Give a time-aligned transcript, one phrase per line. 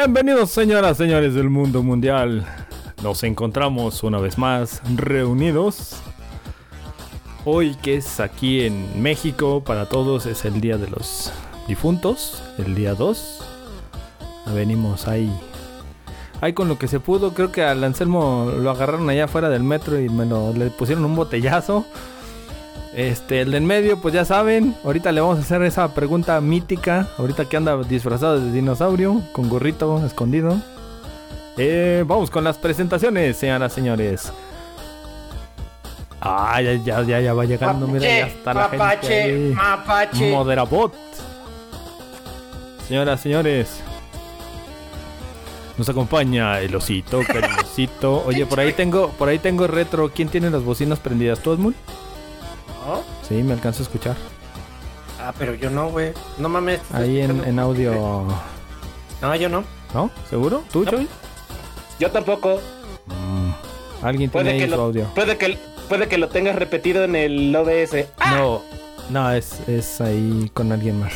[0.00, 2.46] Bienvenidos señoras, señores del mundo mundial.
[3.02, 5.96] Nos encontramos una vez más reunidos.
[7.44, 11.32] Hoy que es aquí en México para todos es el día de los
[11.66, 13.44] difuntos, el día 2.
[14.54, 15.36] Venimos ahí.
[16.40, 19.64] Ahí con lo que se pudo, creo que al Anselmo lo agarraron allá afuera del
[19.64, 21.84] metro y me lo le pusieron un botellazo.
[22.98, 26.40] Este, el de en medio, pues ya saben, ahorita le vamos a hacer esa pregunta
[26.40, 30.60] mítica, ahorita que anda disfrazado de dinosaurio, con gorrito escondido.
[31.56, 34.32] Eh, vamos con las presentaciones, señoras, señores.
[36.20, 39.52] Ah, ya, ya, ya, ya va llegando, mira, ya está la gente mapache, ahí.
[39.54, 40.32] mapache.
[40.32, 40.92] Moderabot.
[42.88, 43.80] Señoras, señores.
[45.76, 48.24] Nos acompaña el osito, cariñosito.
[48.26, 50.10] Oye, por ahí tengo, por ahí tengo retro.
[50.12, 51.38] ¿Quién tiene las bocinas prendidas?
[51.38, 51.76] ¿Tú, Edmund?
[52.88, 53.02] ¿No?
[53.28, 54.16] Sí, me alcanzo a escuchar.
[55.20, 56.12] Ah, pero yo no, güey.
[56.38, 56.80] No mames.
[56.92, 58.24] Ahí en, en audio.
[59.20, 59.64] No, yo no.
[59.92, 60.10] ¿No?
[60.30, 60.62] ¿Seguro?
[60.72, 61.06] ¿Tú, No.
[62.00, 62.60] Yo tampoco.
[63.06, 65.04] Mm, Alguien tiene ahí su lo, audio.
[65.14, 68.06] puede, que, puede que lo tengas repetido en el OBS.
[68.30, 68.62] No,
[69.10, 71.12] no, es, es ahí con alguien más.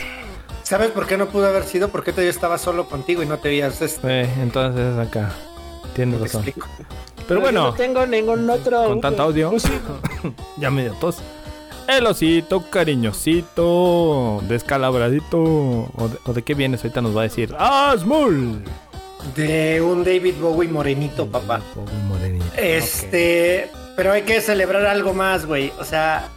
[0.64, 1.88] ¿Sabes por qué no pudo haber sido?
[1.90, 3.80] Porque yo estaba solo contigo y no te veías.
[3.80, 5.30] Este, Eh, entonces es acá.
[5.94, 6.42] Tienes te razón.
[6.42, 6.68] explico.
[7.28, 7.62] Pero bueno.
[7.68, 8.84] No tengo ningún otro.
[8.88, 9.52] con tanto audio.
[10.56, 11.18] ya me dio tos.
[11.88, 15.38] El osito cariñosito, descalabradito.
[15.38, 16.82] ¿O de, o de qué vienes?
[16.84, 17.54] Ahorita nos va a decir.
[17.58, 18.62] ¡Asmul!
[19.36, 21.60] De un David Bowie morenito, papá.
[21.74, 22.44] Pobre morenito.
[22.56, 25.72] Este, pero hay que celebrar algo más, güey.
[25.78, 26.28] O sea,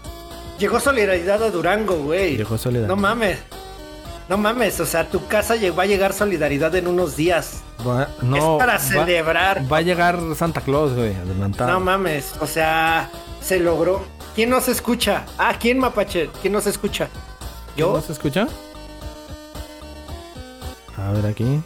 [0.59, 2.37] llegó solidaridad a Durango, güey.
[2.37, 2.87] Llegó Soledad.
[2.87, 3.39] No mames.
[4.27, 7.61] No mames, o sea, tu casa va a llegar solidaridad en unos días.
[7.87, 9.71] Va- no, es para va- celebrar.
[9.71, 11.71] Va, a llegar Santa Claus, güey, adelantado.
[11.71, 13.09] No mames, o sea,
[13.41, 14.03] se logró.
[14.35, 15.25] ¿Quién nos escucha?
[15.37, 16.29] Ah, ¿quién Mapache?
[16.41, 17.07] ¿Quién nos escucha?
[17.77, 18.01] ¿Yo?
[18.01, 18.47] Se escucha?
[20.97, 21.61] A ver aquí.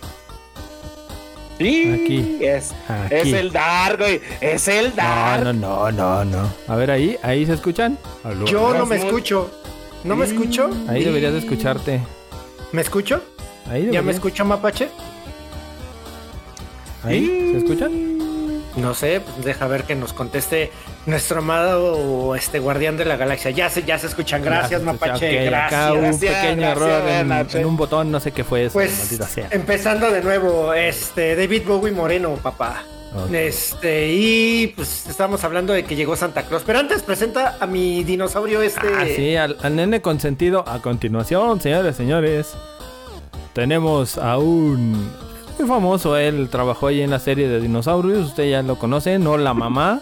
[1.57, 2.38] Sí, Aquí.
[2.41, 3.16] Es, Aquí.
[3.16, 4.22] es el Dark, güey.
[4.40, 5.44] Es el No, Dark.
[5.46, 6.50] no, no, no, no.
[6.68, 7.97] A ver ahí, ahí se escuchan.
[8.24, 8.46] Aló.
[8.46, 9.50] Yo no me escucho.
[10.03, 10.69] ¿No me escucho?
[10.88, 12.01] Ahí deberías de escucharte.
[12.72, 13.22] ¿Me escucho?
[13.69, 14.90] Ahí ¿Ya me escucho, Mapache?
[17.03, 17.91] Ahí, ¿se escuchan?
[18.78, 20.72] No sé, pues deja ver que nos conteste
[21.06, 23.52] nuestro amado este guardián de la galaxia.
[23.52, 24.44] Ya se, ya se escuchan.
[24.44, 24.94] Gracias, escucha.
[24.94, 25.46] Mapache.
[25.46, 25.74] Gracias.
[25.74, 28.98] Acá un Gracias, pequeño gracias, error en, un botón, no sé qué fue eso, Pues
[29.00, 29.48] maldita sea.
[29.52, 32.84] empezando de nuevo, este David Bowie Moreno, papá.
[33.34, 36.62] Este, y pues estamos hablando de que llegó Santa Claus.
[36.64, 38.88] Pero antes presenta a mi dinosaurio este.
[38.96, 40.64] Ah, sí, al, al nene consentido.
[40.68, 42.54] A continuación, señores, señores,
[43.54, 45.10] tenemos a un
[45.58, 46.18] muy famoso.
[46.18, 48.28] Él trabajó ahí en la serie de dinosaurios.
[48.28, 50.02] Usted ya lo conoce, no la mamá.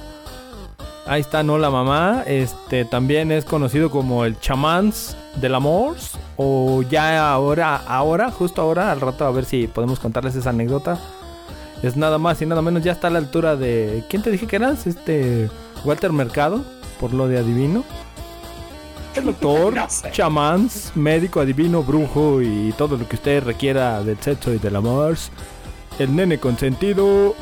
[1.08, 2.24] Ahí está, no la mamá.
[2.28, 5.96] Este también es conocido como el chamans del amor.
[6.36, 11.00] O ya ahora, ahora, justo ahora, al rato a ver si podemos contarles esa anécdota.
[11.82, 14.04] Es nada más y nada menos, ya está a la altura de.
[14.10, 14.86] ¿Quién te dije que eras?
[14.88, 15.50] Este.
[15.86, 16.64] Walter Mercado,
[17.00, 17.84] por lo de adivino.
[19.16, 20.12] El doctor, No sé.
[20.12, 25.16] chamans, médico, adivino, brujo y todo lo que usted requiera del sexo y del amor.
[26.00, 27.36] El nene consentido.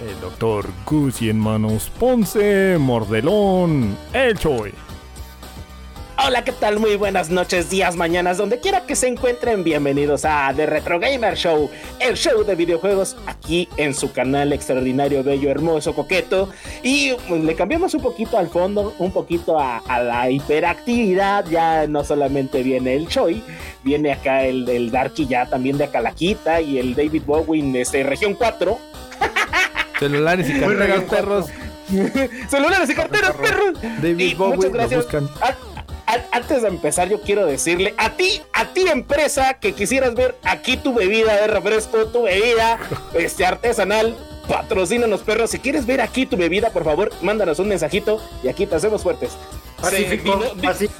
[0.00, 4.72] El doctor Gucci en manos Ponce, Mordelón, el Choy.
[6.26, 6.78] Hola, ¿qué tal?
[6.78, 9.62] Muy buenas noches, días, mañanas, donde quiera que se encuentren.
[9.62, 15.22] Bienvenidos a The Retro Gamer Show, el show de videojuegos aquí en su canal extraordinario,
[15.22, 16.48] bello, hermoso, coqueto.
[16.82, 21.44] Y pues, le cambiamos un poquito al fondo, un poquito a, la hiperactividad.
[21.46, 23.42] Ya no solamente viene el Choi,
[23.84, 28.78] viene acá el, Darky ya también de Calaquita y el David Bowen, este, región 4.
[30.08, 31.46] Celulares y carteras, perros.
[32.48, 33.74] Celulares y carteras, perros.
[34.00, 35.02] David Y Bowie, muchas lo gracias.
[35.04, 35.28] buscan.
[35.40, 40.14] A- a- antes de empezar, yo quiero decirle a ti, a ti empresa que quisieras
[40.14, 42.78] ver aquí tu bebida de refresco, tu bebida
[43.14, 44.16] este, artesanal,
[44.48, 45.50] patrocínanos perros.
[45.50, 49.02] Si quieres ver aquí tu bebida, por favor, mándanos un mensajito y aquí te hacemos
[49.02, 49.30] fuertes.
[49.80, 50.42] Pacífico,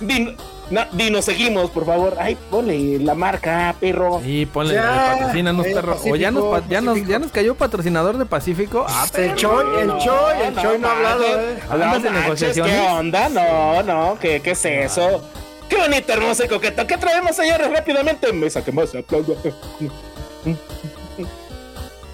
[0.00, 0.36] di-
[0.70, 2.16] no, seguimos, por favor.
[2.18, 4.20] Ay, ponle la marca, perro.
[4.24, 5.98] Y ponle Ya, patrocínanos, eh, perro.
[6.04, 8.86] O ya nos, pa- ya, nos, ya nos cayó patrocinador de Pacífico.
[8.88, 11.58] Ah, El Choy, el Choy, el Choy no ha hablado, eh.
[11.70, 12.72] ¿Andas de negociaciones?
[12.74, 13.28] ¿Qué onda?
[13.28, 15.22] No, no, ¿qué, qué es eso?
[15.68, 16.86] Qué bonito, hermoso y coqueto.
[16.86, 17.70] ¿Qué traemos, señores?
[17.70, 18.32] Rápidamente.
[18.32, 19.36] Mesa que más aplaudo.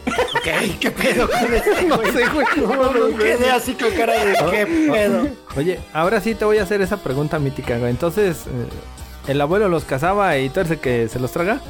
[0.07, 2.13] Ok, ¿qué pedo con este No güey?
[2.13, 2.47] sé, güey.
[2.57, 5.29] No, no, quedé así con cara de qué pedo.
[5.57, 7.91] Oye, ahora sí te voy a hacer esa pregunta mítica, güey.
[7.91, 11.61] Entonces, eh, ¿el abuelo los cazaba y tú eres el que se los traga?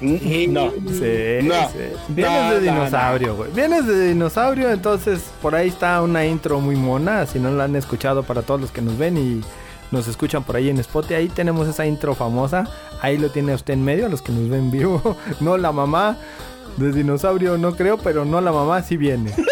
[0.00, 0.18] No.
[0.18, 0.70] Sí, No.
[0.70, 1.78] sí.
[2.08, 3.50] Vienes No, de no, dinosaurio, güey.
[3.52, 7.26] Vienes de dinosaurio, entonces por ahí está una intro muy mona.
[7.26, 9.40] Si no la han escuchado para todos los que nos ven y
[9.90, 12.64] nos escuchan por ahí en Spotify, ahí tenemos esa intro famosa.
[13.02, 15.16] Ahí lo tiene usted en medio, a los que nos ven vivo.
[15.40, 16.16] No la mamá
[16.78, 19.32] de dinosaurio, no creo, pero no la mamá sí viene.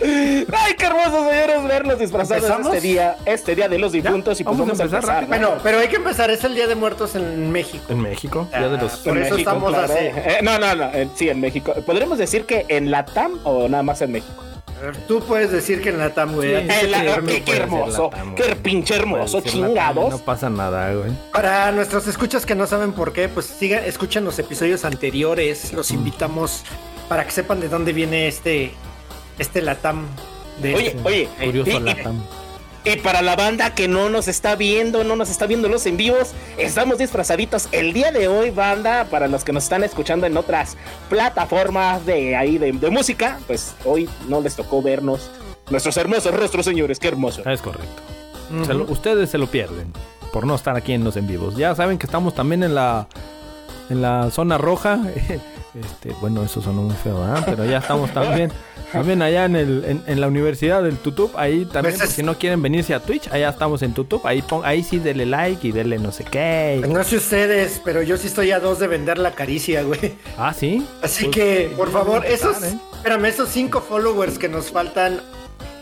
[0.00, 2.74] Ay, qué hermoso, señores, verlos disfrazados ¿Empezamos?
[2.74, 4.40] este día, este día de los difuntos.
[4.40, 5.22] y pues vamos a vamos, a empezar empezar.
[5.30, 5.40] rápido.
[5.40, 5.48] ¿no?
[5.48, 7.84] Bueno, pero hay que empezar, es el Día de Muertos en México.
[7.88, 8.92] En México, ya de los.
[8.94, 9.92] Ah, por En eso México, estamos claro.
[9.92, 10.04] así.
[10.04, 10.84] Eh, no, no, no.
[10.92, 11.74] eh, sí, en México.
[11.84, 14.44] ¿Podríamos decir que en la TAM o nada más en México?
[15.08, 16.68] Tú puedes decir que en la TAM, güey.
[16.68, 16.86] Sí.
[16.88, 20.10] la- te qué, qué hermoso, la TAM, qué pinche hermoso, chingados.
[20.10, 21.12] No pasa nada, güey.
[21.32, 25.72] Para nuestros escuchas que no saben por qué, pues sigan, escuchen los episodios anteriores.
[25.72, 26.62] Los invitamos
[27.08, 28.72] para que sepan de dónde viene este,
[29.38, 30.06] este Latam.
[30.60, 32.22] De Oye, oye, Curioso y- Latam.
[32.86, 35.96] Y para la banda que no nos está viendo, no nos está viendo los en
[35.96, 40.36] vivos, estamos disfrazaditos el día de hoy, banda, para los que nos están escuchando en
[40.36, 40.76] otras
[41.10, 45.30] plataformas de ahí de, de música, pues hoy no les tocó vernos
[45.68, 47.42] nuestros hermosos rostros, señores, qué hermoso.
[47.50, 48.02] Es correcto.
[48.64, 49.92] Se lo- ustedes se lo pierden
[50.32, 51.56] por no estar aquí en los en vivos.
[51.56, 53.08] Ya saben que estamos también en la
[53.90, 55.00] en la zona roja.
[55.78, 57.42] Este, bueno, eso sonó muy feo, ¿verdad?
[57.44, 58.50] Pero ya estamos también
[58.92, 61.32] también allá en, el, en, en la Universidad del Tutub.
[61.36, 64.26] Ahí también, Pues si no quieren venirse a Twitch, allá estamos en Tutub.
[64.26, 66.82] Ahí, pon- ahí sí denle like y denle no sé qué.
[66.88, 70.14] No sé ustedes, pero yo sí estoy a dos de vender la caricia, güey.
[70.38, 70.86] Ah, sí.
[71.02, 72.78] Así Pues, que, por favor, esos, ¿eh?
[72.94, 75.20] espérame, esos cinco followers que nos faltan,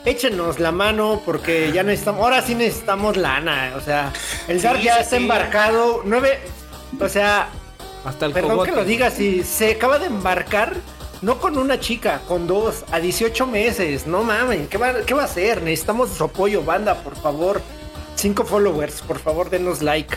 [0.05, 4.13] échenos la mano porque ya necesitamos, ahora sí necesitamos lana, o sea,
[4.49, 5.23] el Dark Sí, ya está sí.
[5.23, 6.39] embarcado, nueve,
[7.01, 7.49] o sea,
[8.05, 8.71] Hasta el perdón cogote.
[8.71, 10.75] que lo diga, si se acaba de embarcar,
[11.23, 15.23] no con una chica, con dos, a 18 meses, no mames, ¿qué va, qué va
[15.23, 15.63] a hacer?
[15.63, 17.63] Necesitamos su apoyo, banda, por favor.
[18.17, 20.17] Cinco followers, por favor, denos like.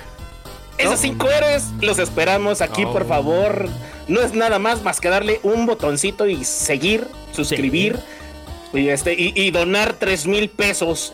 [0.77, 2.93] Esos cinco eres, los esperamos aquí, Oh.
[2.93, 3.67] por favor.
[4.07, 7.97] No es nada más más que darle un botoncito y seguir, suscribir
[8.73, 11.13] y este y, y donar tres mil pesos.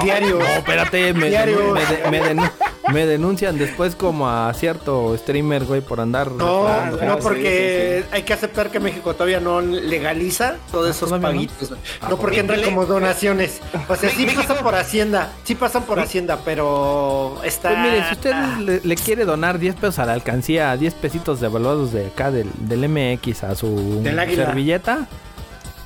[0.00, 0.38] Diario.
[0.38, 1.74] No, espérate, me, Diario.
[1.74, 2.50] me de- me denu-
[2.92, 6.30] me denuncian después como a cierto streamer, güey, por andar.
[6.32, 11.08] No, Ah, no, sí, porque hay que aceptar que México todavía no legaliza todos esos
[11.08, 11.34] ¿Todavía no?
[11.34, 11.68] paguitos.
[11.68, 11.80] güey.
[12.08, 13.60] No, porque entran como donaciones.
[13.88, 17.68] O sea, sí México- pasan por Hacienda, sí pasan por Hacienda, pero está...
[17.70, 21.40] Pues mire, si usted le, le quiere donar 10 pesos a la alcancía, 10 pesitos
[21.40, 25.06] devaluados de acá del, del MX a su Del servilleta,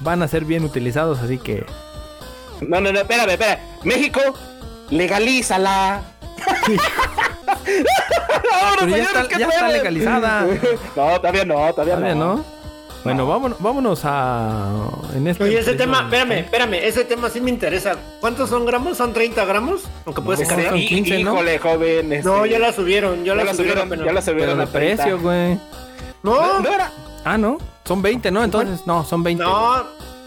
[0.00, 1.64] van a ser bien utilizados, así que
[2.60, 3.58] no, no, no, espérame, espérame.
[3.84, 4.20] México,
[4.90, 6.02] legalízala.
[8.50, 10.46] Vámonos, Pero ya señores, está- ¿qué ya está legalizada.
[10.96, 12.36] No, todavía no, todavía, todavía no.
[12.36, 12.56] no.
[13.04, 14.68] Bueno, vámonos, vámonos a
[15.14, 17.94] en este Oye, ese tema, espérame, espérame, ese tema sí me interesa.
[18.20, 18.96] ¿Cuántos son gramos?
[18.96, 19.82] ¿Son 30 gramos?
[20.06, 20.70] Aunque puedes No, cargar.
[20.70, 21.34] son Hí- 15, ¿no?
[21.34, 22.12] Híjole, joven.
[22.12, 23.88] este, No, ya la subieron, ya, ya la, subieron.
[23.90, 25.02] ya la Pero subieron de a 30.
[25.04, 25.54] precio, güey.
[26.24, 26.90] No, No era-
[27.24, 27.58] Ah, no.
[27.84, 28.42] Son 20, ¿no?
[28.42, 29.44] Entonces, no, son 20.
[29.44, 29.84] no,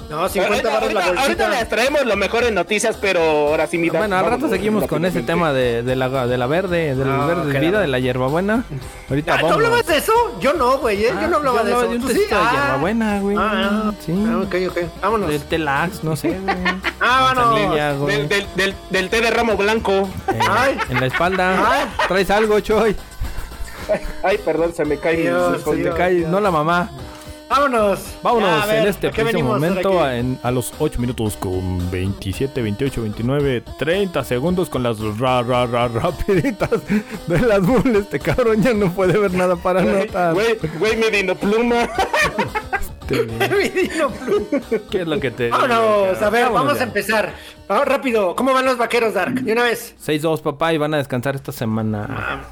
[0.10, 1.50] no, 50 ahorita, baros la ahorita- ahorita bolsita.
[1.62, 4.00] les traemos lo mejor en noticias, pero ahora sí, mira.
[4.00, 7.26] Bueno, al rato seguimos con ese tema de, de la, de la verde, del Ah,
[7.28, 8.64] verde de vida, la- de la hierbabuena.
[9.10, 10.12] Ahorita Ah, ¿Tú hablabas de eso?
[10.40, 11.12] Yo no, güey, ¿eh?
[11.16, 11.82] Ah, yo no hablaba de eso.
[11.82, 12.14] de un ¿Tú sí?
[12.16, 12.52] tecito de Ah.
[12.52, 13.38] hierbabuena, güey.
[13.40, 14.14] Ah, sí.
[14.28, 14.78] ah, ok, ok.
[15.02, 15.30] Vámonos.
[15.30, 16.56] Del telax, no sé, güey.
[17.02, 18.08] Ah, vámonos.
[18.08, 20.10] Del, del, del, del té de ramo blanco.
[20.28, 20.78] Eh, Ay.
[20.90, 21.88] En la espalda.
[22.08, 22.96] ¿Traes algo, Choy?
[24.24, 25.18] Ay, perdón, se me cae.
[25.18, 25.78] Dios, se esconde.
[25.82, 25.96] Te Dios.
[25.98, 26.90] cae, no la mamá.
[27.50, 28.00] Vámonos.
[28.22, 30.20] Vámonos a ver, en este ¿a preciso momento aquí?
[30.20, 35.66] en- a los 8 minutos con 27, 28, 29, 30 segundos con las ra, ra,
[35.66, 36.70] ra, rapiditas
[37.28, 37.96] de las bull.
[37.96, 40.34] Este cabrón ya no puede ver nada para anotar.
[40.36, 41.90] Güey, güey, me vino pluma.
[43.10, 43.24] Este,
[43.82, 44.46] Vino Plum.
[44.92, 46.82] ¿Qué es lo que te Vámonos, a ver, Vámonos vamos ya.
[46.82, 47.34] a empezar.
[47.68, 48.36] Vamos rápido.
[48.36, 49.34] ¿Cómo van los vaqueros, Dark?
[49.42, 49.96] De una vez.
[50.06, 52.44] 6-2, papá, y van a descansar esta semana.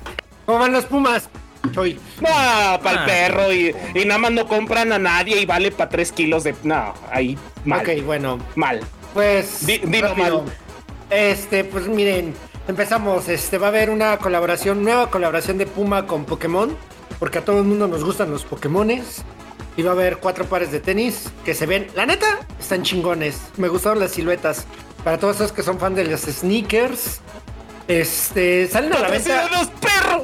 [0.48, 1.30] ¿Cómo van los Pumas?
[1.72, 2.00] Choy.
[2.22, 2.94] No, para Ah.
[3.00, 3.54] el perro.
[3.54, 6.56] Y, y nada más no compran a nadie y vale para 3 kilos de.
[6.64, 7.82] No, ahí mal.
[7.82, 8.40] Ok, bueno.
[8.56, 8.82] Mal.
[9.14, 9.66] Pues.
[9.66, 10.42] Di- dilo rápido.
[10.44, 10.54] mal.
[11.10, 12.34] Este, pues miren,
[12.68, 13.28] empezamos.
[13.30, 16.76] Este, va a haber una colaboración, nueva colaboración de Puma con Pokémon.
[17.20, 19.24] Porque a todo el mundo nos gustan los Pokémones.
[19.76, 23.40] Y va a haber cuatro pares de tenis que se ven, la neta, están chingones.
[23.58, 24.66] Me gustaron las siluetas.
[25.04, 27.22] Para todos esos que son fan de los sneakers.
[27.88, 29.48] Este, salen a la venta.
[29.52, 30.24] ¡Los perros!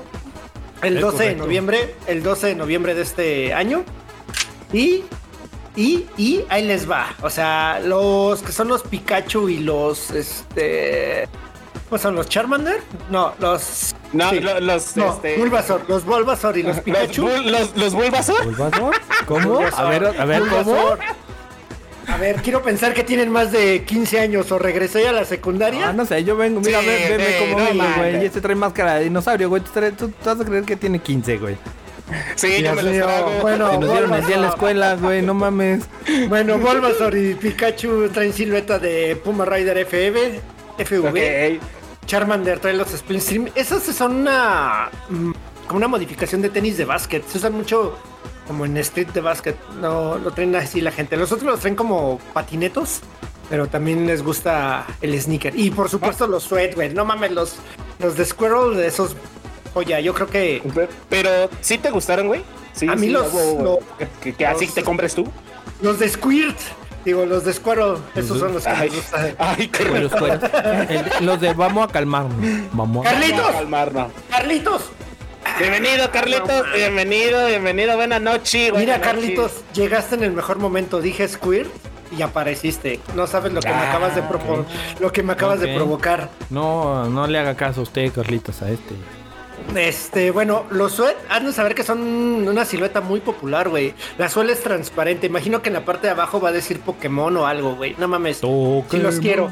[0.84, 3.84] El Es 12 de noviembre, el 12 de noviembre de este año.
[4.72, 5.04] Y,
[5.76, 7.16] y, y ahí les va.
[7.22, 11.28] O sea, los que son los Pikachu y los, este...
[11.90, 12.82] ¿Cómo son los Charmander?
[13.10, 13.94] No, los...
[14.14, 14.40] No, sí.
[14.40, 14.96] lo- los.
[14.98, 17.24] No, este, Bulbasaur, los Bulbasaur y los los, Pikachu.
[17.28, 18.46] Bul- los, los Bulbasaur.
[18.46, 18.96] ¿Bulbasaur?
[19.26, 19.60] ¿Cómo?
[19.60, 20.64] A ver, a ver, ¿cómo?
[20.64, 21.00] Bulbasaur.
[22.08, 25.90] A ver, quiero pensar que tienen más de 15 años o regresé a la secundaria.
[25.90, 28.12] Ah, no sé, yo vengo, mira, Sí, ve, ve, ve cómo no vengo, güey.
[28.12, 28.24] mames.
[28.24, 29.62] Y este trae máscara de dinosaurio, güey.
[29.62, 31.58] Tú, tú- tú vas a creer que tiene 15, güey.
[32.36, 32.82] Sí, yo me
[33.42, 33.72] bueno.
[33.72, 35.86] Que nos dieron el día en la escuela, güey, no mames.
[36.28, 40.42] Bueno, Bulbasaur y Pikachu traen silueta de Puma Rider FV,
[40.78, 41.60] FV.
[42.06, 43.50] Charmander trae los Spin Stream.
[43.56, 45.32] Esos son una mm,
[45.68, 47.26] como una modificación de tenis de básquet.
[47.28, 47.98] Se usan mucho
[48.48, 49.58] como en street de básquet.
[49.80, 51.18] No lo traen así la gente.
[51.18, 53.02] Los otros los traen como patinetos,
[53.50, 55.58] pero también les gusta el sneaker.
[55.58, 56.94] Y por supuesto los sweat, güey.
[56.94, 57.56] No mames, los,
[58.00, 59.16] los de Squirrel de esos.
[59.76, 62.44] Oye, yo creo que Pe- Pero, ¿sí te gustaron, güey?
[62.74, 65.28] Sí, A mí sí, los- lo- que, que- que así los- te compres tú.
[65.82, 66.58] los de Squirt,
[67.06, 69.36] digo, los de Squirrel, esos son los que Ay, me gustan.
[69.40, 70.12] ay, qué los.
[70.12, 72.36] El- los de vamos a calmarnos.
[72.72, 73.38] Vamos a Carlitos.
[73.40, 74.12] Vamos a calmarnos.
[74.30, 74.82] Carlitos,
[75.60, 76.66] Bienvenido, Carlitos.
[76.74, 77.96] Bienvenido, bienvenido.
[77.96, 78.74] Buenas noches.
[78.76, 81.00] Mira, Carlitos, llegaste en el mejor momento.
[81.02, 81.70] Dije Squirt
[82.18, 83.00] y apareciste.
[83.16, 84.66] No sabes lo que me Ah, acabas de propo-
[85.00, 86.30] lo que me acabas de provocar.
[86.50, 88.94] No, no le haga caso a usted, Carlitos, a este.
[89.76, 93.94] Este, bueno, los suet han de saber que son una silueta muy popular, güey.
[94.18, 95.28] La suela es transparente.
[95.28, 97.96] Imagino que en la parte de abajo va a decir Pokémon o algo, güey.
[97.98, 98.38] No mames.
[98.40, 99.52] Sí los quiero.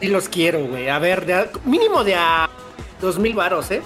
[0.00, 0.88] Sí los quiero, güey.
[0.88, 2.48] A ver, de a- mínimo de a
[3.00, 3.82] dos mil varos, ¿eh?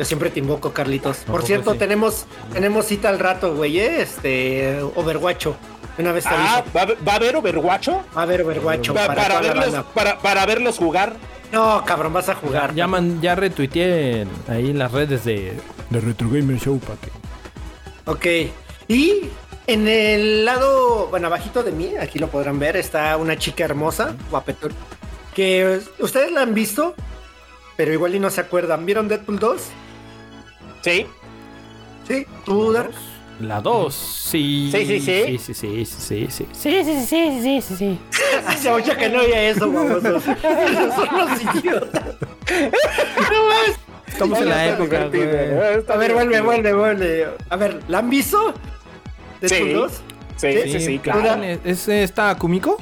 [0.00, 1.18] Yo siempre te invoco, Carlitos.
[1.18, 1.78] Por cierto, sí?
[1.78, 4.00] tenemos, tenemos cita al rato, güey, ¿eh?
[4.00, 5.54] Este, Overwatcho.
[5.98, 6.64] De Una vez te Ah.
[6.74, 7.88] ¿va, a haber- ¿va a haber Overwatch?
[7.90, 11.16] Va a haber Overwatcho Pa- para, para, verlos, para, para verlos jugar.
[11.52, 12.74] No, cabrón, vas a jugar.
[12.74, 15.52] Ya, man- ya retuiteé ahí en las redes de,
[15.90, 17.10] de Retro Gamer Show para que.
[18.06, 18.50] Ok.
[18.88, 19.24] Y
[19.66, 24.14] en el lado, bueno, abajito de mí, aquí lo podrán ver, está una chica hermosa,
[24.30, 24.72] guapetón,
[25.34, 26.94] que ustedes la han visto,
[27.76, 28.86] pero igual y no se acuerdan.
[28.86, 29.60] ¿Vieron Deadpool 2?
[30.82, 31.06] Sí.
[32.08, 32.26] Sí.
[32.44, 32.92] ¿Tú, Dark?
[33.40, 34.68] La 2, sí.
[34.70, 35.22] Sí, sí, sí.
[35.26, 36.46] Sí, sí, sí, sí, sí.
[36.52, 37.98] Sí, sí, sí, sí, sí, sí.
[38.46, 40.22] Hace mucho que no oía eso, babosos.
[40.26, 42.04] Esos son los idiotas.
[42.10, 43.78] No mames.
[44.06, 45.22] Estamos en la época, güey.
[45.22, 47.28] A ver, vuelve, vuelve, vuelve.
[47.48, 48.52] A ver, ¿la han visto?
[49.40, 49.72] ¿Deadpool Sí.
[49.72, 49.92] 2?
[50.36, 51.42] Sí, sí, sí, claro.
[51.42, 52.76] ¿Es, es esta Kumiko?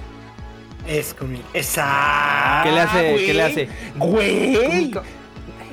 [0.89, 1.45] Es conmigo.
[1.53, 2.63] Esa.
[2.65, 3.17] ¿Qué le hace?
[3.27, 3.69] ¿Qué le hace?
[3.97, 4.91] Güey.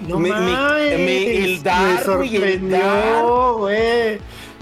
[0.07, 1.63] No Me- me- mames, me- me el
[2.03, 4.17] sorprendió, güey.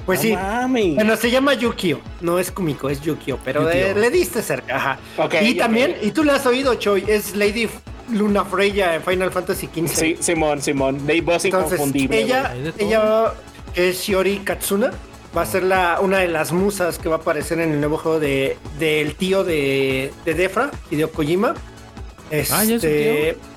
[0.05, 0.33] Pues No sí.
[0.33, 0.95] mames.
[0.95, 2.01] Bueno, se llama Yukio.
[2.21, 3.39] No es Kumiko, es Yukio.
[3.43, 4.75] Pero de- le diste cerca.
[4.75, 4.99] Ajá.
[5.41, 7.69] Y también, y tú la has oído, Choi, es Lady
[8.11, 9.87] Luna Freya en Final Fantasy XV.
[9.87, 11.05] Sí, Simón, Simón.
[11.07, 12.21] De voz Entonces, inconfundible.
[12.21, 13.33] ella, de ella,
[13.73, 14.91] que es Shiori Katsuna,
[15.35, 17.97] va a ser la, una de las musas que va a aparecer en el nuevo
[17.97, 21.53] juego de, del tío de, de Defra, Hideo Kojima.
[22.29, 23.52] Este, Ah, ¿ya es su tío?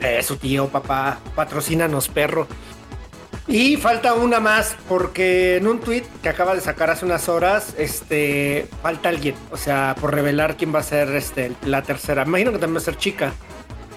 [0.00, 1.18] Es su tío, papá.
[1.34, 2.46] Patrocínanos, perro.
[3.46, 7.74] Y falta una más, porque en un tweet que acaba de sacar hace unas horas,
[7.78, 9.34] este, falta alguien.
[9.50, 12.22] O sea, por revelar quién va a ser este, la tercera.
[12.22, 13.32] Imagino que también va a ser chica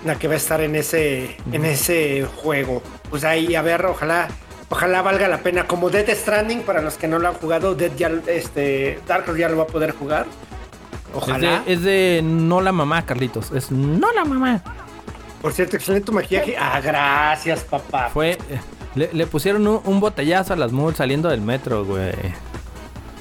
[0.06, 2.82] la que va a estar en ese, en ese juego.
[3.10, 4.28] Pues ahí, a ver, ojalá,
[4.70, 5.66] ojalá valga la pena.
[5.68, 9.40] Como Dead Stranding, para los que no lo han jugado, Dead ya, este, Dark Horse
[9.40, 10.26] ya lo va a poder jugar.
[10.26, 11.62] Es Ojalá.
[11.66, 13.52] de, es de no la mamá, Carlitos.
[13.52, 14.64] Es no la mamá.
[15.44, 16.56] Por cierto, excelente tu maquillaje.
[16.60, 18.10] Ah, gracias, papá.
[18.12, 18.32] Fue.
[18.32, 18.60] eh,
[18.96, 22.14] Le, le pusieron un, un botellazo a las mules saliendo del metro, güey.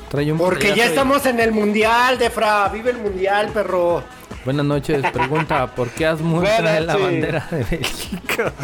[0.08, 2.68] Trae un Porque ya y- estamos en el mundial, Defra.
[2.68, 4.02] Vive el mundial, perro.
[4.44, 5.02] Buenas noches.
[5.12, 8.52] Pregunta: ¿por qué Buenas trae la bandera de Bélgica?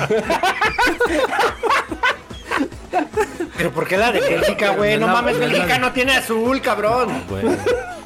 [3.57, 4.99] Pero ¿por qué la de Bélgica, güey?
[4.99, 5.87] No No, mames, Bélgica no.
[5.89, 7.25] no tiene azul, cabrón.
[7.29, 7.45] Güey.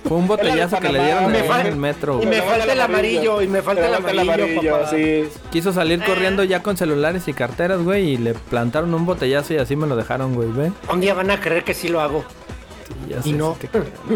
[0.05, 2.23] Fue un botellazo que le dieron en el metro.
[2.23, 5.29] Y me falta el amarillo, y me falta el amarillo, sí.
[5.51, 9.59] Quiso salir corriendo ya con celulares y carteras, güey, y le plantaron un botellazo y
[9.59, 10.73] así me lo dejaron, güey, ve.
[10.93, 12.25] Un día van a creer que sí lo hago.
[13.07, 13.57] Y ya Y sé, no.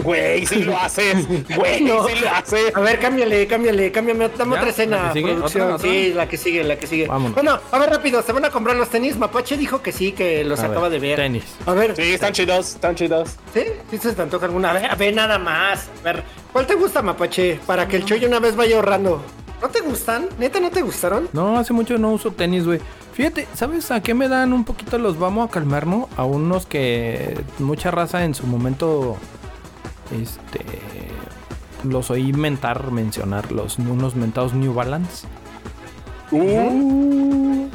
[0.03, 1.27] Güey, sí lo haces.
[1.57, 2.07] Güey, No.
[2.09, 2.75] sí lo haces.
[2.77, 4.59] A ver, cámbiale, cámbiale, cámbiame, dame ¿Ya?
[4.61, 4.97] otra escena.
[4.97, 5.33] ¿La que sigue?
[5.35, 5.63] producción.
[5.65, 5.91] ¿Otra, otra?
[5.91, 7.07] Sí, la que sigue, la que sigue.
[7.07, 7.35] Vámonos.
[7.35, 9.17] Bueno, a ver rápido, se van a comprar los tenis.
[9.17, 11.17] Mapache dijo que sí, que los A acaba ver, de ver.
[11.17, 11.45] tenis.
[11.67, 13.31] A ver, Sí, están chidos, están chidos.
[13.55, 13.63] ¿sí?
[13.91, 14.71] ¿Sí se te antoja alguna?
[14.71, 15.89] A ver, a ver, nada más.
[16.01, 17.61] A ver, ¿cuál te gusta, Mapache?
[17.67, 19.23] Para que el Choy una vez vaya ahorrando.
[19.61, 20.29] ¿No te gustan?
[20.39, 21.29] ¿Neta no te gustaron?
[21.33, 22.79] No, hace mucho no uso tenis, güey.
[23.17, 26.09] Fíjate, ¿sabes a qué me dan un poquito los vamos a calmar, no?
[26.19, 29.17] A unos que mucha raza en su momento,
[30.13, 30.61] este,
[31.83, 35.27] los oí mentar, mencionar, los unos mentados New Balance.
[36.31, 37.69] Uh,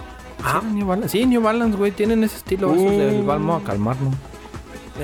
[0.43, 0.59] Ah.
[0.63, 3.25] Sí, New Balance, sí, New Balance, güey, tienen ese estilo, esos del Uh.
[3.25, 4.11] vamos a calmar, ¿no?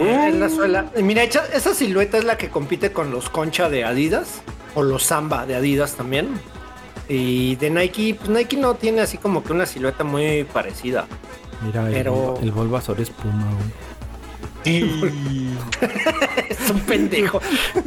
[0.04, 0.86] Eh, la suela.
[1.02, 4.42] Mira, echa- esa silueta es la que compite con los Concha de Adidas
[4.76, 6.30] o los Samba de Adidas también.
[7.10, 11.08] Y de Nike, pues Nike no tiene así como que una silueta muy parecida.
[11.62, 13.88] Mira, el, Pero- Bulba- el Bulbasaur es Puma, güey.
[16.50, 17.40] Es un pendejo.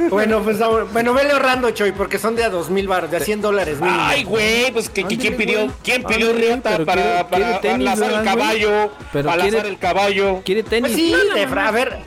[0.08, 0.58] bueno, pues
[0.92, 3.80] bueno, vele ahorrando, Choy, porque son de a dos mil baros, de a 100 dólares
[3.80, 3.98] mínimo.
[4.00, 5.70] Ay, güey, pues que, ¿quién pidió, güey.
[5.84, 8.90] quién pidió pero para, quiere- para, quiere tenis, para lanzar el caballo?
[9.12, 10.40] Pero para el caballo.
[10.44, 10.92] Quiere tenis.
[10.92, 11.98] Pues sí, No, no, Defra, a ver.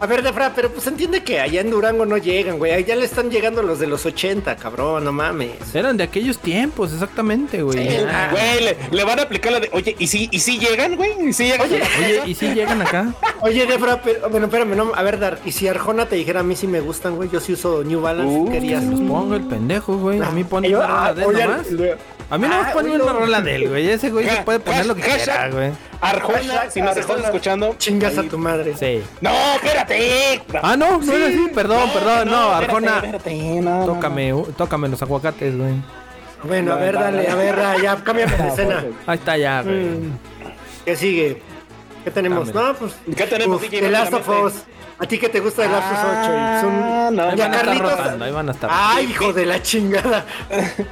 [0.00, 2.72] A ver, Defra, pero pues entiende que allá en Durango no llegan, güey.
[2.72, 5.74] Allá le están llegando los de los 80, cabrón, no mames.
[5.74, 7.88] Eran de aquellos tiempos, exactamente, güey.
[7.88, 8.28] Sí, ah.
[8.30, 11.10] Güey, le, le van a aplicar la de, oye, ¿y si, y si llegan, güey?
[11.28, 11.62] ¿Y si llegan?
[11.68, 13.12] Oye, Oye, ¿y si llegan acá?
[13.40, 16.44] Oye, Defra, pero, bueno, espérame, no, a ver, Dar, y si Arjona te dijera a
[16.44, 18.84] mí sí me gustan, güey, yo sí uso New Balance, Uh, querías.
[18.84, 20.22] Los pongo el pendejo, güey.
[20.22, 21.66] A mí pone una rola ah, de él nomás.
[22.30, 23.90] A mí no Ah, me pone oye, una rola de él, güey.
[23.90, 25.70] Ese güey se puede poner lo que quiera, güey.
[26.00, 27.74] Arjona, si nos estás escuchando.
[27.78, 28.74] Chingas a tu madre.
[28.78, 29.02] Sí.
[29.20, 30.42] No, espérate.
[30.62, 31.48] Ah, no, no era así.
[31.54, 32.30] Perdón, perdón.
[32.30, 32.96] No, Arjona.
[32.96, 33.94] espérate, no, no, no.
[33.94, 35.74] Tócame, tócame los aguacates, güey.
[36.44, 38.84] Bueno, a ver, dale, a ver, ah, ya, cámbiame de escena.
[39.06, 39.74] Ahí está ya, güey.
[39.86, 40.18] Mm,
[40.84, 41.42] ¿Qué sigue?
[42.04, 42.52] ¿Qué tenemos?
[42.52, 42.68] Dame.
[42.68, 42.94] No, pues.
[43.16, 43.68] ¿Qué tenemos, uf?
[43.68, 44.56] The Last of Rápidamente.
[44.58, 44.64] Us.
[45.00, 46.32] ¿A ti qué te gusta The Last of Us 8?
[46.32, 48.70] Ah, Son- no, Ahí Ya van a estar Carlitos- rotando, ahí van a estar.
[48.72, 50.24] Ay, hijo de la chingada.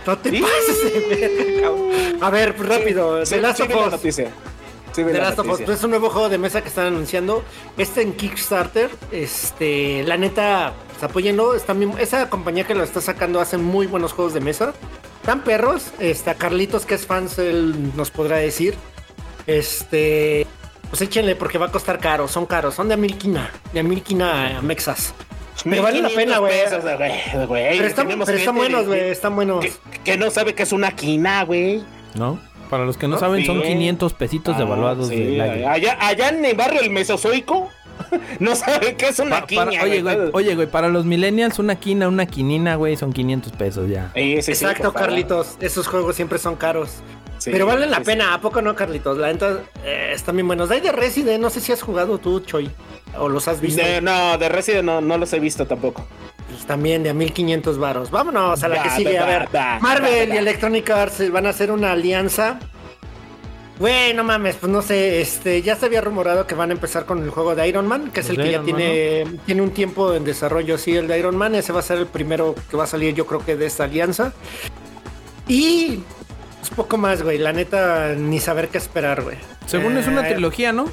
[0.07, 1.91] No te pases de verga, cabrón.
[2.21, 3.25] A ver, pues rápido.
[3.25, 4.21] Sí, The Last sí of Us.
[4.97, 5.05] Noticia.
[5.05, 5.67] Sí vi The la Last of Us, noticia.
[5.67, 7.45] pues, es un nuevo juego de mesa que están anunciando.
[7.77, 11.55] Este en Kickstarter, este, la neta, pues.
[11.55, 14.73] Está bien- esa compañía que lo está sacando hace muy buenos juegos de mesa.
[15.21, 15.93] Están perros.
[16.01, 18.75] A Carlitos, que es fans, él nos podrá decir.
[19.47, 20.47] Este,
[20.91, 22.29] pues échenle porque va a costar caro.
[22.29, 25.15] Son caros, son de a mil quina, de a mil quina mexas.
[25.65, 26.53] Pero vale la 1500 pena, güey.
[27.79, 29.65] Pero están, pero buenos, güey, están buenos.
[29.65, 29.73] Que,
[30.05, 31.83] que no sabe que es una quina, güey.
[32.15, 32.39] ¿No?
[32.71, 33.21] Para los que no ¿No?
[33.21, 33.69] saben, son Sí.
[33.69, 35.67] 500 pesitos Ah, devaluados sí, aire.
[35.67, 37.71] allá, allá en el barrio del Mesozoico
[38.41, 39.65] no sabe que es una quina.
[39.67, 43.53] para- oye, güey, oye, güey, para los millennials, una quina, una quinina, güey, son 500
[43.53, 44.11] pesos ya.
[44.15, 44.93] Sí, sí, sí, Exacto.
[44.93, 45.57] Carlitos.
[45.61, 46.91] Esos juegos siempre son caros.
[47.39, 49.19] Sí, Pero valen la sí, pena, ¿a poco no, Carlitos?
[49.19, 50.71] La neta, eh, están bien buenos.
[50.71, 52.71] Hay de Resident, no sé si has jugado tú, Choi,
[53.19, 53.83] o los has visto.
[53.85, 56.07] De- no, de Resident no, no los he visto tampoco.
[56.57, 58.11] Pues también de a 1500 varos.
[58.11, 59.13] Vámonos a la Da, que sigue.
[59.15, 60.35] da, A ver, da, Marvel da, da.
[60.35, 62.59] y Electronic Arts van a hacer una alianza.
[63.79, 67.05] Güey, no mames, pues no sé, este, ya se había rumorado que van a empezar
[67.05, 69.61] con el juego de Iron Man, que es Los el que ya Man, tiene, tiene
[69.61, 72.55] un tiempo en desarrollo, sí, el de Iron Man, ese va a ser el primero
[72.71, 74.33] que va a salir yo creo que de esta alianza.
[75.47, 76.01] Y
[76.61, 79.37] pues poco más, güey, la neta, ni saber qué esperar, güey.
[79.67, 80.87] Según es una Eh, trilogía, ¿no?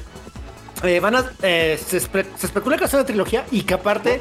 [0.82, 4.20] eh, van a, eh, se, espe- se especula que es una trilogía y que aparte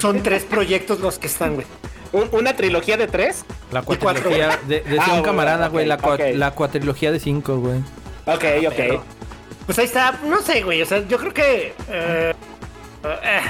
[0.00, 1.66] son tres proyectos los que están, güey.
[2.12, 3.44] ¿Un- ¿Una trilogía de tres?
[3.70, 6.36] La cuatrilogía de, Ah, un bueno, camarada, güey, la, ok, cua- ok.
[6.36, 7.78] la cuatrilogía de cinco, güey.
[8.26, 8.72] Ok, ok.
[8.76, 9.04] Pero,
[9.66, 10.82] pues ahí está, no sé, güey.
[10.82, 12.34] O sea, yo creo que eh,
[13.04, 13.40] eh,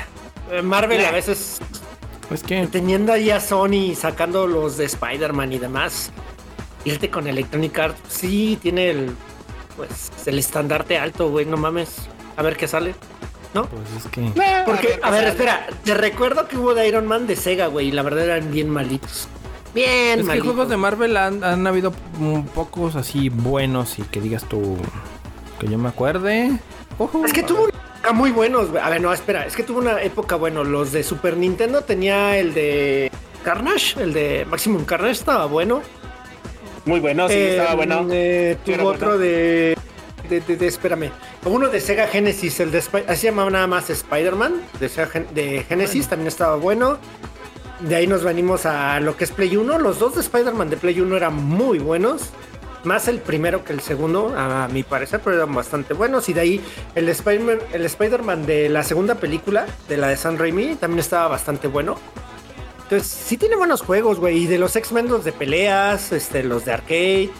[0.53, 1.59] eh, Marvel a veces
[2.31, 6.11] Es que teniendo ahí a Sony sacando los de Spider-Man y demás,
[6.85, 9.15] irte con Electronic Arts, sí tiene el
[9.77, 11.97] pues el estandarte alto, güey, no mames.
[12.37, 12.95] A ver qué sale.
[13.55, 13.67] ¿No?
[13.67, 14.33] pues es que No,
[14.65, 17.93] Porque, a ver, espera, te recuerdo que hubo de Iron Man de Sega, güey, y
[17.93, 19.29] la verdad eran bien malitos.
[19.75, 21.93] Bien es que juegos de Marvel han, han habido
[22.55, 24.77] pocos así buenos y que digas tú
[25.61, 26.59] que yo me acuerde.
[26.99, 27.25] Ojo.
[27.25, 28.83] Es que tuvo una época muy buenos, güey.
[28.83, 32.37] A ver, no, espera, es que tuvo una época, bueno, los de Super Nintendo tenía
[32.39, 33.11] el de
[33.45, 35.83] Carnage, el de Maximum Carnage estaba bueno.
[36.85, 38.07] Muy bueno, sí, Eh, estaba bueno.
[38.11, 38.89] eh, tuvo bueno.
[38.91, 39.77] otro de,
[40.31, 41.11] de, de- de- espérame,
[41.45, 46.09] uno de Sega Genesis, el de así llamaba nada más Spider-Man, de, Sega de Genesis,
[46.09, 46.97] también estaba bueno.
[47.81, 49.79] De ahí nos venimos a lo que es Play 1.
[49.79, 52.23] Los dos de Spider-Man de Play 1 eran muy buenos.
[52.85, 56.29] Más el primero que el segundo, a mi parecer, pero eran bastante buenos.
[56.29, 56.61] Y de ahí
[56.95, 61.69] el Spider-Man el de la segunda película, de la de San Raimi, también estaba bastante
[61.69, 61.97] bueno.
[62.83, 64.38] Entonces, sí tiene buenos juegos, güey.
[64.45, 67.31] Y de los X-Men, los de peleas, este, los de arcade.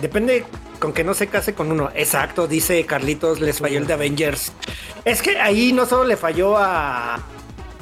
[0.00, 0.44] Depende
[0.78, 1.90] con que no se case con uno.
[1.94, 4.52] Exacto, dice Carlitos, les falló el de Avengers.
[5.04, 7.20] Es que ahí no solo le falló a.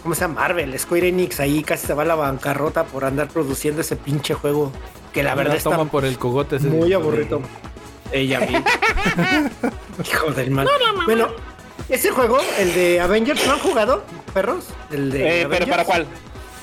[0.02, 0.40] ¿Cómo se llama?
[0.40, 1.40] Marvel, Square Enix.
[1.40, 4.72] Ahí casi se va a la bancarrota por andar produciendo ese pinche juego.
[5.12, 6.56] Que la verdad está toma por el cogote.
[6.56, 7.42] ese muy aburrido.
[8.12, 8.56] Ella vi.
[10.10, 10.68] Hijo del mal.
[11.04, 11.28] Bueno,
[11.88, 14.66] ese juego, el de Avengers, ¿no han jugado, perros?
[14.90, 15.66] El de Eh, pero.
[15.66, 16.06] ¿para cuál?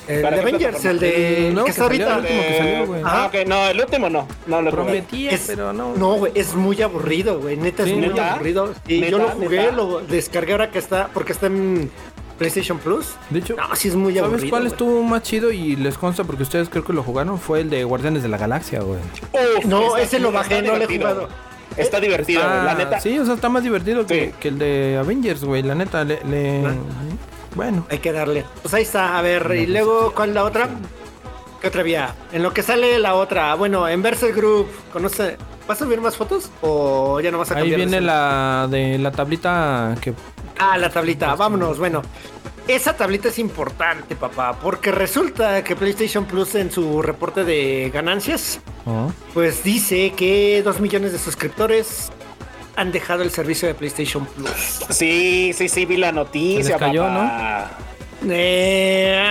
[0.08, 2.14] El ¿Para de Avengers, el de El nuevo que que está salió, ahorita.
[2.16, 3.02] el último que salió, güey.
[3.04, 4.28] Ah, ok, no, el último no.
[4.46, 4.70] No lo.
[4.70, 5.94] Prometía, Es- pero no.
[5.94, 7.56] No, güey, es muy aburrido, güey.
[7.56, 8.34] Neta, Sí, es muy ¿neta?
[8.34, 8.74] aburrido.
[8.88, 9.10] Y ¿Neta?
[9.12, 9.72] yo lo jugué, ¿Neta?
[9.72, 11.90] lo descargué ahora que está, porque está en
[12.38, 13.06] PlayStation Plus.
[13.28, 14.38] De hecho, No, sí es muy aburrido.
[14.38, 14.72] ¿sabes cuál güey.
[14.72, 17.38] estuvo más chido y les consta porque ustedes creo que lo jugaron?
[17.38, 18.98] Fue el de Guardianes de la Galaxia, güey.
[19.66, 21.28] No, ese lo bajé, no lo he jugado.
[21.76, 22.98] Está divertido, la neta.
[23.00, 24.32] Sí, o sea, está más divertido que, Sí.
[24.40, 25.62] que el de Avengers, güey.
[25.62, 26.18] La neta, le.
[26.24, 26.62] le-
[27.54, 28.44] Bueno, Hay que darle.
[28.62, 30.68] Pues ahí está, a ver, y luego, ¿cuál es la otra?
[31.60, 32.14] ¿Qué otra vía?
[32.32, 35.36] En lo que sale la otra, bueno, en Verse Group, ¿conoce?
[35.68, 36.50] ¿Vas a subir más fotos?
[36.62, 37.80] ¿O ya no vas a ahí cambiar?
[37.80, 40.14] de viene la de la tablita que.
[40.58, 41.78] Ah, la tablita, vámonos.
[41.78, 42.02] Bueno,
[42.66, 48.60] esa tablita es importante, papá, porque resulta que PlayStation Plus en su reporte de ganancias,
[48.86, 52.10] Oh, pues dice que dos millones de suscriptores
[52.80, 54.80] han dejado el servicio de PlayStation Plus.
[54.90, 56.64] Sí, sí, sí, vi la noticia.
[56.64, 57.70] Se cayó, papá.
[58.28, 59.22] Eh,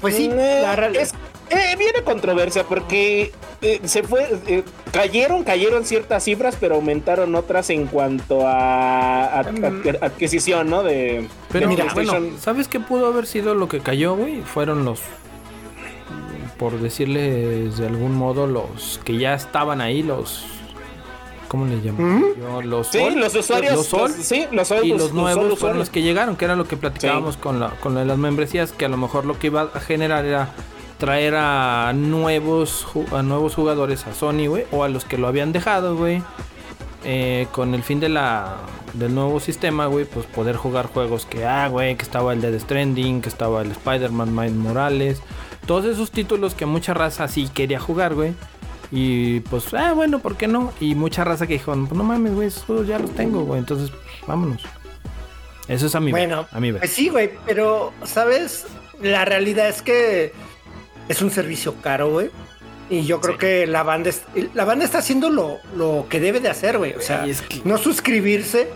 [0.00, 1.12] pues sí, Eh, la es,
[1.50, 7.70] eh, viene controversia porque eh, se fue, eh, cayeron, cayeron ciertas cifras, pero aumentaron otras
[7.70, 9.64] en cuanto a, a- Mm.
[10.02, 10.82] a- adquisición, ¿no?
[10.82, 12.22] De, Pero de mira, PlayStation.
[12.24, 14.40] bueno, ¿sabes qué pudo haber sido lo que cayó, güey?
[14.42, 15.00] Fueron los.
[16.58, 20.44] Por decirles de algún modo, los que ya estaban ahí, los.
[21.52, 22.20] ¿Cómo les llaman?
[22.20, 22.24] ¿Mm?
[22.40, 25.12] Yo, los sí, Sol, los usuarios, Los Sol, los- sí, los Sol, y los- los
[25.12, 25.78] nuevos fueron usuarios.
[25.80, 28.86] los que llegaron, que era lo que platicábamos con, la, con de las membresías, que
[28.86, 30.48] a lo mejor lo que iba a generar era
[30.96, 35.52] traer a nuevos a nuevos jugadores a Sony, güey, o a los que lo habían
[35.52, 36.22] dejado, güey,
[37.04, 38.56] eh, con el fin de la
[38.94, 42.58] del nuevo sistema, güey, pues poder jugar juegos que, ah, güey, que estaba el Dead
[42.58, 45.20] Stranding, que estaba el Spider-Man Miles Morales,
[45.66, 48.32] todos esos títulos que mucha raza sí quería jugar, güey.
[48.94, 50.72] Y pues, ah, bueno, ¿por qué no?
[50.78, 53.58] Y mucha raza que dijo, no mames, güey, esos juegos ya los tengo, güey.
[53.58, 54.62] Entonces, pues, vámonos.
[55.66, 58.66] Eso es a mi Bueno, a mi pues sí, güey, pero, ¿sabes?
[59.00, 60.32] La realidad es que
[61.08, 62.30] es un servicio caro, güey.
[62.90, 63.38] Y yo creo Sí.
[63.40, 66.92] que la banda, es- la banda está haciendo lo, lo que debe de hacer, güey.
[66.92, 68.68] O sea, Güey, es que- no suscribirse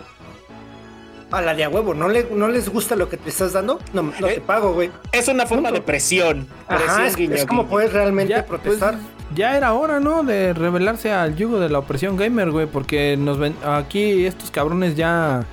[1.31, 1.93] a la de a huevo.
[1.93, 3.81] ¿No, le, no les gusta lo que te estás dando?
[3.93, 4.91] No, no te Eh, pago, güey.
[5.13, 5.81] Es una forma Punto.
[5.81, 6.47] de presión.
[6.69, 7.71] presión, Ajá, es, guiño, es como guiño.
[7.71, 8.97] puedes realmente ya, pues, protestar.
[9.35, 10.23] Ya era hora, ¿no?
[10.23, 12.67] De rebelarse al yugo de la opresión gamer, güey.
[12.67, 15.45] Porque nos ven aquí estos cabrones ya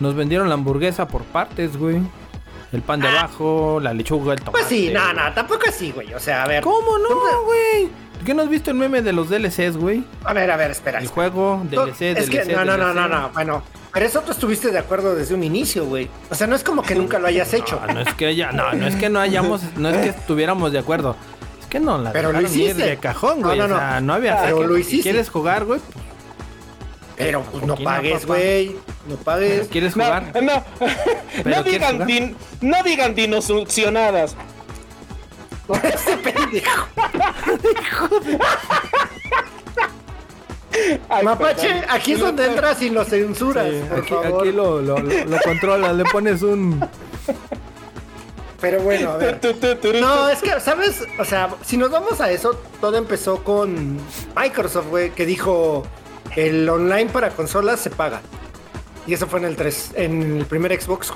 [0.00, 2.00] nos vendieron la hamburguesa por partes, güey.
[2.72, 4.52] El pan de abajo, la lechuga, el tomate.
[4.58, 5.14] pues sí, no, güey.
[5.16, 6.12] no, tampoco así, güey.
[6.14, 6.62] O sea, a ver.
[6.62, 7.88] ¿Cómo no, güey?
[8.24, 10.04] ¿Qué no has visto el meme de los DLCs, güey?
[10.24, 10.98] A ver, a ver, espera.
[10.98, 11.30] El espera.
[11.30, 12.94] juego, No, DLC, es que DLC, no, no, no, DLC.
[12.96, 13.62] no, no, bueno,
[13.92, 16.10] pero eso tú estuviste de acuerdo desde un inicio, güey.
[16.28, 17.80] O sea, no es como que nunca lo hayas hecho.
[17.86, 20.72] No, no es que haya, no, no es que no hayamos, no es que estuviéramos
[20.72, 21.16] de acuerdo.
[21.70, 22.74] Que no la Pero lo hiciste.
[22.82, 23.58] de cajón, güey.
[23.58, 24.06] No, no, O sea, no.
[24.06, 24.66] no había Pero saque.
[24.68, 25.02] lo Si hiciste.
[25.10, 25.80] ¿Quieres jugar, güey?
[27.16, 28.76] Pero pues no ¿Quién no, pagues, güey.
[29.08, 29.68] No pagues.
[29.68, 30.32] ¿Quieres jugar?
[30.34, 30.64] no, no
[31.42, 32.06] ¿Pero quieres digan, jugar?
[32.08, 34.36] din- no digan dinosuccionadas.
[35.82, 36.86] Este pendejo.
[41.08, 41.84] Ay, Mapache, perdón.
[41.90, 44.42] aquí es donde entras y lo censuras, por Aquí, favor.
[44.42, 46.80] aquí lo, lo, lo, lo controlas, le pones un.
[48.60, 49.40] Pero bueno, a ver.
[50.00, 51.04] No, es que, ¿sabes?
[51.18, 53.98] O sea, si nos vamos a eso, todo empezó con
[54.36, 55.84] Microsoft, güey, que dijo
[56.36, 58.20] el online para consolas se paga.
[59.06, 61.12] Y eso fue en el 3, en el primer Xbox,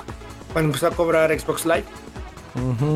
[0.53, 1.83] cuando empezó a cobrar Xbox Live.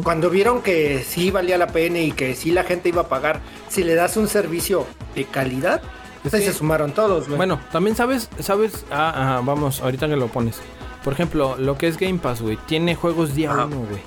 [0.04, 3.42] Cuando vieron que sí valía la pena y que sí la gente iba a pagar,
[3.70, 5.82] si le das un servicio de calidad,
[6.22, 6.48] pues ahí Sí.
[6.48, 7.38] se sumaron todos, güey.
[7.38, 10.58] Bueno, también sabes, sabes, ah, ah, vamos, ahorita que lo pones.
[11.04, 13.66] Por ejemplo, lo que es Game Pass, güey, tiene juegos día Ajá.
[13.66, 14.02] uno, güey.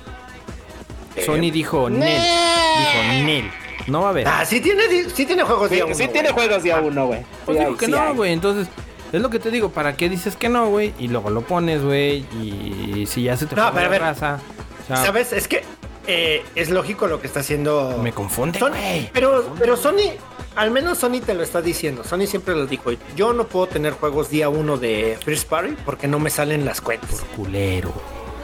[1.25, 3.51] Sony dijo, Nel, dijo, Nel,
[3.87, 4.27] no va a haber.
[4.27, 6.13] Ah, sí tiene, sí tiene juegos Sí, día uno, sí güey.
[6.13, 7.21] tiene juegos día uno, güey.
[7.45, 8.13] Pues Sí digo hay, que sí no, hay.
[8.15, 8.33] güey.
[8.33, 8.67] Entonces,
[9.11, 9.69] es lo que te digo.
[9.71, 10.93] ¿Para qué dices que no, güey?
[10.99, 12.25] Y luego lo pones, güey.
[12.41, 14.01] Y si ya se te No, pero a la ver.
[14.01, 14.39] raza.
[14.83, 15.33] o sea, ¿Sabes?
[15.33, 15.63] Es que
[16.07, 17.99] eh, es lógico lo que está haciendo.
[18.01, 19.09] Me confunde, güey.
[19.13, 20.11] pero, pero Sony,
[20.55, 22.03] al menos Sony te lo está diciendo.
[22.03, 22.91] Sony siempre lo dijo.
[23.15, 26.79] Yo no puedo tener juegos día uno de First Party porque no me salen las
[26.81, 27.23] cuentas.
[27.35, 27.91] Culero.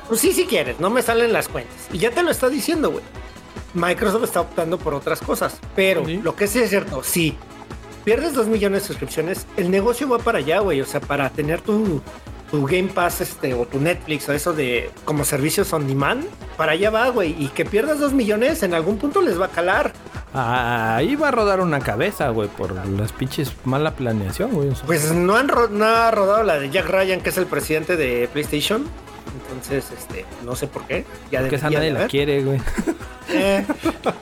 [0.08, 1.76] Pues sí, si quieres, no me salen las cuentas.
[1.92, 3.04] Y ya te lo está diciendo, güey.
[3.74, 5.60] Microsoft está optando por otras cosas.
[5.76, 6.18] Pero Sí.
[6.24, 7.38] lo que sí es cierto, sí.
[8.06, 10.80] pierdes 2 millones de suscripciones, el negocio va para allá, güey.
[10.80, 12.02] O sea, para tener tu,
[12.50, 16.24] tu Game Pass este, o tu Netflix o eso de como servicios on demand,
[16.56, 17.36] para allá va, güey.
[17.38, 19.92] Y que pierdas 2 millones, en algún punto les va a calar.
[20.34, 24.70] Ahí va a rodar una cabeza, güey, por las pinches mala planeación, güey.
[24.86, 27.98] Pues no han ro- no ha rodado la de Jack Ryan, que es el presidente
[27.98, 28.86] de PlayStation.
[29.42, 31.06] Entonces, este, no sé por qué.
[31.32, 32.60] Ya Porque esa nadie la quiere, güey.
[33.30, 33.64] Eh,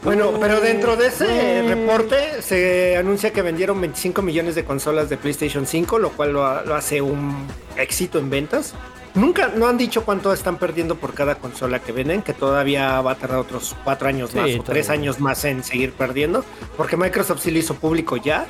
[0.03, 5.17] bueno, pero dentro de ese reporte se anuncia que vendieron 25 millones de consolas de
[5.17, 7.45] PlayStation 5, lo cual lo, ha- lo hace un
[7.77, 8.73] éxito en ventas.
[9.13, 13.11] Nunca, no han dicho cuánto están perdiendo por cada consola que venden, que todavía va
[13.11, 14.65] a tardar otros cuatro años Sí, más o todavía.
[14.65, 16.43] tres años más en seguir perdiendo,
[16.75, 18.45] porque Microsoft sí lo hizo público ya.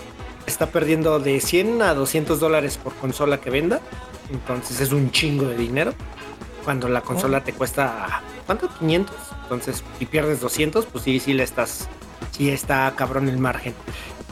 [0.48, 3.82] Está perdiendo de 100 a 200 dólares por consola que venda.
[4.32, 5.94] Entonces es un chingo de dinero.
[6.66, 8.68] Cuando la consola te cuesta, ¿cuánto?
[8.80, 9.16] 500.
[9.44, 11.88] Entonces, si pierdes 200, pues sí, sí le estás,
[12.32, 13.74] sí está cabrón el margen.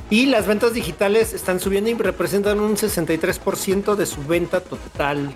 [0.09, 5.31] Y las ventas digitales están subiendo y representan un 63% de su venta total,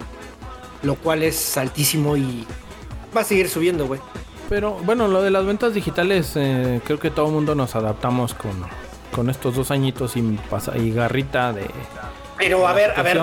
[0.83, 2.45] lo cual es altísimo y
[3.15, 4.01] va a seguir subiendo, güey.
[4.49, 8.33] Pero bueno, lo de las ventas digitales, eh, creo que todo el mundo nos adaptamos
[8.33, 8.51] con,
[9.11, 11.67] con estos dos añitos y, pasa- y garrita de
[12.37, 13.17] Pero a ver, a ver.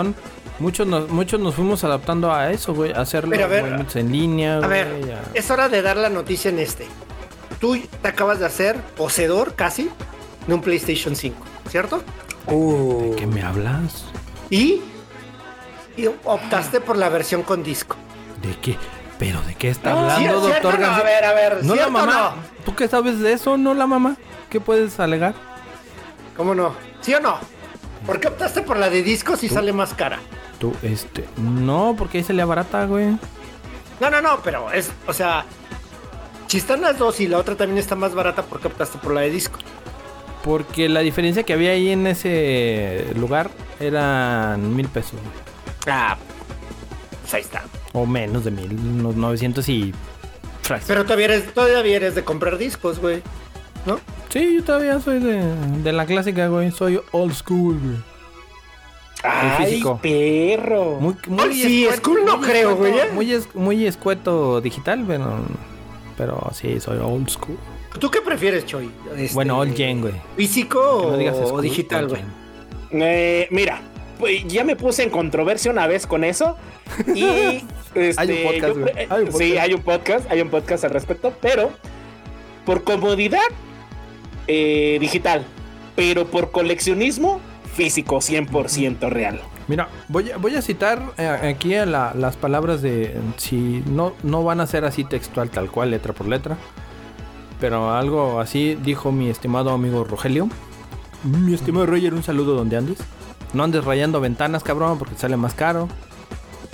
[0.59, 3.97] Muchos nos, muchos nos fuimos adaptando a eso, güey, a hacerlo Pero a ver, movimientos
[3.97, 6.87] en línea, a güey, ver, a- es hora de dar la noticia en este.
[7.61, 9.91] Tú te acabas de hacer poseedor casi
[10.47, 11.37] de un PlayStation 5,
[11.69, 12.03] ¿cierto?
[12.47, 14.05] ¿De qué me hablas?
[14.51, 14.81] Y,
[15.97, 17.97] y optaste por la versión con disco.
[18.43, 18.77] ¿De qué?
[19.19, 20.87] ¿Pero de qué está ¿Sí- hablando, doctor no?
[20.87, 22.35] A ver, a ver, ¿No la ¿cierto o mamá?
[22.37, 22.65] no?
[22.65, 23.57] ¿Tú qué sabes de eso?
[23.57, 24.17] ¿No la mamá?
[24.51, 25.35] ¿Qué puedes alegar?
[26.37, 26.75] ¿Cómo no?
[27.01, 27.39] ¿Sí o no?
[28.07, 30.19] ¿Por qué optaste por la de disco si sale más cara?
[30.65, 31.27] Tú, este...
[31.37, 33.19] No, porque ahí se le abarata, güey.
[34.01, 35.45] No, no, no, pero es, o sea,
[36.47, 39.13] si están las dos y la otra también está más barata, ¿por qué optaste por
[39.13, 39.59] la de disco?
[40.43, 45.21] Porque la diferencia que había ahí en ese lugar eran mil pesos.
[45.87, 46.17] Ah,
[47.21, 47.65] pues ahí está.
[47.93, 49.95] O menos de mil, unos 900 y...
[50.87, 53.23] Pero todavía eres, todavía eres de comprar discos, güey.
[53.85, 54.01] ¿No?
[54.31, 55.43] Sí, yo todavía soy de,
[55.83, 56.71] de la clásica, güey.
[56.71, 58.14] Soy old school, güey.
[59.25, 59.99] Ay, físico.
[60.03, 60.99] perro.
[61.01, 63.11] Muy, Ay, sí, school no muy creo, escueto, güey, ¿eh?
[63.13, 65.39] Muy, es- muy escueto digital, pero...
[66.17, 67.59] Pero sí, soy old school.
[67.99, 68.91] ¿Tú qué prefieres, Choy?
[69.17, 70.15] Este, Bueno, old gen, güey.
[70.37, 72.23] ¿Físico Que no digas o digital, güey?
[72.93, 73.81] Eh, mira,
[74.19, 76.57] pues, ya me puse en controversia una vez con eso.
[77.15, 77.25] Y
[77.95, 79.59] este, Hay un podcast, yo Hay un Sí, podcast.
[79.65, 81.71] hay un podcast, hay un podcast al respecto, pero
[82.65, 83.41] por comodidad
[84.47, 85.45] eh, digital,
[85.97, 87.41] pero por coleccionismo
[87.75, 89.41] físico 100% real.
[89.69, 93.17] Mira, voy a, voy a citar eh, aquí a la- las palabras de...
[93.37, 96.57] Si no, no van a ser así textual, tal cual, letra por letra.
[97.61, 100.49] Pero algo así dijo mi estimado amigo Rogelio.
[101.23, 102.99] Mi estimado Roger, un saludo donde andes.
[103.55, 105.89] No andes rayando ventanas, cabrón, porque sale más caro.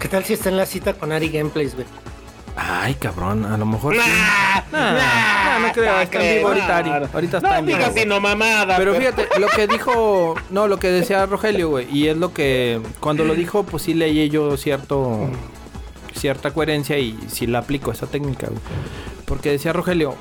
[0.00, 1.86] ¿Qué tal si está en la cita con Ari Gameplays, güey?
[2.62, 3.94] Ay, cabrón, a lo mejor...
[3.94, 4.00] sí.
[4.00, 6.90] Nah, Nah, nah, no, creo, nah, está en vivo ahorita, Ari.
[6.90, 7.06] nah.
[7.12, 7.78] Ahorita está no en vivo.
[7.78, 8.76] digas sino mamada.
[8.76, 12.80] Pero fíjate, lo que dijo, no, lo que decía Rogelio, güey, y es lo que
[13.00, 15.30] cuando lo dijo, pues sí leí yo cierto
[16.14, 18.60] cierta coherencia y sí la aplico esa técnica, güey.
[19.24, 20.14] Porque decía Rogelio,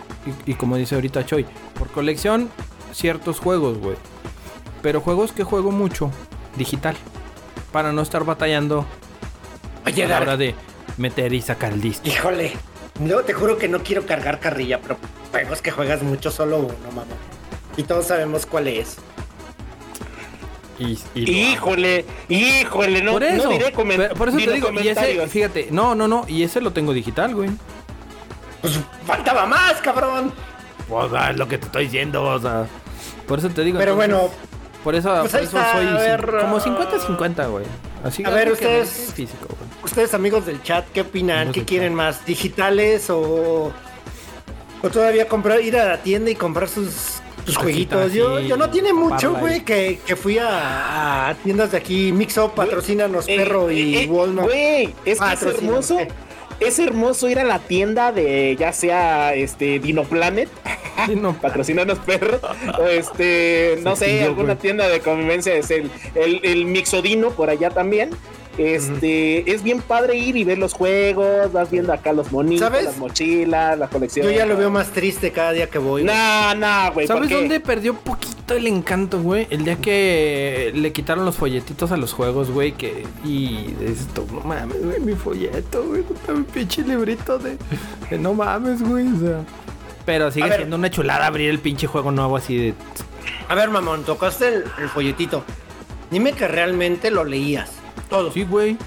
[0.48, 1.46] y, y como dice ahorita Choi,
[1.78, 2.50] por colección
[2.94, 3.98] ciertos juegos, güey.
[4.82, 6.10] Pero juegos que juego mucho
[6.56, 6.96] digital
[7.74, 8.86] para no estar batallando
[9.86, 10.56] Oye, a la hora de
[11.00, 12.08] meter y sacar el disco.
[12.08, 12.54] híjole.
[13.00, 14.98] No, te juro que no quiero cargar carrilla, pero
[15.32, 17.06] juegos que juegas mucho solo uno, mamá.
[17.78, 18.98] Y todos sabemos cuál es.
[20.78, 21.54] Y, y lo hago.
[21.54, 25.68] Híjole, híjole, no, por eso, no diré pero- por eso te digo, y ese, fíjate,
[25.72, 27.50] no, no, no, y ese lo tengo digital, güey.
[28.62, 30.34] Pues faltaba más, cabrón.
[30.88, 32.66] Pues ah, es lo que te estoy diciendo, o sea.
[33.28, 33.78] Por eso te digo.
[33.78, 34.34] Pero entonces, bueno,
[34.84, 37.66] Por eso, pues por ahí eso está, soy ver, como ah, 50-50, güey.
[38.04, 39.69] Así a ver, ustedes- Físico, güey.
[39.84, 41.38] Ustedes amigos del chat, ¿qué opinan?
[41.50, 41.98] Amigos ¿Qué quieren chat.
[41.98, 42.26] más?
[42.26, 43.72] ¿Digitales o,
[44.82, 48.14] o todavía comprar, ir a la tienda y comprar sus, sus jueguitos?
[48.14, 52.54] Yo, yo no tiene mucho, güey, que, que fui a, a tiendas de aquí, Mixup,
[52.54, 54.48] patrocínanos, Eh, perro y eh, Walmart.
[54.48, 56.14] Güey, es que es Patrocínanos, hermoso.
[56.60, 60.50] Es hermoso ir a la tienda de ya sea este Dinoplanet,
[61.42, 62.42] patrocínanos perro,
[62.78, 67.70] o este, no sé, alguna tienda de convivencia es el, el, el Mixodino por allá
[67.70, 68.10] también.
[68.60, 72.84] Este, es bien padre ir y ver los juegos, vas viendo acá los monitos, ¿Sabes?
[72.84, 74.26] las mochilas, la colección.
[74.26, 76.04] Yo ya lo veo más triste cada día que voy.
[76.04, 76.14] güey.
[76.14, 77.08] No, no, güey.
[77.08, 79.48] ¿por ¿Sabes dónde perdió poquito el encanto, güey?
[79.50, 83.06] El día que le quitaron los folletitos a los juegos, güey, que...
[83.24, 86.04] Y esto, no mames, güey, mi folleto, güey,
[86.36, 87.58] mi pinche librito de...
[88.10, 89.42] de no mames, güey, o sea...
[90.06, 90.58] Pero sigue A ver.
[90.58, 92.74] siendo una chulada abrir el pinche juego nuevo así de...
[93.48, 95.46] A ver, mamón, tocaste el, el folletito.
[96.12, 97.79] Dime que realmente lo leías.
[98.10, 98.32] Todo.
[98.32, 98.78] Sí, güey.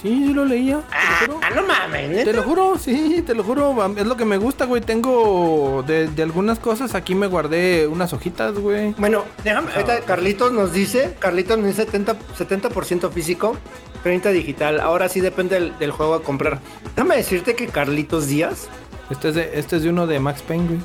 [0.00, 0.80] Sí, sí lo leía.
[0.80, 1.40] Te lo juro.
[1.44, 2.24] Ah, no mames, ¿neta?
[2.24, 3.76] Te lo juro, sí, te lo juro.
[3.96, 4.80] Es lo que me gusta, güey.
[4.82, 6.94] Tengo de, de algunas cosas.
[6.96, 8.94] Aquí me guardé unas hojitas, güey.
[8.98, 13.56] Bueno, déjame, ahorita Carlitos nos dice, Carlitos nos dice 70%, 70 físico,
[14.02, 14.80] 30 digital.
[14.80, 16.58] Ahora sí depende del, del juego a comprar.
[16.96, 18.66] Déjame decirte que Carlitos Díaz,
[19.08, 20.80] Este es de, este es de uno de Max Payne, güey.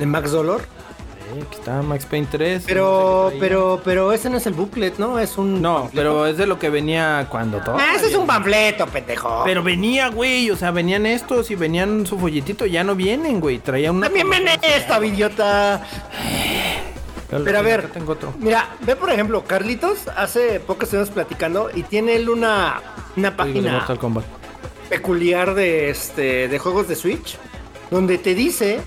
[0.00, 0.62] de Max Dolor,
[1.32, 2.64] Sí, aquí está Max Payne 3.
[2.66, 5.18] pero, no pero, pero ese no es el booklet, ¿no?
[5.18, 5.62] Es un...
[5.62, 5.96] No, panfleto.
[5.96, 7.76] pero es de lo que venía cuando todo.
[7.78, 9.42] Ah, ese es un panfleto, pendejo.
[9.44, 10.50] Pero venía, güey.
[10.50, 12.66] O sea, venían estos y venían su folletito.
[12.66, 13.58] Ya no vienen, güey.
[13.58, 14.06] Traía una.
[14.06, 15.82] También viene esta, idiota.
[17.30, 18.32] Pero a ver, tengo otro.
[18.38, 22.80] Mira, ve por ejemplo, Carlitos hace poco estuvimos platicando y tiene él una,
[23.16, 24.24] una página Mortal Kombat.
[24.88, 27.36] peculiar de este de juegos de Switch
[27.90, 28.80] donde te dice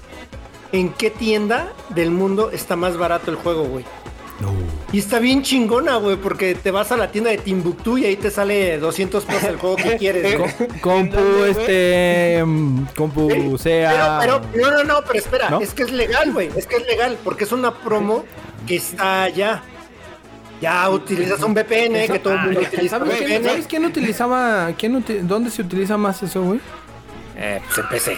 [0.71, 3.85] en qué tienda del mundo está más barato el juego, güey.
[4.93, 8.15] Y está bien chingona, güey, porque te vas a la tienda de Timbuktu y ahí
[8.15, 10.51] te sale 200 pesos el juego que quieres, güey.
[10.79, 12.43] Compu, este.
[12.45, 14.19] mm, Compu, sea.
[14.21, 15.59] Pero, pero, no, no, no, pero espera, ¿No?
[15.59, 18.23] es que es legal, güey, es que es legal, porque es una promo
[18.67, 19.63] que está allá.
[20.61, 23.49] Ya utilizas un VPN, que todo el mundo utiliza ¿Sabes, quién, VPN.
[23.49, 24.71] ¿Sabes quién utilizaba?
[24.77, 26.59] Quién uti- ¿Dónde se utiliza más eso, güey?
[27.35, 28.17] Eh, pues en PC.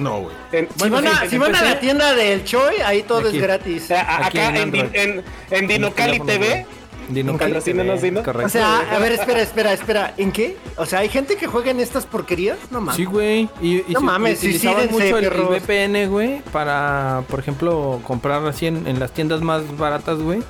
[0.00, 0.34] No, güey.
[0.52, 3.36] En- Si van, a, en- si van a la tienda del Choi, ahí todo Aquí.
[3.36, 3.90] es gratis.
[3.90, 6.66] acá en en, en, en Dinocali TV.
[7.08, 8.22] Dinocali TV, Dino.
[8.22, 8.46] Correcto.
[8.46, 10.14] O sea, a ver, espera, espera, espera.
[10.16, 10.56] ¿En qué?
[10.76, 12.56] O sea, ¿hay gente que juega en estas porquerías?
[12.70, 12.94] No mames.
[12.96, 13.48] Sí, güey.
[13.60, 15.30] Y, y No se- mames, suicídense, mucho el, el.
[15.32, 20.40] VPN, güey, para, por ejemplo, comprar así en, en las tiendas más baratas, güey.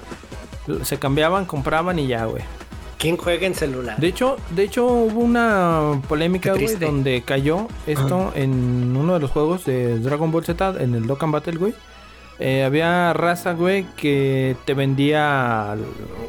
[0.82, 2.42] Se cambiaban, compraban y ya, güey.
[3.00, 3.96] ¿Quién juega en celular?
[3.98, 9.30] De hecho, de hecho hubo una polémica, güey, donde cayó esto en uno de los
[9.30, 11.74] juegos de Dragon Ball Z, en el Dokkan Battle, güey.
[12.38, 15.76] Eh, había raza, güey, que te vendía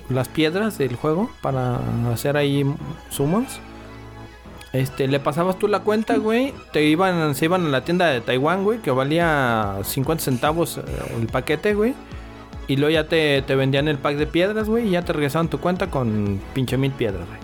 [0.09, 1.79] las piedras del juego para
[2.09, 2.65] hacer ahí
[3.09, 3.59] summons.
[4.71, 6.53] Este, le pasabas tú la cuenta, güey.
[6.71, 10.83] Te iban, se iban a la tienda de Taiwán, güey, que valía 50 centavos eh,
[11.19, 11.93] el paquete, güey.
[12.71, 15.49] Y luego ya te, te vendían el pack de piedras, güey, y ya te regresaban
[15.49, 17.39] tu cuenta con pinche mil piedras, güey.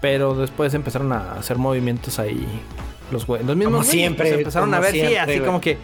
[0.00, 2.46] Pero después empezaron a hacer movimientos ahí
[3.10, 3.42] los güey.
[3.44, 5.46] Los mismos Como güeyes, siempre, pues, empezaron a ver, sí, siempre, así güey.
[5.46, 5.78] como que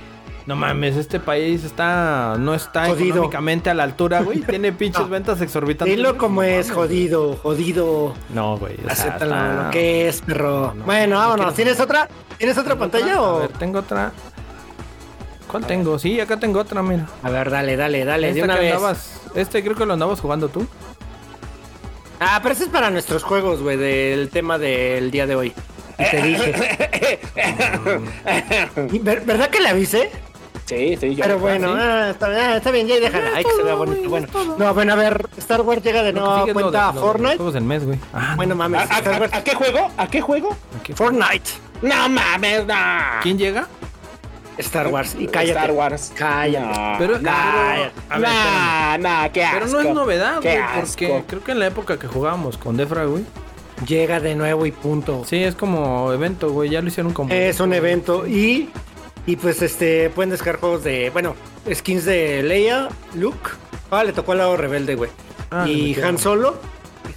[0.46, 3.08] no mames, este país está no está Jodido.
[3.08, 4.40] económicamente a la altura, güey.
[4.46, 5.08] Tiene pinches No.
[5.08, 5.96] ventas exorbitantes.
[5.96, 8.12] Dilo como No es, jodido, jodido.
[8.34, 8.74] No, güey.
[8.86, 10.66] Acéptalo lo que es, perro.
[10.68, 11.54] No, no, bueno, no vámonos.
[11.54, 12.06] ¿Tienes otra?
[12.36, 13.38] ¿Tienes otra pantalla o...?
[13.40, 14.12] ver, tengo otra.
[15.54, 16.00] ¿Cuál tengo?
[16.00, 17.06] Sí, acá tengo otra, mira.
[17.22, 18.74] A ver, dale, dale, dale, de Esta una que vez.
[18.74, 20.66] andabas- este creo que lo andabas jugando tú.
[22.18, 25.52] Ah, pero ese es para nuestros juegos, güey, del tema del día de hoy.
[25.96, 27.20] Y te dije.
[28.90, 30.10] Y ver- ¿Verdad que le avisé?
[30.64, 31.22] Sí, sí, yo.
[31.22, 33.30] Pero bueno, ah, está, ah, está bien, ya déjala.
[33.36, 34.08] Ay, que se vea bonito.
[34.10, 34.26] Bueno,
[34.58, 37.36] no, bueno, a ver, Star Wars llega de lo cuenta de- a de Fortnite.
[37.36, 38.00] Juegos del mes, güey.
[38.12, 38.96] Ah, Bueno, ¿A, mames, a-
[39.36, 39.88] a- qué juego?
[39.96, 40.56] ¿A qué juego?
[40.96, 41.48] Fortnite,
[41.80, 42.74] No mames, no.
[43.22, 43.68] ¿Quién llega?
[44.58, 45.16] Star Wars.
[45.18, 45.58] Y cállate.
[45.58, 46.12] Star Wars.
[46.14, 46.66] Cállate.
[46.66, 47.30] No, Pero- no,
[48.10, 49.58] pero- ver, qué asco.
[49.58, 53.04] Pero no es novedad, güey, porque creo que en la época que jugábamos con Defra,
[53.04, 53.24] güey.
[53.86, 55.24] Llega de nuevo y punto.
[55.26, 56.70] Sí, es como evento, güey.
[56.70, 57.32] Ya lo hicieron como.
[57.34, 58.68] Es un evento y,
[59.26, 61.34] y pues este pueden descargar juegos de, bueno,
[61.72, 63.50] skins de Leia, Luke.
[63.90, 65.10] Ah, le tocó al lado rebelde, güey.
[65.50, 66.00] Ah, y.
[66.00, 66.54] Han Solo.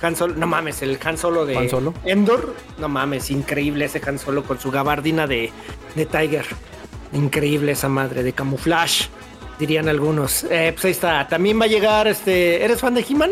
[0.02, 1.94] Han Solo, no mames, el Han Solo de ¿Han Solo?
[2.06, 2.56] Endor.
[2.80, 5.52] No mames, increíble ese Han Solo con su gabardina de,
[5.96, 6.46] de Tiger.
[7.14, 9.06] Increíble esa madre de camuflaje,
[9.60, 10.44] dirían algunos.
[10.50, 11.28] Eh, pues ahí está.
[11.28, 12.64] También va a llegar este.
[12.64, 13.32] ¿Eres fan de He-Man?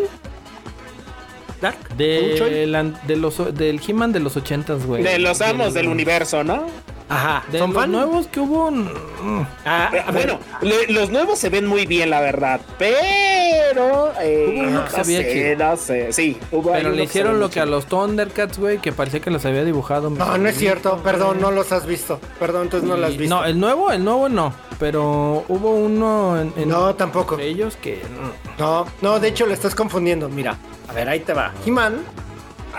[1.62, 1.78] Dark?
[1.98, 5.04] De la- de los, del He-Man de los ochentas, güey.
[5.04, 6.68] De los amos del universo, ¿no?
[7.08, 7.44] Ajá.
[7.52, 7.92] De ¿Son los fan?
[7.92, 8.72] nuevos que hubo.
[8.72, 12.60] mm, Ah, Eh, a ver, bueno, le- los nuevos se ven muy bien, la verdad.
[12.80, 14.12] Pero.
[14.22, 16.14] Eh, Hubo uno que se no veía sé, no sé.
[16.14, 19.30] Sí, hubo ahí Pero le hicieron lo que a los Thundercats, güey, que parecía que
[19.30, 20.10] los había dibujado.
[20.10, 22.20] No, no es cierto, perdón, no los has visto.
[22.40, 23.36] Perdón, entonces no los has visto.
[23.36, 24.54] No, el nuevo, el nuevo no.
[24.80, 27.38] Pero hubo uno en, en- No, tampoco.
[27.40, 27.98] ellos que.
[28.04, 30.28] mm, No, no, de hecho lo estás confundiendo.
[30.30, 31.52] Mira, a ver, ahí te va.
[31.66, 31.98] He-Man.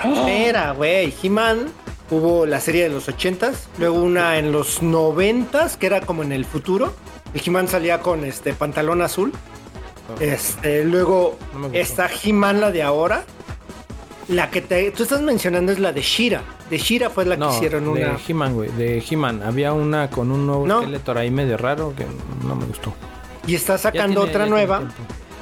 [0.05, 1.15] Espera, güey.
[1.23, 1.69] He-Man.
[2.11, 6.33] Hubo la serie de los 80s, luego una en los 90s, que era como en
[6.33, 6.95] el futuro.
[7.35, 9.33] Y He-Man salía con este pantalón azul.
[10.21, 13.25] Este, luego No está He-Man, la de ahora.
[14.29, 16.43] La que te, tú estás mencionando es la de Shira.
[16.71, 18.19] De Shira fue la que hicieron de una.
[18.27, 18.71] He-Man, güey.
[18.73, 19.43] De He-Man.
[19.43, 20.83] Había una con un nuevo No.
[21.17, 22.07] Ahí medio raro que
[22.47, 22.93] no me gustó.
[23.47, 24.83] Y está sacando tiene- otra nueva.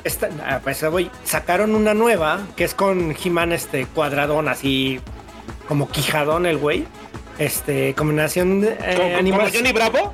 [0.02, 1.10] Esta, ah, pues voy.
[1.24, 5.00] Sacaron una nueva que es con He-Man este cuadradón, así
[5.68, 6.86] como quijadón el güey.
[7.38, 9.52] Este, combinación de, eh, ¿Como, como animación.
[9.64, 10.12] Johnny Bravo?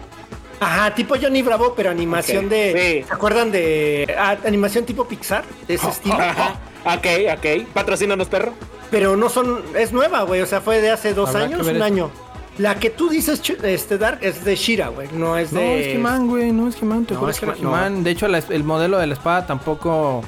[0.61, 3.01] Ajá, tipo Johnny Bravo, pero animación de.
[3.03, 3.07] sí.
[3.09, 5.45] ¿Se acuerdan de ah, animación tipo Pixar?
[5.67, 6.15] De ese estilo.
[6.15, 6.59] Ajá.
[6.85, 7.67] Ok, ok.
[7.75, 8.53] Patrocínanos, perro.
[8.91, 9.63] Pero no son.
[9.77, 10.41] Es nueva, güey.
[10.41, 12.11] O sea, fue de hace dos Habrá años, un año.
[12.59, 15.09] La que tú dices, este Dark, es de Shira, güey.
[15.13, 15.91] No es No, de.
[15.91, 18.03] es He-Man, güey, no es He-Man, te No, juro es que era He-Man, no.
[18.03, 20.23] De hecho, la- el modelo de la espada tampoco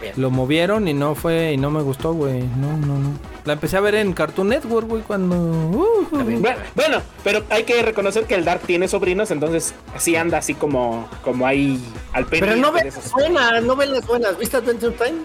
[0.00, 0.14] Bien.
[0.16, 2.42] lo movieron y no fue, y no me gustó, güey.
[2.42, 3.12] No, no, no.
[3.44, 5.36] La empecé a ver en Cartoon Network, güey, cuando...
[5.36, 6.24] uh, uh.
[6.38, 10.54] Bueno, bueno, pero hay que reconocer que el Dark tiene sobrinos, entonces sí anda así
[10.54, 11.82] como, como ahí
[12.12, 13.10] al Pero no ves esos.
[13.12, 14.38] buenas, no ves las buenas.
[14.38, 15.18] ¿Viste Adventure Time?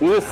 [0.00, 0.24] Uf,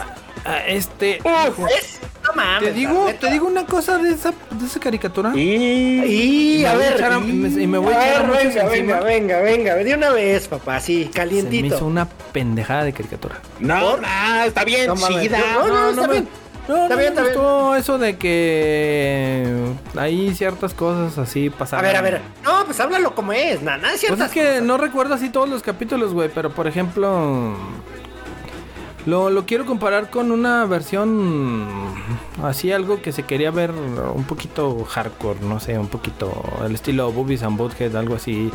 [0.44, 1.20] ah, este...
[1.24, 1.58] uf.
[1.78, 2.00] Es,
[2.44, 2.68] mames.
[2.68, 5.32] Te digo, te digo una cosa de esa, de esa caricatura.
[5.36, 6.64] Y...
[6.64, 8.46] A voy a ver, a- y me- y me voy a a echar a ver,
[8.46, 9.00] venga, encima.
[9.00, 11.66] venga, venga, venga, de una vez, papá, sí, Se me calientito.
[11.76, 13.36] hizo una pendejada de caricatura.
[13.60, 15.38] No, no, está bien No chida.
[15.54, 16.28] no, no, está bien.
[16.68, 17.34] No, Está no bien, me está bien.
[17.34, 19.52] gustó eso de que
[19.96, 21.84] hay ciertas cosas así A pasaron.
[21.84, 22.20] ver, a ver.
[22.44, 24.62] No, pues háblalo como es, nada, nada, Pues ciertas es que cosas.
[24.62, 27.56] no recuerdo así todos los capítulos, güey, pero por ejemplo...
[29.04, 31.66] Lo, lo quiero comparar con una versión
[32.42, 36.32] así, algo que se quería ver un poquito hardcore, no sé, un poquito
[36.64, 38.50] el estilo Boobies and Butthead, algo así.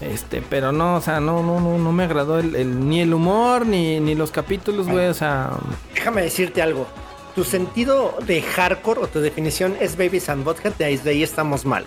[0.00, 3.12] Este, pero no, o sea, no, no, no, no me agradó el, el- ni el
[3.12, 5.50] humor, ni, ni los capítulos, güey, o sea...
[5.92, 6.86] Déjame decirte algo.
[7.34, 11.22] Tu sentido de hardcore o tu definición es Babies and Butthead, de ahí, de ahí
[11.24, 11.84] estamos mal.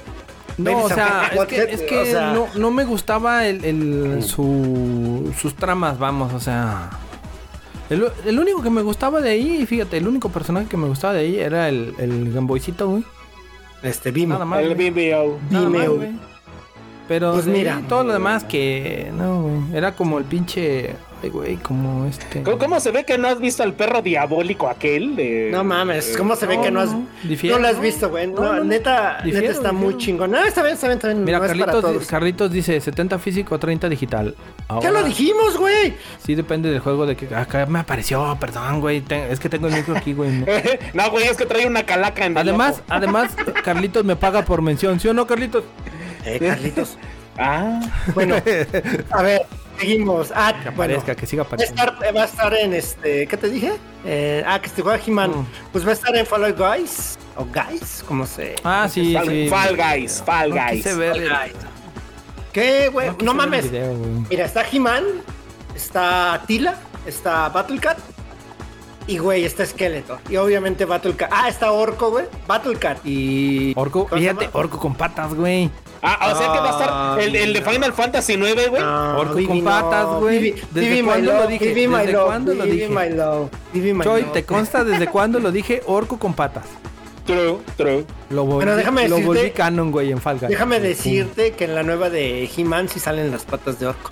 [0.57, 3.63] No, o sea, es que, Butthead, es que o sea, no, no me gustaba el,
[3.63, 6.89] el- su, sus tramas, vamos, o sea...
[7.91, 11.13] El, el único que me gustaba de ahí, fíjate, el único personaje que me gustaba
[11.13, 13.03] de ahí era el, el Gamboycito, güey.
[13.83, 14.33] Este, Vimo.
[14.33, 14.61] Nada más.
[14.61, 15.39] El Vimeo.
[15.97, 16.11] güey.
[17.07, 17.77] Pero Pues mira.
[17.77, 19.11] ahí, todo lo demás que...
[19.13, 19.77] No, güey.
[19.77, 20.95] Era como el pinche...
[21.23, 22.41] Ay, güey, como este...
[22.41, 25.15] ¿Cómo, cómo se ve que no has visto al perro diabólico aquel?
[25.15, 25.49] De...
[25.51, 27.81] No mames, ¿cómo se ve no, que no has, no, difiero, no lo has no.
[27.81, 28.27] visto, güey?
[28.27, 28.63] No, No, no, no.
[28.63, 30.31] neta, Difiero, neta está muy chingón.
[30.31, 31.23] No, está bien, está bien, está bien.
[31.23, 32.07] Mira, no es para Carlitos, todos.
[32.07, 34.35] Carlitos dice 70 físico, 30 digital.
[34.81, 35.93] Ya lo dijimos, güey.
[36.25, 37.33] Sí, depende del juego de que...
[37.35, 39.03] Acá me apareció, perdón, güey.
[39.29, 40.31] es que tengo el micro aquí, güey.
[40.93, 41.11] no.
[41.11, 44.99] güey, es que trae una calaca en el Además, además, Carlitos me paga por mención,
[44.99, 45.63] ¿sí o no, Carlitos?
[46.25, 46.97] Eh, Carlitos.
[47.37, 47.79] Ah,
[48.13, 48.35] Bueno,
[49.11, 49.41] a ver,
[49.81, 50.31] seguimos.
[50.35, 50.93] Ah, Que bueno.
[50.93, 51.83] aparezca, que siga Va a, apareciendo.
[51.83, 53.27] estar, va a estar en este.
[53.27, 53.73] ¿Qué te dije?
[54.05, 55.31] Eh, ah, que se juega He-Man.
[55.31, 55.45] Mm.
[55.71, 57.17] Pues va a estar en Fall Out Guys.
[57.35, 58.55] O Guys, como se.
[58.63, 59.47] Ah, sí, Fall, sí.
[59.49, 60.71] Fall Guys, Fall No Guys.
[60.83, 61.53] quise ver el- Guys.
[62.53, 63.09] ¿Qué, güey?
[63.23, 63.71] no mames.
[63.71, 63.93] video.
[64.29, 65.03] Mira, está He-Man,
[65.75, 66.75] está Tila,
[67.05, 67.97] está Battlecat.
[69.07, 70.19] Y, güey, está Skeletor.
[70.29, 71.29] Y obviamente Battlecat.
[71.33, 72.25] Ah, está Orco, güey.
[72.47, 73.73] Battlecat y.
[73.75, 74.49] Orco, ¿cómo se fíjate?
[74.53, 75.69] Orco con patas, güey.
[76.03, 78.81] Ah, o sea que va a estar Ah, el, el de Final Fantasy 9, güey.
[78.81, 79.63] No, Orco con no.
[79.63, 80.55] patas, güey.
[80.71, 81.65] ¿Desde cuándo lo dije?
[81.75, 82.89] ¿Desde cuándo lo dije?
[82.89, 84.33] my love, Vivi, my Choy, love.
[84.33, 85.81] ¿te consta desde cuándo lo dije?
[85.85, 86.65] Orco con patas.
[87.25, 88.03] True, true.
[88.31, 90.49] Lo volví, Bueno, déjame lo decirte- volví canon, güey, en Fall Guys.
[90.49, 94.09] Déjame decirte que en la nueva de He-Man sí salen las patas de Orco.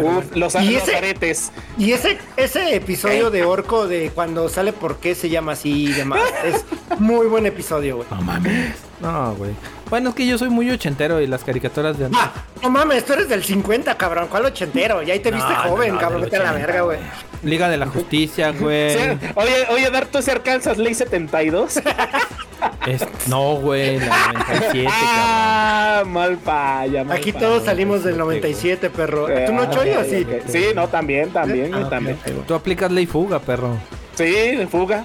[0.00, 0.94] Uf, los, ¿Y los ese?
[0.96, 1.50] aretes.
[1.76, 5.92] Y ese, ese episodio de Orco de cuando sale por qué se llama así y
[5.92, 6.64] demás, es
[7.00, 8.08] muy buen episodio, güey.
[8.12, 8.74] No mames.
[9.00, 9.50] No, güey.
[9.90, 12.08] Bueno, es que yo soy muy ochentero y las caricaturas de.
[12.14, 12.32] Ah,
[12.62, 14.28] no mames, tú eres del 50, cabrón.
[14.28, 15.02] ¿Cuál ochentero?
[15.02, 16.22] Ya ahí te viste No, joven, no, cabrón.
[16.22, 16.98] Vete a la 80, verga, güey.
[17.42, 18.90] Liga de la Justicia, güey.
[18.94, 19.00] Sí,
[19.34, 21.80] Oye, oye, Dar, ¿tú se alcanzas Ley 72?
[22.86, 24.92] Es- no, güey, la 97, cabrón.
[24.96, 27.46] ah, mal paya, mal Aquí paya.
[27.46, 29.26] todos salimos del 97, perro.
[29.46, 30.26] ¿Tú no, Ah, Choy, o sí?
[30.48, 32.18] Sí, no, también, también, Ah, también.
[32.46, 33.76] Tú aplicas ley fuga, perro.
[34.14, 35.04] Sí, fuga.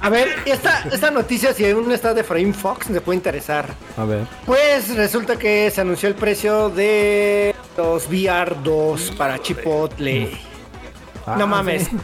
[0.00, 3.68] A ver, esta, esta noticia, si aún está de Frame Fox, me puede interesar.
[3.96, 4.26] A ver.
[4.46, 10.30] Pues resulta que se anunció el precio de los VR 2 para Chipotle.
[11.26, 11.84] Ah, no mames.
[11.84, 11.96] sí.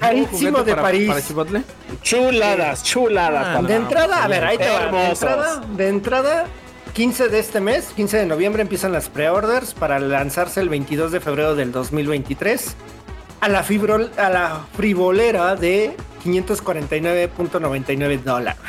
[0.00, 1.08] Carísimo ¿Juguete de para- París.
[1.08, 1.62] ¿Para Chipotle?
[2.02, 3.46] Chuladas, chuladas.
[3.58, 3.62] Ah.
[3.62, 4.90] De entrada, a ver, ahí te va.
[4.90, 6.44] De entrada, de entrada,
[6.92, 11.20] 15 de este mes, 15 de noviembre empiezan las pre-orders para lanzarse el 22 de
[11.20, 12.74] febrero del 2023
[13.40, 18.60] a la, fibrol- a la frivolera de 549.99 dólares.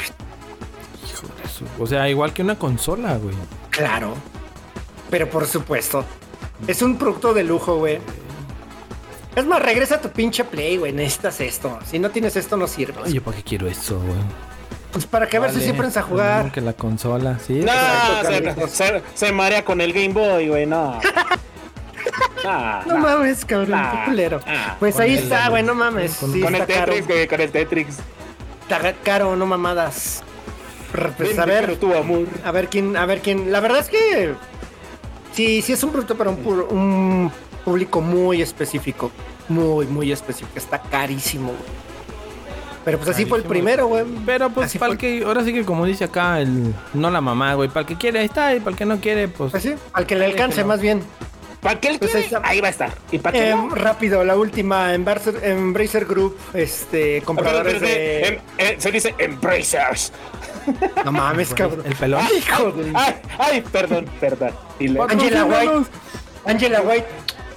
[1.05, 3.35] Hijo de su- O sea, igual que una consola, güey.
[3.69, 4.13] Claro.
[5.09, 6.03] Pero por supuesto.
[6.67, 7.99] Es un producto de lujo, güey.
[9.35, 10.91] Es más, regresa a tu pinche play, güey.
[10.91, 11.77] Necesitas esto.
[11.85, 13.01] Si no tienes esto, no sirve.
[13.03, 14.17] Oye, ¿para qué quiero eso, güey?
[14.91, 16.51] Pues para que a ver si siempre a jugar.
[16.51, 17.53] que la consola, sí.
[17.59, 18.71] No, Exacto, se, Carlitos.
[18.71, 20.99] se- se marea con el Game Boy, güey, no.
[22.45, 23.91] Ah, No mames, cabrón, Nah.
[23.91, 24.39] qué culero.
[24.45, 26.15] Ah, pues con ahí el- está, güey, no mames.
[26.15, 26.65] con- Sí, con el.
[26.65, 27.97] Tetris, güey, con el Tetris.
[28.61, 30.23] Está caro, no mamadas.
[30.91, 32.25] Pues Ven, a ver, tu amor.
[32.43, 33.51] a ver quién, a ver quién.
[33.51, 34.33] La verdad es que
[35.33, 37.31] sí, sí es un producto para un,
[37.65, 39.11] público muy específico.
[39.49, 40.51] Muy, muy específico.
[40.57, 41.77] Está carísimo, güey.
[42.85, 44.05] Pero pues así fue el primero, güey.
[44.25, 45.09] Pero pues Así para fue.
[45.09, 47.85] el que, ahora sí que como dice acá, el, no la mamá, güey, para el
[47.85, 49.51] que quiere ahí está y para el que no quiere, pues...
[49.51, 51.01] Pues sí, al que le alcance más bien.
[51.61, 52.29] ¿Para qué él Pues quiere?
[52.43, 52.91] ahí va a estar.
[53.11, 53.69] ¿Y para qué Eh, no?
[53.69, 58.27] rápido, la última, Embracer, Embracer Group, este, compradores Pero, pero, de...
[58.27, 60.11] em- eh, se dice Embracers.
[61.05, 61.81] No mames, cabrón.
[61.85, 62.25] El pelón.
[62.37, 62.91] Hijo de...
[62.93, 64.51] Ay, ay, perdón, perdón.
[65.09, 65.89] Angela White.
[66.45, 67.07] Angela White,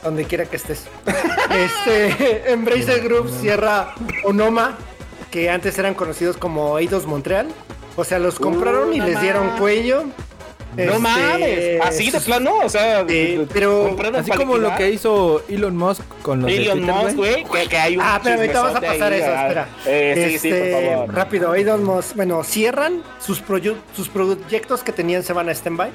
[0.04, 0.84] donde quiera que estés.
[1.50, 3.94] Este, Embracer Group cierra
[4.24, 4.78] Onoma,
[5.32, 7.48] que antes eran conocidos como Eidos Montreal.
[7.96, 10.04] O sea, los compraron y les dieron cuello.
[10.76, 11.80] No Este, mames.
[11.82, 16.42] Así de plano, o sea, Sí, pero- Así como lo que hizo Elon Musk con
[16.42, 19.20] los Elon Musk, güey, que, que hay un Ah, pero ahorita vamos a pasar ahí,
[19.20, 19.68] eso, espera.
[19.86, 21.14] Eh, sí, sí, Este, por favor.
[21.14, 23.42] Rápido, Eidos Montreal, bueno, cierran sus,
[23.96, 25.90] sus proyectos que tenían se van a stand-by.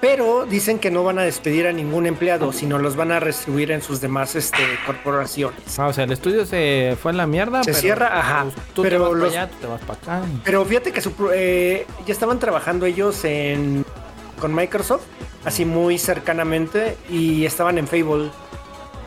[0.00, 3.70] Pero dicen que no van a despedir a ningún empleado, sino los van a restribuir
[3.70, 4.56] en sus demás este,
[4.86, 5.78] corporaciones.
[5.78, 7.62] Ah, o sea, el estudio se fue a la mierda.
[7.62, 9.80] Se pero, cierra, ajá, pues, tú pero te vas los- para allá, tú te vas
[9.82, 10.26] para acá.
[10.42, 13.84] Pero fíjate que su pro- eh, ya estaban trabajando ellos en
[14.40, 15.02] con Microsoft,
[15.44, 18.30] así muy cercanamente, y estaban en Fable.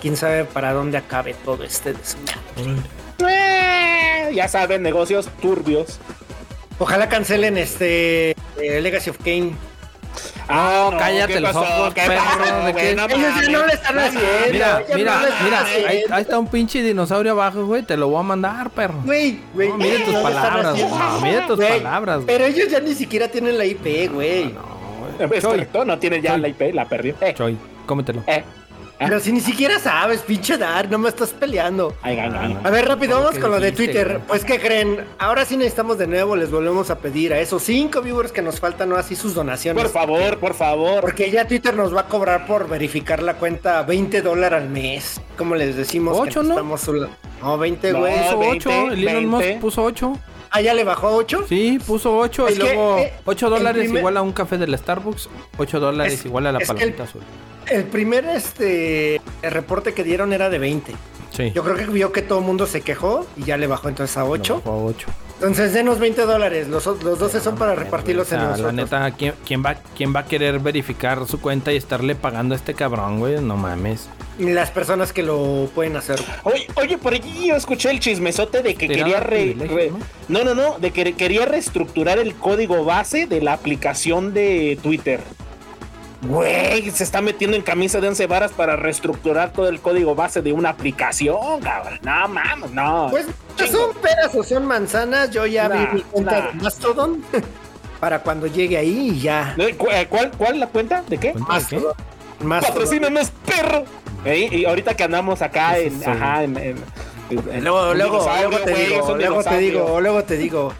[0.01, 2.81] Quién sabe para dónde acabe todo este desmadre.
[3.27, 5.99] Eh, ya saben, negocios turbios.
[6.79, 9.53] Ojalá cancelen este eh, Legacy of Kane.
[10.47, 12.85] Ah, No, cállate ojos, ¿Qué perro, pasó, ¿de güey?
[12.85, 12.95] qué?
[12.95, 14.27] No Ellos ya no le están haciendo.
[14.51, 17.83] Mira, mira, no mira, ahí, está un pinche dinosaurio abajo, güey.
[17.83, 18.95] Te lo voy a mandar, perro.
[19.05, 19.69] Güey, güey.
[19.69, 22.27] No, mide tus no palabras, no, mide tus Güey, palabras, güey.
[22.27, 24.53] Pero ellos ya ni siquiera tienen la IP, güey.
[25.31, 25.51] Es Choy.
[25.51, 26.41] correcto, no tiene ya Choy.
[26.41, 27.15] la IP, la perdió.
[27.21, 28.23] Eh, Choy, cómetelo.
[28.27, 28.43] eh.
[28.99, 31.93] Pero si ni siquiera sabes, pinche Dar, no me estás peleando.
[32.03, 32.57] Ay, ay, ay.
[32.63, 34.07] A ver, rápido, vamos ¿Qué con lo de Twitter.
[34.07, 34.21] güey?
[34.27, 35.03] Pues, ¿qué creen?
[35.17, 38.61] Ahora sí necesitamos de nuevo, les volvemos a pedir a esos cinco viewers que nos
[38.61, 39.81] faltan, no así sus donaciones.
[39.83, 41.01] Por favor, por favor.
[41.01, 45.19] Porque ya Twitter nos va a cobrar por verificar la cuenta 20 dólares al mes.
[45.37, 46.53] Como les decimos, Ocho, que ¿no?
[46.53, 47.09] estamos solo-
[47.41, 48.13] No, 20, No, güey.
[48.23, 49.59] Puso 20, 8, el Elon Musk 20.
[49.59, 50.13] puso 8.
[50.55, 51.45] Ah, ya le bajó a 8.
[51.49, 54.31] Sí, puso 8 Es y que, luego eh, 8 el dólares primer- igual a un
[54.33, 55.27] café del Starbucks,
[55.57, 57.21] 8 dólares Es- igual a la que el- palomita azul.
[57.65, 60.93] El primer este el reporte que dieron era de 20.
[61.31, 61.51] Sí.
[61.55, 64.15] Yo creo que vio que todo el mundo se quejó y ya le bajó entonces
[64.17, 64.61] a 8.
[64.65, 65.07] 8.
[65.35, 66.67] Entonces denos 20 dólares.
[66.69, 68.73] Los, los 12 son para repartirlos en la nosotros.
[68.73, 72.57] neta, ¿quién, quién va, ¿quién va a querer verificar su cuenta y estarle pagando a
[72.57, 73.41] este cabrón, güey?
[73.41, 74.07] No mames.
[74.39, 76.19] Las personas que lo pueden hacer.
[76.43, 80.43] Oye, oye, por allí yo escuché el chismesote de que quería re- re- ¿no?
[80.43, 85.19] no, no, no, de que quería reestructurar el código base de la aplicación de Twitter.
[86.23, 90.41] Güey, se está metiendo en camisa de 11 varas para reestructurar todo el código base
[90.41, 91.99] de una aplicación, cabrón.
[92.03, 93.07] No mames, no.
[93.11, 93.25] Pues
[93.69, 95.31] son peras o son manzanas.
[95.31, 96.47] Yo ya Nah, vi mi cuenta nah.
[96.47, 97.23] de Mastodon
[97.99, 99.53] para cuando llegue ahí y ya.
[99.57, 101.03] ¿De cu- eh, ¿Cuál, ¿Cuál la cuenta?
[101.07, 101.31] ¿De qué?
[101.33, 101.75] ¿Cuenta de qué?
[101.75, 101.95] Mastodon.
[102.43, 102.73] Mastodon.
[102.73, 103.83] Patrocínanos, perro.
[104.25, 106.75] Y ahorita que andamos acá ¿Qué es en, ajá, en-
[107.35, 110.73] Luego, un luego, luego te digo, luego te digo, luego te digo.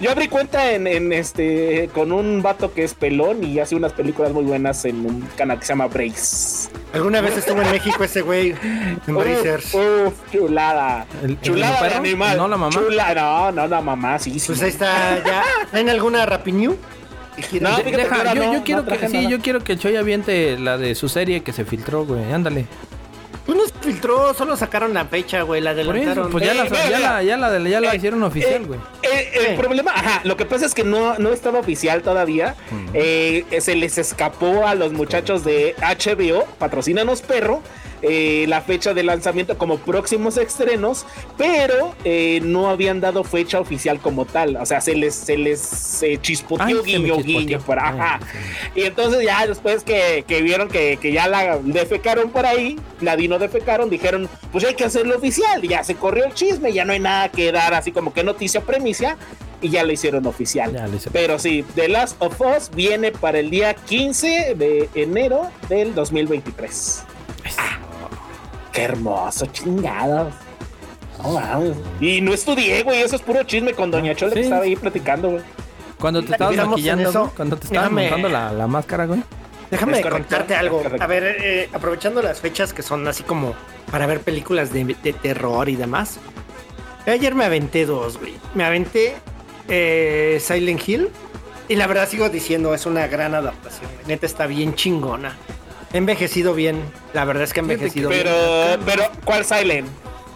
[0.00, 3.92] Yo abrí cuenta en, en este con un vato que es pelón y hace unas
[3.92, 6.68] películas muy buenas en un canal que se llama Brace.
[6.92, 8.54] Alguna vez estuvo en México ese güey
[9.06, 9.74] en Brazers.
[9.74, 11.06] Uf, uf, chulada.
[11.22, 12.00] ¿El- el chulada de perro?
[12.00, 12.36] animal.
[12.36, 12.72] ¿No la mamá?
[12.72, 14.46] Chula, no, no la mamá, sí, sí.
[14.48, 15.42] Pues ahí está, ya.
[15.72, 16.76] ¿En alguna Rapiñu?
[17.60, 19.78] No, De- deja, ahora yo, no, yo quiero no que sí, yo quiero que el
[19.78, 22.32] Choy aviente la de su serie que se filtró, güey.
[22.32, 22.66] Ándale.
[23.48, 26.30] Pues no se filtró, solo sacaron la fecha, güey, la Por eso, adelantaron.
[26.30, 28.80] pues ya, Eh, la, ya, la, ya la, ya la Eh, hicieron oficial, eh, güey.
[29.02, 32.56] Eh, el problema, ajá, lo que pasa es que no, no estaba oficial todavía.
[32.92, 37.62] Eh, se les escapó a los muchachos de HBO, patrocínanos perro,
[38.02, 41.04] eh, la fecha de lanzamiento como próximos estrenos,
[41.36, 44.56] pero eh, no habían dado fecha oficial como tal.
[44.56, 47.40] O sea, se les, se les eh, chispoteó guiño, chispoteó.
[47.40, 48.20] guiño, por ajá.
[48.74, 53.16] Y entonces ya después que, que vieron que, que ya la defecaron por ahí, la
[53.16, 55.64] dino defecaron, dijeron, pues hay que hacerlo oficial.
[55.64, 58.22] Y ya se corrió el chisme, ya no hay nada que dar así como que
[58.22, 59.16] noticia premicia.
[59.60, 60.72] Y ya lo hicieron oficial.
[60.72, 61.12] Lo hicieron.
[61.12, 67.02] Pero sí, The Last of Us viene para el día 15 de enero del 2023.
[67.56, 67.78] Ah,
[68.78, 70.32] qué hermoso, chingados.
[71.22, 71.76] No mames.
[72.00, 74.44] Y no estudié, güey, eso es puro chisme con Doña Chole que Sí.
[74.44, 75.42] estaba ahí platicando, güey.
[75.98, 77.32] Cuando te estabas maquillando, eso.
[77.36, 79.20] cuando te estabas montando la, la máscara, güey.
[79.70, 80.82] Déjame contarte algo.
[81.00, 83.54] A ver, eh, aprovechando las fechas que son así como
[83.90, 86.18] para ver películas de, de terror y demás.
[87.06, 88.34] Ayer me aventé dos, güey.
[88.54, 89.16] Me aventé
[89.68, 91.08] eh, Silent Hill.
[91.68, 93.90] Y la verdad sigo diciendo, es una gran adaptación.
[94.06, 95.36] Neta está bien chingona.
[95.92, 96.82] Envejecido bien.
[97.14, 98.80] La verdad es que envejecido Pero, bien.
[98.84, 99.88] pero, ¿cuál Silent?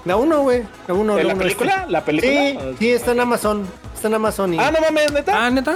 [0.04, 0.62] La uno, güey.
[0.88, 1.76] La uno, ¿En la la uno, película?
[1.80, 1.90] este.
[1.92, 2.32] ¿La película?
[2.32, 3.66] Sí, sí, está en Amazon.
[3.94, 4.54] Está en Amazon.
[4.54, 4.58] Y...
[4.58, 5.46] Ah, no mames, neta.
[5.46, 5.74] Ah, neta.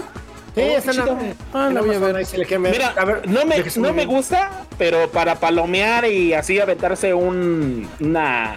[0.54, 2.58] sí, oh, está en, en Ah, la voy a Amazon, ver.
[2.58, 7.88] Mira, A ver, no me, no me gusta, pero para palomear y así aventarse un
[8.00, 8.56] una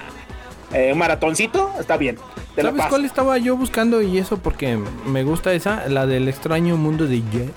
[0.74, 2.18] eh, un maratoncito, está bien.
[2.56, 5.88] Te la ¿Sabes cuál estaba yo buscando y eso porque me gusta esa?
[5.88, 7.54] La del extraño mundo de Jack.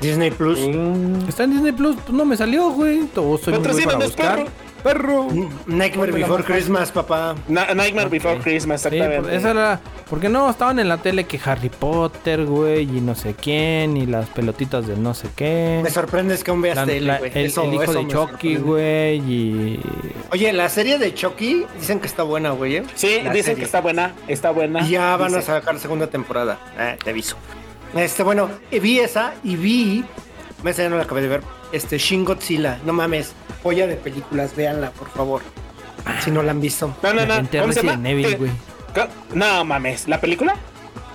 [0.00, 0.58] Disney Plus.
[0.58, 3.04] Mm, Está en Disney Plus, pues no me salió, güey.
[3.14, 4.36] Todo soy muy para buscar.
[4.36, 4.50] perro.
[4.82, 5.28] Perro.
[5.66, 7.34] Nightmare Before Christmas, papá.
[7.48, 9.36] Na- Nightmare Before Christmas, exactamente.
[9.36, 9.80] esa era.
[10.08, 14.06] Porque no, estaban en la tele que Harry Potter, güey, y no sé quién, y
[14.06, 15.80] las pelotitas de no sé qué.
[15.82, 17.30] Me sorprendes que aún veas La- tele, la- güey.
[17.34, 19.80] el, Eso- el hijo eso de Chucky, güey, y.
[20.32, 22.76] Oye, la serie de Chucky dicen que está buena, güey.
[22.76, 22.82] ¿eh?
[22.94, 23.56] Sí, La dicen serie.
[23.58, 24.80] que está buena, está buena.
[24.80, 26.58] Y ya van a sacar segunda temporada.
[26.78, 27.36] Eh, te aviso.
[27.94, 30.04] Este, bueno, eh, vi esa y vi.
[30.62, 31.42] Me ya no la acabé de ver.
[31.72, 32.78] Este, Shin Godzilla.
[32.84, 33.32] No mames.
[33.62, 34.54] Joya de películas.
[34.54, 35.42] Véanla, por favor.
[36.22, 36.94] Si no la han visto.
[37.02, 37.34] No, no, no.
[37.36, 38.08] ¿Cómo se Resident llama?
[38.10, 38.36] Evil, ¿Qué?
[38.36, 38.50] güey.
[38.94, 39.06] ¿Qué?
[39.34, 40.56] No mames, ¿la película?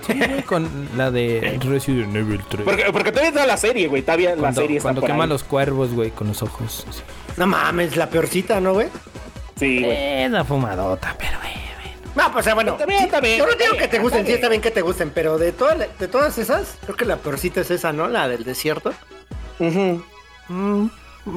[0.06, 2.64] Sí, güey, con la de Resident Evil 3.
[2.64, 4.02] Porque, porque todavía está la serie, güey.
[4.02, 5.28] Todavía la cuando serie está cuando por quema ahí.
[5.30, 6.86] los cuervos, güey, con los ojos.
[6.88, 7.02] así.
[7.36, 8.88] No mames, la peorcita, ¿no, güey?
[9.58, 9.92] Sí, güey.
[9.96, 11.36] Eh, la fumadota, pero.
[12.16, 12.72] No, pues o sea, bueno.
[12.72, 14.80] Está bien, está bien, Yo no digo que te gusten, sí está bien que te
[14.80, 18.08] gusten, pero de, toda la- de todas esas, creo que la peorcita es esa, ¿no?
[18.08, 18.92] La del desierto.
[19.58, 20.02] Ujú.
[20.48, 20.86] Mm,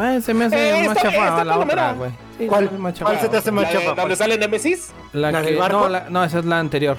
[0.01, 2.11] eh, se me hace Eh, más está chafa está la otra, güey.
[2.37, 4.01] Sí, ¿Cuál- cuál se te hace más ¿La de- chafa?
[4.01, 4.91] ¿Dónde sale Nemesis?
[5.13, 5.79] La, ¿La que, del barco?
[5.81, 6.97] No, la- no, esa es la anterior.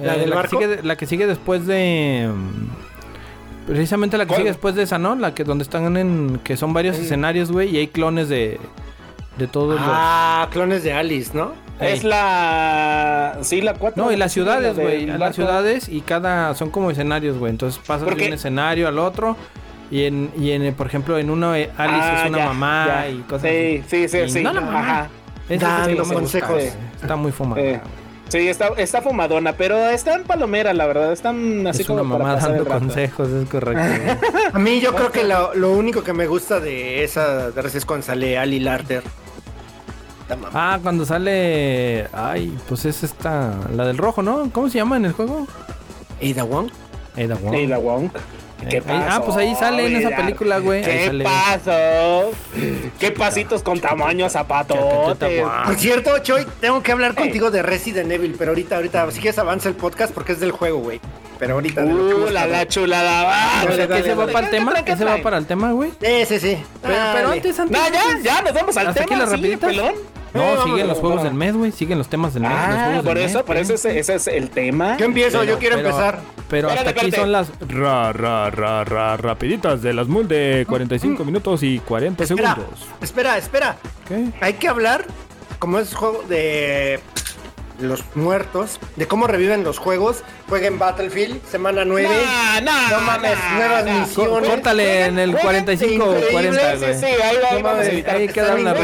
[0.00, 0.56] ¿La Eh, del que barco?
[0.56, 2.30] sigue de- la que sigue después de.
[2.32, 2.68] mm,
[3.66, 4.38] Precisamente la que ¿Cuál?
[4.40, 5.14] sigue después de esa, ¿no?
[5.14, 6.40] La que donde están en.
[6.42, 8.58] Que son varios escenarios, güey, y hay clones de.
[9.38, 11.52] De todos Ah, clones de Alice, ¿no?
[11.80, 13.38] Es la.
[13.42, 13.96] Sí, la 4.
[13.96, 14.06] los.
[14.06, 15.06] No, y las ciudades, güey.
[15.06, 16.54] Las ciudades y cada.
[16.54, 17.50] Son como escenarios, güey.
[17.50, 19.36] Entonces pasas ¿Por de un escenario al otro.
[19.90, 23.48] Y en, y en, por ejemplo, en uno eh, Alice es una mamá y cosas
[23.50, 24.42] Sí, sí, sí, Y sí.
[24.42, 24.80] no la mamá.
[24.80, 25.08] Ajá.
[25.48, 26.50] Sí gusta, consejos.
[26.50, 26.70] güey.
[27.00, 27.62] Está muy fumada.
[27.62, 27.80] Eh,
[28.28, 31.12] Sí, está, está fumadona, pero está en palomera, la verdad.
[31.14, 33.82] Están así es como una para mamá dando consejos, es correcto.
[34.52, 37.86] A mí yo creo que lo, lo único que me gusta de esa de es
[37.86, 39.02] cuando sale Ali Larter.
[40.28, 40.50] La mamá.
[40.74, 42.06] ah, cuando sale.
[42.12, 43.54] Ay, pues es esta.
[43.74, 44.50] La del rojo, ¿no?
[44.52, 45.46] ¿Cómo se llama en el juego?
[46.22, 46.70] Ada Wong.
[47.16, 47.54] Ada Wong.
[47.54, 48.12] Y la Wonk.
[48.68, 50.82] ¿Qué ahí- ah, pasó, pues ahí sale en esa película, güey.
[50.82, 51.24] ¿Qué sale.
[51.24, 52.30] pasó?
[52.98, 55.44] ¿Qué pasitos con tamaño zapatote?
[55.64, 59.38] Por cierto, Choy, tengo que hablar contigo de Resident Evil, pero ahorita, ahorita, si quieres
[59.38, 61.00] avanza el podcast porque es del juego, güey.
[61.38, 63.62] Pero ahorita que Uh, la, la chulada.
[63.62, 64.74] O sea, que dale, se va para el tema.
[64.84, 65.92] ¿Qué ¿Ese va para el tema, güey?
[66.02, 66.58] Sí, sí, sí.
[66.82, 67.78] Pero, antes, antes.
[67.80, 69.04] No, ya, ya, nos vamos al tema.
[69.06, 69.70] aquí las sí, rapiditas.
[69.70, 69.94] pelón.
[70.34, 71.72] No, Eh, siguen los juegos del mes, güey.
[71.72, 72.52] Siguen los temas del mes.
[72.52, 74.96] los Ah, juegos por del eso, mes, por eso ese, ese es el tema.
[74.98, 76.20] Yo empiezo, yo quiero pero- empezar.
[76.50, 81.24] Pero hasta aquí son las ra, ra, ra, ra, rapiditas de las mul de 45
[81.24, 82.86] minutos y 40 Espera, segundos.
[83.02, 83.76] espera, espera.
[84.06, 84.30] ¿Qué?
[84.40, 85.04] Hay que hablar,
[85.58, 87.00] como es juego de
[87.80, 90.22] los muertos, de cómo reviven los juegos.
[90.48, 92.08] Jueguen Battlefield, semana 9.
[92.62, 94.48] No, mames, nuevas misiones.
[94.50, 96.94] Córtale en el Jueguen 45 o increíble, 40, Sí, güey.
[96.98, 98.76] sí, ahí, ahí No vamos a mames, evitar Ahí que quedan las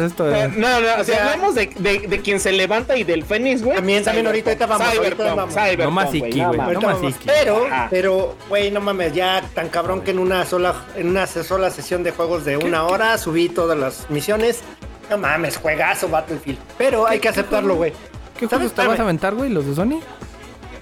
[0.00, 0.28] esto.
[0.34, 3.04] Eh, de- No, no, si O sea- hablamos de, de, de quien se levanta y
[3.04, 3.76] del Fénix, güey.
[3.76, 5.54] También, también, ahorita, ahorita vamos, Cyberpunk, vamos.
[5.54, 7.02] Cyberpunk, No más güey, Iki, no güey, no Ahorita más.
[7.02, 7.26] Iki.
[7.26, 11.70] Pero, pero, güey, no mames, ya tan cabrón que en una sola, en una sola
[11.70, 14.60] sesión de juegos de una hora subí todas las misiones.
[15.10, 16.58] No mames, juegazo Battlefield.
[16.76, 17.94] Pero hay que aceptarlo, güey.
[18.38, 19.50] ¿Qué juegos te vas a aventar, güey?
[19.50, 20.00] ¿Los de Sony?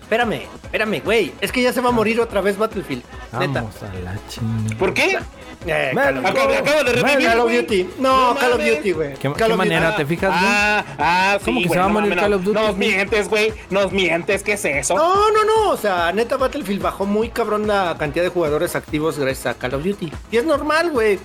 [0.02, 1.32] Espérame, espérame, güey.
[1.40, 3.02] Es que ya se va a morir otra vez Battlefield.
[3.38, 3.62] Neta.
[3.62, 4.76] Vamos a la chingada.
[4.78, 5.18] ¿Por qué?
[5.66, 6.22] Eh, Mal.
[6.22, 7.52] Call of Acabo, de revivir, Call of.
[7.52, 7.90] Duty.
[7.98, 8.60] No, No Call of.
[8.64, 9.14] Duty, güey.
[9.14, 10.42] ¿Qué, Call qué manera te fijas, güey?
[10.44, 12.60] Ah, ah, sí, ¿Cómo que se va a no morir mames, Call no, of Duty,
[12.60, 13.52] Nos mientes, güey.
[13.70, 14.94] Nos mientes, ¿qué es eso?
[14.94, 15.70] No, no, no.
[15.70, 19.74] O sea, neta, Battlefield bajó muy cabrón la cantidad de jugadores activos gracias a Call
[19.74, 20.12] of Duty.
[20.30, 21.18] Y es normal, güey.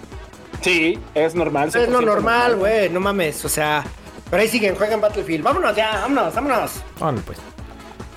[0.61, 1.69] Sí, es normal.
[1.69, 2.89] Es lo 100% normal, güey.
[2.89, 3.45] No mames.
[3.45, 3.83] O sea,
[4.31, 5.43] pero ahí siguen, juegan Battlefield.
[5.43, 6.71] Vámonos ya, vámonos, vámonos.
[6.99, 7.37] Órale, pues.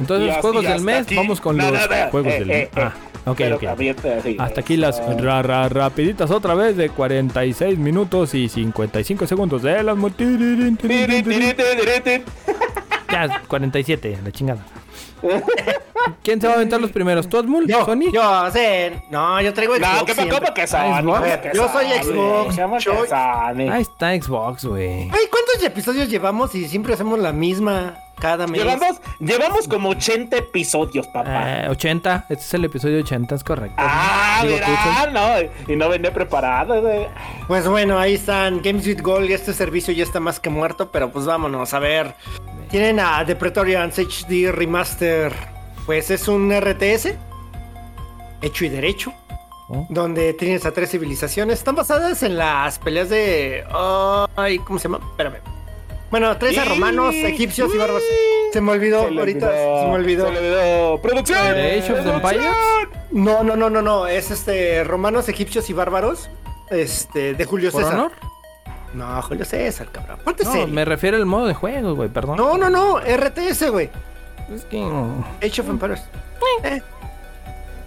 [0.01, 2.51] Entonces, los juegos del mes, aquí- vamos con No, los no, no, juegos eh, del
[2.51, 2.85] eh, mes.
[2.85, 2.89] eh.
[3.27, 4.41] Ah, ok, ok.
[4.41, 5.19] Hasta aquí las eso.
[5.19, 9.97] ra, ra, rapiditas otra vez de 46 minutos y 55 segundos de las.
[13.11, 14.65] Ya, 47, la chingada.
[16.23, 17.29] ¿Quién se va a aventar los primeros?
[17.29, 17.67] ¿Tú, Admul?
[17.67, 18.11] Yo, ¿Sony?
[18.13, 19.03] yo, sé.
[19.11, 19.93] No, yo traigo Xbox.
[19.95, 20.41] No, ¿qué siempre.
[20.41, 20.55] pasó?
[20.55, 21.01] que Sony?
[21.01, 21.03] Xbox.
[21.03, 21.87] ¿Cómo Yo soy?
[21.87, 23.73] Xbox, ¿Cómo Sony?
[23.73, 25.03] Ahí está Xbox, güey.
[25.11, 28.63] Ay, ¿cuántos episodios llevamos y siempre hacemos la misma cada mes?
[28.63, 31.65] Llevamos, llevamos como 80 episodios, papá.
[31.65, 33.77] Eh, 80, este es el episodio 80, es correcto.
[33.79, 37.07] ah, Digo, mira, no, y no venía preparado, güey.
[37.49, 40.91] Pues bueno, ahí están Games with Gold y este servicio ya está más que muerto,
[40.91, 42.15] pero pues vámonos a ver.
[42.71, 45.33] Tienen a The Praetorians HD Remaster.
[45.87, 47.15] Pues es un RTS
[48.43, 49.13] hecho y derecho.
[49.69, 49.87] Oh.
[49.89, 51.59] Donde tienes a tres civilizaciones.
[51.59, 53.65] Están basadas en las peleas de.
[54.37, 55.01] Ay, ¿cómo se llama?
[55.11, 55.37] Espérame.
[56.15, 58.05] Bueno, tres a romanos, egipcios y bárbaros.
[58.53, 60.27] Se me olvidó, Se ahorita olvidó, se me olvidó.
[60.27, 61.03] Se le olvidó.
[61.03, 61.55] ¡Producción!
[61.57, 62.07] ¿De Age of.
[62.07, 62.53] Empires?
[63.11, 64.07] No, no, no, no, no.
[64.07, 66.31] Es este romanos, egipcios y bárbaros.
[66.71, 67.99] Este, de Julio ¿Por César.
[67.99, 68.13] honor?
[68.93, 70.21] No, Julio César, cabrón.
[70.23, 70.69] Ponte No, serio.
[70.69, 72.37] me refiero al modo de juego, güey, perdón.
[72.37, 73.91] No, no, no, RTS, güey.
[74.55, 74.85] Es que...
[75.45, 76.05] Age of Empires.
[76.63, 76.81] Eh.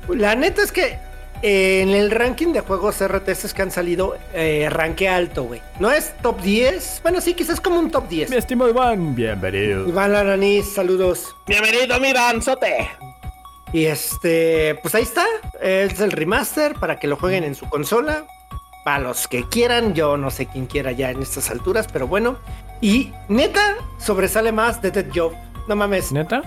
[0.10, 1.00] La neta es que
[1.42, 5.62] en el ranking de juegos RTS que han salido, eh, ranque alto, güey.
[5.80, 7.02] No es top 10.
[7.04, 8.30] Bueno, sí, quizás como un top 10.
[8.30, 9.88] Mi estimado Iván, bienvenido.
[9.88, 11.36] Iván Araniz, saludos.
[11.46, 12.90] Bienvenido, mi danzote.
[13.74, 15.26] Y este, pues ahí está.
[15.62, 18.26] Es el remaster para que lo jueguen en su consola.
[18.84, 22.38] Para los que quieran, yo no sé quién quiera ya en estas alturas, pero bueno.
[22.80, 25.34] Y neta, sobresale más de Dead Job.
[25.68, 26.12] No mames.
[26.14, 26.42] ¿Neta?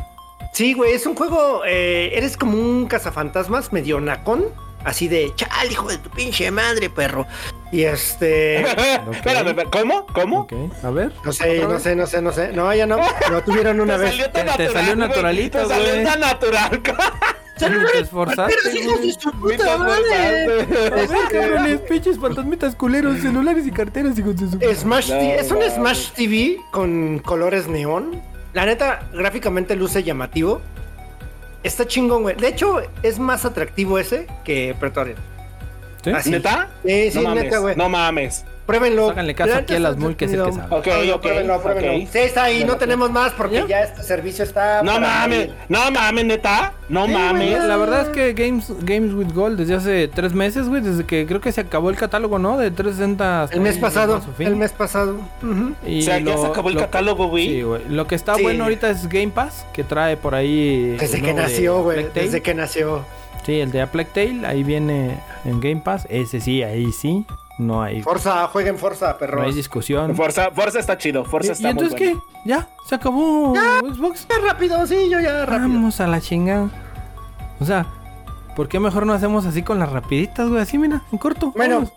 [0.54, 1.62] Sí, güey, es un juego.
[1.66, 4.46] eh, eres como un cazafantasmas medio nacón.
[4.84, 7.26] Así de chal, hijo de tu pinche madre, perro.
[7.72, 8.60] Y este.
[9.10, 10.06] Espérame, espérame, ¿cómo?
[10.06, 10.46] ¿Cómo?
[10.82, 11.12] A ver.
[11.24, 12.52] No sé, no sé, no sé, no sé.
[12.52, 12.98] No, ya no.
[13.30, 14.10] Lo tuvieron una Te vez.
[14.10, 15.08] salió tan Te- te natural, salió güey.
[15.08, 16.82] naturalito, Te salió tan natural.
[17.60, 20.14] Te esforzaste, Pero hijos de su puta madre.
[20.14, 24.74] A ver, cabrones, pinches fantasmitas culeros, celulares y carteras, hijos de su...
[24.80, 25.62] Smash No, TV- es un.
[25.70, 28.22] Smash TV con colores neón.
[28.54, 30.62] La neta, gráficamente luce llamativo.
[31.62, 32.36] Está chingón, güey.
[32.36, 35.18] De hecho, es más atractivo ese que Pretorian.
[36.02, 36.30] ¿Sí?
[36.30, 36.70] ¿Neta?
[36.84, 37.76] Sí, sí, mames, neta, güey.
[37.76, 38.44] No mames.
[38.70, 39.10] Pruébenlo.
[39.10, 40.68] Háganle caso aquí a las mul que el que entretenido.
[40.68, 40.80] sabe.
[40.80, 41.20] Ok, ok.
[41.22, 41.92] Pruébenlo, pruébenlo.
[42.04, 42.08] ok.
[42.12, 42.64] Sí, está ahí.
[42.64, 43.66] No tenemos más porque ¿Ya?
[43.66, 44.82] ya este servicio está.
[44.82, 46.72] No mames, no mames, neta.
[46.88, 47.56] No Sí, mames.
[47.56, 47.68] güey.
[47.68, 51.26] La verdad es que Games, Games with Gold desde hace tres meses, güey, desde que
[51.26, 52.58] creo que se acabó el catálogo, ¿no?
[52.58, 54.20] De 360 hasta El mes ahí, pasado.
[54.38, 55.16] El mes pasado.
[55.86, 57.48] Y O sea, ya se acabó el lo- catálogo, güey.
[57.48, 57.82] Sí, güey.
[57.88, 58.42] Lo que está Sí.
[58.42, 60.96] bueno ahorita es Game Pass, que trae por ahí.
[60.98, 62.06] Desde que nació, güey.
[62.14, 63.04] Desde que nació.
[63.46, 66.06] Sí, el de A Plague Tale, ahí viene en Game Pass.
[66.10, 67.24] Ese sí, ahí sí.
[67.60, 69.42] No hay, Forza, jueguen Forza, no perro.
[69.42, 70.16] hay discusión.
[70.16, 72.22] Fuerza, Fuerza está chido, ¿Y, Fuerza y está muy entonces bueno.
[72.42, 72.48] qué?
[72.48, 72.68] ¿Ya?
[72.88, 74.26] ¿Se acabó Xbox?
[74.28, 75.68] Ya rápido, sí, yo ya rápido.
[75.68, 76.70] Vamos a la chingada.
[77.60, 77.84] O sea,
[78.56, 80.62] ¿por qué mejor no hacemos así con las rapiditas, güey?
[80.62, 81.52] Así, mira, en corto.
[81.54, 81.90] Bueno.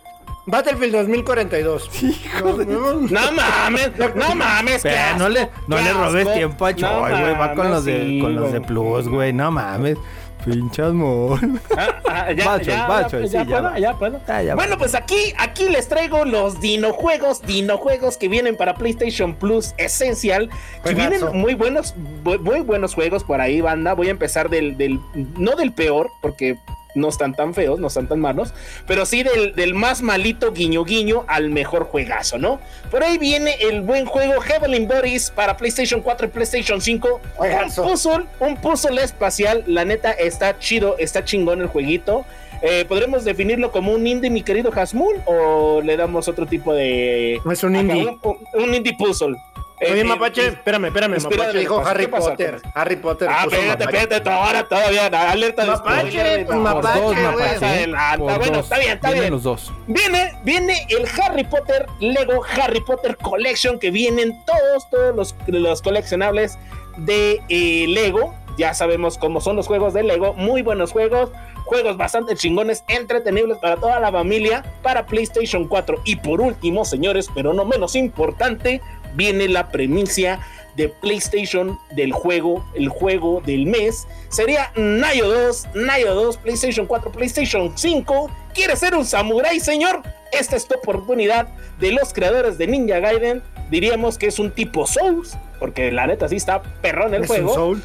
[0.46, 1.90] Battlefield 2042.
[2.02, 4.84] Hijo de- No, no, No mames, no mames,
[5.16, 7.34] no le, no le robes tiempo a No Choy, güey.
[7.38, 8.60] Va con los de, sí, con los de.
[8.60, 9.32] Plus, güey.
[9.32, 9.96] No mames.
[10.44, 11.38] Pinchas amor.
[11.76, 14.20] Ah, ah, ya, Bacho, ya, bacho, ya, sí, ya ya puedo, ya puedo.
[14.28, 19.34] Ya, ya bueno, pues aquí, aquí les traigo los dinojuegos, dinojuegos que vienen para PlayStation
[19.34, 20.50] Plus Essential.
[20.84, 23.94] Que vienen muy buenos, bu- muy buenos juegos por ahí, banda.
[23.94, 25.00] Voy a empezar del, del,
[25.38, 26.56] no del peor, porque
[26.94, 28.52] no están tan feos, no están tan malos,
[28.86, 32.60] pero sí del, del más malito guiño guiño al mejor juegazo, ¿no?
[32.90, 37.20] Por ahí viene el buen juego Heavenly Bodies para PlayStation 4 y PlayStation 5.
[37.36, 37.82] Juegazo.
[37.82, 42.24] Un puzzle, un puzzle espacial, la neta está chido, está chingón el jueguito.
[42.62, 45.16] Eh, ¿Podremos definirlo como un indie, mi querido Hasmul?
[45.26, 47.34] ¿O le damos otro tipo de...
[47.50, 48.06] Es un indie.
[48.06, 49.36] Un, un- un indie puzzle.
[49.80, 51.14] Eh, Oye, eh, Mapache, eh, espérame, espérame.
[51.14, 51.80] inspirado Mapache dijo.
[51.84, 52.06] Harry.
[52.06, 52.62] Potter.
[52.74, 53.28] Harry Potter.
[53.30, 57.16] Ah, espérate, espérate, ahora todavía, alerta de Mapache, pues, Mapache, dos.
[57.16, 58.38] Mapache, Por.
[58.38, 58.64] Bueno, dos.
[58.64, 59.32] está bien, está Vienen bien.
[59.32, 59.72] los dos.
[59.88, 65.82] Viene, viene el Harry Potter Lego Harry Potter Collection que vienen todos, todos los, los
[65.82, 66.56] coleccionables
[66.96, 68.34] de eh, Lego.
[68.56, 71.30] Ya sabemos cómo son los juegos de Lego, muy buenos juegos,
[71.64, 76.02] juegos bastante chingones, entretenibles para toda la familia, para PlayStation 4.
[76.04, 78.80] Y por último, señores, pero no menos importante,
[79.14, 80.40] viene la premicia
[80.76, 84.06] de PlayStation del juego, el juego del mes.
[84.28, 88.30] Sería Nayo 2, Nayo 2, PlayStation 4, PlayStation 5.
[88.54, 90.02] ¿Quieres ser un samurái, señor?
[90.32, 91.46] Esta es tu oportunidad
[91.78, 93.42] de los creadores de Ninja Gaiden.
[93.70, 97.36] Diríamos que es un tipo Souls, porque la neta sí está perrón el Es un
[97.36, 97.54] juego.
[97.54, 97.82] soul.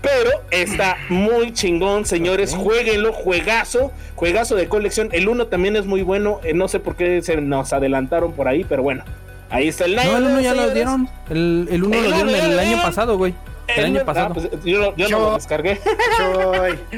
[0.00, 2.54] Pero está muy chingón, señores.
[2.54, 5.08] Jueguenlo, juegazo, juegazo de colección.
[5.12, 6.40] El 1 también es muy bueno.
[6.44, 9.04] eh, no sé por qué se nos adelantaron por ahí, pero bueno.
[9.50, 11.08] Ahí está el No, Nine, el uno ya lo dieron.
[11.30, 13.34] El, el uno El lo uno dieron el año pasado, güey.
[13.68, 14.34] El año ah, pasado.
[14.34, 15.80] pues, yo, yo no lo descargué.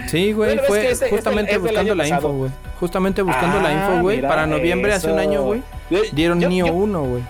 [0.08, 2.28] Sí, güey, Bueno, es fue que ese- justamente buscando la pasado.
[2.28, 2.50] info, güey.
[2.80, 4.20] Justamente buscando la Ah, info, güey.
[4.22, 5.62] Para noviembre hace un año, güey.
[6.12, 7.22] Dieron yo- Nio yo- 1, güey.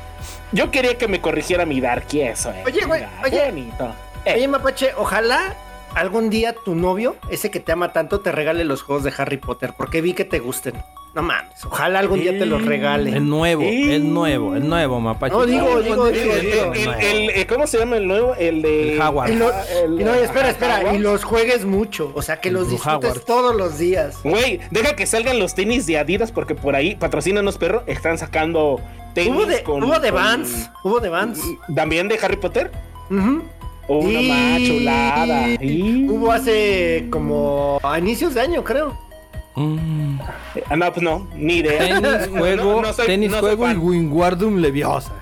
[0.53, 2.63] Yo quería que me corrigiera mi Darky eso, eh.
[2.67, 3.45] Oye, güey, oye.
[3.47, 3.95] bonito.
[4.25, 5.55] Eh, Oye, Mapache, ojalá
[5.95, 9.37] algún día tu novio, ese que te ama tanto, te regale los juegos de Harry
[9.37, 10.75] Potter, porque vi que te gusten.
[11.19, 13.11] No mames, ojalá algún día te los regale.
[13.11, 15.35] El nuevo, el nuevo, el nuevo, mapache.
[15.35, 16.73] No, digo, digo, el, digo, el- digo.
[16.75, 17.01] el- nuevo.
[17.01, 18.37] el- el- ¿Cómo se llama el nuevo?
[18.37, 18.93] El de.
[18.93, 19.31] El
[20.01, 23.79] y no, espera, espera, y los juegues mucho, o sea, que los disfrutes todos los
[23.79, 24.21] días.
[24.23, 28.81] Güey, deja que salgan los tenis de Adidas porque por ahí, patrocínanos perro, están sacando
[29.13, 31.41] tenis Hubo de, con- hubo de con- Vans, hubo de Vans.
[31.75, 32.71] ¿También de Harry Potter?
[33.89, 35.49] Oh, una Y- más chulada.
[35.65, 39.08] Y- Hubo hace como a inicios de año, creo.
[39.59, 40.19] Mm.
[40.71, 41.79] Ah, no, pues no, ni idea.
[41.79, 43.79] Tenis, juego, no, no soy- tenis, no juego y fan.
[43.81, 45.13] Wingardium Leviosa.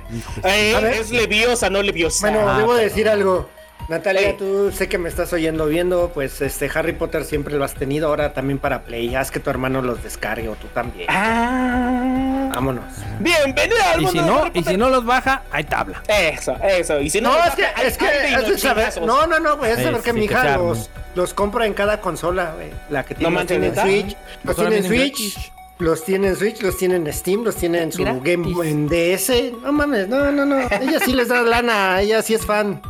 [0.44, 2.28] Eh, es leviosa, no leviosa.
[2.30, 3.48] Bueno, Ah, debo pero- decir algo.
[3.88, 7.74] Natalia, tú sé que me estás oyendo viendo, pues este Harry Potter siempre lo has
[7.74, 9.14] tenido, ahora también para Play.
[9.14, 11.06] Haz que tu hermano los descargue o tú también.
[11.08, 12.84] Ah, Vámonos.
[13.20, 16.02] Bienvenido al Y mundo si de no, Harry y si no los baja, hay tabla.
[16.08, 17.00] Eso, eso.
[17.00, 19.02] Y si no, No, los es que, baja, hay- es que, es saber.
[19.02, 19.70] No, no, no, güey.
[19.70, 22.70] Es saber que sí mi hija los, los compra en cada consola, güey.
[22.90, 26.26] La que tiene, No los tiene en manches, Switch, los tiene en Switch, los tiene
[26.28, 28.22] en Switch, los tiene en Steam, los tiene en su Gratis.
[28.24, 29.52] Game en DS.
[29.62, 30.58] No mames, no, no, no.
[30.58, 32.80] Ella sí les da lana, ella sí es fan.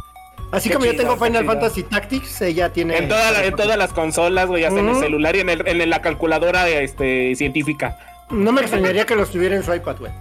[0.53, 1.53] Así Qué como yo tengo Final chido.
[1.53, 2.97] Fantasy Tactics, ella tiene.
[2.99, 5.67] En, toda la- en todas las consolas, güey, hasta en el celular y en, el-
[5.67, 7.99] en la calculadora este, científica.
[8.31, 10.13] No me extrañaría que los tuviera en su iPad, güey.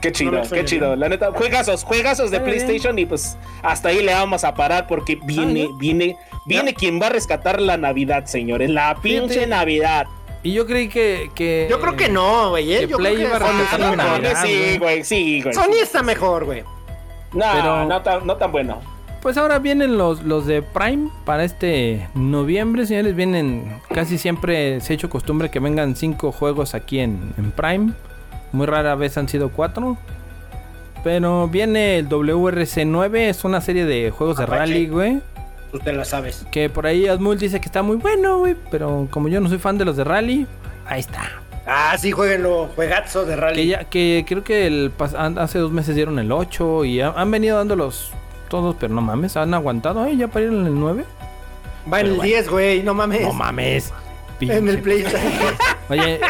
[0.00, 0.94] Qué chido, No qué chido.
[0.96, 2.40] La neta, juegazos, juegazos de.
[2.40, 5.78] PlayStation y pues hasta ahí le vamos a parar porque viene, bien.
[5.78, 6.16] viene,
[6.46, 8.70] viene quien va a rescatar la Navidad, señores.
[8.70, 9.46] La pinche Fíjate.
[9.48, 10.06] Navidad.
[10.44, 11.30] Y yo creí que.
[11.34, 12.72] que Yo creo que no, güey.
[12.72, 12.78] ¿eh?
[12.80, 14.22] que Yo Play creo que iba a Sony rescatar está la mejor.
[14.22, 14.42] Navidad.
[14.44, 15.54] sí, güey, sí, güey.
[15.54, 16.62] Sony está mejor, güey.
[17.32, 18.80] No, Pero- no, tan, no tan bueno.
[19.22, 23.16] Pues ahora vienen los, los de Prime para este noviembre, señores.
[23.16, 27.92] Vienen casi siempre, se ha hecho costumbre que vengan cinco juegos aquí en, en Prime.
[28.52, 29.96] Muy rara vez han sido cuatro.
[31.04, 35.20] Pero viene el WRC9, es una serie de juegos de rally, güey.
[35.72, 36.46] Tú te la sabes.
[36.50, 38.56] Que por ahí Asmul dice que está muy bueno, güey.
[38.70, 40.46] Pero como yo no soy fan de los de rally,
[40.86, 41.22] ahí está.
[41.66, 42.68] Ah, sí, jueguenlo.
[42.74, 43.56] Juegazo de rally.
[43.56, 44.92] Que ya, que creo que el
[45.36, 48.10] hace dos meses dieron el 8 y ha- han venido dándolos
[48.48, 50.16] todos, pero no mames, han aguantado, ¿eh?
[50.16, 51.04] Ya para ir en el 9.
[51.92, 52.22] Va en el bueno.
[52.24, 52.82] 10, güey.
[52.82, 53.22] No mames.
[53.22, 53.92] No mames.
[54.40, 55.32] En el PlayStation.
[55.88, 56.20] Oye, eh,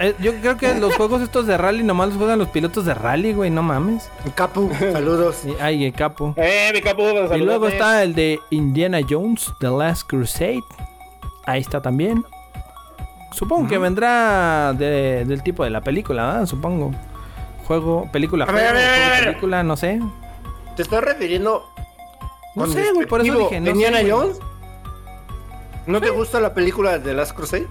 [0.00, 2.94] eh, yo creo que los juegos estos de rally nomás los juegan los pilotos de
[2.94, 4.08] rally, güey, no mames.
[4.34, 5.42] Capu, saludos.
[5.44, 6.32] Y- Ay, el capo.
[6.38, 10.62] Eh, mi Y luego está el de Indiana Jones, The Last Crusade.
[11.44, 12.24] Ahí está también.
[13.32, 16.46] Supongo que vendrá de- del tipo de la película, ¿verdad?
[16.46, 16.92] Supongo.
[17.66, 19.24] Juego, película, A ver, juego, a ver, a juego, ver.
[19.26, 20.00] película, no sé.
[20.78, 21.68] ¿Te estás refiriendo
[22.54, 24.12] No sé, güey, por eso dije, no Indiana sé.
[24.12, 24.38] Jones?
[25.88, 27.66] ¿No te gusta la película de Last Crusade?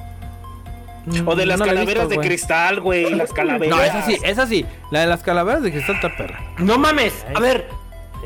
[1.25, 3.09] O de las No la he calaveras visto, de cristal, güey.
[3.15, 3.73] Las calaveras.
[3.73, 4.65] No, esa sí, esa sí.
[4.91, 6.53] La de las calaveras de cristal está perra.
[6.57, 7.25] No mames.
[7.33, 7.69] A ver,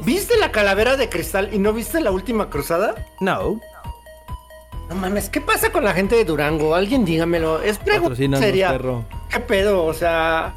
[0.03, 2.95] ¿viste la calavera de cristal y no viste la última cruzada?
[3.19, 3.59] No.
[4.89, 6.73] No mames, ¿qué pasa con la gente de Durango?
[6.73, 7.61] Alguien dígamelo.
[7.61, 8.71] Es pregunta seria.
[8.71, 9.05] perro.
[9.29, 9.85] ¿Qué pedo?
[9.85, 10.55] O sea,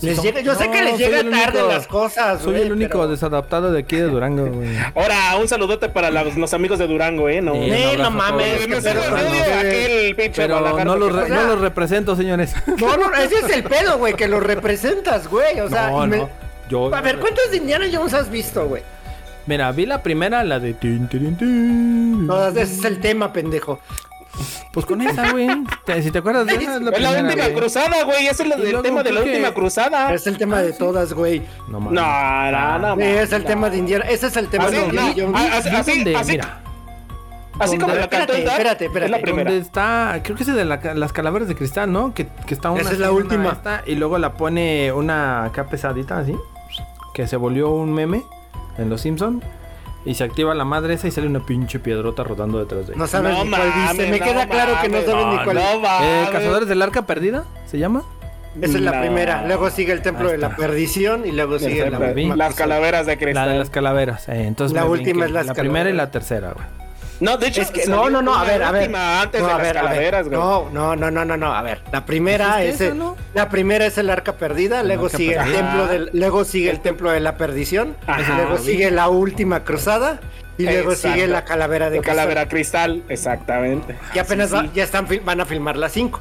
[0.00, 2.92] les son- llega, yo sé que les llega tarde único- las cosas, Soy el único
[3.00, 4.70] pero- desadaptado de aquí de Durango, güey.
[4.94, 7.40] Ahora, un saludote para los, los amigos de Durango, ¿eh?
[7.42, 12.54] No, Eh, no mames, aquel Pero no los, re- no los represento, señores.
[12.78, 15.60] No, no, ese es el pedo, güey, que lo representas, güey.
[15.60, 16.26] O sea, no, me-.
[16.68, 18.82] Yo, A ver, ¿cuántos de Indiana Jones has visto, güey?
[19.46, 20.72] Mira, vi la primera, la de...
[20.74, 22.26] tin, tin, tin.
[22.26, 23.80] No, ese es el tema, pendejo.
[24.72, 25.48] Pues con esa, güey.
[25.84, 27.54] Te- Si te acuerdas de esa, es la Es la primera, última güey.
[27.56, 28.26] cruzada, güey.
[28.26, 30.12] Ese es el, luego tema de la última cruzada.
[30.14, 31.42] Es el tema de todas, güey.
[31.68, 31.92] No, mames.
[32.00, 32.96] No, no, no.
[32.96, 33.48] Sí, es el no.
[33.48, 34.04] tema de Indiana.
[34.08, 35.34] Ese es el tema Así, de Indiana no, Jones.
[35.52, 36.60] ah, así, así, donde- así, mira,
[37.58, 39.04] así como donde- la cantó el Espérate, espérate, espérate.
[39.04, 39.50] Es la primera.
[39.50, 42.14] donde está, creo que es de la- las calaveras de cristal, ¿no?
[42.14, 42.80] Que, que está una.
[42.80, 43.50] Esa es la última.
[43.50, 46.34] esta, y luego la pone una acá pesadita, así.
[47.12, 48.22] Que se volvió un meme
[48.78, 49.44] en Los Simpson
[50.04, 52.98] Y se activa la madre esa y sale una pinche piedrota rodando detrás de ella.
[52.98, 54.10] No sabes No ni cuál mames, viste.
[54.10, 56.28] Me no queda claro que no sabes ni cuál no Eh.
[56.32, 57.44] ¿Cazadores del Arca Perdida?
[57.66, 58.02] ¿Se llama?
[58.60, 59.00] Esa es la No.
[59.00, 59.46] primera.
[59.46, 63.18] Luego sigue el templo de la perdición y luego sigue la Las calaveras de La
[63.18, 63.48] cristal.
[63.50, 64.28] de las calaveras.
[64.28, 65.24] eh, entonces La última brinqué.
[65.26, 66.66] es las La primera y la tercera, güey.
[67.22, 68.82] No, de hecho, Es que, no, no, no, a ver, a ver.
[68.82, 69.90] última antes No, de a las ver, a ver.
[69.90, 70.38] calaveras, güey.
[70.40, 71.54] No, no, no, no, no, no.
[71.54, 73.16] A ver, la primera ¿Dijiste es el, no?
[73.34, 75.56] la primera es el arca perdida, luego arca sigue el perdida.
[75.56, 78.34] templo del, luego sigue el templo de la perdición, Ajá.
[78.36, 80.20] luego sigue la última cruzada
[80.58, 81.14] y luego Exacto.
[81.14, 82.16] sigue la calavera de La cristal.
[82.16, 83.96] calavera cristal, exactamente.
[84.14, 84.70] Y apenas Sí, va- sí.
[84.74, 86.20] ya están van a filmar las cinco.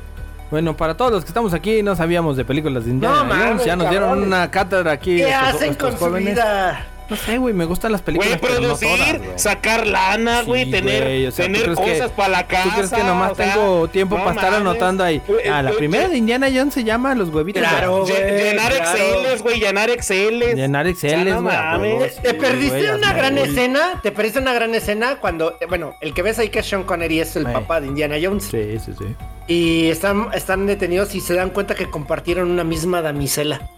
[0.52, 3.38] Bueno, para todos los que estamos aquí no sabíamos de películas de Indiana No Jones.
[3.38, 5.16] mames, Ya nos dieron una cátedra aquí.
[5.18, 6.34] ¿Qué estos- hacen estos con su jóvenes.
[6.36, 6.86] vida?
[7.12, 10.46] No sé, güey, me gustan las Güey, películas, pero no producir, todas, sacar lana, Sí,
[10.46, 12.64] güey, tener, güey, o sea, ¿tú tener cosas para la casa.
[12.64, 15.22] ¿Tú crees que nomás o sea, tengo tiempo no para estar anotando ahí?
[15.52, 17.62] Ah, la primera de Indiana Jones se llama Los huevitos.
[17.62, 18.96] Claro, güey, Llenar claro.
[18.98, 20.56] Exceles, güey, llenar Exceles.
[20.56, 21.96] Llenar Excel, Ya no güey.
[21.98, 26.22] huevo, Te perdiste una gran escena, te perdiste una gran escena cuando, bueno, el que
[26.22, 28.46] ves ahí que es Sean Connery es el papá de Indiana Jones.
[28.46, 29.16] Sí, sí, sí.
[29.48, 33.70] Y están, están detenidos y se dan cuenta que compartieron una misma damisela.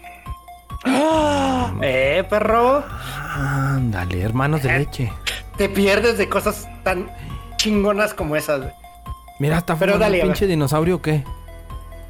[0.85, 2.83] Eh, perro.
[3.35, 5.11] Ándale, hermanos de leche.
[5.57, 7.09] Te pierdes de cosas tan
[7.57, 8.71] chingonas como esas, güey.
[9.39, 11.23] Mira, está Pero fumando dale, el a pinche dinosaurio o qué?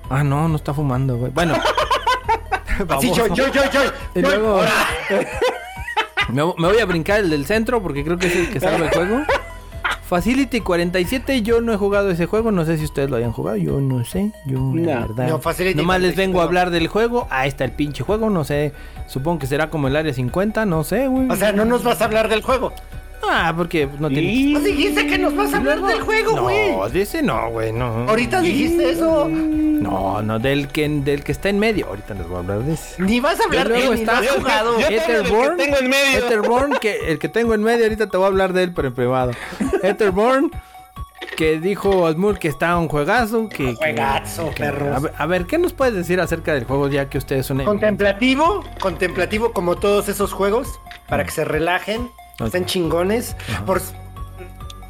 [0.10, 1.32] Ah, no, no está fumando, güey.
[1.32, 1.56] Bueno.
[2.90, 3.82] Así, yo, yo, yo, yo.
[4.16, 4.62] Y luego-
[6.30, 8.92] me voy a brincar el del centro porque creo que es el que salva el
[8.92, 9.22] juego.
[10.14, 13.58] Facility 47, yo no he jugado ese juego, no sé si ustedes lo hayan jugado,
[13.58, 15.28] yo no sé, yo la verdad.
[15.28, 18.30] No, Facility Nomás les 47 vengo a hablar del juego, ahí está el pinche juego,
[18.30, 18.74] no sé,
[19.08, 21.28] supongo que será como el área 50, no sé, güey.
[21.32, 22.74] O sea, no nos vas a hablar del juego.
[23.30, 24.24] Ah, porque no tiene.
[24.34, 26.72] Y- Pues dijiste que nos vas a hablar del juego, güey.
[26.76, 28.06] No, dice no, güey, no.
[28.10, 29.28] Ahorita dijiste eso.
[29.30, 31.88] No, no, del que, del que está en medio.
[31.88, 33.02] Ahorita les voy a hablar de ese.
[33.02, 34.80] Ni vas a hablar de él, está- jugado.
[34.80, 35.58] Yo- yo- Etherborn.
[35.58, 36.26] tengo en medio.
[36.26, 38.90] Etherborn, que el que tengo en medio, ahorita te voy a hablar de él, pero
[38.90, 39.32] en privado.
[39.82, 40.52] Etherborn,
[41.38, 43.50] que dijo Osmur que está un juegazo.
[43.50, 44.96] Que, que- Juegazo, que- perros.
[44.96, 47.64] A ver, a ver, ¿qué nos puedes decir acerca del juego ya que ustedes son...
[47.64, 52.10] Contemplativo, contemplativo como todos esos juegos, para que se relajen,
[52.40, 52.46] Ok.
[52.48, 53.36] estén chingones.
[53.66, 53.82] Por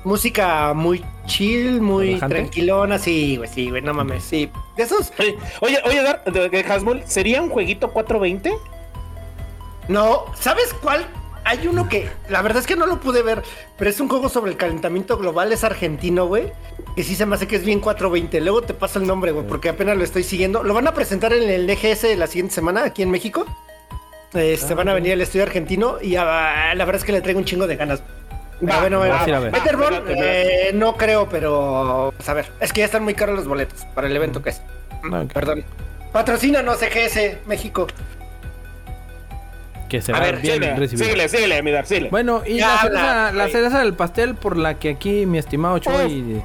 [0.04, 2.36] música muy chill, muy ¿Relajante?
[2.36, 4.50] tranquilona, sí, güey, sí, güey, no mames, sí.
[4.76, 5.14] De esos,
[5.62, 8.54] Oye, Oye, Dar, de- de Hasmul, ¿sería un jueguito 420?
[9.88, 11.06] no, ¿sabes cuál?
[11.46, 13.44] Hay uno que, la verdad es que no lo pude ver,
[13.78, 16.54] pero es un juego sobre el calentamiento global, es argentino, güey.
[16.96, 18.40] Que sí se me hace que es bien 420.
[18.40, 20.64] Luego te paso el nombre, güey, porque apenas lo estoy siguiendo.
[20.64, 23.46] Lo van a presentar en el DGS la siguiente semana aquí en México.
[24.36, 27.40] Este, van a venir al estudio argentino y ah, la verdad es que le traigo
[27.40, 28.02] un chingo de ganas.
[28.68, 29.22] Va, a ver, no, va, va.
[29.22, 29.54] a ver.
[29.56, 30.14] Espérate.
[30.70, 33.86] eh, no creo, pero pues, a ver, es que ya están muy caros los boletos
[33.94, 34.62] para el evento que es.
[35.06, 35.34] Ok.
[35.34, 35.64] Perdón.
[36.12, 37.88] Patrocínanos EGS México.
[39.90, 41.06] Que se A va ver, bien Síguele, recibido.
[41.06, 42.10] síguele, síguele, síguele.
[42.10, 45.38] Bueno, y Ya la habla, cereza, la cereza del pastel por la que aquí mi
[45.38, 46.42] estimado Choi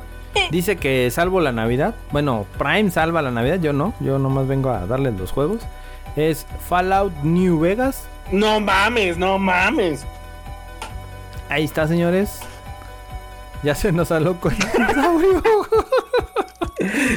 [0.50, 1.94] dice que salvo la Navidad.
[2.10, 3.94] Bueno, Prime salva la Navidad, yo no.
[4.00, 5.60] Yo nomás vengo a darles los juegos.
[6.16, 8.04] Es Fallout New Vegas.
[8.32, 10.04] No mames, no mames.
[11.48, 12.40] Ahí está, señores.
[13.62, 15.42] Ya se nos alocó el dinosaurio.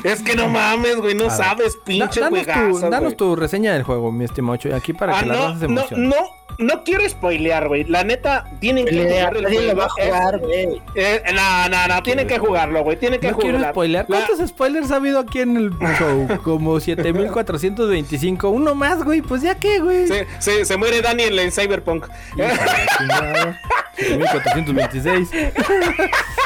[0.03, 3.15] Es que no mames, güey, no sabes, pinche Da- danos, tu, danos güey.
[3.15, 6.15] tu reseña del juego, mi estimado aquí para Ah, que la no, se no, no,
[6.57, 7.83] no quiero spoilear, güey.
[7.85, 10.81] La neta, tienen que jugar el Nadie lo va a jugar, güey.
[10.95, 12.97] eh, no, no, no, tienen que jugarlo, güey.
[12.97, 13.73] Tienen que No quiero jugarlo.
[13.73, 14.05] spoilear.
[14.07, 16.27] La- ¿Cuántos spoilers ha habido aquí en el show?
[16.43, 18.49] Como 7425.
[18.49, 19.21] Uno más, güey.
[19.21, 20.07] Pues ya qué, güey.
[20.07, 22.07] Se, se, se muere Daniel en Cyberpunk.
[22.35, 23.59] Chingada.
[23.97, 25.29] 7426.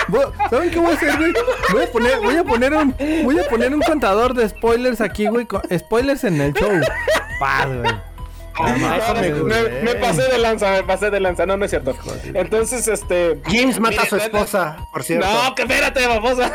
[0.08, 1.34] Voy- ¿Saben qué voy a hacer, güey?
[1.72, 5.28] Voy a poner, voy a poner un, voy a poner un contador de spoilers aquí,
[5.28, 5.48] güey.
[5.78, 6.72] Spoilers en el show.
[7.40, 7.94] Paz, güey.
[8.58, 9.60] Ah, me me, gusta.
[9.84, 11.46] me pasé de lanza, me pasé de lanza.
[11.46, 11.94] No, no es cierto.
[12.34, 13.40] Entonces, este.
[13.46, 15.28] James mata a su esposa, por cierto.
[15.28, 16.54] No, que espérate, babosa.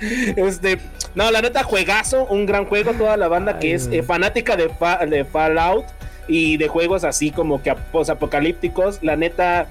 [0.36, 0.78] este,
[1.14, 2.92] no, la neta, juegazo, un gran juego.
[2.92, 5.84] Toda la banda que es eh, fanática de, Fa- de Fallout
[6.28, 9.00] y de juegos así como que apocalípticos.
[9.02, 9.66] La neta,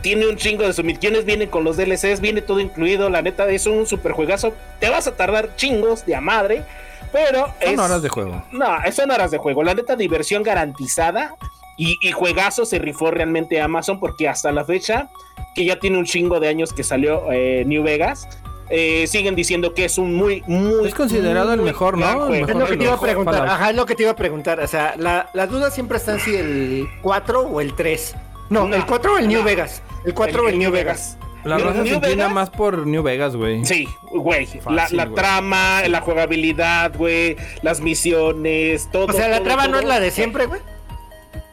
[0.00, 1.24] tiene un chingo de sumisiones.
[1.24, 3.08] Viene con los DLCs, viene todo incluido.
[3.08, 4.52] La neta, es un super juegazo.
[4.80, 6.64] Te vas a tardar chingos de a madre,
[7.12, 7.78] pero Son es.
[7.78, 8.42] horas de juego.
[8.52, 9.62] No, son horas de juego.
[9.62, 11.34] La neta, diversión garantizada.
[11.80, 15.10] Y, y juegazo se rifó realmente Amazon porque hasta la fecha,
[15.54, 18.26] que ya tiene un chingo de años que salió eh, New Vegas,
[18.68, 20.88] eh, siguen diciendo que es un muy, muy.
[20.88, 22.34] Es considerado el mejor, ¿no?
[22.34, 22.48] El.
[22.50, 23.46] Es lo que te iba a preguntar.
[23.46, 24.58] Ajá, es lo que te iba a preguntar.
[24.58, 28.14] O sea, la, la duda siempre está en si el 4 o el 3.
[28.50, 29.44] No, No, el 4 o el New no.
[29.44, 29.80] Vegas.
[30.04, 31.16] El 4 o el New Vegas.
[31.48, 33.64] La raza se New inclina Vegas, más por New Vegas, güey.
[33.64, 34.46] Sí, güey.
[34.66, 35.14] La, Fácil, la güey.
[35.16, 37.36] trama, la jugabilidad, güey.
[37.62, 39.06] Las misiones, todo.
[39.06, 39.80] O sea, la todo, trama no todo.
[39.80, 40.60] es la de siempre, güey.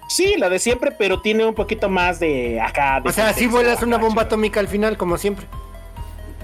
[0.07, 3.01] Sí, la de siempre, pero tiene un poquito más de acá.
[3.01, 5.47] de O sea, si vuelas una bomba atómica al final, como siempre.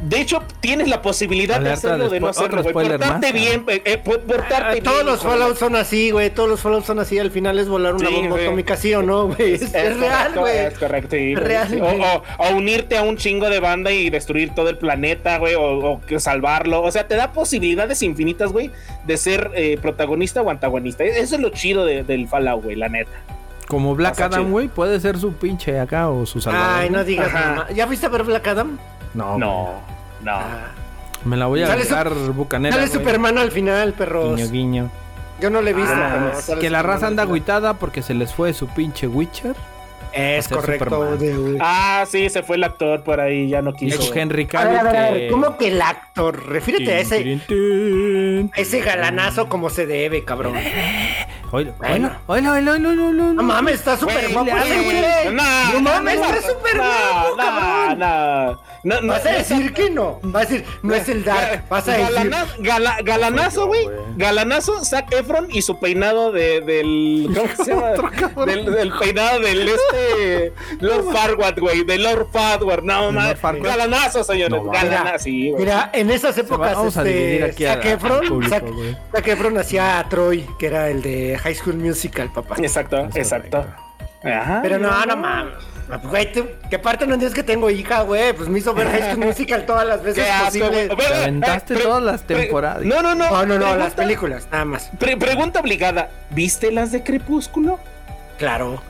[0.01, 2.73] De hecho, tienes la posibilidad de hacerlo, de no hacerlo, güey.
[2.73, 3.33] Portarte más.
[3.33, 4.83] bien, eh, eh, por- portarte Ah, bien.
[4.83, 6.31] todos los Fallout son así, güey.
[6.31, 7.19] Todos los Fallout son así.
[7.19, 8.45] Al final es volar una Sí, bomba güey.
[8.45, 9.53] atómica, sí o no, güey.
[9.53, 10.57] Es, es real, correcto, güey.
[10.57, 11.77] Es correcto, sí, Es real, Sí.
[11.77, 12.01] güey.
[12.01, 15.53] O, o- o unirte a un chingo de banda y destruir todo el planeta, güey,
[15.55, 16.81] o, o que salvarlo.
[16.81, 18.71] O sea, te da posibilidades infinitas, güey,
[19.05, 21.03] de ser eh, protagonista o antagonista.
[21.03, 23.11] Eso es lo chido de- del Fallout, güey, la neta.
[23.67, 26.75] Como Black Pasa Adam, güey, puede ser su pinche acá o su salvador.
[26.79, 27.29] Ay, no digas.
[27.75, 28.77] ¿Ya viste a ver Black Adam?
[29.13, 29.73] No, No,
[30.23, 30.31] no.
[30.31, 30.71] Ah.
[31.23, 32.75] Me la voy a dejar bucanera.
[32.75, 32.99] Sale güey.
[32.99, 34.35] Superman al final, perros.
[34.35, 34.91] Guiño, guiño.
[35.39, 35.91] Yo no le he visto.
[35.93, 39.55] Ah, pero Que la raza anda agüitada porque se les fue su pinche Witcher.
[40.13, 41.15] Es correcto.
[41.17, 41.57] De-.
[41.61, 43.97] Ah, sí, se fue el actor por ahí, ya no quiso.
[43.97, 45.27] Dijo Henry ver, a ver, a Cavill ver, que...
[45.29, 46.47] ¿Cómo que el actor?
[46.47, 47.39] Refírete a ese,
[48.53, 50.55] a ese galanazo como se debe, cabrón.
[51.53, 52.11] Oilo, Bueno.
[52.27, 53.33] oilo, oilo, oilo, oilo, oilo.
[53.33, 54.51] No mames, está súper guapo.
[55.31, 58.59] No, No mames, está súper no, guapo, no, cabrón.
[58.83, 59.07] No.
[59.07, 60.19] Vas a no, decir que no.
[60.23, 61.63] Vas a decir, no es el Dark.
[61.69, 62.05] Vas a decir.
[62.15, 63.87] Galana- gala- galanazo, güey.
[64.17, 67.29] Galanazo, Zac Efron y su peinado de, del.
[67.35, 68.45] ¿Cómo se llama?
[68.45, 70.53] del, del peinado del este.
[70.79, 71.83] Lord Farquaad, güey.
[71.83, 72.81] De Lord Farquaad.
[72.83, 73.35] No, más.
[73.61, 74.49] Galanazo, señores.
[74.63, 75.63] No, galanazo, sí, güey.
[75.63, 78.55] Mira, en esas épocas, vamos a dividir este, aquí a- Zac Efron, público,
[79.13, 82.55] Zac- Efron hacía a Troy, que era el de High School Musical, papá.
[82.57, 83.65] Exacto, exacto.
[84.23, 84.59] Ajá.
[84.61, 85.53] Pero no, no mames.
[85.97, 88.33] Güey, tú- ¿qué parte no entiendes que tengo hija, güey?
[88.33, 90.87] Pues me hizo ver High School Musical todas las veces posibles.
[90.89, 90.97] güey.
[91.07, 92.83] Te aventaste Pre- todas las temporadas.
[92.83, 93.29] No, no, no.
[93.29, 94.89] No, no, no, las películas, nada más.
[94.99, 96.09] pre- pregunta obligada.
[96.29, 97.79] ¿Viste las de Crepúsculo?
[98.37, 98.81] Claro.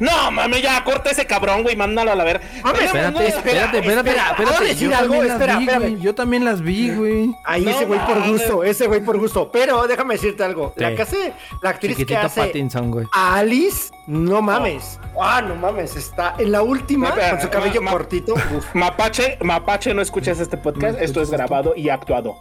[0.00, 2.40] No, mami, ya corta ese cabrón, güey, mándalo a la ver.
[2.64, 4.74] Hombre, Espérate, espérate, espérate, espera, ¿puedo espérate.
[4.74, 5.14] decir Yo algo?
[5.14, 5.90] también las Espera, vi, espérame.
[5.90, 6.02] güey.
[6.02, 7.34] Yo también las vi, güey.
[7.44, 9.50] Ahí No ese güey por gusto, ese güey por gusto.
[9.52, 10.72] Pero déjame decirte algo.
[10.76, 11.32] La que hace,
[11.62, 13.06] la actriz que Chiquitito hace Pattinson, güey.
[13.12, 14.98] a Alice, no mames.
[15.20, 18.34] Ah, no mames, está en la última Espera, con su cabello ma- cortito.
[18.34, 18.74] Uf.
[18.74, 22.36] Mapache, Mapache, no escuchas este podcast, esto es grabado y actuado.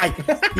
[0.00, 0.12] Ay,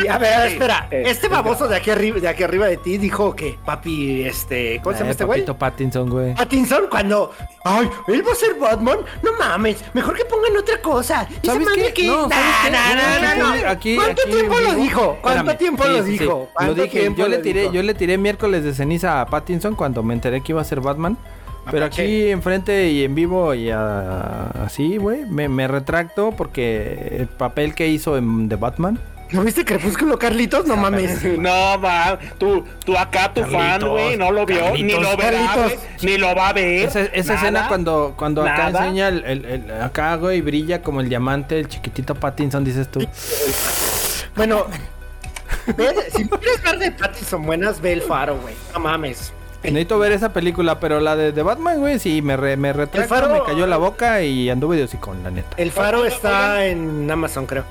[0.03, 0.87] y a ver, espera.
[0.91, 4.23] eh, Este es baboso de aquí arriba, de aquí arriba de ti dijo que papi,
[4.23, 5.41] este, ¿cómo se llama Eh, este güey?
[5.41, 6.35] Papito Pattinson, güey.
[6.35, 7.33] Pattinson cuando,
[7.65, 11.27] ay, él va a ser Batman, no mames, mejor que pongan otra cosa.
[11.43, 12.71] Esa ¿Sabes madre que- No, ¿sabes Nah, qué?
[12.71, 15.19] nah, nah, Aquí ¿Cuánto aquí tiempo lo dijo?
[15.23, 15.59] ¿Cuánto Espérame.
[15.59, 16.19] tiempo Sí, lo sí, sí.
[16.19, 16.25] dijo?
[16.33, 17.73] Lo ¿Cuánto dije, yo le tiré, dijo?
[17.73, 20.81] yo le tiré miércoles de ceniza a Pattinson cuando me enteré que iba a ser
[20.81, 21.17] Batman.
[21.71, 27.75] Pero aquí enfrente y en vivo y así, güey, me, me retracto porque el papel
[27.75, 28.99] que hizo en, de Batman.
[29.33, 30.67] ¿No viste Crepúsculo, Carlitos?
[30.67, 31.23] No mames.
[31.39, 35.79] No, va, tú, tú acá, tu fan, güey, no lo vio, ni lo verá, güey,
[36.03, 36.89] ni lo va a ver.
[36.89, 37.47] Esa, esa nada.
[37.47, 41.69] escena cuando, cuando acá enseña el, el- el- acá, güey, brilla como el diamante, el
[41.69, 43.01] chiquitito Pattinson, dices tú.
[44.37, 44.67] Bueno,
[46.13, 48.55] si quieres ver de Pattinson buenas, ve el faro, güey.
[48.75, 49.33] No mames.
[49.63, 53.15] Necesito ver esa película, pero la de, de Batman, güey, sí, me, re- me retracto,
[53.15, 55.51] faro- me cayó la boca y anduve de hocicón, la neta.
[55.59, 57.65] El faro está en Amazon, creo.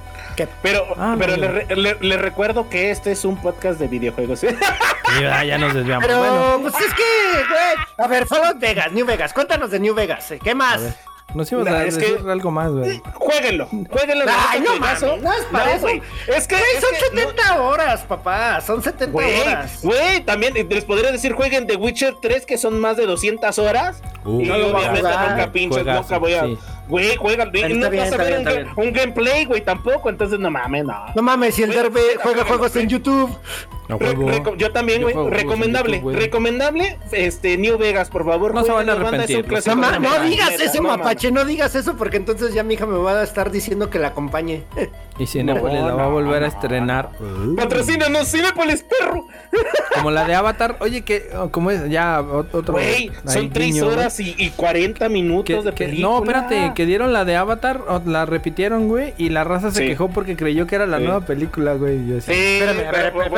[0.46, 0.48] ¿Qué?
[0.62, 1.76] Pero, Ah, pero no, le, no.
[1.76, 4.42] le- le recuerdo que este es un podcast de videojuegos.
[5.20, 6.06] Ya, ya nos desviamos.
[6.06, 7.04] Pero, bueno, pues es que,
[7.50, 7.86] güey.
[7.98, 9.34] A ver, Fallout Vegas, New Vegas.
[9.34, 10.30] Cuéntanos de New Vegas.
[10.32, 10.40] ¿eh?
[10.44, 10.82] ¿Qué más?
[11.34, 13.02] nos íbamos Nah, a es decir que- algo más, güey.
[13.14, 14.26] jueguenlo, jueguenlo.
[14.50, 15.82] Ay, no mames, no es para eso.
[15.82, 18.62] güey, Es que, Güey, es son que no- 70 horas, papá.
[18.62, 19.80] Son 70 Güey, horas.
[19.84, 23.60] güey, también eh, les podría decir jueguen The Witcher 3 que son más de 200
[23.60, 24.02] horas.
[24.26, 25.30] Uh, y no lo voy a obviamente jugar.
[25.32, 26.44] nunca pinches, Juegazo, nunca voy a.
[26.46, 26.58] sí.
[26.90, 28.94] Güey, juegan, y Está no bien, vas a ver bien, un, bien.
[28.94, 31.06] gameplay, güey, tampoco, entonces no mames, no.
[31.16, 32.90] No mames, si el Güey, Derbe juega, juegos en.
[32.90, 33.30] YouTube.
[33.98, 35.16] Reco- yo también, güey.
[35.30, 35.98] Recomendable.
[35.98, 36.98] YouTube, recomendable.
[37.12, 38.54] Este, New Vegas, por favor.
[38.54, 41.96] No se van a arrepentir, No, no digas neta, eso, no mapache, no digas eso
[41.96, 44.64] porque entonces ya mi hija me va a estar diciendo que la acompañe.
[45.18, 47.10] Y Cinepolis la va a no, volver a no, estrenar.
[47.20, 47.56] mames.
[47.58, 49.28] Patrocínanos, Cinepolis, perro.
[49.96, 50.78] Como la de Avatar.
[50.80, 51.90] Oye, que oh, como es?
[51.90, 52.74] Ya, otro.
[52.74, 53.98] Güey, son 3 guiño, güey.
[53.98, 56.08] horas y, y 40 Que- minutos de que- película.
[56.08, 59.82] no, espérate, que dieron la de Avatar, o la repitieron, güey, y la raza se
[59.82, 59.88] Sí.
[59.88, 61.04] quejó porque creyó que era la Sí.
[61.04, 62.00] nueva película, güey.
[62.22, 63.30] Sí, Espérame, a ver, pero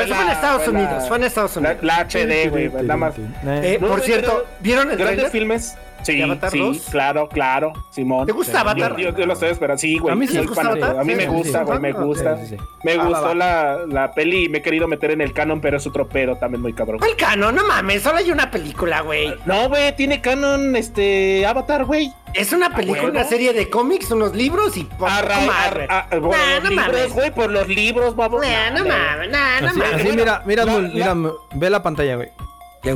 [0.42, 1.76] Estados Unidos, fue en Estados Unidos.
[1.82, 3.14] la HD, güey, nada más.
[3.46, 5.30] Eh, No, por cierto, ¿vieron el Grandes trailer?
[5.30, 5.76] filmes.
[6.02, 6.78] Sí, ¿De Avatar sí, 2?
[6.90, 8.26] claro, claro, Simón.
[8.26, 8.96] ¿Te gusta Avatar?
[8.96, 10.12] Yo, yo- yo lo estoy esperando, sí, güey.
[10.12, 10.62] A mí sí me gusta.
[10.62, 10.98] Avatar.
[10.98, 11.82] A mí me gusta, sí, güey, sí.
[11.82, 12.36] me gusta.
[12.38, 12.62] Sí, sí, sí.
[12.82, 13.34] Me Ah, gustó va.
[13.34, 16.36] la, la peli y me he querido meter en el canon, pero es otro pedo
[16.36, 16.98] también muy cabrón.
[16.98, 17.52] ¿Cuál cano?
[17.52, 19.32] No mames, solo hay una película, güey.
[19.46, 22.12] No, güey, tiene canon este Avatar, güey.
[22.34, 27.12] Es una película, una serie de cómics, unos libros y por no libros, mames.
[27.12, 28.40] güey, por los libros, babo.
[28.40, 30.16] Nah, no mames, nah, no Así, mames.
[30.16, 32.28] mira, mira, la- Mul, la- mira, ve la pantalla, güey.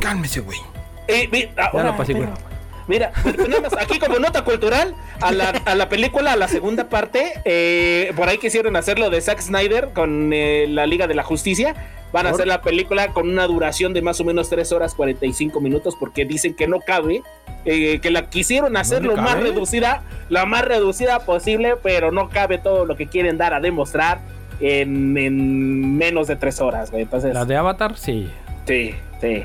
[0.01, 0.59] Cálmese, güey.
[1.07, 2.25] Eh, ahora, lo pasé, güey.
[2.27, 2.56] pero-
[2.89, 6.49] Mira, pues nada más, aquí como nota cultural, a la, a la película, a la
[6.49, 11.15] segunda parte, eh, por ahí quisieron hacerlo de Zack Snyder con eh, la Liga de
[11.15, 11.75] la Justicia.
[12.13, 15.61] Van a hacer la película con una duración de más o menos 3 horas 45
[15.61, 17.23] minutos porque dicen que no cabe,
[17.65, 22.59] eh, que la quisieron hacer lo más reducida, la más reducida posible, pero no cabe
[22.59, 24.21] todo lo que quieren dar a demostrar
[24.61, 27.03] en, en menos de 3 horas, güey.
[27.03, 28.31] Entonces, La de Avatar, sí.
[28.67, 29.43] sí, sí.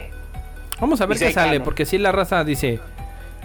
[0.79, 1.63] Vamos a ver sí qué sale, canon.
[1.63, 2.79] porque si la raza dice.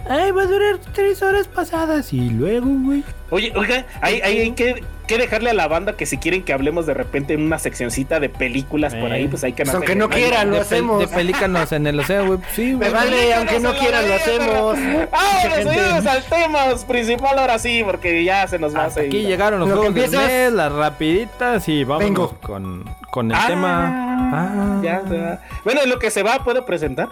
[0.09, 3.03] Ay, va a durar tres horas pasadas y luego, güey.
[3.29, 6.53] Oye, oiga, hay, hay, hay que, que dejarle a la banda que si quieren que
[6.53, 9.27] hablemos de repente en una seccioncita de películas por ahí, Eh.
[9.29, 10.99] pues hay que Pues aunque no quieran, lo hacemos.
[10.99, 12.39] de pelícanos en el océano, güey.
[12.53, 12.91] Sí, Me güey.
[12.93, 14.77] vale, aunque no quieran, lo hacemos.
[15.11, 18.89] Ahora Mucha gente- subimos al tema principal ahora sí, porque ya se nos va a
[18.89, 19.09] seguir.
[19.09, 22.37] aquí llegaron los Lo juegos del mes, las rapiditas y vamos Vengo.
[22.41, 24.03] con, con el Ah, tema.
[24.31, 25.39] Ah, Ya se va.
[25.65, 27.09] Bueno, en lo que se va, ¿puedo presentar?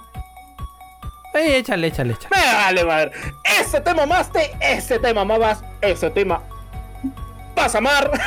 [1.35, 2.29] Ey, échale, échale, échale.
[2.35, 3.11] Me vale, madre.
[3.59, 6.41] Ese tema mamaste, ese tema mamas, ese tema
[7.55, 8.11] vas a amar.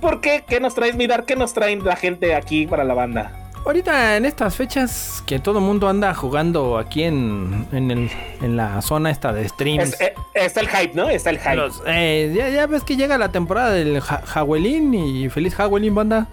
[0.00, 0.44] ¿Por qué?
[0.46, 1.24] ¿Qué nos traes, Midar?
[1.24, 3.30] ¿Qué nos traen la gente aquí para la banda?
[3.64, 8.10] Ahorita en estas fechas que todo el mundo anda jugando aquí en, en, el,
[8.42, 9.94] en la zona esta de streams.
[9.94, 11.08] Es- eh, está el hype, ¿no?
[11.08, 11.56] Está el hype.
[11.56, 15.94] Los- eh, ya, ya ves que llega la temporada del ja Halloween y feliz Halloween,
[15.94, 16.26] banda.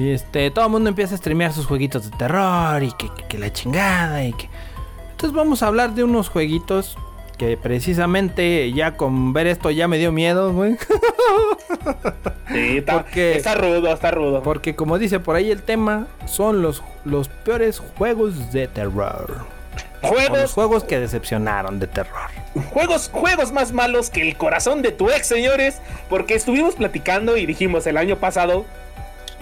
[0.00, 3.24] Y este, todo el mundo empieza a streamear sus jueguitos de terror y que, que-
[3.28, 4.48] que la chingada y que.
[5.10, 6.96] Entonces vamos a hablar de unos jueguitos
[7.36, 10.76] que precisamente ya con ver esto ya me dio miedo, güey.
[12.48, 14.42] Sí, está, Porque- está rudo, está rudo.
[14.42, 19.44] Porque como dice por ahí el tema, son los, los peores juegos de terror.
[20.02, 22.30] Los Juegos, juegos que decepcionaron de terror.
[22.72, 25.80] juegos, juegos más malos que el corazón de tu ex, señores.
[26.08, 28.64] Porque estuvimos platicando y dijimos el año pasado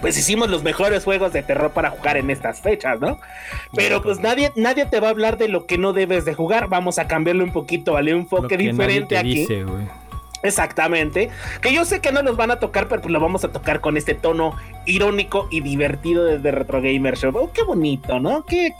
[0.01, 3.19] pues hicimos los mejores juegos de terror para jugar en estas fechas, ¿no?
[3.75, 6.69] Pero pues nadie, nadie te va a hablar de lo que no debes de jugar.
[6.69, 8.13] Vamos a cambiarle un poquito, ¿vale?
[8.13, 9.39] Un enfoque diferente aquí.
[9.39, 9.65] Dice,
[10.41, 11.29] Exactamente.
[11.61, 13.81] Que yo sé que no nos van a tocar, pero pues lo vamos a tocar
[13.81, 14.55] con este tono
[14.85, 17.35] irónico y divertido desde Retro Gamer Show.
[17.35, 18.45] Oh, qué bonito, ¿no?
[18.45, 18.73] Qué,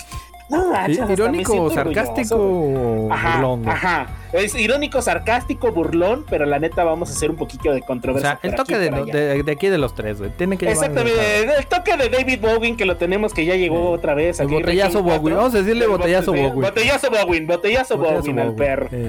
[1.09, 3.67] irónico, sarcástico, burlón.
[3.67, 4.07] Ajá.
[4.33, 8.37] Es irónico, sarcástico, burlón, pero la neta vamos a hacer un poquito de controversia.
[8.37, 10.31] O sea, el toque de, aquí de los tres, güey.
[10.31, 14.13] Tiene que Exactamente, el, toque de David Bowen que lo tenemos que ya llegó otra
[14.13, 14.39] vez.
[14.39, 16.61] El botellazo Bowen, vamos a decirle botellazo Bowen.
[16.61, 18.89] Botellazo Bowen, botellazo Bowen al perro.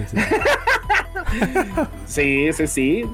[2.06, 3.04] Sí, sí, sí.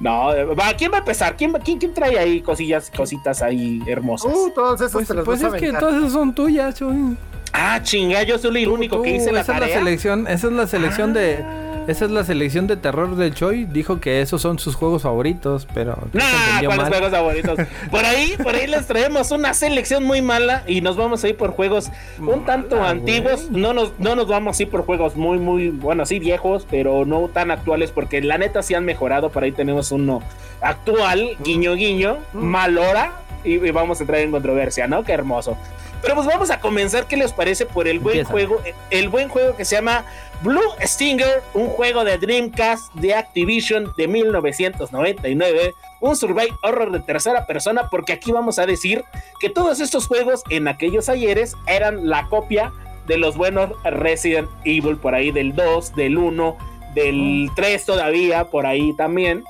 [0.00, 1.36] No, va, ¿quién va a empezar?
[1.36, 4.32] ¿Quién, quién, quién trae ahí cosillas, cositas ahí hermosas?
[4.32, 7.16] Uh, todas esas pues, pues es que todas esas son tuyas, güey.
[7.52, 10.52] Ah, chinga, yo soy el único que hice la esa Es la selección, esa es
[10.52, 11.77] la selección de ah.
[11.88, 13.64] Esa es la selección de terror del Choi.
[13.64, 16.22] Dijo que esos son sus juegos favoritos, pero no,
[16.66, 17.58] ¿cuáles juegos favoritos?
[17.90, 21.36] Por ahí, por ahí les traemos una selección muy mala y nos vamos a ir
[21.36, 23.50] por juegos un tanto antiguos.
[23.50, 27.06] No nos, no nos vamos a ir por juegos muy, muy, bueno, sí viejos, pero
[27.06, 29.30] no tan actuales porque la neta sí han mejorado.
[29.30, 30.22] Por ahí tenemos uno
[30.60, 33.12] actual, guiño guiño, mal hora
[33.44, 35.04] y, y vamos a entrar en controversia, ¿no?
[35.04, 35.56] Qué hermoso.
[36.02, 38.62] Pero pues vamos a comenzar, ¿qué les parece por el buen juego?
[38.90, 40.04] El buen juego que se llama
[40.42, 47.46] Blue Stinger, un juego de Dreamcast de Activision de 1999, un survival horror de tercera
[47.46, 49.04] persona, porque aquí vamos a decir
[49.40, 52.72] que todos estos juegos en aquellos ayeres eran la copia
[53.06, 56.56] de los buenos Resident Evil por ahí del 2, del 1,
[56.94, 59.44] del 3 todavía por ahí también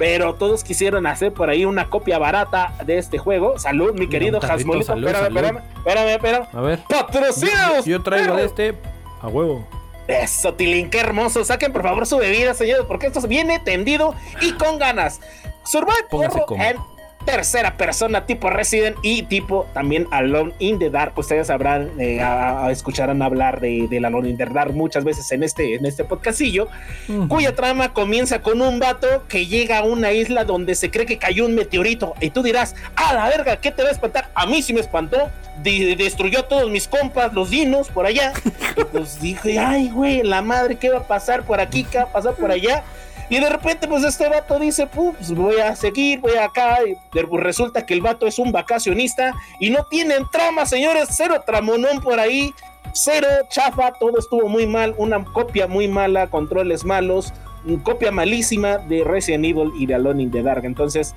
[0.00, 3.58] pero todos quisieron hacer por ahí una copia barata de este juego.
[3.58, 4.94] Salud, mi querido Hasmolito.
[4.94, 6.46] Espérame, espérame, espérame, espérame.
[6.54, 6.78] A ver.
[6.88, 7.84] ¡Patrocinados!
[7.84, 8.74] Yo, traigo de este
[9.20, 9.68] a huevo.
[10.10, 11.44] Eso, Tilín, qué hermoso.
[11.44, 15.20] Saquen por favor su bebida, señores, porque esto viene tendido y con ganas.
[15.64, 16.08] Survive
[17.24, 21.12] tercera persona tipo Resident y tipo también Alone in the Dark.
[21.16, 22.20] Ustedes sabrán, eh,
[22.70, 26.68] escucharán hablar de, de Alone in the Dark muchas veces en este, en este podcastillo,
[27.28, 31.18] cuya trama comienza con un vato que llega a una isla donde se cree que
[31.18, 34.30] cayó un meteorito y tú dirás, a la verga, ¿qué te va a espantar?
[34.34, 35.30] A mí sí me espantó,
[35.62, 38.32] destruyó a todos mis compas, los dinos por allá.
[38.76, 41.84] y pues dije, ay, güey, la madre, ¿qué va a pasar por aquí?
[41.84, 42.82] ¿Qué va a pasar por allá?
[43.30, 46.78] Y de repente, pues este vato dice, pues voy a seguir, voy acá.
[46.84, 46.96] Y
[47.36, 51.08] resulta que el vato es un vacacionista y no tienen trama, señores.
[51.12, 52.52] Cero tramonón por ahí.
[52.92, 54.96] Cero chafa, todo estuvo muy mal.
[54.98, 57.32] Una copia muy mala, controles malos.
[57.64, 60.64] Una copia malísima de Resident Evil y de Alone in the Dark.
[60.64, 61.14] Entonces,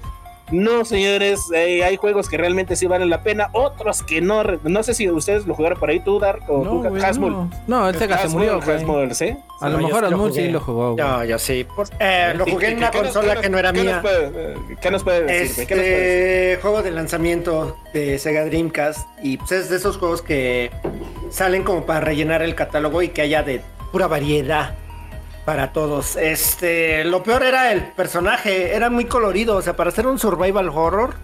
[0.52, 4.44] no, señores, eh, hay juegos que realmente sí valen la pena, otros que no.
[4.44, 7.49] No sé si ustedes lo jugaron por ahí, tú, Dark, o no, tú, Hasmul.
[7.65, 8.60] No, ese se murió.
[8.60, 9.36] Hasmul, ¿sí?
[9.61, 10.95] A lo mejor Hasmul sí lo jugó.
[10.98, 11.65] No, yo sí.
[11.99, 14.02] Eh, lo jugué en una consola que no era mía.
[14.82, 15.61] ¿Qué nos puede decir?
[15.61, 19.07] Este ¿Qué juego de lanzamiento de Sega Dreamcast.
[19.22, 20.72] Y pues es de esos juegos que
[21.30, 23.61] salen como para rellenar el catálogo y que haya de
[23.91, 24.76] pura variedad
[25.45, 26.15] para todos.
[26.15, 30.70] Este, lo peor era el personaje, era muy colorido, o sea, para hacer un survival
[30.70, 31.15] horror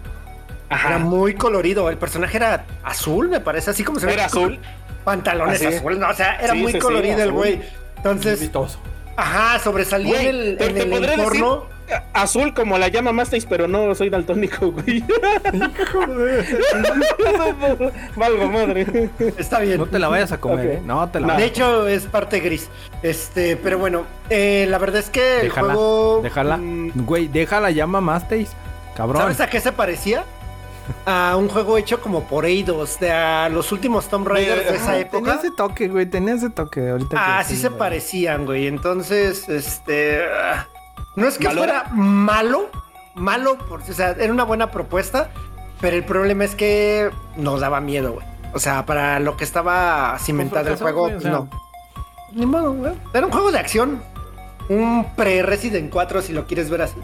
[0.70, 1.90] era muy colorido.
[1.90, 4.14] El personaje era azul, me parece, así como se ve.
[4.14, 4.58] Era azul.
[5.04, 7.62] Pantalones azules, no, o sea, era muy colorido el güey.
[7.96, 8.50] Entonces,
[9.16, 11.66] ajá, sobresalía en el, en el entorno
[12.12, 15.04] azul como la llama Masteis, pero no soy daltónico, güey.
[18.16, 19.10] Valgo madre.
[19.36, 19.78] Está bien.
[19.78, 20.82] No te la vayas a comer, ¿eh?
[20.84, 22.68] No te la De hecho, es parte gris.
[23.02, 26.20] Este, pero bueno, eh, la verdad es que el juego.
[26.22, 26.56] Déjala.
[26.56, 28.50] Mm, güey, deja la llama Masteis.
[28.96, 29.22] Cabrón.
[29.22, 30.24] ¿Sabes a qué se parecía?
[31.06, 34.98] a un juego hecho como por Eidos, de a los últimos Tomb Raiders de esa
[34.98, 35.18] época.
[35.18, 36.90] Tenía ese toque, güey, tenía ese toque.
[36.90, 38.66] Ahorita ah, sí se parecían, güey.
[38.66, 40.22] Entonces, este.
[41.16, 42.70] No es que fuera malo,
[43.14, 45.30] malo, o sea, era una buena propuesta,
[45.80, 48.26] pero el problema es que nos daba miedo, güey.
[48.52, 51.48] O sea, para lo que estaba cimentado el juego, pues no.
[52.32, 52.92] Ni modo, güey.
[53.12, 54.02] Era un juego de acción.
[54.68, 56.96] Un pre-Resident 4, si lo quieres ver así.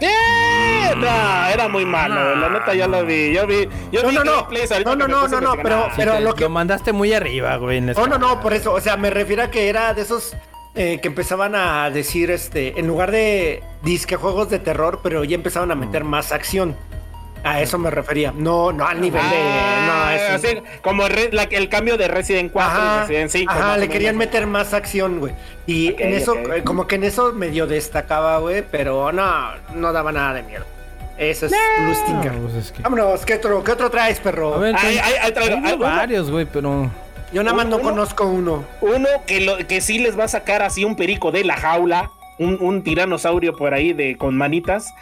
[0.00, 0.94] ¡Eh!
[0.96, 3.32] No, era muy malo, la neta ya lo vi.
[3.32, 6.34] Yo vi, yo no, vi no, no, no, no, no, no, no, pero, pero lo
[6.34, 6.44] que.
[6.44, 7.80] Lo mandaste muy arriba, güey.
[7.80, 8.72] no, no, no, por eso.
[8.72, 10.36] O sea, me refiero a que era de esos
[10.78, 15.34] eh, que empezaban a decir, este, en lugar de disque juegos de terror, pero ya
[15.34, 16.08] empezaban a meter mm.
[16.08, 16.76] más acción.
[17.42, 18.32] A eso me refería.
[18.32, 19.36] No, no al nivel de.
[19.36, 23.52] Ah, no, es, como el cambio de Resident 4 ajá, Resident 5.
[23.52, 25.34] Ajá, le querían meter más acción, güey.
[25.66, 30.12] Y en eso, eh, como que en eso medio destacaba, güey, pero no, no daba
[30.12, 30.64] nada de miedo.
[31.18, 31.52] Eso es
[31.96, 32.32] Stinger.
[32.32, 34.54] Pues Vámonos, ¿qué otro, ¿qué otro traes, perro?
[34.54, 36.88] A ver, hay, hay, hay, varios, güey, pero.
[37.32, 38.64] Yo nada más no conozco uno.
[38.80, 42.10] Uno que, lo, que sí les va a sacar así un perico de la jaula,
[42.38, 44.94] un, tiranosaurio por ahí de con manitas.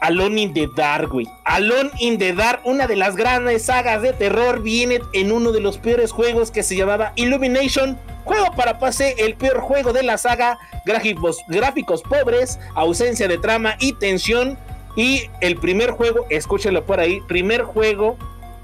[0.00, 1.26] Alone in the Dark, güey.
[1.44, 5.60] Alone in the Dark, una de las grandes sagas de terror, viene en uno de
[5.60, 7.98] los peores juegos que se llamaba Illumination.
[8.24, 13.76] Juego para pase, el peor juego de la saga, gráficos, gráficos pobres, ausencia de trama
[13.78, 14.58] y tensión.
[14.96, 18.16] Y el primer juego, escúchenlo por ahí, primer juego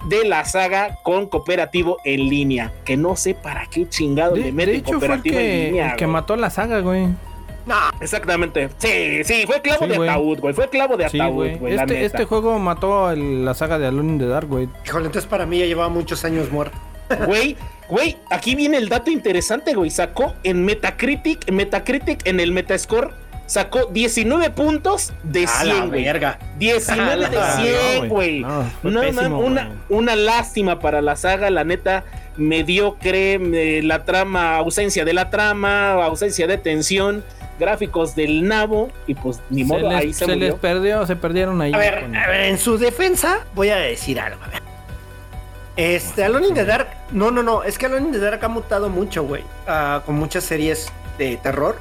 [0.07, 2.73] de la saga con cooperativo en línea.
[2.85, 5.65] Que no sé para qué chingado De, le de meten hecho, fue el cooperativo en
[5.67, 5.91] línea.
[5.91, 6.13] el que güey.
[6.13, 7.07] mató la saga, güey.
[7.67, 8.71] No, Exactamente.
[8.79, 10.09] Sí, sí, fue clavo Sí, de güey.
[10.09, 10.55] ataúd, güey.
[10.55, 11.75] Fue clavo de Sí, ataúd, güey.
[11.77, 14.69] la Este, este juego mató el- la saga de Alone in the Dark, güey.
[14.87, 16.77] híjole, entonces para mí ya llevaba muchos años muerto.
[17.27, 17.57] Güey,
[17.89, 19.91] güey, aquí viene el dato interesante, güey.
[19.91, 23.11] Sacó en Metacritic, en Metacritic, en el Metascore,
[23.51, 26.05] sacó 19 puntos de A la 100, güey.
[26.05, 26.39] verga.
[26.59, 28.41] 19 de Ah, no, 100, güey.
[28.41, 32.05] No, No, una, una lástima para la saga, la neta,
[32.37, 37.25] mediocre, me- la trama, ausencia de la trama, ausencia de tensión,
[37.59, 41.17] gráficos del nabo, y pues ni Se modo, les, ahí se, se les perdió, se
[41.17, 41.73] perdieron ahí.
[41.75, 44.43] A ver, con- a ver, en su defensa voy a decir algo.
[44.45, 44.61] a ver.
[45.77, 48.49] Este, Alone in the Dark, no, no, no, es que Alone in the Dark ha
[48.49, 51.79] mutado mucho, güey, ah, con muchas series de terror.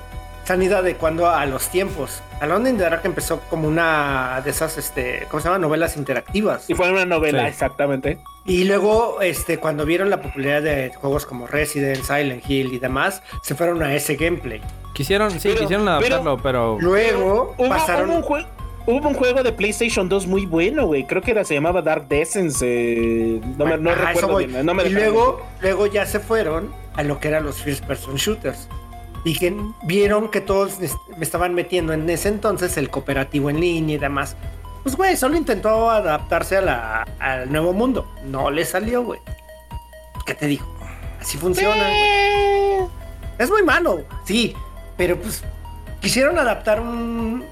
[0.49, 2.23] Se han ido adecuando a los tiempos.
[2.41, 5.59] Alone in the Dark empezó como una de esas, este, ¿cómo se llama?
[5.59, 6.67] Novelas interactivas.
[6.67, 7.49] Y fue una novela, Sí.
[7.49, 8.17] exactamente.
[8.45, 13.21] Y luego, este, cuando vieron la popularidad de juegos como Resident, Silent Hill y demás,
[13.43, 14.59] se fueron a ese gameplay.
[14.95, 16.79] Quisieron, sí, Pero- quisieron adaptarlo, pero...
[16.81, 18.09] Luego Hubo, pasaron.
[18.09, 18.47] hubo un jue-
[18.87, 21.05] hubo un juego de PlayStation 2 muy bueno, güey.
[21.05, 22.65] Creo que era, se llamaba Dark Essence.
[22.67, 24.65] eh, no me, no Ajá, eso recuerdo bien.
[24.65, 28.15] No me y luego, luego ya se fueron a lo que eran los first person
[28.15, 28.67] shooters.
[29.25, 33.95] Y que vieron que todos me estaban metiendo en ese entonces el cooperativo en línea
[33.95, 34.35] y demás.
[34.83, 38.09] Pues güey, solo intentó adaptarse a la- al nuevo mundo.
[38.25, 39.19] No le salió, güey.
[40.25, 40.65] ¿Qué te digo?
[41.19, 41.75] Así funciona.
[41.75, 42.87] güey.
[43.37, 44.55] Es muy malo, sí.
[44.97, 45.43] Pero pues
[46.01, 47.43] quisieron adaptar un,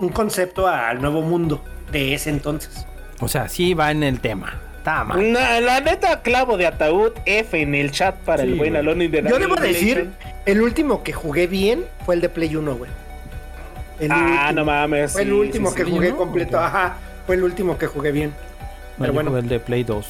[0.00, 2.86] un concepto al nuevo mundo de ese entonces.
[3.20, 4.60] O sea, sí va en el tema.
[4.84, 5.32] Está mal.
[5.32, 8.76] No, la neta, clavo de ataúd F en el chat para Sí, el buen.
[8.76, 10.10] Alone in the Yo debo decir,
[10.44, 12.90] el último que jugué bien fue el de Play 1, güey.
[13.98, 14.16] El Ah,
[14.48, 14.52] último.
[14.52, 15.12] no mames.
[15.12, 15.90] Fue el sí, último sí, que sí.
[15.90, 16.16] jugué ¿no?
[16.18, 16.96] completo, ajá.
[17.26, 18.28] Fue el último que jugué bien.
[18.28, 18.34] No,
[18.98, 19.38] Pero bueno.
[19.38, 20.06] el de Play 2.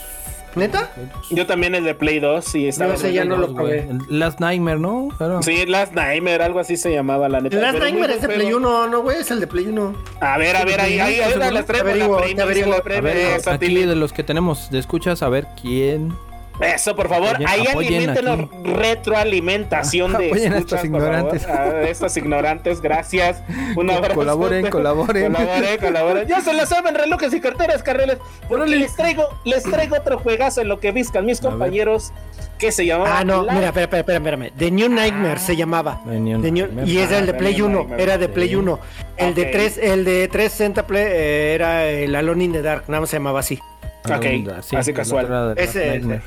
[0.57, 0.91] ¿Neta?
[0.95, 1.29] Play 2.
[1.31, 3.89] Yo también el de Play 2, sí, estaba No sé, ya no lo probé.
[4.09, 5.09] Last Nightmare, ¿no?
[5.43, 7.57] Sí, Last Nightmare, algo así se llamaba la neta.
[7.57, 8.29] Last Nightmare es de.
[8.29, 9.95] Play 1, no, güey, es el de Play 1.
[10.21, 12.75] A ver, a ver, ahí, ahí, ahí, Te averiguo, la averiguo.
[12.87, 16.13] la esa, aquí de los que tenemos de escuchas, a ver quién.
[16.61, 21.15] Eso, por favor, Apoyen- ahí apoyen alimentenos retroalimentación de Apoyen a escuchas, estos por favor.
[21.37, 21.47] ignorantes.
[21.49, 23.43] A estos ignorantes, gracias.
[23.77, 24.15] Un abrazo.
[24.15, 25.33] colaboren, colaboren.
[25.33, 26.29] Colaboren, colaboren.
[26.29, 28.19] Ya se la saben, relojes y carteras, carreles.
[28.49, 31.51] Porque les traigo, les traigo otro juegazo en lo que viscan mis A ver.
[31.51, 32.13] compañeros
[32.59, 33.19] que se llamaba.
[33.19, 34.53] Ah, no, La- mira, espera, espera, espera, espérame.
[34.57, 36.01] The New Nightmare se llamaba.
[36.09, 36.89] The New The New- Nightmare.
[36.89, 38.33] y es el de Ah, Play The New 1, Nightmare, era de sí.
[38.33, 38.79] Play 1.
[39.17, 39.49] El de Ok.
[39.53, 43.17] 3, el de 360 Play eh, era el Alone in the Dark, nada más se
[43.17, 43.59] llamaba así.
[44.07, 44.23] Ok,
[44.63, 45.27] Sí, así el casual.
[45.27, 46.23] era de Ese, Nightmare.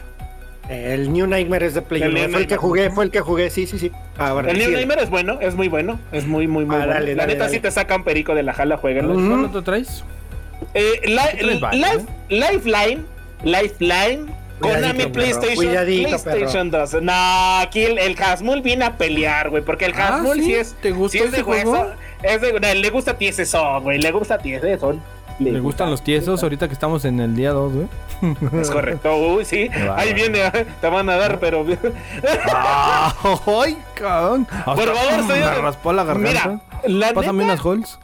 [0.70, 2.20] El New Nightmare es de Play El 1.
[2.20, 2.58] New Fue el que Nightmare.
[2.62, 3.92] jugué, fue el que jugué, sí, sí, sí.
[4.18, 6.80] Ahora, El New sí, Nightmare es bueno, es muy bueno, es muy, muy, muy Ah,
[6.80, 6.94] bueno.
[6.94, 7.56] dale, la dale, neta dale.
[7.56, 9.14] sí te sacan perico de la jala, jueguenlo.
[9.14, 9.28] Ujú.
[9.30, 10.04] ¿Cuál otro traes?
[10.74, 13.04] Eh, li- Life- Lifeline,
[13.44, 14.26] Lifeline,
[14.60, 17.02] Konami PlayStation, PlayStation 2.
[17.02, 20.46] No, aquí el, el Hasmul viene a pelear, güey, porque el Ah, Hasmul ¿sí?
[20.46, 21.72] sí es, ¿Te gustó sí es de juego?
[21.72, 24.54] hueso, es de- no, le gusta a ti ese son, güey, le gusta a ti
[24.54, 25.02] ese son.
[25.40, 27.88] ¿Le gustan los tiesos ahorita que estamos en el día 2, güey?
[28.62, 30.40] Es correcto, uy, sí, Va, ahí viene,
[30.82, 31.64] te van a dar, pero...
[32.54, 34.48] ¡Ay, cabrón!
[34.66, 35.62] Por favor, me señor.
[35.62, 36.30] raspó la garganta.
[36.30, 38.00] Mira, la Pásame neta, unas holes.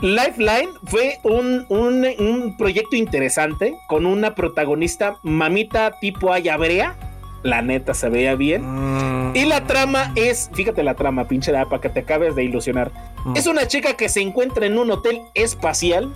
[0.00, 6.96] Lifeline fue un, un, un proyecto interesante con una protagonista mamita tipo ayabrea.
[7.42, 8.62] La neta se veía bien.
[8.64, 9.36] Mm.
[9.36, 12.90] Y la trama es, fíjate la trama, pinche da, para que te acabes de ilusionar.
[13.24, 13.36] Mm.
[13.36, 16.14] Es una chica que se encuentra en un hotel espacial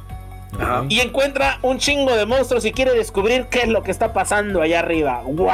[0.61, 0.85] Ajá.
[0.89, 4.61] y encuentra un chingo de monstruos y quiere descubrir qué es lo que está pasando
[4.63, 5.23] allá arriba.
[5.25, 5.49] ¡Wow!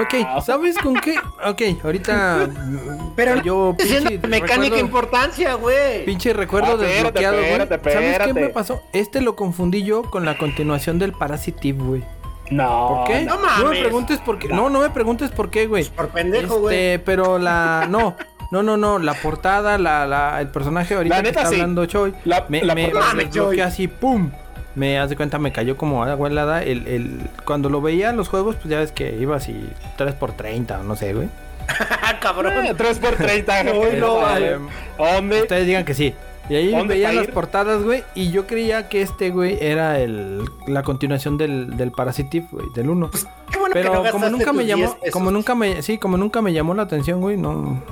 [0.00, 1.14] Ok, ¿sabes con qué?
[1.46, 2.48] Ok, ahorita.
[3.16, 3.74] Pero yo.
[3.78, 6.04] pinche mecánica recuerdo- importancia, güey.
[6.04, 7.50] Pinche recuerdo Ah, espérate, desbloqueado, güey.
[7.52, 8.80] espérate, ¿Sabes qué me pasó?
[8.92, 12.04] Este lo confundí yo con la continuación del Parasitive, güey.
[12.50, 12.88] No.
[12.88, 13.24] ¿Por qué?
[13.24, 13.78] no No, me mames.
[13.80, 14.48] preguntes por qué.
[14.48, 15.84] No, no me preguntes por qué, güey.
[15.90, 16.76] Por pendejo, güey.
[16.76, 17.86] Este, pero la.
[17.90, 18.16] No,
[18.50, 18.98] no, no, no.
[18.98, 21.56] La portada, la, la, el personaje ahorita La que neta, está sí.
[21.56, 22.14] hablando Choi.
[22.24, 23.60] La- me, la me, portada me Choi.
[23.60, 24.30] así, ¡pum!
[24.74, 26.62] Me haz de cuenta, me cayó como agua helada.
[26.62, 30.14] El, el, cuando lo veía en los juegos, pues ya ves que iba así 3
[30.14, 31.28] por 30 o no sé, güey.
[32.20, 32.52] Cabrón.
[32.76, 33.64] 3 por 30.
[33.64, 34.56] No, no, vale.
[34.98, 35.42] ¿Dónde?
[35.42, 36.14] Ustedes digan que sí.
[36.48, 38.04] Y ahí ¿Dónde veía pa' las portadas, güey.
[38.14, 42.88] Y yo creía que este, güey, era el, la continuación del, del Parasitive, güey, del
[42.88, 43.10] 1.
[43.50, 45.12] Qué bueno que Pero no como nunca me llamó, 10 pesos.
[45.12, 47.82] como nunca me, sí, como nunca me llamó la atención, güey, no.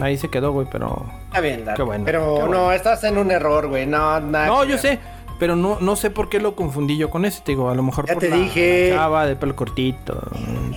[0.00, 1.06] Ahí se quedó, güey, pero.
[1.26, 1.76] Está bien, Dar.
[1.76, 2.48] Qué bueno, Pero qué bueno.
[2.66, 3.86] no, estás en un error, güey.
[3.86, 4.78] No, nada No, yo ver.
[4.78, 4.98] sé.
[5.38, 7.82] Pero no, no sé por qué lo confundí yo con ese, te digo, a lo
[7.82, 8.88] mejor Ya por te la, dije.
[8.90, 10.18] la chava de pelo cortito.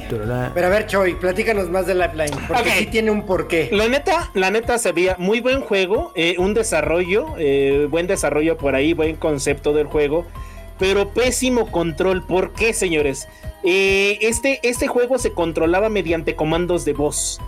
[0.10, 3.70] Pero a ver, Choy, platícanos más de Lifeline, porque sí tiene un porqué.
[3.72, 8.58] La neta, la neta se veía muy buen juego, eh, un desarrollo, eh, buen desarrollo
[8.58, 10.26] por ahí, buen concepto del juego,
[10.78, 12.26] pero pésimo control.
[12.26, 13.30] ¿Por qué, señores?
[13.64, 17.40] Eh, este, este juego se controlaba mediante comandos de voz,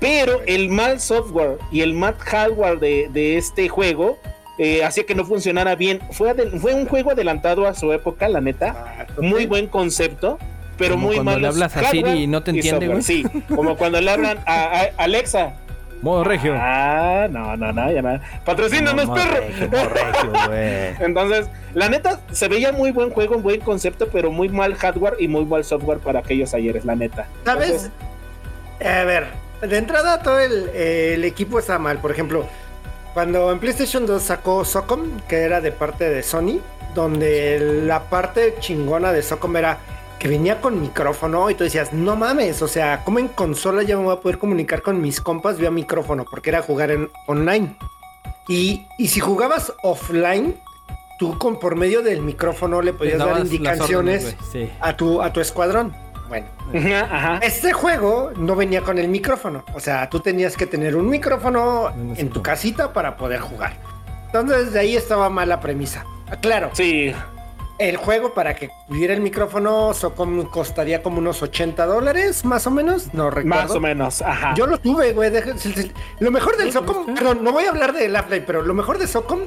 [0.00, 4.18] pero el mal software y el mal hardware de, de este juego
[4.58, 6.00] eh, hacía que no funcionara bien.
[6.12, 9.06] Fue, fue un juego adelantado a su época, la neta.
[9.20, 10.38] Muy buen concepto,
[10.76, 11.42] pero Como muy cuando mal.
[11.42, 13.02] le hablas a Siri y no te entiende, güey.
[13.02, 13.24] Sí,
[13.54, 15.54] como cuando le hablan a, a- Alexa.
[16.02, 16.54] Modo regio.
[16.58, 18.22] Ah, no, no, no, ya nada.
[18.46, 19.40] Patrocínanos, Modo perro.
[19.46, 20.94] regio, modo regio, güey.
[21.06, 25.16] Entonces, la neta, se veía muy buen juego, un buen concepto, pero muy mal hardware
[25.18, 27.26] y muy mal software para aquellos ayeres, la neta.
[27.44, 27.90] ¿Sabes?
[28.80, 29.26] Entonces, A ver,
[29.60, 31.98] de entrada todo el, el equipo está mal.
[31.98, 32.46] Por ejemplo,
[33.14, 36.60] cuando en PlayStation 2 sacó Socom, que era de parte de Sony,
[36.94, 39.78] donde la parte chingona de Socom era
[40.18, 43.96] que venía con micrófono y tú decías, no mames, o sea, como en consola ya
[43.96, 47.74] me voy a poder comunicar con mis compas vía micrófono, porque era jugar en online.
[48.46, 50.60] Y, y si jugabas offline,
[51.18, 54.72] tú con, por medio del micrófono le podías dar indicaciones órdenes, güey, sí.
[54.80, 55.94] a, tu, a tu escuadrón.
[56.30, 56.46] Bueno,
[57.10, 59.64] ajá, este juego no venía con el micrófono.
[59.74, 63.72] O sea, tú tenías que tener un micrófono No en tu casita para poder jugar.
[64.26, 66.06] Entonces, de ahí estaba mal la premisa.
[66.30, 67.12] Ah, Claro, Sí,
[67.80, 72.70] el juego para que tuviera el micrófono Socom costaría como unos 80 dólares, más o
[72.70, 73.12] menos.
[73.12, 73.62] No recuerdo.
[73.62, 74.54] más o menos, ajá.
[74.54, 75.32] Yo lo tuve, güey.
[76.20, 79.08] Lo mejor del Socom, perdón, no voy a hablar de Half-Life, pero lo mejor de
[79.08, 79.40] Socom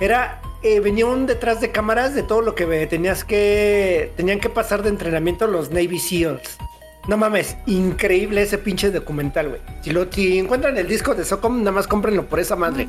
[0.00, 4.48] era, eh, venía un detrás de cámaras de todo lo que tenías que, tenían que
[4.48, 6.58] pasar de entrenamiento los Navy SEALs.
[7.06, 9.60] No mames, increíble ese pinche documental, güey.
[9.82, 12.86] Si, lo, si encuentran el disco de Socom, nada más cómprenlo por esa madre.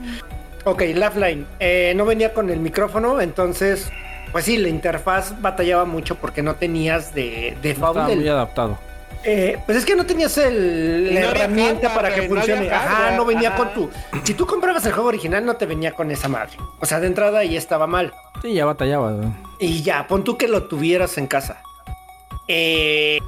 [0.66, 1.46] Ok, Lifeline.
[1.60, 3.90] eh, no venía con el micrófono, entonces,
[4.34, 8.78] pues sí, la interfaz batallaba mucho porque no tenías de default Estaba el- muy adaptado.
[9.24, 12.42] Eh, pues es que no tenías el, la No herramienta hardware, para que güey, no
[12.42, 12.76] había funcione.
[12.76, 13.58] Ajá, no venía ajá.
[13.58, 13.90] con tu.
[14.24, 16.58] Si tú comprabas el juego original, no te venía con esa madre.
[16.80, 18.14] O sea, de entrada ahí estaba mal.
[18.42, 19.16] Sí, ya batallaba.
[19.60, 21.62] Y ya, pon tú que lo tuvieras en casa.
[22.48, 23.20] Eh,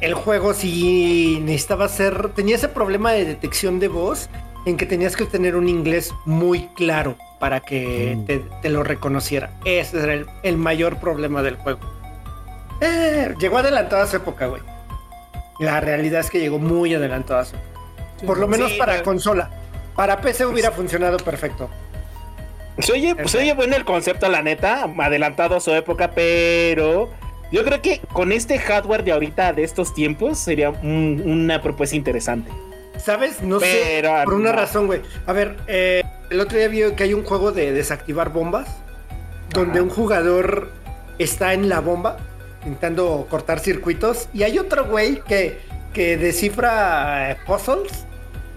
[0.00, 2.30] el juego sí necesitaba ser.
[2.30, 4.28] Tenía ese problema de detección de voz
[4.66, 8.24] en que tenías que tener un inglés muy claro para que Mm.
[8.26, 9.50] te, te lo reconociera.
[9.64, 11.80] Ese era el, el mayor problema del juego.
[12.80, 14.62] Eh, llegó adelantado a su época, güey.
[15.60, 17.70] La realidad es que llegó muy adelantado a su época.
[18.26, 19.50] Por lo menos Sí, para pero- consola.
[19.94, 21.70] Para PC hubiera funcionado perfecto.
[22.78, 27.10] Se oye, se oye bueno el concepto, la neta, adelantado a su época, pero
[27.52, 31.96] yo creo que con este hardware de ahorita, de estos tiempos, sería un- una propuesta
[31.96, 32.50] interesante.
[32.96, 33.42] ¿Sabes?
[33.42, 34.24] No Pero, sé.
[34.24, 34.56] Por una no.
[34.56, 35.00] razón, güey.
[35.26, 38.68] A ver, eh, el otro día vi que hay un juego de desactivar bombas.
[39.52, 39.82] Donde Ajá.
[39.82, 40.70] un jugador
[41.18, 42.18] está en la bomba
[42.64, 44.28] intentando cortar circuitos.
[44.32, 45.58] Y hay otro güey que,
[45.92, 48.06] que descifra eh, puzzles.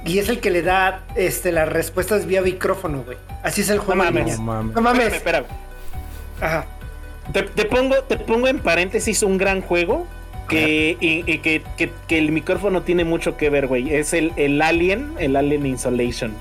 [0.06, 3.18] Y es el que le da este, las respuestas vía micrófono, güey.
[3.42, 4.04] Así es el juego.
[4.04, 4.38] No mames.
[4.38, 4.76] No mames.
[4.76, 5.14] No mames.
[5.14, 5.46] Espérame, espérame.
[6.42, 6.66] Ajá.
[7.32, 10.06] Te, te pongo, te pongo en paréntesis un gran juego
[10.50, 13.94] que, y, y que, que- que el micrófono tiene mucho que ver, güey.
[13.96, 16.34] Es el, el Alien, el Alien Insolation.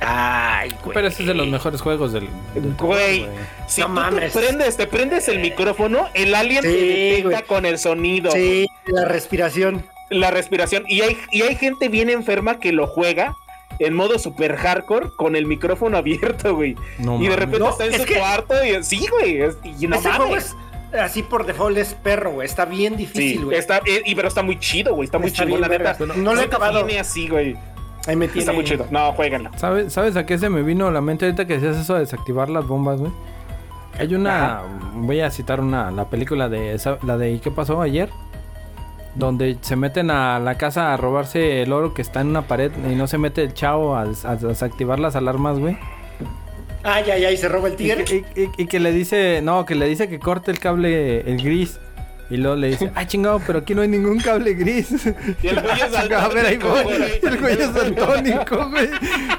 [0.00, 0.94] Ay, güey.
[0.94, 2.28] Pero ese es de los mejores juegos del.
[2.54, 3.26] del Güey,
[3.66, 4.32] si No tú mames.
[4.32, 7.42] te prendes, te prendes el micrófono, el alien Sí, te detecta güey.
[7.44, 9.84] con el sonido, Sí, la respiración.
[10.10, 10.84] la respiración.
[10.86, 13.34] Y hay, y hay gente bien enferma que lo juega
[13.78, 16.76] en modo super hardcore con el micrófono abierto, güey.
[16.98, 19.40] No y de repente No, está en es su que- cuarto y sí, güey.
[19.42, 20.54] es- Y no Ese juego mames.
[20.92, 22.46] es así por default es perro, güey.
[22.46, 23.58] Está bien Sí, difícil, güey.
[23.58, 25.06] está, eh, y pero está muy chido, güey.
[25.06, 25.96] Está muy Está chido, bien la neta.
[26.16, 26.84] No lo he Sí te acabado.
[26.84, 27.56] tiene así, güey.
[28.06, 28.40] Ahí me tiene.
[28.40, 28.86] Está muy chido.
[28.90, 29.50] No, jueguenlo.
[29.56, 32.00] ¿Sabes, ¿Sabes a qué se me vino a la mente ahorita que decías eso de
[32.00, 33.12] desactivar las bombas, güey?
[33.98, 34.60] Hay una.
[34.94, 35.90] Voy a citar una.
[35.90, 36.74] La película de.
[36.74, 38.10] esa- La de ¿y ¿Qué pasó ayer?
[39.14, 42.70] Donde se meten a la casa a robarse el oro que está en una pared
[42.90, 45.78] y no se mete el chavo a, a desactivar las alarmas, güey.
[46.84, 48.04] Ah, ya, ya, y se roba el tigre.
[48.36, 49.40] y- y que le dice.
[49.42, 51.80] No, que le dice que corte el cable, el gris.
[52.28, 54.88] Y luego le dice, ah, chingado, pero aquí no hay ningún cable gris.
[55.42, 56.82] Y el güey es Chingado, a ver, ahí daltónico, voy.
[56.98, 57.20] güey.
[57.22, 58.90] El güey es daltónico, güey.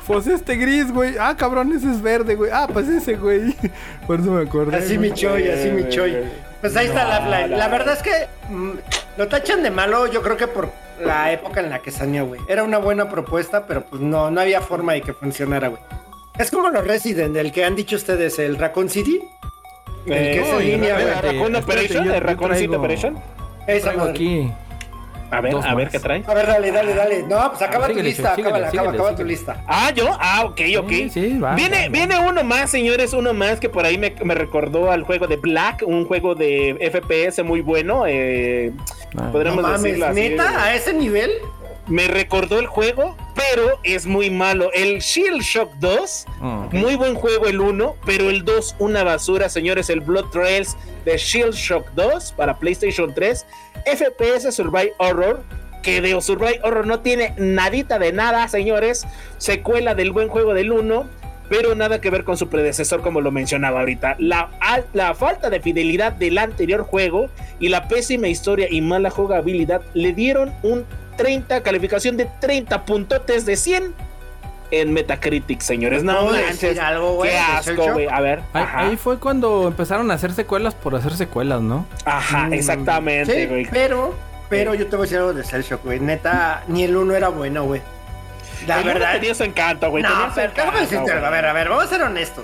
[0.05, 1.15] Pues este gris, güey.
[1.19, 2.49] Ah, cabrón, ese es verde, güey.
[2.53, 3.53] Ah, pues ese, güey.
[4.07, 4.77] Por eso me acordé.
[4.77, 6.15] Así mi choy, así mi choy.
[6.61, 7.57] Pues ahí está la Lifeline.
[7.57, 8.71] La verdad es que mm,
[9.17, 10.71] lo tachan de malo, yo creo que por
[11.03, 12.41] la época en la que salió, güey.
[12.47, 15.81] Era una buena propuesta, pero pues no, no había forma de que funcionara, güey.
[16.39, 19.21] Es como los Resident, el que han dicho ustedes, el Raccoon City.
[20.07, 21.55] El que es en Oye, línea, güey.
[21.55, 23.19] Operation, ¿el yo Raccoon Operation?
[23.67, 24.11] Esa madre.
[24.11, 24.51] aquí
[25.29, 25.91] A ver, Dos a ver más.
[25.91, 26.23] qué trae.
[26.25, 27.23] A ver, dale, dale, dale.
[27.23, 29.29] No, pues acaba tu síguele, lista, síguele, acaba, síguele, acaba tu síguele.
[29.33, 29.63] lista.
[29.67, 30.89] Ah, yo, ah, ok, ok.
[30.89, 31.89] Sí, sí, va, viene, va, va.
[31.89, 35.35] viene uno más, señores, uno más que por ahí me, me recordó al juego de
[35.35, 38.05] Black, un juego de FPS muy bueno.
[38.07, 38.71] Eh,
[39.17, 39.23] Ah.
[39.27, 40.19] No podríamos mames, decirlo así.
[40.19, 41.31] neta, a ese nivel.
[41.87, 44.69] Me recordó el juego, pero es muy malo.
[44.73, 49.47] El Shield Shock 2, Ah, muy buen juego el 1, pero el 2 una basura,
[49.49, 49.89] señores.
[49.89, 53.45] El Blood Trails de Shield Shock 2 para PlayStation 3,
[53.85, 55.41] FPS Survive Horror,
[55.81, 59.05] que de Survive Horror no tiene nadita de nada, señores.
[59.37, 61.05] Secuela del buen juego del 1,
[61.47, 64.17] pero nada que ver con su predecesor, como lo mencionaba ahorita.
[64.19, 64.49] La,
[64.91, 67.29] la falta de fidelidad del anterior juego
[67.61, 70.85] y la pésima historia y mala jugabilidad le dieron un
[71.17, 73.93] 30, calificación de 30 puntotes de 100
[74.71, 76.03] en Metacritic, señores.
[76.03, 76.77] No ¿Puedo manches.
[76.79, 78.07] algo, güey, Qué asco, güey.
[78.09, 78.41] A ver.
[78.53, 81.85] Ahí, fue cuando empezaron a hacer secuelas por hacer secuelas, ¿no?
[82.05, 83.67] ajá Mm, exactamente, Sí, güey.
[83.71, 84.13] pero,
[84.49, 85.99] pero yo te voy a decir algo de Cell Shock, güey.
[85.99, 87.81] Neta, ni el uno era bueno, güey.
[88.65, 89.13] La El verdad.
[89.13, 90.03] tenía su encanto, güey.
[90.03, 91.25] No, tenía su pero déjame encanto, decirte algo.
[91.25, 92.43] A ver, a ver, vamos a ser honestos.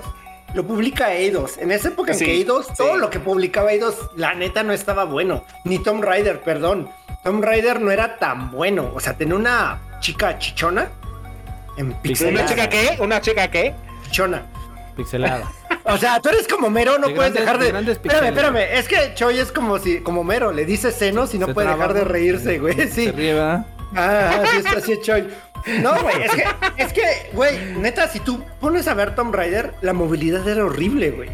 [0.54, 1.58] Lo publica Eidos.
[1.58, 2.74] En esa época en Sí, que Eidos, sí.
[2.78, 5.44] todo lo que publicaba Eidos, la neta no estaba bueno.
[5.64, 6.88] Ni Tom Rider, perdón.
[7.24, 8.90] Tom Rider no era tan bueno.
[8.94, 10.88] O sea, tenía una chica chichona.
[11.76, 12.34] En pixel.
[12.34, 12.96] ¿Una chica qué?
[13.00, 13.74] ¿Una chica qué?
[14.04, 14.42] Chichona.
[14.96, 15.50] Pixelada.
[15.86, 17.92] O sea, tú eres como Mero, no De puedes grandes- dejar de.
[17.92, 18.56] espérame, espérame.
[18.72, 21.66] Es que Choi es como si, como Mero, le dice senos y no Se puede
[21.66, 22.74] traba, dejar de reírse, güey.
[22.74, 23.10] Se Sí.
[23.10, 23.66] ríe, ¿verdad?
[23.94, 25.28] Ah, así es, así es Choi.
[25.82, 26.44] No, güey, es que,
[26.78, 31.10] es que, güey, neta, si tú pones a ver Tomb Raider, la movilidad era horrible,
[31.10, 31.28] güey.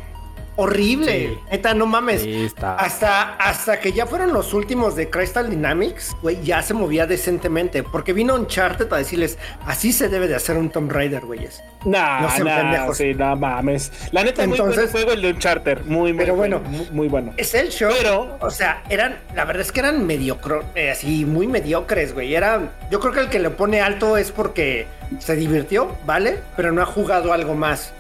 [0.60, 1.28] Horrible.
[1.28, 1.38] Sí.
[1.50, 2.22] Neta, no mames.
[2.22, 2.74] Sí, está.
[2.76, 7.82] Hasta, hasta que ya fueron los últimos de Crystal Dynamics, güey, ya se movía decentemente.
[7.82, 11.62] Porque vino Uncharted a decirles, así se debe de hacer un Tomb Raider, güeyes.
[11.84, 13.90] Nah, No sean nah, sí, no mames.
[14.12, 15.78] La neta, muy buen Entonces- juego el de Uncharted.
[15.86, 16.60] Muy, muy Pero bueno.
[16.60, 17.32] muy, muy bueno.
[17.36, 17.90] Es el show.
[17.96, 22.34] Pero- o sea, eran, la verdad es que eran mediocres, así, muy mediocres, güey.
[22.34, 22.60] Era,
[22.90, 24.86] yo creo que el que le pone alto es porque
[25.18, 26.38] se divirtió, ¿vale?
[26.56, 27.92] Pero no ha jugado algo más.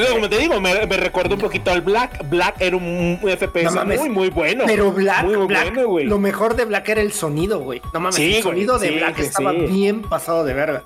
[0.00, 2.28] Pero como te digo, me, me recordó un poquito al Black.
[2.28, 4.00] Black era un FPS No mames.
[4.00, 4.64] muy, muy bueno.
[4.66, 6.04] Pero Black, muy, muy Black, bueno, güey.
[6.06, 7.80] lo mejor de Black era el sonido, güey.
[7.92, 9.58] No mames, Sí, el güey, sonido de sí, Black estaba sí.
[9.58, 10.82] bien pasado de verga.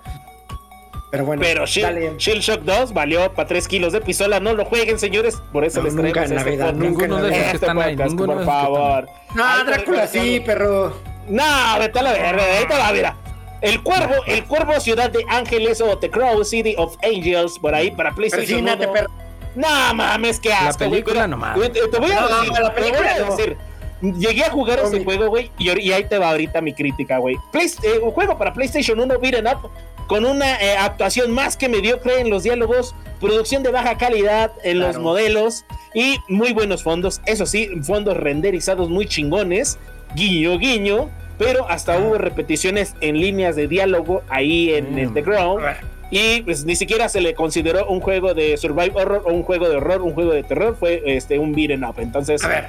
[1.11, 2.01] Pero bueno, Pero dale.
[2.03, 4.41] Shield, Shield Shock 2 valió para 3 kilos de pistola.
[4.41, 5.41] No lo jueguen, señores.
[5.53, 7.31] Por eso No, les nunca traemos en la este vida, Ninguno de vida.
[7.31, 7.95] esos que Este están ahí.
[7.97, 9.09] podcast, Ninguno por favor.
[9.35, 10.93] No, Drácula sí, perro.
[11.29, 11.45] No,
[11.79, 13.17] vete a la verga, ahí te va, mira.
[13.61, 17.91] El Cuervo, el Cuervo Ciudad de Ángeles o The Crow City of Angels, por ahí
[17.91, 18.93] para PlayStation Persínate, 1.
[18.93, 19.11] perro.
[19.55, 20.87] No mames, qué asco.
[20.87, 21.59] güey, película nomás.
[21.59, 23.57] Te, te voy a No, decir, la te voy película a decir.
[24.01, 27.35] Llegué a jugar ese juego, güey, y, ahí te va ahorita mi crítica, güey.
[27.55, 29.69] Eh, un juego para PlayStation 1 beaten up
[30.07, 34.79] con una eh, actuación más que mediocre en los diálogos, producción de baja calidad en
[34.79, 35.65] los modelos
[35.95, 37.21] y muy buenos fondos.
[37.27, 39.79] Eso sí, fondos renderizados muy chingones,
[40.15, 41.11] guiño, guiño.
[41.39, 44.99] Pero hasta hubo repeticiones en líneas de diálogo ahí en Mm.
[44.99, 45.61] el The Ground.
[45.65, 45.77] A ver.
[46.11, 49.69] Y pues ni siquiera se le consideró un juego de survive horror o un juego
[49.69, 51.97] de horror, un juego de terror, fue este un beat'em up.
[51.99, 52.65] Entonces, A ver,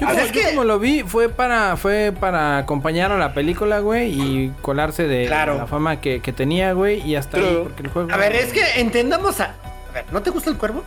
[0.00, 3.32] Yo, A como, yo que- como lo vi, fue para, fue para acompañar a la
[3.32, 5.56] película, güey, y colarse de Claro.
[5.56, 8.12] la fama que, que tenía, güey, y hasta ahí, porque el juego...
[8.12, 9.54] a ver, es que entendamos a...
[9.90, 10.82] A ver, ¿no te gusta el cuervo?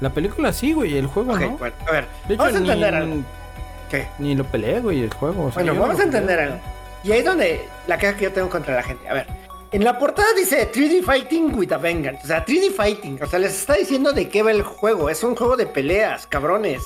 [0.00, 1.50] La película sí, güey, el juego no.
[1.58, 3.16] bueno, a ver, De hecho, vamos a ni, entender algo.
[3.94, 4.06] ¿Qué?
[4.18, 5.46] ni lo peleé, güey, el juego.
[5.46, 6.06] o sea, Bueno, vamos no a peleé.
[6.20, 6.60] entender algo.
[7.04, 9.08] Y ahí es donde la queja que yo tengo contra la gente.
[9.08, 9.26] A ver,
[9.72, 12.20] en la portada dice 3D Fighting with a Vengeance.
[12.24, 13.22] O sea, 3D Fighting.
[13.22, 15.10] O sea, les está diciendo de qué va el juego.
[15.10, 16.82] Es un juego de peleas, cabrones.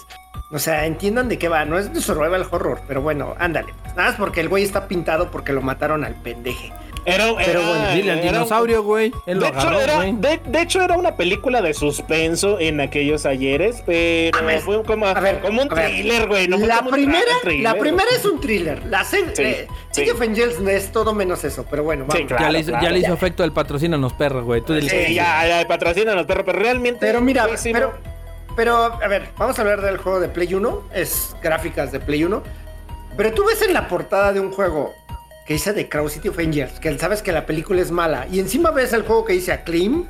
[0.51, 1.65] O sea, entiendan de qué va.
[1.67, 3.73] No es de survival horror, pero bueno, ándale.
[3.97, 6.73] Nada más porque el güey está pintado porque lo mataron al pendeje.
[7.15, 9.13] Era, Pero era- bueno, Dile al dinosaurio, güey.
[9.27, 10.13] De hecho, era, güey.
[10.17, 14.83] de, de hecho, era una película de suspenso en aquellos ayeres, pero A ver, fue
[14.85, 16.49] como, a ver, como un a thriller, güey.
[16.49, 18.85] No la primera, thriller, la primera es un thriller.
[18.87, 20.03] La Sí, eh, sí.
[20.69, 22.29] Es todo menos eso, pero bueno, Sí, vamos.
[22.29, 22.45] claro.
[22.45, 23.15] ya le hizo, ya claro, le hizo ya.
[23.15, 24.61] efecto el patrocínanos perros, güey.
[24.61, 24.89] Tú dile.
[25.07, 26.99] Sí, ya, ya, patrocinan los perros, pero realmente.
[27.01, 27.93] Pero mira, pero,
[28.57, 30.83] pero, a ver, vamos a hablar del juego de Play 1.
[30.95, 32.43] Es gráficas de Play 1.
[33.17, 34.95] Pero tú ves en la portada de un juego
[35.49, 38.39] que dice The Crow City of Angels, que sabes que la película es mala, y
[38.39, 40.05] encima ves el juego que dice Acclaim,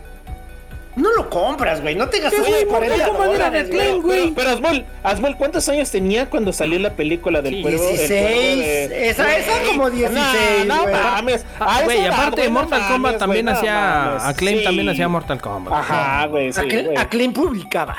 [0.97, 1.94] no lo compras, güey.
[1.94, 4.20] No te gastas güey, ¿por qué 40 cómo era de dólares, güey.
[4.32, 7.85] Pero, pero Asmol, Asmol, ¿cuántos años tenía cuando salió la película del Sí, cuervo?
[7.89, 8.20] El 16.
[8.20, 11.47] cuervo de- Esa- esa como 16, No, no mames.
[11.60, 13.74] Ah, A güey, aparte no Mortal mames, Kombat también no hacía.
[14.06, 14.23] mames.
[14.24, 14.65] Acclaim Sí.
[14.65, 15.73] también hacía Mortal Kombat.
[15.74, 16.98] Ajá, güey, sí, Acclaim.
[16.98, 17.97] Acclaim publicaba.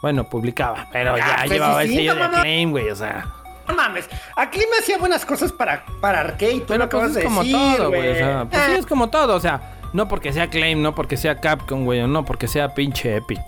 [0.00, 2.36] Bueno, publicaba, pero Ah, ya pues llevaba el sí, sello no de.
[2.36, 3.26] Acclaim, güey, o sea.
[3.68, 4.08] No mames.
[4.36, 6.60] Acclaim hacía buenas cosas para, para arcade.
[6.60, 8.08] Tú Pero acabas pues de es como decir, todo, güey.
[8.10, 9.60] O sea, pues sí Ah, es como todo, o sea,
[9.92, 13.38] no porque sea Claim, no porque sea Capcom, güey, o no porque sea pinche Epic.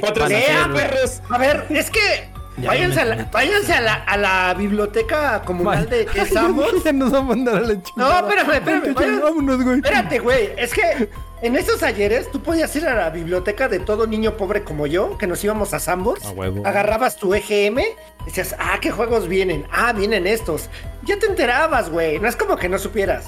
[0.00, 0.76] Patrocina, Lea, güey.
[0.88, 1.22] perros.
[1.30, 6.04] A ver, es que Váyanse, a la, váyanse a la, a la biblioteca comunal de
[6.06, 6.66] que estamos.
[6.84, 9.20] Ya nos va a mandar a la No, espérame, espérame.
[9.22, 9.76] Vámonos, güey.
[9.76, 10.50] Espérate, güey.
[10.56, 11.08] Es que
[11.42, 15.16] en esos ayeres tú podías ir a la biblioteca de todo niño pobre como yo,
[15.16, 16.24] que nos íbamos a Sambors.
[16.24, 16.66] A huevo.
[16.66, 17.80] Agarrabas tu EGM,
[18.24, 19.66] decías, ah, ¿qué juegos vienen?
[19.72, 20.68] Ah, vienen estos.
[21.04, 22.18] Ya te enterabas, güey.
[22.18, 23.26] No es como que no supieras.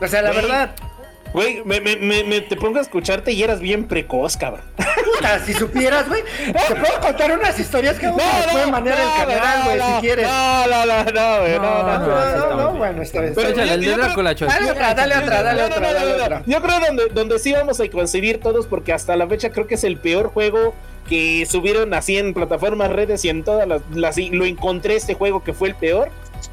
[0.00, 0.74] O sea, la verdad,
[1.32, 4.64] Güey, me, me, me, me- te pongo a escucharte y eras bien precoz, cabrón.
[5.16, 9.26] puta, si supieras, güey, te puedo contar unas historias que uno las puede mandar el
[9.26, 10.26] canal, güey, si quieres.
[10.26, 12.06] No, no, no, no, güey, no, No, no, no.
[12.06, 13.32] no, está no, bueno, esta vez.
[13.34, 14.34] Pero Échale el de Drácula.
[14.34, 16.24] Dale otra, dale otra, dale No, no, otra, no, no, dale no.
[16.24, 16.42] otra.
[16.46, 19.74] Yo creo donde, donde sí vamos a coincidir todos, porque hasta la fecha creo que
[19.76, 20.74] es el peor juego
[21.08, 25.42] que subieron así en plataformas, redes y en todas las, las- lo encontré este juego
[25.42, 26.10] que fue el peor.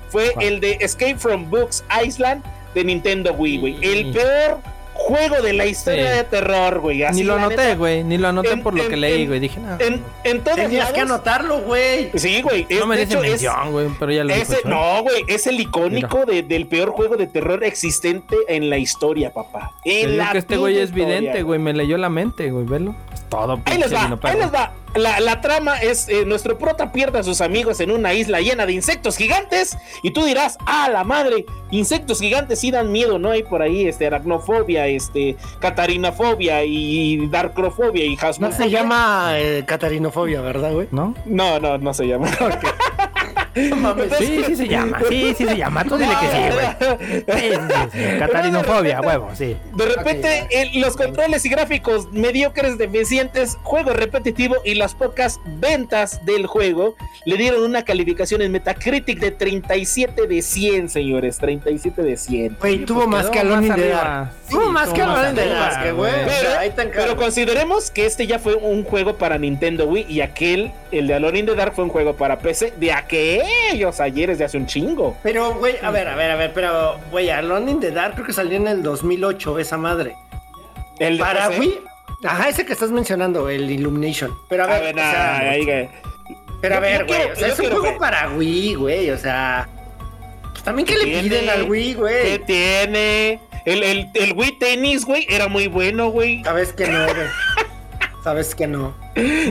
[0.10, 0.46] Fue ¿Cuál?
[0.46, 2.44] el de Escape from Books Island
[2.74, 3.76] de Nintendo Wii, güey.
[3.82, 4.12] El Sí.
[4.14, 4.60] peor
[4.94, 6.18] juego de la historia Sí.
[6.18, 7.04] de terror, güey.
[7.04, 8.04] Así, Ni lo anoté, güey.
[8.04, 9.40] Ni lo anoté En- por lo en- que leí, güey.
[9.40, 9.78] Dije, no.
[9.80, 12.12] En, en todos Tenías que anotarlo, güey.
[12.16, 12.68] Sí, güey.
[12.80, 13.88] no me de dice hecho, es- mención, güey.
[13.98, 17.64] Pero ya lo ese, no, güey, es el icónico de- del peor juego de terror
[17.64, 19.72] existente en la historia, papá.
[19.86, 21.60] En la que este güey es vidente, güey.
[21.60, 22.66] Me leyó la mente, güey.
[22.66, 22.94] Velo.
[23.14, 24.74] Es todo, Ahí les va, ahí les va.
[24.96, 28.66] La, la trama es eh, nuestro prota pierde a sus amigos en una isla llena
[28.66, 33.30] de insectos gigantes y tú dirás, ah, la madre, insectos gigantes sí dan miedo, ¿no?
[33.32, 38.58] Hay por ahí este aracnofobia, este catarinafobia y darkrofobia y No jasmofobia.
[38.66, 40.88] se llama eh, catarinofobia, ¿verdad, güey?
[40.92, 41.14] ¿No?
[41.26, 42.28] No, no, no se llama.
[42.40, 42.99] No
[43.76, 44.14] mames.
[44.18, 45.00] Sí, sí se llama.
[45.10, 45.84] Sí, sí se llama.
[45.84, 47.20] Tú dile que sí, güey.
[47.40, 48.20] Sí, sí, sí, sí.
[48.20, 49.56] Catarinofobia, huevo, sí.
[49.76, 56.24] De repente, el- los controles y gráficos mediocres, deficientes, juego repetitivo y las pocas ventas
[56.26, 56.96] del juego
[57.26, 61.38] le dieron una calificación en Metacritic de 37 de 100, señores.
[61.40, 62.58] 37 de 100.
[62.60, 63.88] Güey, tuvo pues más quedó que Alone in más the.
[63.90, 64.32] Dark.
[64.50, 66.12] Tuvo más tuvo que más Alone in the Dark, güey.
[66.94, 71.14] Pero, consideremos que este ya fue un juego para Nintendo Wii y aquel, el de
[71.16, 72.92] Alone in the Dark, fue un juego para PC de
[73.68, 75.16] aquellos ayeres de hace un chingo.
[75.24, 78.26] Pero, güey, a ver, a ver, a ver, pero, güey, Alone in the Dark creo
[78.26, 80.16] que salió en el 2008, esa madre.
[81.00, 81.50] El de Para.
[81.50, 81.80] Wii,
[82.26, 84.36] ajá, ese que estás mencionando, el Illumination.
[84.50, 85.90] Pero a A ver, ver, o sea, nah, ahí que-
[86.62, 87.98] pero a yo- ver, güey, o sea, es un juego ver.
[87.98, 89.70] para Wii, güey, o sea,
[90.52, 91.22] pues también que le tiene?
[91.24, 92.40] piden al Wii, ¿Qué güey.
[92.46, 93.40] tiene?
[93.66, 96.44] El, el, el Wii Tennis, güey, era muy bueno, güey.
[96.44, 97.28] Sabes que no, güey.
[98.24, 98.94] Sabes que no.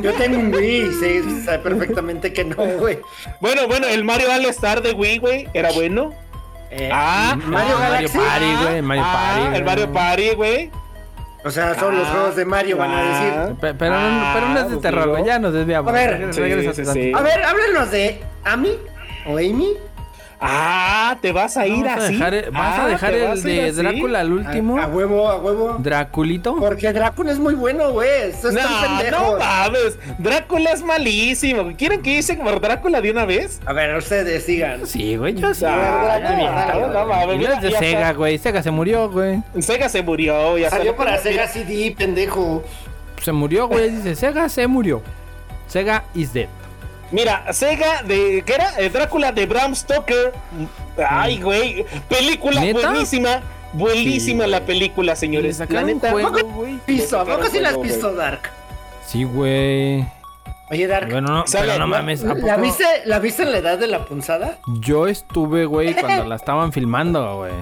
[0.03, 2.99] Yo tengo un Wii sé, sé perfectamente que no, güey.
[3.41, 6.13] Bueno, bueno, el Mario All Star de Wii, güey, era bueno.
[6.71, 8.19] Eh, Ah, Mario Ah, Galaxy.
[8.19, 8.83] Mario Party, güey.
[8.83, 9.13] Mario Ah,
[9.43, 9.57] Party.
[9.57, 9.65] el.
[9.65, 10.71] Mario Party, güey.
[11.45, 13.33] O sea, son los Ah, juegos de Mario, van a decir.
[13.39, 13.49] ah.
[13.59, 15.25] Pe- Pero, no, pero no es de pues, terror, güey.
[15.25, 15.89] Ya nos desviamos.
[15.91, 17.13] A ver, sí, sí, sí.
[17.15, 18.77] A ver, háblenos de Amy
[19.27, 19.75] o Amy.
[20.41, 22.13] Ah, te vas a ir Vas a así.
[22.15, 23.77] dejar, vas Ah, a dejar ¿te el de así?
[23.83, 24.79] Drácula, el último.
[24.79, 25.77] A, a huevo, a huevo.
[25.81, 26.57] Draculito.
[26.57, 28.31] Porque Drácula es muy bueno, güey.
[28.33, 29.33] No, pendejo.
[29.33, 29.99] no mames.
[30.19, 31.73] Drácula es malísimo.
[31.77, 33.61] ¿Quieren que hice por Drácula de una vez?
[33.67, 34.87] A ver, ustedes digan.
[34.87, 35.65] Sí, güey, yo sí.
[35.67, 36.19] Ah,
[36.75, 38.39] no, no mames, mira, es de Sega, güey.
[38.39, 39.43] Sega se murió, güey.
[39.61, 40.57] Sega se murió.
[40.59, 42.63] Ya Salió para Sega CD, pendejo.
[43.23, 43.91] Se murió, güey.
[43.91, 45.03] Dice, Sega se murió.
[45.67, 46.49] Sega is dead.
[47.11, 48.43] Mira, Sega de.
[48.45, 48.73] ¿Qué era?
[48.79, 50.33] Eh, Drácula de Bram Stoker.
[51.09, 51.85] Ay, güey.
[52.09, 52.91] Película ¿Neta?
[52.91, 53.41] buenísima.
[53.73, 55.59] Buenísima Sí, la película, señores.
[55.69, 56.11] La neta.
[56.11, 56.79] juego, güey.
[56.87, 58.51] Pisto, ¿a sacaron poco sí la has juego, visto, Dark?
[59.07, 60.07] Sí, güey.
[60.71, 61.11] Oye, Dark.
[61.11, 61.97] Bueno, no, Sale, pero no ¿no?
[61.97, 62.23] mames.
[62.25, 64.59] ¿a ¿La viste, ¿La viste en la edad de la punzada?
[64.81, 67.53] Yo estuve, güey, cuando la estaban filmando, güey.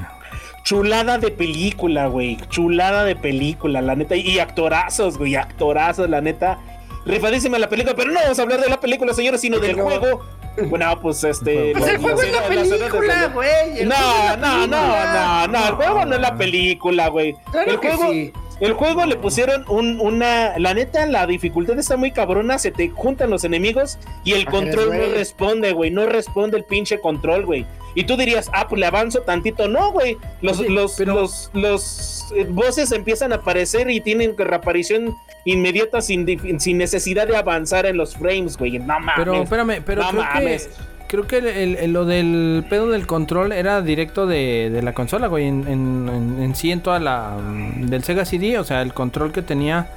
[0.64, 2.36] Chulada de película, güey.
[2.48, 4.16] Chulada de película, la neta.
[4.16, 5.36] Y actorazos, güey.
[5.36, 6.58] Actorazos, la neta.
[7.06, 9.84] Rifadísima la película, pero no vamos a hablar de la película, señores, sino del No.
[9.84, 10.24] juego.
[10.70, 11.72] Bueno, pues este.
[11.76, 13.84] Pues el juego es la película, güey.
[13.84, 17.34] No, no, no, no, no, el juego no es la película, güey.
[17.52, 18.32] Claro el juego, sí.
[18.60, 22.88] el juego le pusieron un, una, la neta, la dificultad está muy cabrona, se te
[22.88, 27.66] juntan los enemigos y el control no responde, güey, no responde el pinche control, güey.
[27.96, 30.16] Y tú dirías, ah, pues le avanzo tantito, no, güey.
[30.42, 36.00] Los, Oye, los, pero- los, los eh, voces empiezan a aparecer y tienen reaparición inmediata
[36.02, 38.78] sin, sin necesidad de avanzar en los frames, güey.
[38.78, 39.14] No mames.
[39.16, 40.66] Pero espérame, pero No creo mames.
[40.66, 44.92] que creo que el, el- lo del pedo del control era directo de, de la
[44.92, 48.64] consola, güey, en, en, en- en sí en toda la mm, del Sega CD, o
[48.64, 49.88] sea, el control que tenía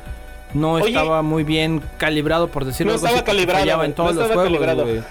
[0.53, 0.87] no Oye.
[0.87, 4.29] estaba muy bien calibrado por decirlo No algo estaba así, calibrado, en todos no los
[4.29, 4.87] estaba juegos, calibrado.
[4.89, 5.03] güey.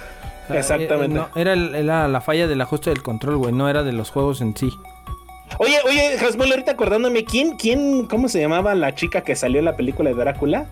[0.56, 1.16] Exactamente.
[1.16, 3.92] eh, no, era, el- era la falla del ajuste del control, güey, no era de
[3.92, 4.70] los juegos en sí.
[5.58, 9.64] Oye, oye, Jasmine, ahorita acordándome, ¿quién, quién, cómo se llamaba la chica que salió en
[9.64, 10.66] la película de Drácula?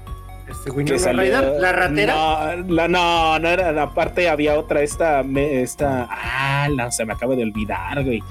[0.49, 2.15] Este, Que salió- la ratera.
[2.59, 7.15] No, la- no, no era, aparte había otra, esta, me- esta, ah, no, se me
[7.15, 8.23] acaba de olvidar, güey.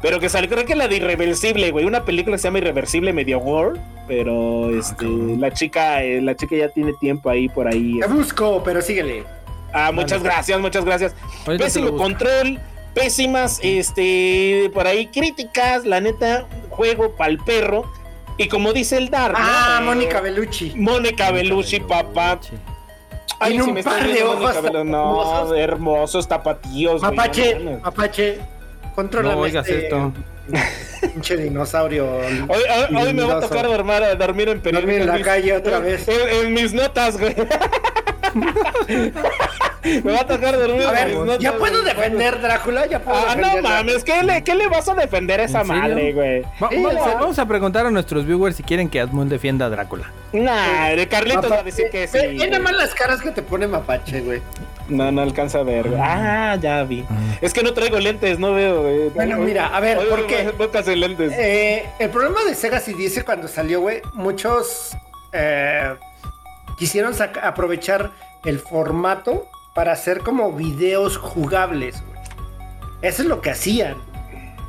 [0.00, 3.12] Pero que salió, creo que la de Irreversible, güey, una película que se llama Irreversible
[3.12, 5.40] medio gore, pero este, cabrón.
[5.40, 7.98] la chica, eh, la chica ya tiene tiempo ahí por ahí.
[8.00, 9.24] Te busco, pero síguele.
[9.86, 11.14] Ah, muchas gracias, muchas gracias.
[11.46, 12.58] Ahorita Pésimo control,
[12.94, 17.90] pésimas, este, por ahí críticas, la neta, juego pa'l perro.
[18.36, 19.38] Y como dice el Dar, ¿no?
[19.40, 20.72] Ah, Eh, Mónica Bellucci.
[20.76, 22.38] Mónica Bellucci, papá.
[23.40, 24.62] Ay, si un me par de ojos.
[24.62, 25.56] No, hermosos.
[25.56, 27.00] hermosos tapatíos.
[27.02, 27.14] güey,
[27.64, 28.38] no Mapache,
[28.94, 30.12] controla No oigas esto.
[31.00, 32.10] Pinche dinosaurio.
[32.10, 34.86] Hoy, hoy- hoy me va a tocar dormir, dormir en periódico.
[34.86, 36.08] Dormir en la mis- calle otra vez.
[36.08, 37.34] En, en mis notas, güey.
[40.04, 41.38] me va a tocar dormir A en ver.
[41.38, 41.94] ¿ya puedo güey.
[41.94, 42.86] defender Drácula?
[42.86, 46.12] ¿Ya puedo Ah, no mames, ¿qué le, ¿qué le vas a defender a esa madre,
[46.12, 46.42] güey?
[46.42, 49.70] Va- vamos, a, vamos a preguntar a nuestros viewers si quieren que Asmund defienda a
[49.70, 50.10] Drácula.
[50.32, 52.18] Nah, de Carlitos va a decir que sí.
[52.18, 54.42] Ve- ve nada más las caras que te pone Mapache, güey.
[54.88, 55.88] No, no alcanza a ver.
[55.88, 56.00] güey.
[56.02, 57.04] Ah, ya vi.
[57.42, 59.08] Es que no traigo lentes, no veo, güey.
[59.10, 60.50] Bueno, mira, a ver, hoy ¿por voy- qué?
[60.56, 61.32] voy casi lentes.
[61.36, 64.96] Eh, el problema de Sega CD cuando salió, güey, muchos
[65.32, 65.94] eh,
[66.78, 67.12] quisieron
[67.42, 68.10] aprovechar
[68.44, 69.46] el formato
[69.78, 72.18] para hacer como videos jugables, güey.
[73.00, 73.94] Eso es lo que hacían.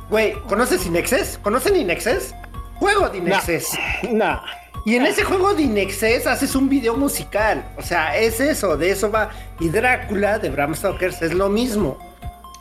[0.08, 1.36] Güey, ¿conoces Inexes?
[1.42, 2.32] ¿Conocen Inexes?
[2.76, 3.76] Juego de Inexes.
[4.12, 4.38] Nah.
[4.86, 7.64] Y en ese juego de Inexes haces un video musical.
[7.76, 9.30] O sea, es eso, de eso va.
[9.58, 11.98] Y Drácula de Bram Stoker es lo mismo.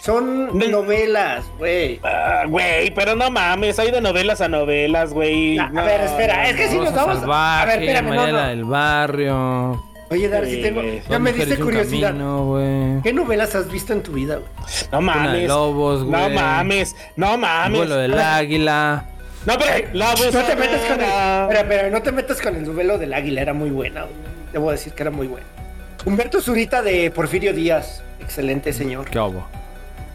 [0.01, 1.99] Son De- novelas, güey.
[2.03, 5.59] Ah, Güey, pero no mames, hay de novelas a novelas, güey.
[5.59, 7.19] A- a No, ver, espera, es que si nos vamos.
[7.19, 8.47] Salvaje, a ver, espérame, no, Mariela no.
[8.49, 9.88] del Barrio.
[10.11, 10.81] Oye, Dar, si tengo.
[11.09, 12.09] Ya me diste curiosidad.
[12.09, 13.01] camino, güey.
[13.03, 14.49] ¿Qué novelas has visto en tu vida, güey?
[14.91, 15.47] No mames.
[15.47, 16.33] lobos, No güey.
[16.35, 17.77] mames, no mames.
[17.77, 19.05] vuelo del águila.
[19.45, 21.05] No, pero la No te metas con el.
[21.05, 24.13] Espera, espera, no te metas con el duelo del águila, era muy buena, güey.
[24.51, 25.45] Debo decir que era muy buena.
[26.05, 28.01] Humberto Zurita de Porfirio Díaz.
[28.19, 29.05] Excelente señor.
[29.09, 29.45] ¿Qué hubo?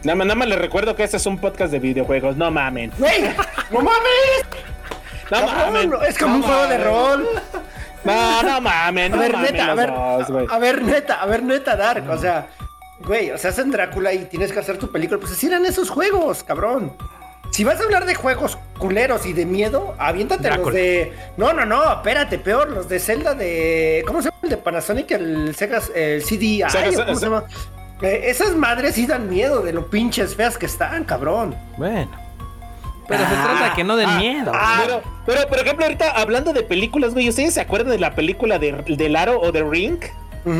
[0.03, 2.91] Nada más, nada más les recuerdo que este es un podcast de videojuegos, no mamen.
[2.99, 3.23] ¡Güey!
[3.71, 4.45] ¡No mames!
[5.31, 5.91] No Cabrón, mamen.
[6.07, 7.27] es como No un juego de rol.
[8.05, 11.43] No, no mamen, A ver, neta, a los ver, dos, a ver, neta, a ver,
[11.43, 12.09] neta, Dark.
[12.09, 12.47] O sea,
[13.01, 15.19] güey, o sea, hacen Drácula y tienes que hacer tu película.
[15.19, 16.93] Pues así eran esos juegos, cabrón.
[17.51, 20.75] Si vas a hablar de juegos culeros y de miedo, aviéntate los Drácula.
[20.75, 21.13] de.
[21.37, 24.03] No, no, no, espérate, peor, los de Zelda de.
[24.05, 25.11] ¿Cómo se llama el de Panasonic?
[25.11, 26.63] El Sega, el CD.
[26.67, 27.43] Sega- Ay, ¿cómo se llama?
[28.01, 31.55] Eh, esas madres sí dan miedo de lo pinches feas que están, cabrón.
[31.77, 32.09] Bueno.
[33.07, 34.51] Pero se trata de que no den Ah, miedo.
[34.53, 38.15] ah, Pero, pero, por ejemplo, ahorita hablando de películas, güey, ¿ustedes se acuerdan de la
[38.15, 39.99] película de, de Laro o de Ring?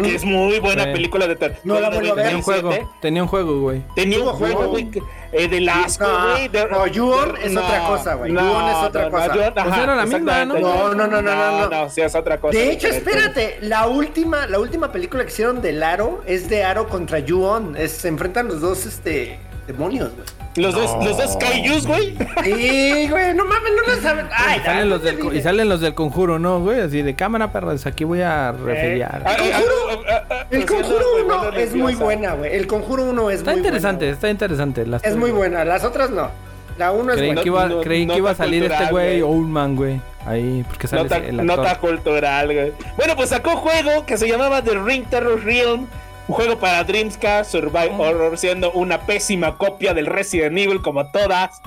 [0.01, 0.89] Que es muy buena Sí.
[0.93, 1.57] película de terror.
[1.63, 2.23] No la vuelvo a ver.
[2.25, 2.71] Tenía un juego.
[3.01, 3.83] Tenía un juego, güey.
[3.95, 4.89] Tenía un juego, güey,
[5.31, 6.47] eh, del asco, No, güey.
[6.47, 8.31] de- no, You-On de- es otra cosa, güey.
[8.31, 9.27] You-On es otra cosa.
[9.53, 10.43] Pues era la misma.
[10.45, 10.55] ¿no?
[10.59, 11.69] No, no, no, no, no, no.
[11.69, 12.57] No, sí, es otra cosa.
[12.57, 16.87] De hecho, espérate, la última, la última película que hicieron del Aro es de Aro
[16.89, 17.75] contra Yuon.
[17.77, 20.25] Es, se enfrentan los dos este demonios, güey.
[20.55, 22.15] Los dos, los dos Kaijus, güey.
[22.43, 24.27] Sí, güey, no mames, no lo saben.
[24.31, 26.79] Ay, Y salen, los no del, y salen los del conjuro, ¿no, güey?
[26.79, 27.85] Así de cámara, perras.
[27.85, 29.21] Aquí voy a referiar.
[29.25, 32.33] Ah, El Conjuro- ah, ah, ah, El haciendo Conjuro muy 1 buena es muy buena,
[32.35, 32.55] güey.
[32.55, 34.85] El Conjuro 1 es está muy interesante, buena, está interesante.
[34.85, 35.11] Las güey.
[35.13, 36.29] Es muy buena, las otras no.
[36.77, 37.41] La 1 es Creí buena.
[37.41, 39.21] que iba, No- creí que iba a salir este cultural, güey.
[39.21, 40.01] Oldman, güey.
[40.25, 41.57] Ahí, porque sale Nota, el actor.
[41.57, 42.71] nota cultural, güey.
[42.97, 45.87] Bueno, pues sacó juego que se llamaba The Ring Terror Realm.
[46.27, 47.91] Un juego para Dreamcast Survive.
[47.97, 51.61] Horror, siendo una pésima copia del Resident Evil como todas.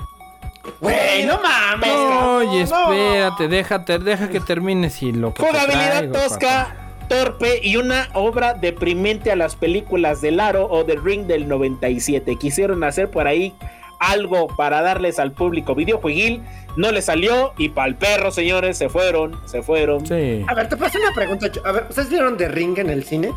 [0.81, 1.89] Güey, no mames.
[1.89, 2.93] Oye, no.
[2.93, 6.75] espérate, déjate, deja que termines y lo que te Jugabilidad traigo, tosca,
[7.07, 12.35] torpe y una obra deprimente a las películas del Aro o The Ring del 97.
[12.35, 13.55] Quisieron hacer por ahí
[13.99, 16.41] algo para darles al público videojueguil.
[16.75, 20.05] No le salió y pa'l perro, señores, se fueron, se fueron.
[20.05, 20.43] Sí.
[20.47, 21.47] A ver, te paso una pregunta.
[21.47, 23.31] Ch- A ver, ¿ustedes vieron The Ring en el cine?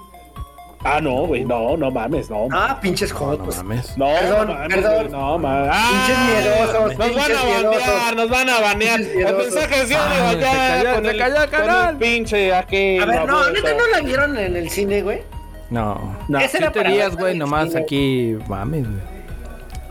[0.85, 2.49] Ah, no, güey, no, no mames, no.
[2.51, 3.57] Ah, pinches No jotos.
[3.59, 3.97] mames.
[3.97, 5.13] No, Perdón, no mames, perdón.
[5.13, 5.77] no mames.
[5.77, 8.17] Pinches miedosos, Nos van a banear, miedosos.
[8.17, 9.01] nos van a banear.
[9.01, 11.91] El mensaje sí, Ah, ya, cayó, con el, cayó el con canal.
[11.91, 12.99] el pinche aquí.
[12.99, 15.23] A ver, no, neta, ¿no la vieron en el cine, güey?
[15.71, 16.17] No.
[16.29, 16.39] No.
[16.41, 17.81] Días, verla güey, nomás cine.
[17.83, 19.13] aquí, mames, güey.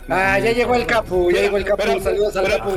[0.09, 1.83] Ah, ya llegó el Capu, ya llegó el Capu.
[2.01, 2.71] Saludos al Capu.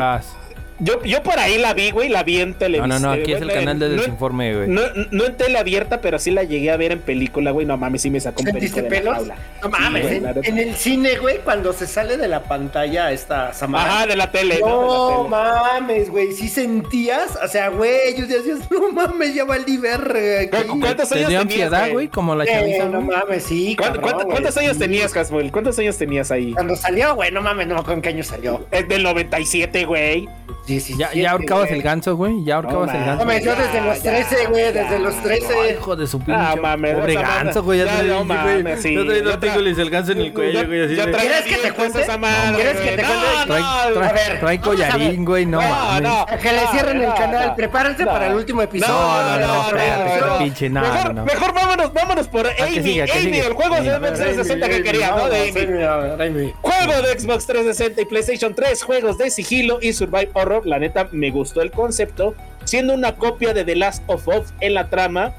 [0.81, 3.03] Yo, yo por ahí la vi, güey, la vi en No, televisión.
[3.03, 4.69] no, no, aquí es el canal de no- desinforme, güey.
[4.69, 4.83] No,
[5.13, 7.65] no en tele abierta, pero sí la llegué a ver en película, güey.
[7.65, 9.19] No mames, sí me sacó un ¿Sentiste de pelos?
[9.63, 13.53] No mames, Sí, güey, en, el cine, güey, cuando se sale de la pantalla esta
[13.53, 13.85] Samara.
[13.99, 14.67] Ajá, de la tele, ¿no?
[14.67, 15.81] No De la tele.
[15.81, 19.79] mames, güey, sí sentías, o sea, güey, yo decía, no mames, ya valí.
[19.79, 23.03] ¿Cu- ¿Cuántos años Tenía tenías, ansiedad, güey, como la Eh, chaviza, no ¿no?
[23.03, 25.53] mames, sí, ¿Cuánto- cabrón, cuánto- güey, ¿Cuántos años tenías, Casmuel?
[25.53, 26.53] ¿Cuántos años tenías ahí?
[26.53, 28.67] Cuando salió, güey, no mames, no me acuerdo en qué año salió.
[28.73, 30.29] Es del 97, güey.
[30.66, 31.78] Sí, sí, Ya, sí, ya ahorcabas güey.
[31.78, 32.43] el ganso, güey.
[32.43, 33.24] Ya ahorcabas No el No ganso.
[33.27, 35.23] mames, yo desde los Ya, 13, güey, ya, desde los ya.
[35.23, 35.55] 13.
[35.78, 36.32] Hijo de su pinche.
[36.41, 37.78] Ah, mames, Pobre ganso, güey.
[37.81, 38.95] Ya, ya, no mames, sí.
[38.95, 40.85] Ya trae Ya dos tra- tigres el ganso en el cuello, güey.
[40.85, 42.01] Así ¿Quieres que te cuente?
[42.01, 43.05] esa madre, ¿Quieres que te cuente?
[43.05, 44.61] No, Trae, no, trae- a ver, trae vamos a ver.
[44.61, 45.45] collarín, güey.
[45.45, 46.27] No, No, no.
[46.41, 47.57] Que le cierren el no, canal, no.
[47.57, 48.11] prepárense No.
[48.12, 48.95] para el último episodio.
[48.95, 51.24] No, no, no, pinche, no, mejor, no.
[51.27, 52.55] mejor vámonos, vámonos por Amy.
[52.57, 53.05] que Amy, siga.
[53.05, 55.28] el juego de Xbox 360 que quería, ¿no?
[55.28, 56.55] De Amy.
[56.62, 60.54] Juego de Xbox 360 y PlayStation 3, juegos de sigilo y survive horror.
[60.65, 64.75] La neta, me gustó el concepto, siendo una copia de The Last of Us en
[64.75, 65.33] la trama.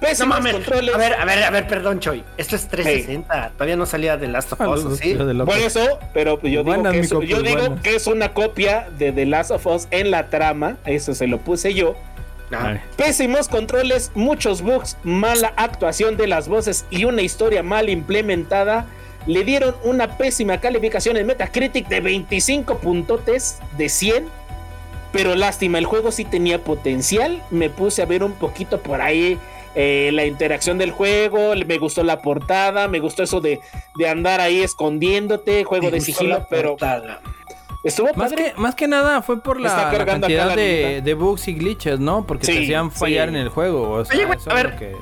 [0.00, 0.54] No Pésimos mames.
[0.54, 0.94] controles.
[0.94, 2.24] A ver, a ver, a ver, perdón, Choy.
[2.38, 3.50] Esto es 360.
[3.50, 5.14] Todavía no salía de Last of Us, ¿o ¿sí?
[5.14, 8.32] Por eso, pero yo digo, Buenas, que es, mico, yo pues, digo que es una
[8.32, 10.78] copia de The Last of Us en la trama.
[10.86, 11.96] Eso se lo puse yo.
[12.50, 12.80] Ay.
[12.96, 18.86] Pésimos controles, muchos bugs, mala actuación de las voces y una historia mal implementada.
[19.26, 24.39] Le dieron una pésima calificación en Metacritic de 25 puntotes de 100.
[25.12, 27.42] Pero lástima, el juego sí tenía potencial.
[27.50, 29.38] Me puse a ver un poquito por ahí
[29.74, 31.52] eh, la interacción del juego.
[31.66, 32.86] Me gustó la portada.
[32.88, 33.60] Me gustó eso de,
[33.96, 35.64] de andar ahí escondiéndote.
[35.64, 36.46] Juego Me de sigilo.
[36.48, 37.20] Pero portada.
[37.82, 38.52] estuvo Más padre.
[38.54, 42.24] que, más que nada fue por la, la cantidad la de, bugs y glitches, ¿no?
[42.26, 43.34] Porque Sí, te hacían fallar sí.
[43.34, 43.90] en el juego.
[43.90, 44.96] O sea, Oye, eso a es ver, lo que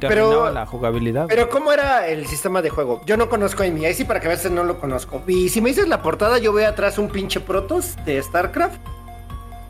[0.00, 1.26] te pero- la jugabilidad.
[1.28, 3.00] Pero ¿cómo era el sistema de juego?
[3.06, 5.22] Yo no conozco a ahí sí para que veas no lo conozco.
[5.26, 8.78] Y si me dices la portada, yo veo atrás un pinche Protoss de StarCraft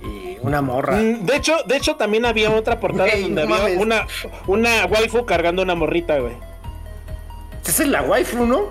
[0.06, 0.96] y una morra.
[0.96, 3.78] Mm, De hecho, de hecho, también había otra portada donde no había mames.
[3.80, 4.06] una,
[4.46, 6.34] una waifu cargando una morrita, güey.
[7.66, 8.62] Esa es la waifu, ¿no?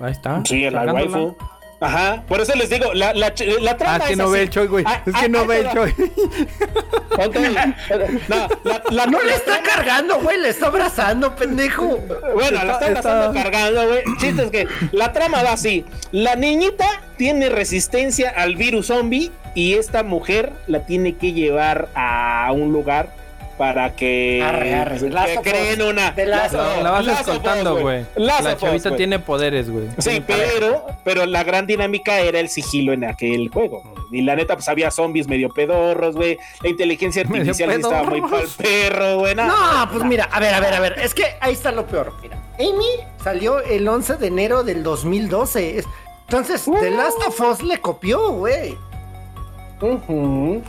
[0.00, 0.40] Ahí está.
[0.44, 1.36] Sí, la waifu.
[1.78, 4.32] Ajá, por eso les digo, la, la, la trama Ah, es que es no así.
[4.32, 4.84] ve el Choi, güey.
[4.86, 5.66] Ah, Es ah, que no ahí ve el.
[7.16, 7.40] Ponte-
[8.28, 11.98] No, la, la- No le la está trama- cargando, güey, le está abrazando, pendejo.
[12.34, 14.02] Bueno, la está- abrazando cargando, güey.
[14.18, 15.84] Chiste es que la trama va así.
[16.12, 16.86] La niñita
[17.16, 23.14] tiene resistencia al virus zombie y esta mujer la tiene que llevar a un lugar
[23.56, 24.98] para que, Arre,
[25.34, 26.14] que creen una...
[26.14, 28.04] The Last La, la vas escoltando, güey.
[28.16, 29.88] La chavita tiene poderes, güey.
[29.98, 33.82] Sí, pero, pero la gran dinámica era el sigilo en aquel juego.
[34.12, 36.38] Y la neta, pues había zombies medio pedorros, güey.
[36.62, 39.34] La inteligencia artificial estaba muy pa'l perro, güey.
[39.34, 40.98] No, No, pues mira, a ver, a ver, a ver.
[41.00, 42.12] Es que ahí está lo peor.
[42.22, 42.84] Mira, Amy
[43.22, 45.78] salió el 11 de enero del 2012.
[45.78, 45.86] Es-
[46.28, 48.76] Entonces, The Last of Us le copió, güey.
[49.80, 50.62] Ujú.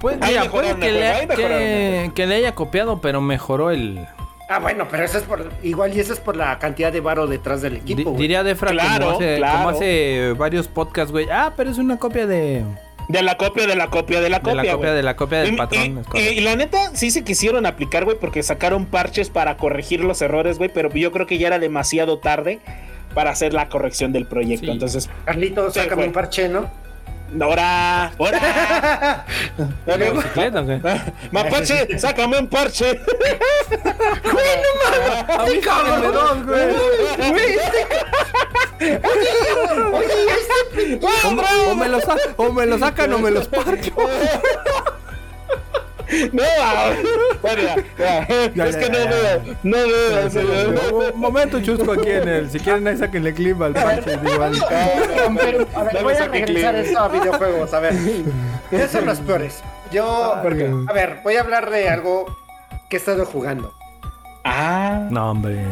[0.00, 4.06] Pues, mira, mejoraron puede que le, que, que haya copiado, pero mejoró el.
[4.48, 5.50] Ah, bueno, pero eso es por.
[5.62, 8.10] Igual y eso es por la cantidad de varo detrás del equipo.
[8.10, 8.22] güey.
[8.22, 9.56] diría Defra Claro, como, hace, claro.
[9.58, 11.28] como hace varios podcasts, güey.
[11.30, 12.64] Ah, pero es una copia de,
[13.08, 14.54] De la copia, de la copia, de la de copia.
[14.54, 14.96] la copia güey.
[14.96, 16.04] de la copia del Y- patrón.
[16.14, 20.56] y, la neta, sí se quisieron aplicar, güey, porque sacaron parches para corregir los errores,
[20.58, 22.60] güey, pero yo creo que ya era demasiado tarde
[23.14, 24.66] para hacer la corrección del proyecto.
[24.66, 24.70] Sí.
[24.72, 26.70] Entonces, Carlito, sácame un parche, ¿no?
[27.40, 29.24] Ahora, ahora.
[29.86, 30.80] Bicicleta, güey.
[31.32, 32.90] Mapache, sácame un parche.
[35.28, 36.66] A mí sáquenme dos, güey.
[37.30, 37.86] Güey, este-
[38.80, 38.98] Oye,
[39.92, 43.92] oye, este O, o me los sa- o me los sacan o me los parcho.
[46.32, 46.92] No, ah,
[47.42, 48.50] bueno, ya, ya.
[48.54, 49.10] Ya, es ya, que no ya.
[49.10, 51.12] veo, no veo.
[51.14, 52.50] Un momento chusco aquí en el.
[52.50, 54.16] Si quieren, ahí sáquenle clip al parche.
[54.16, 54.58] digo, al-
[55.36, 57.74] Pero, a ver, voy a regresar esto a videojuegos.
[57.74, 57.94] A ver,
[58.70, 59.62] ¿qué son los peores?
[59.92, 62.26] Yo, a ver, voy a hablar de algo
[62.88, 63.74] que he estado jugando.
[64.44, 65.06] Ah.
[65.10, 65.62] No, hombre.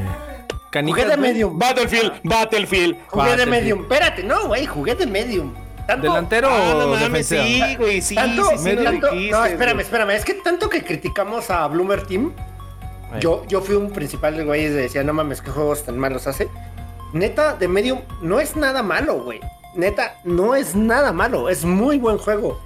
[0.70, 1.58] Canicas, Jugué de medium.
[1.58, 2.96] Battlefield, Battlefield.
[3.08, 3.80] Jugué de medium.
[3.82, 5.54] Espérate, no, güey, jugué de medium.
[5.86, 7.44] Tanto, ¿Delantero Ah, no o mames, defensa?
[7.44, 10.10] sí, güey, sí, tanto, sí, sí, lo tanto- dijiste, no, espérame, espérame.
[10.10, 12.32] Es que tanto que criticamos a Bloomer Team,
[13.12, 13.20] Ay.
[13.20, 16.26] yo, yo fui un principal de güeyes de decía, no mames, qué juegos tan malos
[16.26, 16.48] hace.
[17.12, 19.40] Neta, de medium no es nada malo, güey.
[19.76, 21.48] Neta, no es nada malo.
[21.48, 22.60] Es muy buen juego.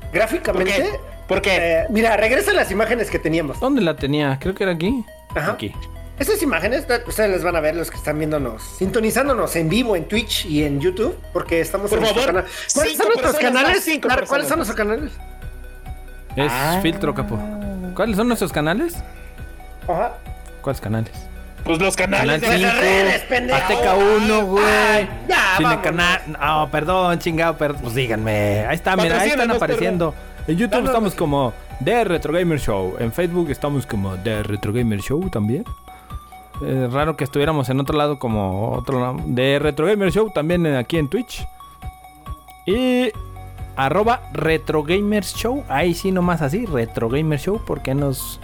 [0.00, 1.00] ¿Por Gráficamente, qué?
[1.26, 1.56] ¿Por qué?
[1.56, 3.58] eh, mira, regresa las imágenes que teníamos.
[3.58, 4.38] ¿Dónde la tenía?
[4.40, 5.04] Creo que era aquí.
[5.34, 5.52] Ajá.
[5.52, 5.72] Aquí.
[6.18, 10.08] Esas imágenes, ustedes las van a ver los que están viéndonos, sintonizándonos en vivo en
[10.08, 12.44] Twitch y en YouTube, porque estamos Por en favor, canal.
[12.74, 13.68] ¿Cuáles son nuestros canales?
[13.76, 15.12] más, cinco Claro, ¿Cuáles son nuestros canales?
[16.34, 16.78] Es Ah.
[16.82, 17.38] filtro, capo.
[17.94, 18.94] ¿Cuáles son nuestros canales?
[19.86, 20.14] Ajá.
[20.62, 21.12] ¿Cuáles canales?
[21.64, 22.62] Pues los canales Canal de cinco.
[22.62, 23.58] las redes, pendejo.
[23.58, 24.64] Azteca 1, güey.
[24.64, 26.20] Ay, ya, Cine canal.
[26.40, 27.82] No, perdón, chingado, perdón.
[27.82, 28.64] Pues díganme.
[28.66, 30.14] Ahí está, mira, ahí están apareciendo.
[30.46, 31.52] En YouTube estamos como
[31.84, 32.96] The Retro Gamer Show.
[33.00, 35.64] En Facebook estamos como The Retro Gamer Show también.
[36.60, 39.16] Raro que estuviéramos en otro lado como otro.
[39.34, 41.46] The Retro Gamer Show también eh, aquí en Twitch.
[42.66, 43.10] Y
[43.76, 45.64] arroba Retro Gamers Show.
[45.68, 48.40] Ahí sí nomás así, Retro Gamer Show, porque nos...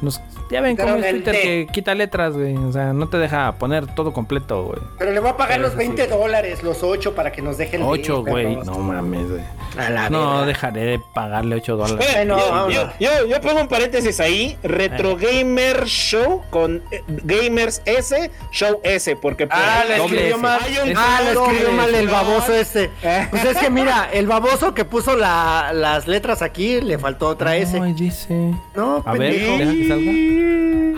[0.00, 0.20] nos
[0.52, 2.56] ya ven cómo es Twitter que quita letras, güey.
[2.56, 4.78] O sea, no te deja poner todo completo, güey.
[4.98, 5.96] Pero le voy a pagar Pero los eso sí.
[5.96, 7.82] 20 dólares, los 8 para que nos dejen.
[7.82, 8.56] 8, leer, güey.
[8.66, 9.42] No mames, güey.
[9.78, 12.06] A la No, dejaré de pagarle 8 dólares.
[12.14, 17.80] Bueno, yo, yo, yo, yo pongo un paréntesis ahí, Retro Gamer Show con eh, Gamers
[17.86, 20.60] S, Show S, porque por Ah, ahí- le escribió mal.
[20.62, 22.90] Hay un Ah, le escribió mal el baboso este.
[23.30, 27.56] Pues es que mira, el baboso que puso la- las letras aquí le faltó otra
[27.56, 27.80] S.
[27.80, 28.52] Ay, dice.
[28.74, 29.58] No, A ver, pendejo.
[29.58, 30.12] deja que salga.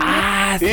[0.01, 0.65] Ah, sí,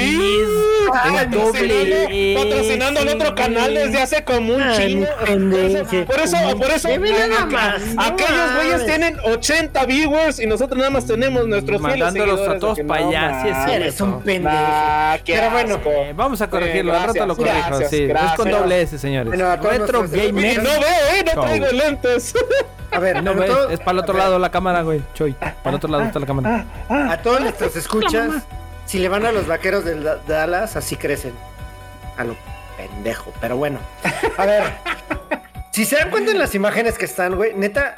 [0.43, 0.49] es,
[0.95, 2.35] Ah, doble.
[2.37, 5.07] patrocinando al otro canal desde hace como un Ay, chingo.
[5.25, 6.03] pendeje.
[6.05, 11.07] Por eso, por eso, nada más, aquellos güeyes tienen 80 viewers y nosotros nada más
[11.07, 13.73] tenemos nuestros fieles Mandándolos a todos de que pa' no allá, sí.
[13.73, 14.55] Eres un pendejo.
[14.59, 15.91] Ah, qué Pero bueno, asco.
[15.91, 17.79] Eh, vamos a corregirlo, Eh, al rato lo gracias, corrijo.
[17.79, 19.33] gracias, sí, es con doble S, señores.
[19.63, 20.63] Retro Gamer.
[20.63, 20.81] no veo,
[21.15, 22.35] eh, no traigo lentes.
[22.91, 23.33] A ver, No,
[23.71, 25.01] es para el otro lado la cámara, güey.
[25.15, 25.33] Choy.
[25.33, 26.67] Para el otro lado está la cámara.
[26.91, 28.29] A todos nuestros escuchas,
[28.93, 31.33] si le van a los vaqueros de Da- Dallas, así crecen.
[32.19, 32.37] A lo
[32.77, 33.79] pendejo, pero bueno.
[34.37, 34.65] A ver.
[35.71, 37.95] Si se dan cuenta en las imágenes que están, güey, neta,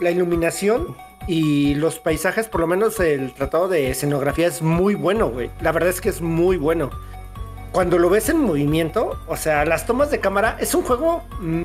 [0.00, 0.96] la iluminación
[1.28, 5.52] y los paisajes, por lo menos el tratado de escenografía es muy bueno, güey.
[5.60, 6.90] La verdad es que es muy bueno.
[7.70, 11.22] Cuando lo ves en movimiento, o sea, las tomas de cámara, es un juego...
[11.38, 11.62] mm,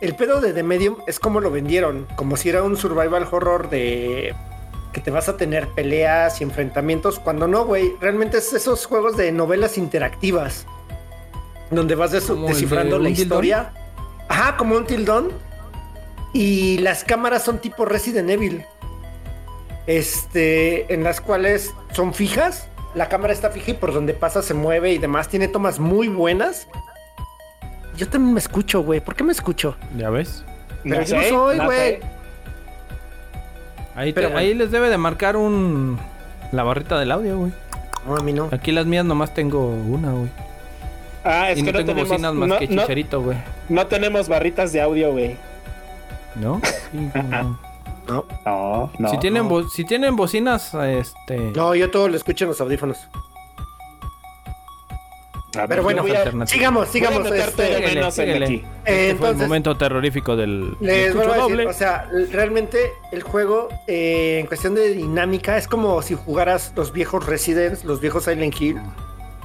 [0.00, 3.68] el pedo de The Medium es como lo vendieron, como si era un survival horror
[3.68, 4.34] de
[4.94, 9.18] que te vas a tener peleas y enfrentamientos, cuando no, güey, realmente es esos juegos
[9.18, 10.66] de novelas interactivas,
[11.70, 13.72] donde vas des- ¿Como el descifrando de la historia.
[14.30, 15.30] Ajá, como un tildón.
[16.32, 18.64] Y las cámaras son tipo Resident Evil.
[19.86, 22.68] Este, en las cuales son fijas.
[22.94, 25.28] La cámara está fija y por donde pasa se mueve y demás.
[25.28, 26.66] Tiene tomas muy buenas.
[27.96, 29.00] Yo también me escucho, güey.
[29.00, 29.76] ¿Por qué me escucho?
[29.96, 30.44] ¿Ya ves?
[30.82, 32.00] Pero yo no soy, güey.
[33.94, 34.40] Ahí, te- Pero bueno.
[34.40, 35.98] ahí les debe de marcar un...
[36.52, 37.52] La barrita del audio, güey.
[38.06, 38.48] No, a mí no.
[38.52, 40.28] Aquí las mías nomás tengo una, güey.
[41.24, 43.38] Ah, es Y que no no, tengo tenemos, bocinas más no, que chicharito, güey.
[43.70, 45.36] no tenemos barritas de audio, güey.
[46.34, 46.60] ¿No?
[46.92, 47.58] Sí, no.
[48.06, 48.24] No.
[48.44, 49.08] No, no.
[49.08, 49.48] si, tienen no.
[49.48, 51.38] bo- si tienen bocinas, este...
[51.56, 53.08] No, yo todo lo escucho en los audífonos.
[55.56, 57.26] A ver, Pero bueno, a- sigamos, sigamos.
[57.30, 58.44] este, síguele, menos el de síguele.
[58.46, 58.54] aquí.
[58.54, 60.76] eh, Este fue el entonces, momento terrorífico del...
[60.80, 61.66] les vuelvo a decir, doble.
[61.66, 66.92] o sea, realmente el juego eh, en cuestión de dinámica es como si jugaras los
[66.92, 68.80] viejos Residents, los viejos Silent Hill,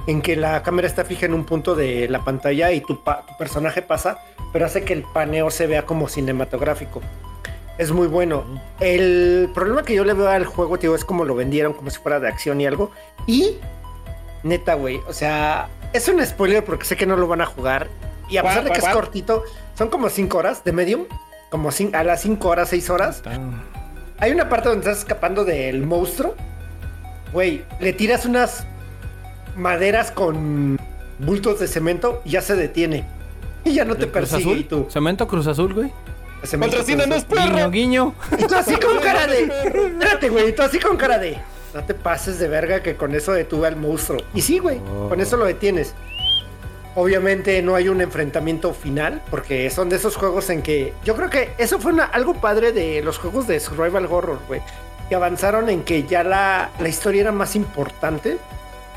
[0.06, 3.24] en que la cámara está fija en un punto de la pantalla y tu, pa-
[3.26, 4.18] tu personaje pasa,
[4.52, 7.00] pero hace que el paneo se vea como cinematográfico.
[7.78, 8.44] Es muy bueno.
[8.80, 11.98] El problema que yo le veo al juego, tío, es como lo vendieron, como si
[11.98, 12.90] fuera de acción y algo.
[13.26, 13.56] Y
[14.42, 17.88] neta, güey, o sea, es un spoiler porque sé que no lo van a jugar.
[18.28, 19.44] Y a ¿Cuál, pesar de que es cortito,
[19.76, 21.06] son como 5 horas de medium,
[21.50, 23.22] como a las 5 horas, 6 horas.
[24.18, 26.36] Hay una parte donde estás escapando del monstruo.
[27.32, 28.66] Güey, le tiras unas
[29.56, 30.78] maderas con
[31.18, 33.04] bultos de cemento y ya se detiene.
[33.62, 34.50] Y ya no te ¿Del Cruz persigue.
[34.50, 34.58] Azul?
[34.58, 34.86] Y tú.
[34.88, 35.92] ¿Cemento Cruz Azul, güey?
[36.44, 37.26] Cemento Cruz Azul.
[37.28, 37.52] perro.
[37.52, 38.14] Guiño, guiño.
[38.38, 39.42] Y tú así con cara de.
[39.64, 40.48] Espérate, güey.
[40.48, 41.38] Y tú así con cara de.
[41.74, 44.20] No te pases de verga que con eso detuve al monstruo.
[44.34, 44.78] Y sí, güey.
[44.78, 45.08] Oh.
[45.08, 45.94] Con eso lo detienes.
[46.96, 51.30] Obviamente no hay un enfrentamiento final, porque son de esos juegos en que yo creo
[51.30, 54.60] que eso fue una- algo padre de los juegos de survival horror, güey,
[55.08, 58.38] que avanzaron en que ya la, la historia era más importante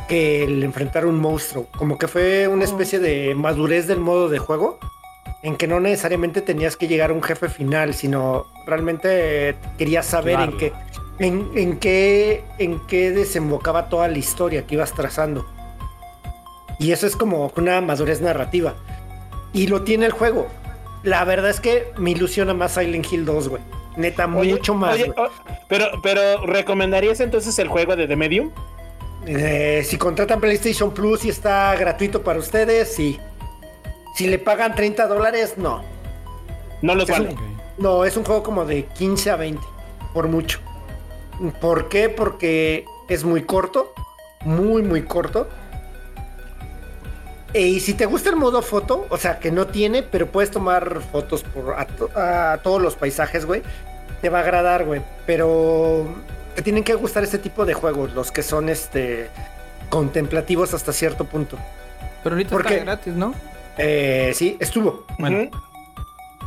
[0.07, 4.39] que el enfrentar un monstruo, como que fue una especie de madurez del modo de
[4.39, 4.79] juego,
[5.43, 10.39] en que no necesariamente tenías que llegar a un jefe final, sino realmente querías saber
[10.39, 10.73] en qué,
[11.19, 15.45] en, en qué, en qué desembocaba toda la historia que ibas trazando.
[16.79, 18.73] Y eso es como una madurez narrativa.
[19.53, 20.47] Y lo tiene el juego.
[21.03, 23.61] La verdad es que me ilusiona más Silent Hill 2, güey.
[23.95, 24.95] Neta, Oye, mucho más.
[24.95, 25.27] oye, oh,
[25.69, 28.49] pero, pero, ¿recomendarías entonces el juego de The Medium?
[29.27, 33.19] Eh, si contratan PlayStation Plus y está gratuito para ustedes, sí.
[34.15, 35.83] Si le pagan 30 dólares, no.
[36.81, 37.29] No los vale.
[37.29, 39.61] un- No, es un juego como de 15 a 20,
[40.13, 40.59] por mucho.
[41.61, 42.09] ¿Por qué?
[42.09, 43.93] Porque es muy corto,
[44.45, 45.47] muy, muy corto.
[47.53, 50.51] E- Y si te gusta el modo foto, o sea, que no tiene, pero puedes
[50.51, 53.61] tomar fotos por a, to- a todos los paisajes, güey,
[54.21, 55.01] te va a agradar, güey.
[55.25, 56.07] Pero
[56.55, 59.29] te tienen que gustar este tipo de juegos, los que son este
[59.89, 61.57] contemplativos hasta cierto punto.
[62.23, 63.35] Pero ahorita ¿Por está gratis, ¿no?
[63.77, 65.05] Eh, sí, estuvo.
[65.19, 65.49] Bueno.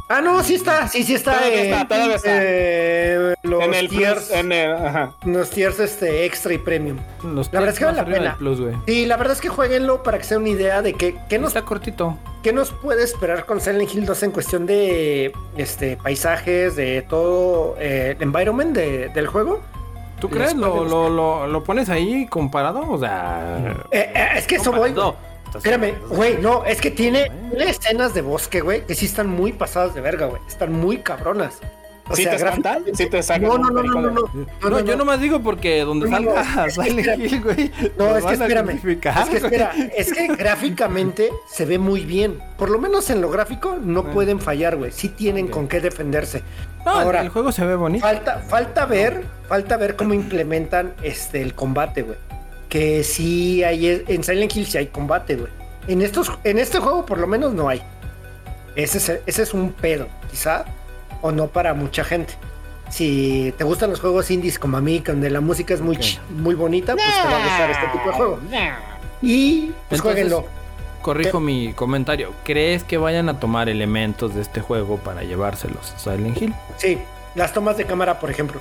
[0.09, 1.33] Ah, no, sí está, sí, sí está.
[1.35, 2.31] Todavía en- está, todavía está.
[2.33, 5.13] eh, los En el tiers, plus, en el, ajá.
[5.25, 6.99] los tiers este, extra y premium.
[7.25, 8.37] Los La verdad es que vale la pena.
[8.39, 8.61] Plus.
[8.87, 11.49] Sí, la verdad es que jueguenlo para que sea una idea de que, qué nos,
[11.49, 12.17] Está cortito.
[12.45, 17.75] qué nos puede esperar con Silent Hill 2 en cuestión de este, paisajes, de todo
[17.81, 19.61] eh, el environment de- del juego.
[20.21, 20.55] ¿Tú crees?
[20.55, 20.91] puede ¿Lo, gustar.
[20.91, 22.89] lo, lo, lo pones ahí comparado?
[22.89, 23.75] O sea...
[23.91, 24.95] Eh, eh, es que eso voy.
[25.59, 29.53] Espérame, güey, no, es que tiene, tiene escenas de bosque, güey, que sí están muy
[29.53, 30.41] pasadas de verga, güey.
[30.49, 31.61] Están muy cabronas.
[32.09, 32.85] O ¿Sí te espantan?
[32.95, 34.23] ¿Sí te sacan No, no, no, no, no, no.
[34.63, 34.99] No, no, yo no.
[34.99, 37.19] nomás digo porque donde salga es que Silent.
[37.19, 37.73] Hill, güey.
[37.99, 38.71] No, es que espérame.
[38.71, 42.39] Es que espera, es que gráficamente se ve muy bien.
[42.59, 44.93] Por lo menos en lo gráfico no pueden fallar, güey.
[44.93, 46.45] Sí tienen con qué defenderse.
[46.85, 48.07] No, Ahora, el juego se ve bonito.
[48.07, 52.19] falta, falta ver, falta ver cómo implementan este el combate, güey.
[52.77, 55.51] Que sí hay, en Silent Hill sí hay combate, güey.
[55.89, 57.81] En, estos, en este juego por lo menos no hay.
[58.75, 60.65] Ese es, ese es un pedo, quizá,
[61.23, 62.35] o no para mucha gente.
[62.91, 66.21] Si te gustan los juegos indies como a mí, donde la música es muy, ch-
[66.31, 68.39] muy bonita, pues te va a gustar este tipo de juego.
[69.23, 70.45] Y pues Entonces, jueguenlo.
[71.01, 72.33] Corrijo mi comentario.
[72.45, 76.55] ¿Crees que vayan a tomar elementos de este juego para llevárselos a Silent Hill?
[76.77, 76.99] Sí,
[77.37, 78.61] las tomas de cámara, por ejemplo.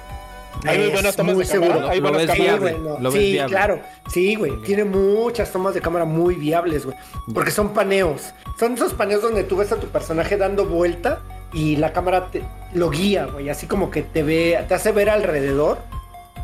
[0.65, 1.90] Hay muy buenas tomas muy de cámara, seguro.
[1.90, 2.60] hay Lo buenas ves Sí, cámaras.
[2.61, 2.80] viable.
[2.80, 2.99] güey, no.
[3.03, 3.56] lo ves Sí, viable.
[3.56, 3.80] claro.
[4.11, 4.61] Sí, güey.
[4.64, 6.98] Tiene muchas tomas de cámara muy viables, güey.
[7.34, 8.34] Porque son paneos.
[8.60, 11.22] Son esos paneos donde tú ves a tu personaje dando vuelta
[11.53, 13.49] y la cámara te lo guía, güey.
[13.49, 15.77] Así como que te ve, te hace ver alrededor.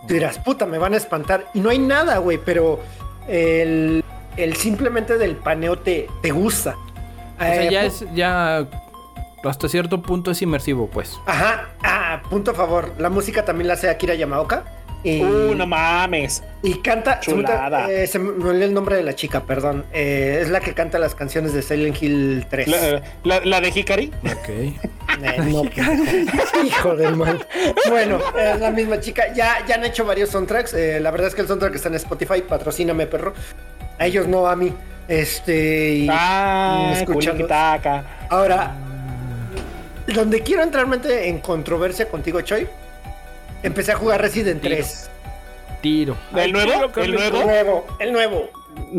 [0.08, 1.46] Tú dirás, puta, me van a espantar.
[1.54, 2.80] Y no hay nada, güey, pero
[3.28, 4.04] el,
[4.38, 6.76] el simplemente del paneo te, te gusta.
[7.38, 8.68] O sea, Eh, ya es, ya
[9.44, 11.20] hasta cierto punto es inmersivo, pues.
[11.26, 12.94] Ajá, ah, punto a favor.
[12.98, 14.64] La música también la hace Akira Yamaoka.
[15.04, 16.44] Y, Uh, no mames.
[16.62, 17.20] y canta.
[17.20, 17.90] Chulada.
[17.90, 19.84] eh, se me olvidó el nombre de la chica, perdón.
[19.94, 22.68] Eh, es la que canta las canciones de Silent Hill 3.
[22.68, 24.12] La, la- la de Hikari.
[24.26, 24.50] Ok.
[25.24, 25.64] Eh, no,
[26.66, 27.46] hijo del mal.
[27.90, 29.32] Bueno, es la misma chica.
[29.36, 30.74] Ya, ya han hecho varios soundtracks.
[30.74, 32.42] eh, la verdad es que el soundtrack está en Spotify.
[32.42, 33.34] Patrocíname, perro.
[34.00, 34.74] A ellos no, a mí.
[35.08, 35.90] Este.
[35.96, 37.48] y- Ah, escuchando.
[38.30, 38.74] Ahora,
[40.08, 42.68] donde quiero entrar en controversia contigo, Choi.
[43.64, 44.76] Empecé a jugar Resident Tiro.
[44.76, 45.10] 3.
[45.82, 46.18] Tiro.
[46.36, 46.92] ¿El nuevo?
[46.96, 47.44] ¿El El nuevo?
[47.44, 48.50] nuevo, el nuevo.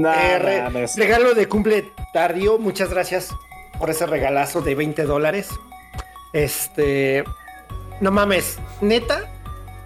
[0.05, 0.97] Eh, re- mames.
[0.97, 2.59] regalo de cumple tardío.
[2.59, 3.31] Muchas gracias
[3.79, 5.49] por ese regalazo de 20 dólares.
[6.33, 7.25] Este.
[8.01, 9.31] No mames, neta,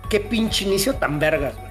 [0.08, 1.66] qué pinche inicio tan vergas, güey.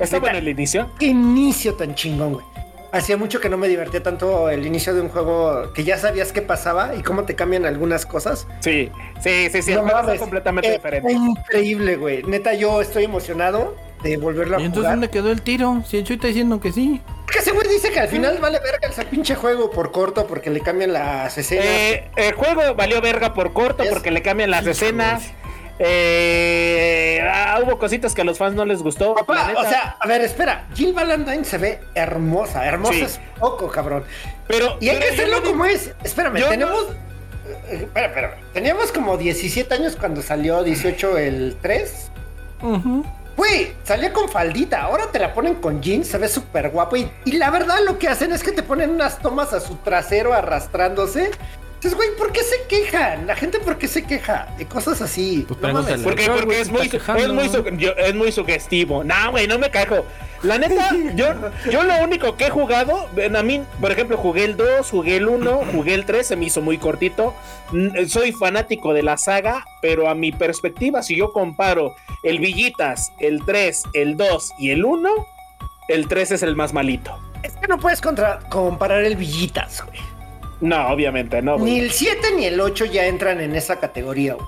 [0.00, 0.90] ¿Estaba en el inicio?
[0.98, 2.46] Qué inicio tan chingón, güey.
[2.92, 6.32] Hacía mucho que no me divertía tanto el inicio de un juego que ya sabías
[6.32, 8.46] qué pasaba y cómo te cambian algunas cosas.
[8.60, 8.90] Sí,
[9.22, 9.72] sí, sí, sí.
[9.74, 11.12] No el juego está mames, completamente eh, diferente.
[11.12, 12.22] Increíble, güey.
[12.24, 14.92] Neta, yo estoy emocionado de volverlo a ¿Y entonces jugar.
[14.94, 15.82] dónde quedó el tiro?
[15.86, 17.00] Si el Chuy está diciendo que sí.
[17.30, 20.50] Que ese güey dice que al final vale verga ese pinche juego por corto porque
[20.50, 21.64] le cambian las escenas.
[21.66, 25.30] Eh, el juego valió verga por corto Es- porque le cambian las escenas.
[25.82, 29.14] Eh, ah, hubo cositas que a los fans no les gustó.
[29.14, 30.66] Papá, o sea, a ver, espera.
[30.74, 32.66] Jill Valentine se ve hermosa.
[32.66, 33.00] Hermosa Sí.
[33.02, 34.04] es poco, cabrón.
[34.46, 35.92] pero Y hay pero que hacerlo no digo- como es.
[36.04, 36.86] Espérame, yo no- tenemos.
[37.68, 38.36] eh, Espera, espera.
[38.52, 42.10] Teníamos como 17 años cuando salió 18 el 3.
[42.62, 43.04] Ujú.
[43.36, 44.82] Güey, salía con faldita.
[44.82, 46.08] Ahora te la ponen con jeans.
[46.08, 46.96] Se ve súper guapo.
[46.96, 49.76] Y, y la verdad, lo que hacen es que te ponen unas tomas a su
[49.76, 51.30] trasero arrastrándose.
[51.82, 53.26] Entonces, güey, ¿por qué se quejan?
[53.26, 54.48] La gente, ¿por qué se queja?
[54.58, 55.46] De cosas así.
[55.48, 56.02] Pues No mames.
[56.02, 59.02] Porque, Ay, porque güey, es, muy, es, muy su- yo- es muy sugestivo.
[59.02, 60.04] No, güey, no me cajo.
[60.42, 61.28] La neta, yo,
[61.70, 65.26] yo lo único que he jugado, a mí, por ejemplo, jugué el 2, jugué el
[65.26, 67.34] 1, jugué el 3, se me hizo muy cortito.
[67.72, 71.94] Mm, Soy fanático de la saga, pero a mi perspectiva, si yo comparo
[72.24, 75.08] el Villitas, el 3, el 2 y el 1,
[75.88, 77.18] el 3 es el más malito.
[77.42, 79.98] Es que no puedes contra- comparar el Villitas, güey.
[80.60, 81.78] No, obviamente, no, Ni güey.
[81.80, 84.46] el 7 ni el 8 ya entran en esa categoría, güey.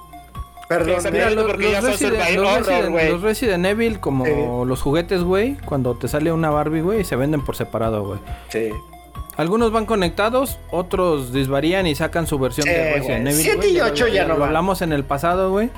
[0.69, 1.01] Perdón.
[1.01, 1.13] Güey.
[1.13, 3.11] Mira, los, porque ya los son survival Resident, los horror, Resident- güey.
[3.11, 4.33] los Resident Evil, como Sí.
[4.67, 8.21] los juguetes, güey, cuando te sale una Barbie, güey, se venden por separado, güey.
[9.37, 13.33] Algunos van conectados, otros disvarían y sacan su versión Sí, de Resident güey.
[13.35, 13.43] Evil.
[13.43, 13.77] Siete güey.
[13.77, 14.49] y ocho ya no lo van.
[14.49, 15.71] hablamos en el pasado, güey.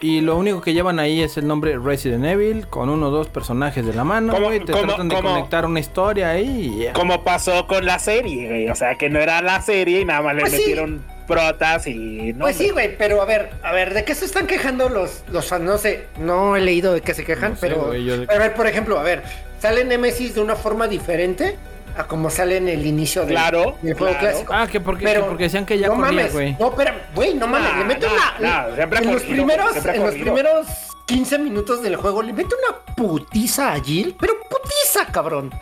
[0.00, 3.28] Y lo único que llevan ahí es el nombre Resident Evil con uno o dos
[3.28, 4.60] personajes de la mano, ¿Cómo- güey.
[4.60, 5.30] Te cómo- tratan de cómo?
[5.30, 6.92] conectar una historia ahí y.
[6.92, 8.68] Como pasó con la serie, güey.
[8.68, 10.58] O sea, que no era la serie y nada más le Pues sí.
[10.58, 12.44] metieron protas y no.
[12.44, 15.48] Pues sí, güey, pero a ver, a ver, ¿de qué se están quejando los, los
[15.48, 15.64] fans?
[15.64, 18.54] No sé, no he leído de qué se quejan, No sé, pero yo a ver,
[18.54, 19.22] por ejemplo, a ver,
[19.58, 21.56] ¿sale Nemesis de una forma diferente
[21.96, 24.28] a como sale en el inicio del, Claro, del juego claro.
[24.28, 24.52] clásico?
[24.54, 26.56] Ah, que porque, Pero que porque decían que ya no corría, mames, güey.
[26.58, 28.76] no, pero, güey, no mames, Nah, le mete nah, una.
[28.76, 30.66] nah, en los primeros, en los primeros
[31.06, 35.52] 15 minutos del juego, le mete una putiza a Jill, pero putiza, cabrón.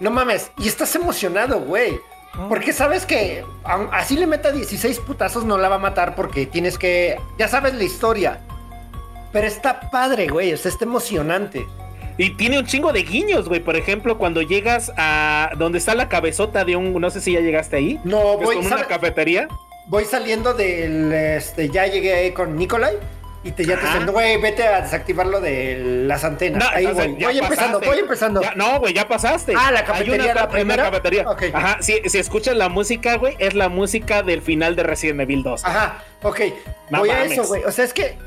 [0.00, 2.00] No mames, y estás emocionado, güey.
[2.32, 2.46] Ah.
[2.48, 3.44] Porque sabes que
[3.92, 7.18] así le meta 16 putazos no la va a matar porque tienes que.
[7.38, 8.40] Ya sabes la historia.
[9.32, 10.52] Pero está padre, güey.
[10.52, 11.66] O sea, está emocionante.
[12.20, 13.60] Y tiene un chingo de guiños, güey.
[13.60, 16.92] Por ejemplo, cuando llegas a donde está la cabezota de un.
[17.00, 17.98] No sé si ya llegaste ahí.
[18.04, 19.48] No, voy, como una cafetería.
[19.86, 21.12] voy saliendo del.
[21.12, 22.96] Este, ya llegué ahí con Nikolai.
[23.42, 26.62] Y te ya te dicen, güey, vete a desactivar lo de las antenas.
[26.74, 27.24] ahí entonces voy.
[27.24, 27.86] Voy empezando, pasaste.
[27.86, 28.42] voy empezando.
[28.42, 29.54] Ya- no, güey, ya pasaste.
[29.56, 30.82] Ah, la cafetería, una- la primera.
[30.90, 31.24] cafetería.
[31.54, 35.42] Ajá, si, si escuchas la música, güey, es la música del final de Resident Evil
[35.42, 35.64] 2.
[35.64, 36.40] Ajá, ok.
[36.90, 37.64] No voy a eso, güey.
[37.64, 38.18] O sea, es que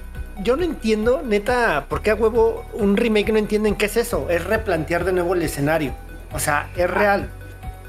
[0.42, 4.28] yo no entiendo, neta, por qué a huevo un remake no entienden qué es eso.
[4.30, 5.94] Es replantear de nuevo el escenario.
[6.34, 7.30] O sea, es real.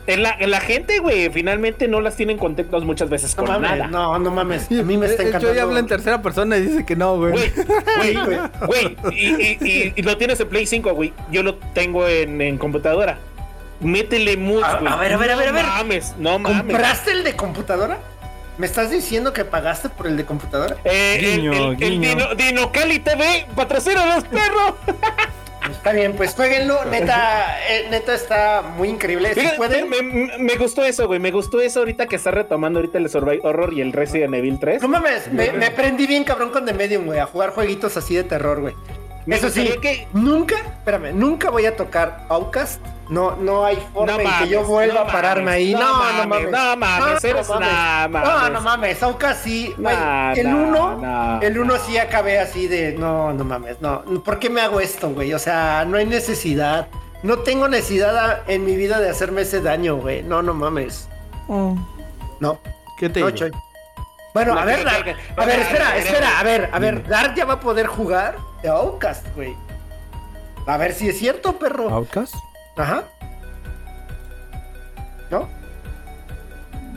[0.06, 3.54] en la, en la gente, güey, finalmente no las tienen contentos muchas veces No con
[3.54, 3.86] mames, nada.
[3.86, 4.70] no, no mames.
[4.70, 5.48] A mí me está Eh, eh, encantando.
[5.48, 7.32] Yo ya habla en tercera persona y dice que no, güey.
[7.32, 11.14] Güey, güey, güey, y, y- y- y lo tienes en Play 5, güey.
[11.30, 13.16] Yo lo tengo en, en computadora.
[13.80, 14.92] Métele A- güey.
[14.92, 15.64] a ver, a ver, a ver, a ver.
[15.64, 16.62] No mames, no mames.
[16.62, 17.98] ¿Compraste el de computadora?
[18.58, 20.76] ¿Me estás diciendo que pagaste por el de computadora?
[20.84, 22.08] Eh, el- Guiño, el, el guiño.
[22.10, 24.74] Dino, Dino Cali TV, patrocina a los perros.
[25.70, 26.84] Está bien, pues jueguenlo.
[26.84, 29.32] Neta, eh, neta está muy increíble.
[29.32, 29.88] Si Fíjate, pueden.
[29.88, 31.18] me, me- me gustó eso, güey.
[31.20, 34.58] Me gustó eso ahorita que está retomando ahorita el Survival Horror y el Resident Evil
[34.60, 34.82] 3.
[34.82, 38.14] No mames, me, me prendí bien cabrón con The Medium, güey, a jugar jueguitos así
[38.14, 38.74] de terror, güey.
[39.26, 42.80] Me Eso sí, que- nunca, espérame, nunca voy a tocar Outcast.
[43.08, 45.72] No, no hay forma No en que mames, yo vuelva no a pararme mames, ahí.
[45.72, 46.50] no No, no mames, mames.
[46.50, 48.52] no mames, eres- no nah, No, mames.
[48.52, 49.74] no mames, Outcast sí.
[49.76, 49.96] Güey,
[50.40, 54.02] el uno, el uno sí acabé así de, no, no mames, no.
[54.24, 55.32] ¿Por qué me hago esto, güey?
[55.34, 56.88] O sea, no hay necesidad.
[57.22, 60.22] No tengo necesidad a- en mi vida de hacerme ese daño, güey.
[60.22, 61.08] No, no mames.
[61.48, 61.74] Oh,
[62.40, 62.58] No.
[62.98, 63.38] ¿Qué te No, digo?
[63.38, 63.50] Choy.
[64.34, 65.04] Bueno, No, a ver, que- Dark.
[65.04, 67.86] que- que- A ver, espera, espera, a ver, a ver, Dark ya va a poder
[67.86, 69.54] jugar de Outcast, güey.
[70.66, 71.90] A ver si es cierto, perro.
[71.90, 72.34] ¿Outcast?
[72.78, 73.04] Ajá.
[75.30, 75.48] ¿No?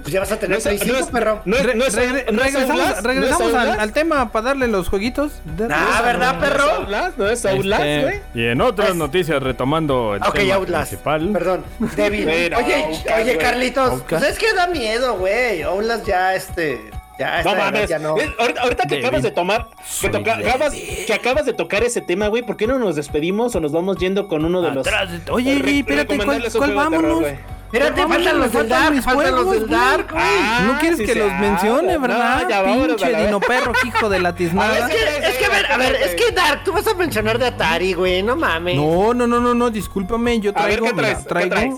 [0.01, 1.41] Pues ya vas a tener No es- Play no 5, es- perro.
[1.43, 4.31] No es, Re- no es- regre- no es regresamos Outlast, regresamos ¿no es al, tema
[4.31, 5.33] para darle los jueguitos.
[5.43, 6.71] De- Ah, ¿verdad, ¿No es perro?
[6.75, 7.17] Outlast?
[7.17, 8.21] ¿No es Outlast, Este, güey?
[8.45, 10.87] y en otras Es- noticias, retomando el Ok, tema Outlast.
[10.91, 11.29] principal.
[11.33, 11.65] Perdón,
[11.97, 12.23] débil.
[12.23, 13.37] Pero, oye, Outlast, oye.
[13.37, 14.09] Carlitos, Outlast.
[14.09, 15.61] pues es que da miedo, güey.
[15.63, 17.89] Outlast ya, este, ya, No mames.
[17.89, 18.15] ya no.
[18.39, 19.67] Ahorita, ahorita que acabas de tomar,
[20.01, 21.05] que, toca- acabas, débil.
[21.05, 23.97] que acabas de tocar ese tema, güey, ¿por qué no nos despedimos o nos vamos
[23.97, 24.85] yendo con uno de los.
[24.85, 27.23] De- Oye, Re- espérate, ¿cuál, cuál terror, vámonos?
[27.67, 29.67] Espérate, Vámonos, faltan los del Dark, faltan los del.
[29.67, 30.23] Dark, güey.
[30.25, 32.07] Ah, ¿No quieres sí que los mencione, habla.
[32.07, 32.41] verdad?
[32.43, 34.87] No, ya vámonos Pinche dino perro, hijo de la Es tiznada.
[34.87, 37.47] que, es que, a ver, a ver, es que Dark, tú vas a mencionar de
[37.47, 38.77] Atari, güey, no mames.
[38.77, 41.17] No, no, no, no, no, discúlpame, yo A ver, traigo, ¿qué mira, traes?
[41.23, 41.75] ¿Qué traigo traes?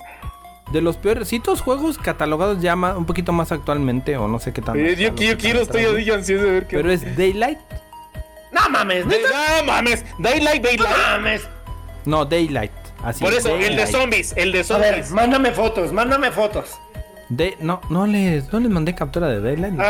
[0.71, 4.61] De los peorcitos juegos catalogados ya ma- un poquito más actualmente, o no sé qué
[4.61, 4.79] tan.
[4.79, 6.77] Eh, Yo, yo quiero, estoy ansioso de ver qué.
[6.77, 7.59] Pero es Daylight.
[8.51, 9.05] No mames.
[9.05, 9.13] No
[9.65, 10.97] mames, Daylight, No Daylight.
[11.07, 11.47] mames.
[12.05, 12.71] No, Daylight.
[13.03, 13.23] Así.
[13.23, 15.11] Por eso, el de zombies, el de A ver, zombies.
[15.11, 16.77] mándame fotos, mándame fotos.
[17.29, 19.73] De- no, no les, no les mandé captura de Daylight.
[19.75, 19.83] No.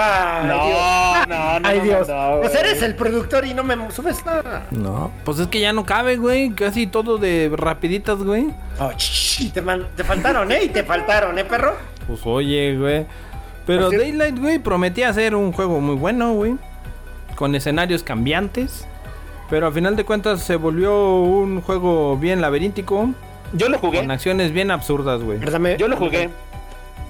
[0.44, 1.28] No, Dios.
[1.30, 2.08] no, no, Ay, no, Dios.
[2.10, 4.68] no, pues eres el productor y no me subes nada.
[4.72, 6.50] No, pues es que ya no cabe, güey.
[6.52, 8.48] Casi todo de rapiditas, güey.
[8.80, 8.92] Oh,
[9.54, 10.64] te, man- te faltaron, ¿eh?
[10.66, 11.76] Y te faltaron, ¿eh, perro?
[12.08, 13.06] Pues oye, güey.
[13.66, 16.58] Pero Daylight, güey, prometía ser un juego muy bueno, güey.
[17.36, 18.86] Con escenarios cambiantes.
[19.50, 23.12] Pero al final de cuentas se volvió un juego bien laberíntico.
[23.54, 24.00] Yo lo jugué.
[24.00, 25.40] Con acciones bien absurdas, güey.
[25.78, 26.30] Yo lo jugué.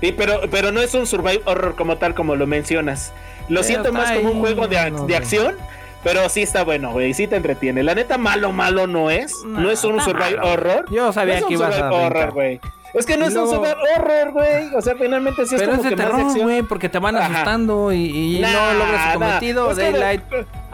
[0.01, 3.11] Sí, pero, pero no es un survival horror como tal como lo mencionas.
[3.49, 5.55] Lo Pero siento está más como un juego de, ac- no, de acción.
[6.03, 7.13] Pero sí está bueno, güey.
[7.13, 7.83] Sí te entretiene.
[7.83, 9.33] La neta, malo, malo no es.
[9.45, 10.53] No, No, es un survival malo.
[10.53, 10.85] horror.
[10.89, 11.93] Yo sabía No que ibas a brincar.
[12.05, 12.61] horror, güey.
[12.93, 14.75] Es que no es Luego- un survival horror, güey.
[14.75, 16.99] O sea, finalmente sí es Pero como es de que de terror, güey, porque te
[16.99, 17.25] van Ajá.
[17.25, 19.13] asustando y, y Nah, no logras nah.
[19.13, 19.71] su cometido.
[19.71, 20.21] Es que- Daylight.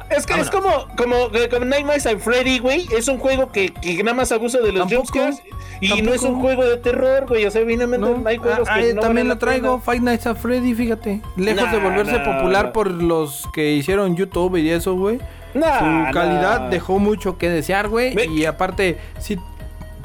[0.10, 2.88] Es que es como, como, como Nightmares and Freddy, güey.
[2.96, 5.42] Es un juego que, que nada más abusa de los jumpscares.
[5.82, 7.46] Y no es un juego de terror, güey.
[7.46, 9.80] O sea, finalmente No, hay juegos ah, que ah, no también lo traigo.
[9.80, 11.22] Five Nights at Freddy, fíjate.
[11.36, 12.72] Lejos de volverse nah, popular nah.
[12.72, 15.20] por los que hicieron YouTube y eso, güey.
[15.54, 18.16] Su calidad dejó mucho que desear, güey.
[18.30, 19.40] Y aparte, sí,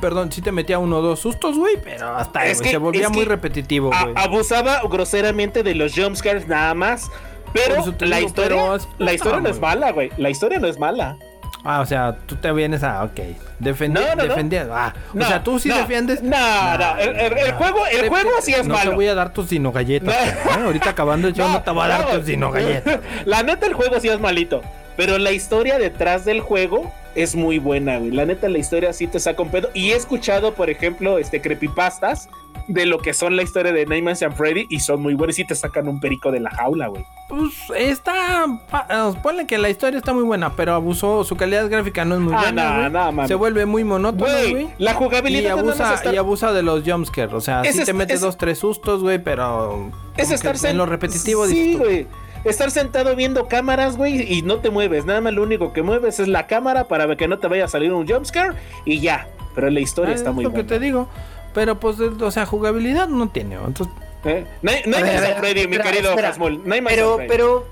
[0.01, 1.77] perdón, sí te metía uno o dos sustos, güey.
[1.83, 4.15] Pero hasta Es que- se volvía muy repetitivo, güey.
[4.17, 7.11] abusaba groseramente de los jumpscares nada más.
[7.53, 10.11] Pero la historia, pero es- la historia no es mala, güey.
[10.17, 11.17] La historia no es mala.
[11.63, 13.21] Ah, o sea, tú te vienes a, ok.
[13.59, 14.29] Defender, No, no, no.
[14.29, 14.69] defender.
[14.73, 16.23] Ah, No, o sea, tú sí no, defiendes.
[16.23, 16.31] No,
[16.79, 16.97] no.
[16.99, 18.91] El, juego, el Te- juego sí es no malo.
[18.91, 20.15] te voy a dar tus sino galletas.
[20.47, 20.51] No.
[20.53, 20.65] ¿eh?
[20.65, 22.17] Ahorita acabando show no, te voy a dar no.
[22.19, 23.01] tus sino galletas.
[23.27, 24.63] La neta, el juego sí es malito.
[24.97, 28.11] Pero la historia detrás del juego es muy buena, güey.
[28.11, 29.69] La neta, la historia sí te saca un pedo.
[29.75, 32.29] Y he escuchado, por ejemplo, este creepypastas
[32.69, 35.45] de lo que son la historia de Nightmares and Freddy y son muy buenos y
[35.45, 37.05] te sacan un perico de la jaula, güey.
[37.29, 38.45] Pues está.
[38.91, 41.25] eh, Ponle que la historia está muy buena, pero abusó.
[41.25, 42.89] Su calidad gráfica no es muy Ah, buena.
[42.89, 43.29] no, no.
[43.29, 46.83] Se vuelve muy monótono, Güey, la Y jugabilidad más abusa, estar- y abusa de los
[46.85, 47.33] jumpscares.
[47.35, 49.91] O sea, Ese sí es- te metes es- dos, tres sustos, güey, pero.
[50.17, 52.07] es estar En lo repetitivo, Sí, güey.
[52.43, 55.05] Estar sentado viendo cámaras, güey, y no te mueves.
[55.05, 57.69] Nada más lo único que mueves es la cámara para que no te vaya a
[57.69, 58.55] salir un jumpscare
[58.87, 59.29] y ya.
[59.55, 60.67] Pero la historia Ah, está es muy lo buena.
[60.67, 61.07] que te digo.
[61.55, 63.57] Pero pues, o sea, jugabilidad no tiene.
[63.57, 63.95] Entonces,
[64.25, 64.45] ¿Eh?
[64.63, 66.29] Ver, Nightmares a ver, and Freddy, mi espera, querido espera.
[66.29, 66.61] Hasmul.
[66.67, 67.67] Nightmares Pero, pero,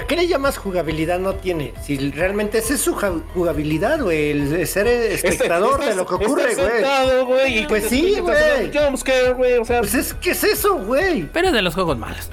[0.00, 1.74] ¿a qué le llamas jugabilidad no tiene?
[1.82, 2.94] Si realmente esa es su
[3.34, 6.70] jugabilidad, güey, el ser espectador Este- de lo que ocurre, güey.
[6.70, 7.58] sentado, güey.
[7.58, 8.66] y Pues que sí, güey.
[8.66, 9.58] un Jumpscare, güey.
[9.58, 11.24] O sea, Pues es, ¿qué es eso, güey?
[11.32, 12.30] pero es de los juegos malos.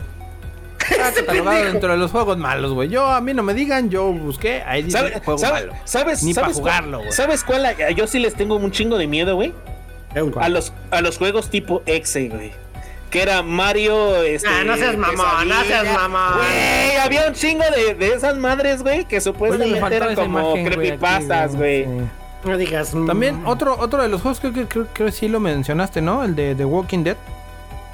[0.90, 2.88] Está catalogado dentro de los juegos malos, güey.
[2.88, 5.74] Yo, a mí no me digan, yo busqué, ahí dice ¿sabe- juego sabe- malo.
[5.84, 6.24] ¿sabes?
[6.24, 7.12] Ni pa' sabes cuál- jugarlo, güey.
[7.12, 7.76] ¿Sabes cuál?
[7.96, 9.54] Yo sí les tengo un chingo de miedo, güey.
[10.42, 12.52] A los, a los juegos tipo Exe, güey.
[13.10, 14.22] que era Mario.
[14.24, 16.38] Este, Ah, no seas mamón, no seas mamón.
[16.38, 20.16] Güey, había un chingo de, de esas madres, güey, que Oye, me supuestamente faltó eran
[20.16, 21.84] como imagen, güey, creepypastas, aquí, güey.
[21.86, 21.90] sí.
[22.44, 22.94] No digas.
[22.94, 26.02] mm, También otro, otro de los juegos creo que creo, creo que sí lo mencionaste,
[26.02, 26.24] ¿no?
[26.24, 27.18] El de The Walking Dead.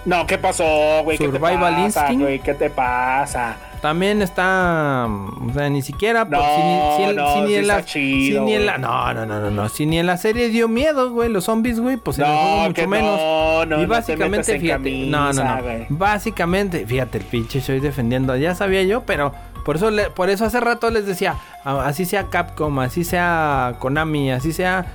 [0.05, 1.17] No, ¿qué pasó, güey?
[1.17, 2.21] ¿Qué te Survival pasa, Instinct.
[2.23, 2.39] güey?
[2.39, 3.55] ¿Qué te pasa?
[3.83, 8.39] También está, o sea, ni siquiera, por- No, si no, si ni en la, chido,
[8.39, 8.81] si ni en la, güey.
[8.81, 11.81] no, no, no, no, no, si ni en la serie dio miedo, güey, los zombies,
[11.81, 13.19] güey, pues en el juego No, mucho menos.
[13.19, 15.85] no, no, y básicamente, fíjate, no, no, no, güey.
[15.89, 19.33] básicamente, fíjate, el pinche estoy defendiendo, ya sabía yo, pero
[19.65, 21.35] por eso, le- por eso hace rato les decía,
[21.65, 24.85] así sea Capcom, así sea Konami, así sea,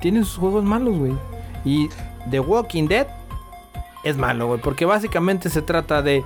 [0.00, 1.12] tienen sus juegos malos, güey,
[1.64, 1.88] y
[2.32, 3.06] The Walking Dead
[4.02, 6.24] es malo, güey, porque básicamente se trata de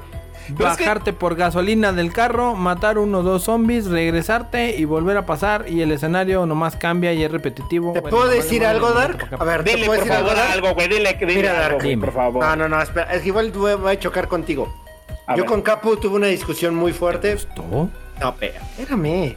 [0.56, 4.84] Pero es que- bajarte por gasolina del carro, matar uno o dos zombies, regresarte y
[4.84, 7.92] volver a pasar y el escenario nomás cambia y es repetitivo.
[7.92, 9.28] ¿Te Bueno, puedo decir algo, Dark?
[9.38, 10.52] A ver, ¿te Dile, puedo por decir algo, favor, Dark?
[10.54, 10.88] algo, güey.
[10.88, 12.44] Dile, dile Mira, algo, Dark, por favor.
[12.44, 13.12] No, no, no, espera.
[13.12, 14.72] Es que igual voy a chocar contigo.
[15.26, 15.46] A Yo ver.
[15.46, 17.36] con Capu tuve una discusión muy fuerte.
[17.54, 17.90] ¿Todo?
[18.20, 19.36] No, espera, espérame.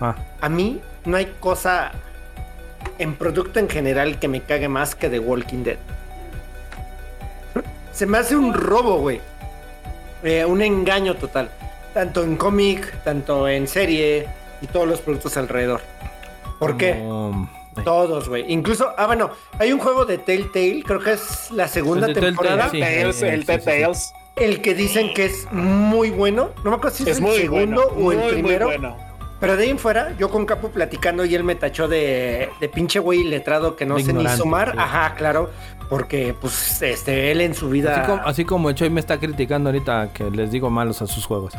[0.00, 1.92] Ah, A mí no hay cosa
[2.98, 5.78] en producto en general que me cague más que The Walking Dead.
[7.92, 9.20] Se me hace un robo, güey.
[10.22, 11.50] Eh, un engaño total.
[11.94, 14.26] Tanto en cómic, tanto en serie
[14.60, 15.80] y todos los productos alrededor.
[16.58, 16.94] ¿Por qué?
[16.98, 17.48] como-
[17.84, 18.44] Todos, güey.
[18.52, 22.20] Incluso, ah, bueno, hay un juego de Telltale, creo que es la segunda El de
[22.20, 22.70] Telltale, temporada.
[22.70, 22.80] sí.
[22.80, 23.64] Tales, eh, el sí, sí, sí.
[23.64, 24.12] Tales.
[24.34, 26.50] El que dicen que es muy bueno.
[26.64, 28.06] No me acuerdo si es, Es el muy segundo bueno.
[28.06, 28.66] o el muy, primero.
[28.68, 28.96] Muy bueno.
[29.40, 32.68] Pero de ahí en fuera, yo con Capu platicando y él me tachó de, de
[32.68, 34.72] pinche güey letrado que no sé ni sumar.
[34.72, 34.76] sí.
[34.80, 35.50] Ajá, claro.
[35.88, 37.96] Porque, pues, este, él en su vida.
[38.02, 41.06] Así como, así como el Choy me está criticando ahorita que les digo malos a
[41.06, 41.54] sus juegos.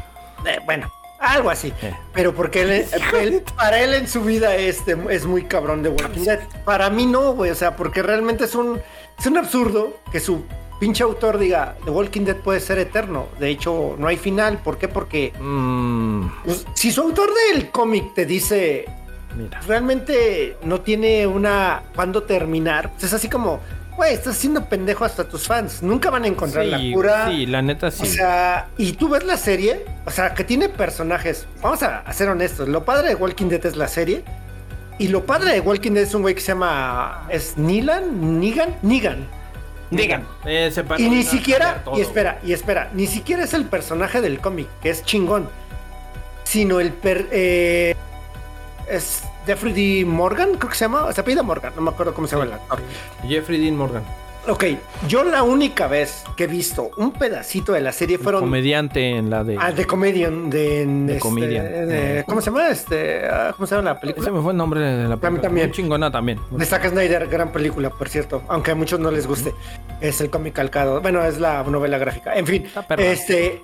[0.46, 1.74] eh, bueno, algo así.
[1.82, 1.94] Eh.
[2.14, 2.72] Pero porque él,
[3.20, 6.40] él- para él en su vida este, es muy cabrón de Walking Dead.
[6.66, 7.52] Para mí no, güey.
[7.52, 8.80] O sea, porque realmente es un,
[9.18, 10.44] es un absurdo que su
[10.80, 13.26] pinche autor diga The Walking Dead puede ser eterno.
[13.40, 14.60] De hecho, no hay final.
[14.60, 14.88] ¿Por qué?
[14.88, 18.86] Porque Mm, pues, si su autor del cómic te dice
[19.36, 19.60] mira.
[19.68, 22.92] realmente no tiene una cuándo terminar.
[22.94, 23.60] Pues es así como,
[24.00, 25.84] güey, estás haciendo pendejo hasta tus fans.
[25.84, 27.30] Nunca van a encontrar la cura.
[27.30, 28.04] sí, la neta sí.
[28.04, 31.48] O sea, y tú ves la serie, o sea, que tiene personajes.
[31.62, 32.70] Vamos a, a ser honestos.
[32.70, 34.24] Lo padre de Walking Dead es la serie.
[35.00, 37.28] Y lo padre de Walking Dead es un güey que se llama.
[37.30, 38.40] ¿Es Nilan?
[38.40, 38.78] ¿Nigan?
[38.82, 39.28] Nigan.
[39.92, 40.26] Digan.
[40.46, 44.22] Eh, se Y ni siquiera, todo, y espera, y espera, ni siquiera es el personaje
[44.22, 45.50] del cómic, que es chingón,
[46.44, 47.96] sino el per, eh,
[48.88, 50.06] es Jeffrey D.
[50.06, 52.54] Morgan, creo que se llama, se apellida Morgan, no me acuerdo cómo se llama el
[52.54, 52.80] actor.
[53.28, 54.04] Jeffrey Dean Morgan.
[54.48, 54.64] Ok,
[55.08, 59.30] yo la única vez que he visto un pedacito de la serie fueron Comediante en
[59.30, 59.58] la de.
[59.60, 61.66] ah, de Comedian, de, The este, Comedian.
[61.88, 62.70] de- ¿cómo se llama?
[62.70, 64.32] Este, ah, ¿cómo se llama la Ese película?
[64.32, 65.42] me fue el nombre de la película.
[65.42, 65.68] también.
[65.68, 66.40] Muy chingona también.
[66.52, 69.54] De Zack Snyder, gran película, por cierto, aunque a muchos no les guste.
[70.00, 71.02] Es el cómic calcado.
[71.02, 72.34] Bueno, es la novela gráfica.
[72.34, 73.04] En fin, Está perra.
[73.04, 73.62] este.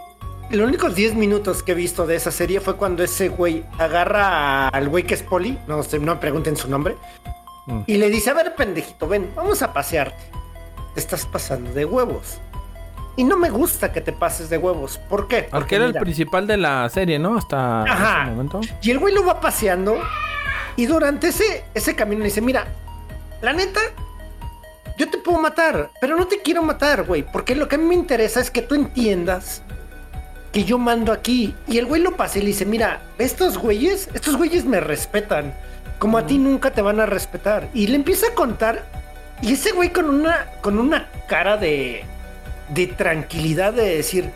[0.51, 4.67] Los únicos 10 minutos que he visto de esa serie fue cuando ese güey agarra
[4.69, 6.95] al güey que es poli, no sé, no me pregunten su nombre,
[7.67, 7.81] Mm.
[7.87, 10.23] y le dice: A ver, pendejito, ven, vamos a pasearte.
[10.93, 12.37] Te estás pasando de huevos.
[13.17, 14.99] Y no me gusta que te pases de huevos.
[15.09, 15.47] ¿Por qué?
[15.49, 17.35] Porque era el mira, principal de la serie, ¿no?
[17.37, 18.21] Hasta Ajá.
[18.23, 18.61] ese momento.
[18.83, 19.97] y el güey lo va paseando.
[20.75, 22.67] Y durante ese, ese camino le dice: Mira,
[23.41, 23.79] la neta,
[24.99, 27.23] yo te puedo matar, pero no te quiero matar, güey.
[27.23, 29.63] Porque lo que a mí me interesa es que tú entiendas
[30.55, 31.53] que yo mando aquí.
[31.67, 35.53] Y el güey lo pasa y le dice: Mira, estos güeyes, estos güeyes me respetan.
[35.99, 37.67] Como a ti nunca te van a respetar.
[37.73, 38.85] Y le empieza a contar.
[39.41, 42.05] Y ese güey con una, con una cara de,
[42.69, 44.31] de tranquilidad de decir: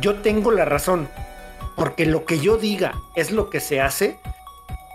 [0.00, 1.08] Yo tengo la razón
[1.74, 4.16] porque lo que yo diga es lo que se hace.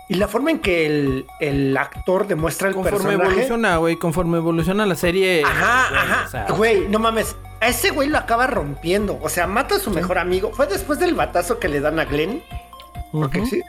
[0.08, 3.30] Y la forma en que el, el actor demuestra el Conforme personaje.
[3.32, 5.42] evoluciona, güey, conforme evoluciona la serie.
[5.44, 6.24] Ajá, güey, ajá.
[6.26, 7.36] o sea, Güey, no mames.
[7.60, 9.18] A ese güey lo acaba rompiendo.
[9.22, 10.50] O sea, mata a su mejor amigo.
[10.52, 12.42] Fue después del batazo que le dan a Glenn.
[13.12, 13.60] Porque sí.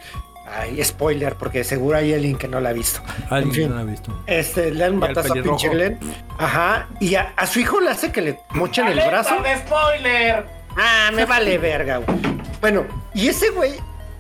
[0.54, 3.02] Ay, spoiler, porque seguro hay alguien que no la ha visto.
[3.30, 3.70] Alguien En fin.
[3.70, 4.24] no la ha visto.
[4.28, 6.00] Este, le dan un batazo a pinche Glenn.
[6.38, 6.88] Ajá.
[7.00, 9.36] Y a, a su hijo le hace que le mochen el brazo.
[9.42, 10.46] de spoiler!
[10.78, 12.18] Ah, me vale verga, güey.
[12.62, 13.74] Bueno, y ese güey,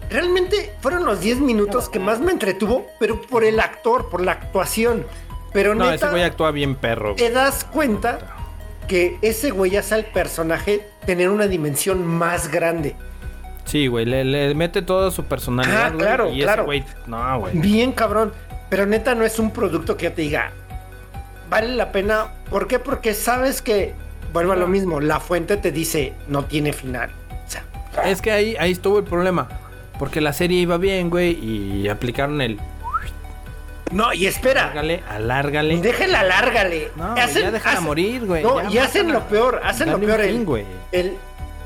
[0.09, 4.33] realmente fueron los 10 minutos que más me entretuvo, pero por el actor, por la
[4.33, 5.05] actuación.
[5.53, 7.13] Pero No, ese neta, güey actúa bien perro.
[7.13, 7.15] güey.
[7.17, 8.19] te das cuenta
[8.87, 12.95] que ese güey hace al personaje tener una dimensión más grande.
[13.65, 15.85] Sí, güey, le, le mete toda su personalidad.
[15.85, 16.61] Ah, güey, claro, y claro.
[16.61, 17.57] ese güey, no, güey.
[17.57, 18.33] Bien cabrón.
[18.69, 20.51] Pero neta no es un producto que yo te diga,
[21.49, 22.27] vale la pena.
[22.49, 22.79] ¿Por qué?
[22.79, 23.93] Porque sabes que,
[24.33, 27.11] vuelvo a lo mismo, la fuente te dice, no tiene final.
[27.45, 27.63] O sea,
[28.05, 29.49] Es que ahí, ahí estuvo el problema.
[29.99, 32.59] Porque la serie iba bien, güey, y aplicaron el.
[33.91, 34.63] No, y espera.
[34.63, 35.81] Alárgale, alárgale.
[35.81, 36.91] Déjela, lárgale.
[36.95, 38.43] No, ya déjala morir, güey.
[38.43, 40.21] No, Ya y hacen lo peor, hacen lo peor.
[40.21, 40.65] El, fin, güey.
[40.91, 41.17] el-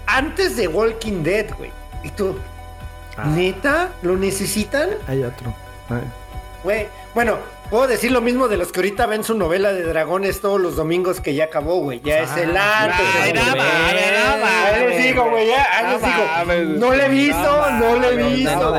[0.08, 1.72] antes de Walking Dead, güey.
[2.04, 2.38] Y tú,
[3.18, 3.26] Ah.
[3.28, 3.90] ¿neta?
[4.02, 4.90] ¿Lo necesitan?
[5.08, 5.54] Hay otro.
[5.90, 6.02] Ay.
[6.64, 7.38] Güey, bueno,
[7.70, 10.76] puedo decir lo mismo de los que ahorita ven su novela de dragones todos los
[10.76, 12.02] domingos que ya acabó, güey.
[12.04, 13.34] Ya es el Ah, antes.
[14.88, 16.80] Les digo, güey, ya, ahí les digo.
[16.80, 18.72] No le he visto, no le he visto.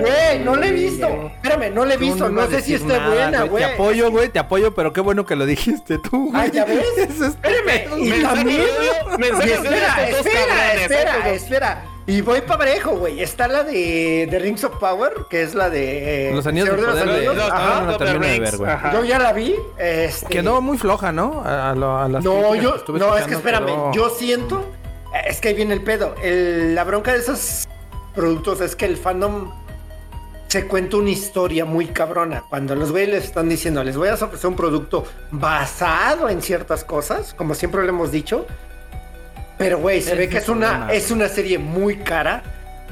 [0.00, 1.30] Güey, no le he visto.
[1.42, 2.28] Espérame, no le he visto.
[2.28, 3.64] No sé si esté buena, güey.
[3.64, 6.42] Te apoyo, güey, te apoyo, pero qué bueno que lo dijiste tú, güey.
[6.42, 6.84] Ay, ¿ya ves?
[6.98, 8.62] Espérame, y también.
[8.62, 11.34] espera, espera, espera, ¿eh?
[11.34, 11.84] espera.
[12.06, 13.22] Y voy para parejo, güey.
[13.22, 16.28] Está la de, de Rings of Power, que es la de.
[16.30, 17.36] eh, Los anillos de los poder de- Anillos.
[17.36, 17.80] Los- Ajá.
[17.80, 18.70] no de ver, güey.
[18.70, 18.92] ajá.
[18.92, 19.54] Yo ya la vi.
[19.78, 20.26] Este...
[20.26, 21.42] Quedó muy floja, ¿no?
[21.44, 22.84] A, a lo- a las No, yo.
[22.84, 23.66] que No, es que espérame.
[23.66, 24.70] quedó- Yo siento.
[25.26, 26.14] Es que ahí viene el pedo.
[26.22, 27.66] El- la bronca de esos
[28.14, 29.50] productos es que el fandom
[30.48, 32.44] se cuenta una historia muy cabrona.
[32.50, 36.84] Cuando los güeyes les están diciendo, les voy a ofrecer un producto basado en ciertas
[36.84, 38.46] cosas, como siempre lo hemos dicho.
[39.58, 42.42] Pero, güey, se ve que es una, es una serie muy cara.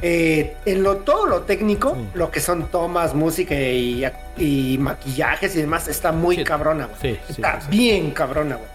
[0.04, 2.08] Eh, en lo todo lo técnico, Sí.
[2.14, 4.04] lo que son tomas, música y,
[4.36, 6.44] y maquillajes y demás, está muy Sí.
[6.44, 7.14] cabrona, güey.
[7.14, 8.68] Sí, está bien cabrona, güey.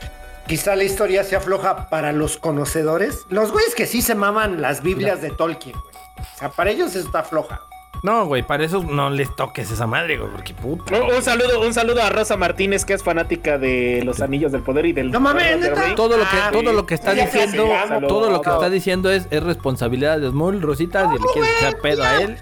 [0.47, 3.19] Quizá la historia sea floja para los conocedores.
[3.29, 5.95] Los güeyes que sí se maman las Biblias de Tolkien, güey.
[6.35, 7.59] O sea, para ellos está floja.
[8.03, 10.95] No, güey, para eso no les toques esa madre, güey, porque puta.
[10.95, 14.61] Un, un saludo, un saludo a Rosa Martínez, que es fanática de los Anillos del
[14.61, 15.11] Poder y del.
[15.11, 15.95] No mames, ¿neta?
[15.95, 17.67] Todo lo que, Ah, todo lo que está diciendo,
[18.07, 21.77] todo lo que está diciendo es, es responsabilidad de Small, Rosita, si le quieres echar
[21.79, 22.37] pedo a él.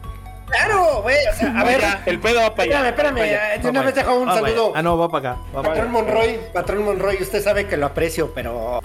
[0.47, 1.17] Claro, güey.
[1.31, 2.89] O sea, a ver, el pedo va para allá.
[2.89, 3.63] espérame, espérame.
[3.65, 4.73] va una vez dejo un Ah, saludo.
[4.75, 5.41] Ah, no, va para acá.
[5.55, 5.91] va Patrón.
[5.91, 8.79] Monroy, patrón Monroy, usted sabe que lo aprecio, pero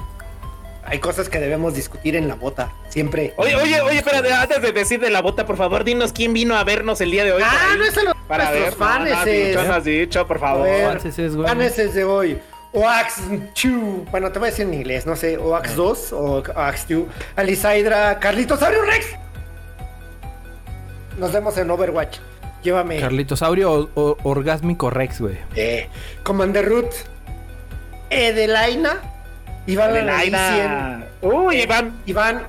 [0.91, 2.73] hay cosas que debemos discutir en la bota.
[2.89, 3.33] Siempre.
[3.37, 6.57] Oye, oye, oye, espérate, antes de decir de la bota, por favor, dinos quién vino
[6.57, 7.43] a vernos el día de hoy.
[7.45, 8.61] Ah, no es a los para ver.
[8.63, 9.11] nuestros fans.
[9.11, 10.65] No, dicho, no has dicho, por favor.
[10.65, 11.49] ver, Fanses es, güey.
[11.49, 12.39] Fans es de hoy.
[12.73, 14.11] Oax 2.
[14.11, 15.39] Bueno, te voy a decir en inglés, no sé.
[15.39, 17.05] Oax 2 o Oax 2.
[17.37, 19.07] Alisaidra, Carlitos Abreu Rex.
[21.19, 22.19] Nos vemos en Overwatch.
[22.63, 23.01] Llévame.
[23.01, 25.39] Carlitosaurio o, o- Orgásmico Rex, güey.
[25.57, 25.89] eh,
[26.23, 26.91] Commander Root.
[28.11, 29.01] Edelaina.
[29.71, 31.05] Iván Laina.
[31.23, 31.93] Uy, Iván.
[32.07, 32.43] Iván.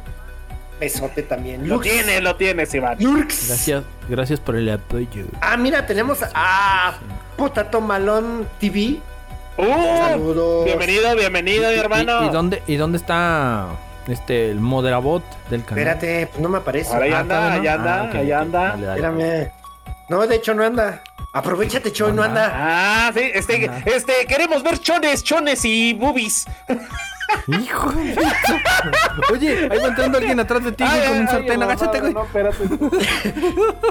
[0.79, 1.67] Besote también.
[1.67, 1.83] Lo Lux.
[1.87, 2.97] tienes, lo tienes, Iván.
[2.99, 3.47] Lurks.
[3.49, 5.25] Gracias, gracias por el apoyo.
[5.39, 6.93] Ah, mira, tenemos a
[7.37, 8.99] Potato Malón TV.
[9.57, 10.65] Uh, Saludos.
[10.65, 12.25] bienvenido, bienvenido, mi ¿Y- hermano.
[12.25, 13.67] ¿Y, dónde, ¿Y dónde está
[14.07, 15.21] este el moderabot
[15.51, 15.77] del canal?
[15.79, 16.91] Espérate, pues no me aparece.
[16.93, 18.15] Ahora ya Ah, anda, allá anda, Ah, ok.
[18.15, 18.59] anda.
[18.69, 18.99] Dale, dale.
[19.01, 19.51] Espérame.
[20.09, 21.03] No, de hecho no anda.
[21.33, 22.51] Aprovechate, Choy, no anda.
[22.53, 26.45] Ah, sí, este, este, queremos ver chones, chones y boobies.
[27.47, 28.15] Hijo de
[29.31, 31.63] Oye, ahí va entrando alguien atrás de ti con un sartén.
[31.63, 32.13] Agáchate, güey.
[32.13, 32.63] No, espérate.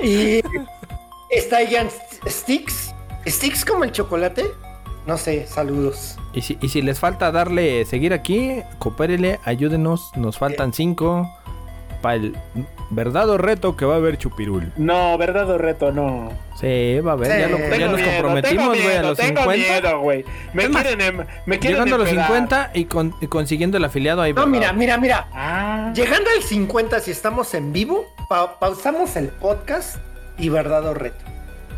[0.03, 0.43] Y
[1.31, 1.89] está Ian
[2.29, 2.95] Sticks.
[3.27, 4.45] ¿Sticks como el chocolate?
[5.07, 6.19] No sé, saludos.
[6.35, 10.11] Y si, y si les falta darle seguir aquí, coopérele, ayúdenos.
[10.15, 11.27] Nos faltan cinco
[12.03, 12.37] para el
[12.91, 14.73] verdadero reto que va a haber Chupirul.
[14.77, 16.31] No, verdad o reto, no.
[16.61, 17.33] Sí, va a haber.
[17.33, 17.39] Sí.
[17.41, 19.53] ya, lo- ya Tengo nos miedo, comprometimos, güey, a los tengo 50.
[19.81, 20.25] miedo, güey.
[20.53, 22.27] Me quieren, em- me quieren Llegando a los empedar.
[22.29, 24.33] 50 y, con- y consiguiendo el afiliado ahí.
[24.33, 24.51] No, ¿verdad?
[24.51, 25.29] mira, mira, mira.
[25.33, 25.93] Ah.
[25.95, 29.97] Llegando al 50, si estamos en vivo, pa- pausamos el podcast
[30.39, 31.25] y verdad o reto.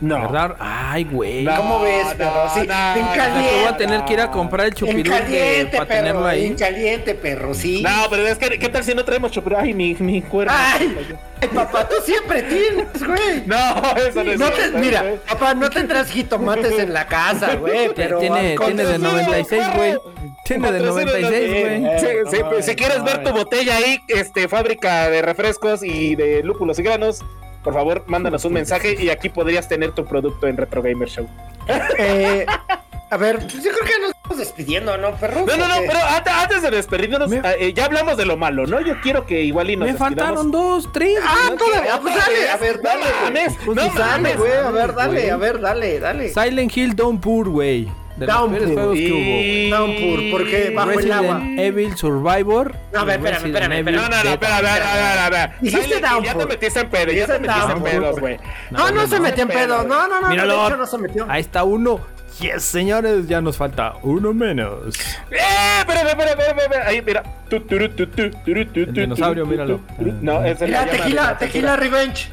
[0.03, 0.21] No.
[0.23, 0.57] ¿Verdad?
[0.59, 1.45] Ay, güey.
[1.45, 2.51] No, ¿Cómo ves, perro?
[2.53, 3.51] Sí, no, en no, caliente.
[3.51, 6.27] Te voy a tener que ir a comprar el chupirul caliente, para tenerlo perro.
[6.27, 6.47] ahí.
[6.47, 7.83] En caliente, perro, sí.
[7.83, 9.57] No, pero es que, ¿qué tal si no traemos chupiro?
[9.59, 10.53] Ay, mi, mi cuerno.
[10.57, 10.93] Ay,
[11.41, 13.45] ay, papá, tú siempre tienes, güey.
[13.47, 13.57] No,
[13.97, 15.17] eso no es No te- cierto, mira, güey.
[15.19, 18.19] papá, no tendrás jitomates en la casa, güey, pero...
[18.19, 19.99] tiene, tiene de Patrocina, 96, güey.
[20.45, 21.61] Tiene de Patrocina, 96, sí.
[21.61, 21.81] güey.
[22.01, 23.45] Sí, Eh, sí, no pues, si quieres no ver tu mames.
[23.45, 27.21] botella ahí, este, fábrica de refrescos y de lúpulos y granos,
[27.63, 31.29] por favor, mándanos un mensaje y aquí podrías tener tu producto en Retro Gamer Show.
[31.99, 32.47] Eh,
[33.11, 35.45] a ver, pues yo creo que nos estamos despidiendo, ¿no, perro?
[35.47, 38.67] No, no, no, pero antes, antes de despedirnos, Me- eh, ya hablamos de lo malo,
[38.67, 38.81] ¿no?
[38.81, 40.19] Yo quiero que igual y nos Me despidamos.
[40.19, 41.19] faltaron dos, tres.
[41.23, 43.05] Ah, No todavía, pues dale, a ver, dale.
[43.05, 46.29] No mames, no sí, dale, mames, güey, a ver, dale, a ver, dale, dale.
[46.33, 47.89] Silent Hill Downpour, güey.
[48.23, 48.59] De los Downpour.
[48.59, 50.71] peores juegos que Y- Downpour, ¿por qué?
[50.75, 51.35] Bajo el agua.
[51.39, 52.75] Resident Evil Survivor.
[52.95, 54.33] A ver, y espérame, Resident espérame, Evil No, no, no, Beta.
[54.33, 55.51] espera, a ver, a ver, a ver.
[55.61, 56.43] Dijiste Silent Hill, Ya Downpour.
[56.49, 57.91] te metiste en pedo, ya te metiste en Downpour.
[57.91, 58.37] pedos, güey.
[58.71, 59.83] No, no, se metió en pedo.
[59.85, 60.61] No, no, no, Míralo.
[60.61, 61.27] de hecho no se metió.
[61.29, 62.01] Ahí está uno.
[62.41, 64.95] Yes, señores, ya nos falta uno menos.
[65.31, 65.37] ¡Eh!
[65.81, 66.87] Espérame, espérame, espérame, espérame.
[66.89, 67.23] Ahí, mira.
[67.51, 69.81] Tu, tu, tu, turu, tu, El tu, dinosaurio, tu, míralo.
[69.99, 70.13] tu, tu.
[70.23, 72.31] No, es el Mira, tequila, tequila revenge.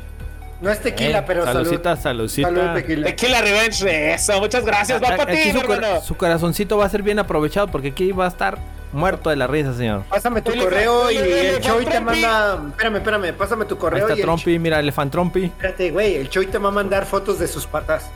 [0.61, 1.63] No es tequila, Eh, pero salud.
[1.63, 2.47] saludcita, saludcita.
[2.49, 3.07] Salud, tequila.
[3.07, 6.01] Tequila Revenge, eso, muchas gracias, va para ti, su, hermano.
[6.01, 8.57] su corazoncito va a ser bien aprovechado porque aquí va a estar
[8.91, 10.03] muerto de la risa, señor.
[10.09, 12.59] Pásame tu correo y el Choy te manda.
[12.71, 15.45] Espérame, espérame, pásame tu Ahí correo está y el Trumpy, mira, Elefant Trumpy.
[15.45, 18.09] Espérate, güey, el Choy te va a mandar fotos de sus patas.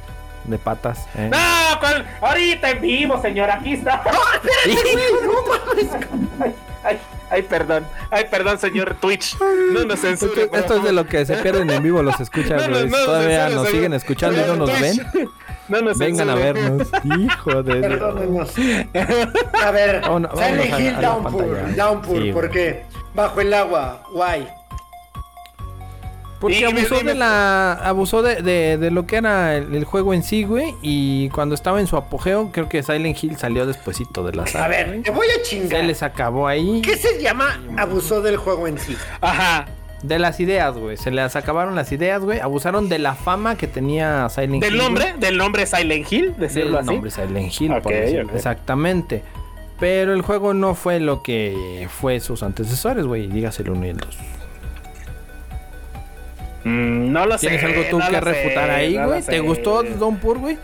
[0.46, 1.08] De patas.
[1.16, 1.30] ¿eh?
[1.32, 2.06] No, ¿cuál?
[2.22, 4.02] ahorita en vivo, señor, aquí está.
[6.44, 7.00] ay, ay,
[7.30, 9.38] ay, perdón, ay, perdón, señor Twitch.
[9.74, 10.44] No nos censure.
[10.44, 12.90] Esto, esto es de lo que se pierden en vivo, los escuchan, No, no, güey.
[12.90, 14.98] no, Todavía censure, nos siguen escuchando y no nos ven.
[15.70, 16.90] No nos Vengan a vernos.
[17.20, 17.88] Hijo de Dios.
[17.88, 18.54] Perdónenos.
[19.64, 21.76] A ver, Vámonos- Silent Hill Downpour.
[21.76, 22.52] Downpour, Sí, ¿por güey.
[22.52, 22.86] qué?
[23.16, 24.48] Bajo el agua, guay.
[26.44, 27.74] Porque me- abusó me- de la.
[27.74, 30.76] Abusó de, de- de lo que era el, el juego en sí, güey.
[30.82, 34.66] Y cuando estaba en su apogeo, creo que Silent Hill salió despuesito de la saga.
[34.66, 35.02] A ver, güey.
[35.02, 35.84] te voy a Se chingar.
[35.86, 36.82] les acabó ahí.
[36.84, 38.96] ¿Qué se llama abusó del juego en sí?
[39.22, 39.66] Ajá.
[40.04, 40.98] De las ideas, güey.
[40.98, 42.40] Se les acabaron las ideas, güey.
[42.42, 44.78] Abusaron de la fama que tenía Silent Del Hill.
[44.78, 46.88] nombre, del nombre Silent Hill, decirlo Del así.
[46.90, 48.34] nombre Silent Hill, por decirlo.
[48.36, 49.24] Exactamente.
[49.80, 53.28] Pero el juego no fue lo que fue sus antecesores, güey.
[53.28, 54.18] Dígase el 1 y el 2.
[56.64, 57.48] Mm, no lo sé.
[57.48, 59.22] ¿Tienes algo tú no que refutar sé, ahí, no güey?
[59.22, 59.32] sé.
[59.32, 60.58] ¿Te gustó Downpour, güey?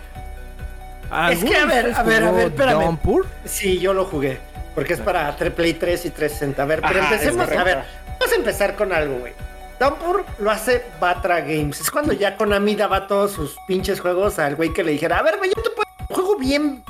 [1.31, 2.81] Es que, a ver, ¿Alguno de a ver, a ver, espérame.
[2.83, 3.25] Downpour?
[3.45, 4.37] Sí, yo lo jugué.
[4.75, 6.61] Porque es para Play 3 y 360.
[6.61, 7.49] A ver, pero Ajá, empecemos.
[7.49, 7.79] A ver,
[8.19, 9.33] vamos a empezar con algo, güey.
[9.79, 11.79] Downpour lo hace Batra Games.
[11.81, 15.23] Es cuando ya Konami daba todos sus pinches juegos al güey que le dijera, a
[15.23, 16.83] ver, güey, yo te puedo un juego bien.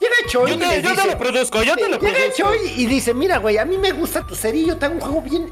[0.00, 2.36] Llega Choi Yo te, yo te lo produzco, yo te lo Llega produzco.
[2.36, 5.00] Choi y dice, mira, güey, a mí me gusta tu serie yo te hago un
[5.00, 5.50] juego bien.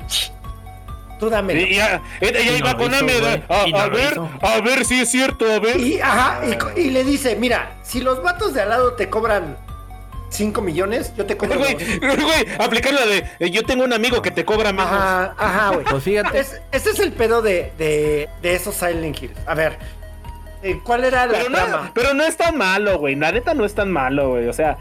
[1.18, 3.43] Tú ya Y iba no con güey.
[3.74, 5.78] a, ver, a ver si es cierto, a ver.
[5.80, 9.09] Y, ajá, y co- y le dice, mira, si los vatos de al lado te
[9.09, 9.56] cobran
[10.28, 11.59] 5 millones, yo te cobro.
[11.59, 11.98] Güey, dos".
[12.01, 14.90] güey, aplicar la de eh, yo tengo un amigo que te cobra menos.
[14.93, 15.84] Ajá, ajá, güey.
[15.86, 16.38] Pues fíjate.
[16.38, 19.38] Es- ese es el pedo de, de, de esos Silent Hills.
[19.47, 19.78] A ver,
[20.62, 21.90] eh, ¿cuál era la Pero no, trama?
[21.94, 23.14] pero no es tan malo, güey.
[23.14, 24.48] La neta no es tan malo, güey.
[24.48, 24.76] O sea,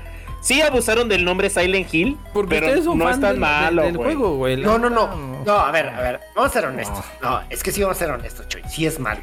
[0.46, 3.40] sí abusaron del nombre Silent Hill, Porque pero ustedes son no fans es tan del,
[3.40, 4.58] malo, del juego, güey.
[4.58, 5.44] No, no, no.
[5.44, 6.20] No, a ver, a ver.
[6.36, 7.04] Vamos a ser honestos.
[7.22, 8.62] No, es que sí vamos a ser honestos, Choy.
[8.70, 9.22] Sí es malo.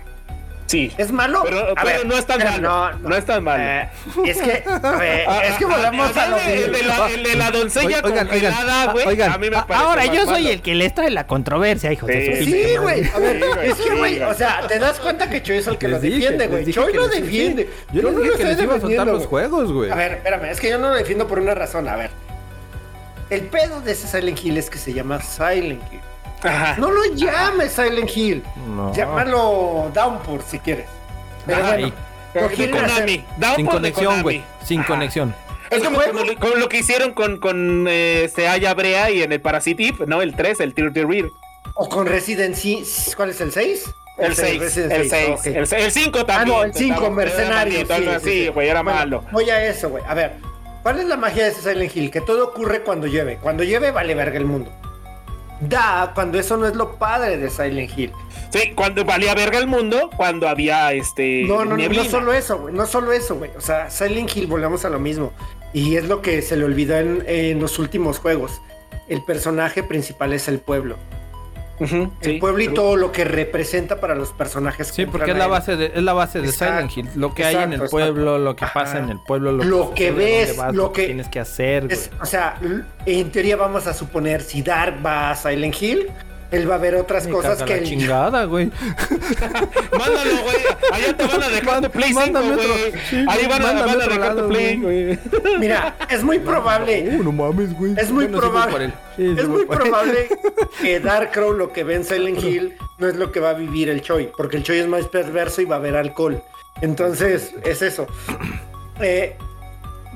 [0.73, 0.90] Sí.
[0.97, 1.43] ¿Es malo?
[1.44, 2.93] Pero, A pero ver, no es tan malo.
[3.01, 3.62] No, es tan malo.
[3.62, 3.89] Eh,
[4.24, 7.23] es que, a ver, Ah, es que volvamos ah, a lo el de- la- el
[7.23, 9.07] de la doncella Oigan, oigan, congelada, güey.
[9.07, 10.49] oigan, A mí me parece Ahora yo soy malo.
[10.49, 12.44] el que les trae la controversia, hijo de Sí.
[12.44, 13.05] su Sí, güey.
[13.15, 15.66] A ver, Sí, güey, es que, güey, o sea, te das cuenta que Choy es
[15.66, 16.73] el que Les lo defiende, güey.
[16.73, 17.69] Choy lo defiende.
[17.93, 19.90] Yo no lo estoy les iba a soltar defendiendo, los juegos, güey.
[19.90, 21.86] A ver, espérame, es que yo no lo defiendo por una razón.
[21.86, 22.11] A ver,
[23.28, 26.01] el pedo de ese Silent Hill es que se llama Silent Hill.
[26.43, 26.77] Ajá.
[26.78, 28.43] No lo llames Silent Hill.
[28.66, 28.93] No.
[28.94, 30.86] Llámalo Downpour si quieres.
[31.47, 31.93] Pero Ajá, bueno,
[32.35, 32.70] De hacer.
[32.70, 33.24] Konami.
[33.36, 34.43] Downpour Sin de conexión, güey.
[34.64, 34.89] Sin Ajá.
[34.89, 35.35] conexión.
[35.70, 39.10] Es ¿El como, como lo- como lo que hicieron con, con eh, este Aya Brea
[39.10, 40.20] y en el Parasitive, ¿no?
[40.20, 41.27] El 3, el Tear the Rear.
[41.74, 42.85] O con Resident Evil.
[43.16, 43.85] ¿Cuál es el 6?
[44.19, 44.70] El 6, el
[45.10, 46.56] 6, el 6, el 5 Ah, también.
[46.59, 47.81] no, el 5, Estaba- Mercenario.
[47.81, 49.24] era malito, Sí, güey, era Bueno, malo.
[49.32, 50.05] Voy a eso, güey.
[50.06, 50.35] A ver,
[50.82, 52.10] ¿cuál es la magia de ese Silent Hill?
[52.10, 53.39] Que todo ocurre cuando llueve.
[53.40, 54.70] Cuando llueve, vale verga el mundo.
[55.68, 58.12] Da, cuando eso no es lo padre de Silent Hill.
[58.51, 61.44] Sí, cuando valía verga el mundo, cuando había este.
[61.44, 62.05] No, no, no, nieblina.
[62.05, 62.74] no solo eso, güey.
[62.74, 63.51] No solo eso, güey.
[63.56, 65.32] O sea, Silent Hill, volvemos a lo mismo.
[65.72, 68.60] Y es lo que se le olvidó en, en los últimos juegos.
[69.09, 70.97] El personaje principal es el pueblo.
[71.82, 72.32] El sí.
[72.38, 74.88] pueblo y todo lo que representa para los personajes.
[74.88, 77.20] que Sí, porque es la base de, es la base de Exacto, Silent Hill.
[77.20, 78.38] Lo que hay en el pueblo, exacto.
[78.44, 78.98] lo que pasa Ajá.
[79.04, 80.12] en el pueblo, lo, Lo que sucede,
[80.46, 81.86] ves, vas, lo que- tienes que hacer.
[81.90, 82.59] Es- o sea,
[83.06, 86.10] en teoría vamos a suponer si Dark va a Silent Hill,
[86.53, 88.66] él va a ver otras Me cosas que la él- chingada, güey.
[89.99, 90.57] Mándalo, güey.
[90.93, 92.93] Allá te van a dejar tu Play 5, Mándame otro- güey.
[93.11, 95.19] sí, Ahí van a, van a dejar lado, tu Play, güey.
[95.59, 97.16] Mira, es muy probable.
[97.19, 97.95] Uh, no mames, güey.
[97.97, 98.89] Es muy probable.
[98.91, 99.16] por.
[99.16, 100.29] Sí, es muy por probable
[100.81, 103.89] que Darkrow lo que ve en Silent Hill no es lo que va a vivir
[103.91, 106.43] el Choi, porque el Choi es más perverso y va a ver alcohol.
[106.81, 108.07] Entonces, es eso.
[109.01, 109.37] Eh,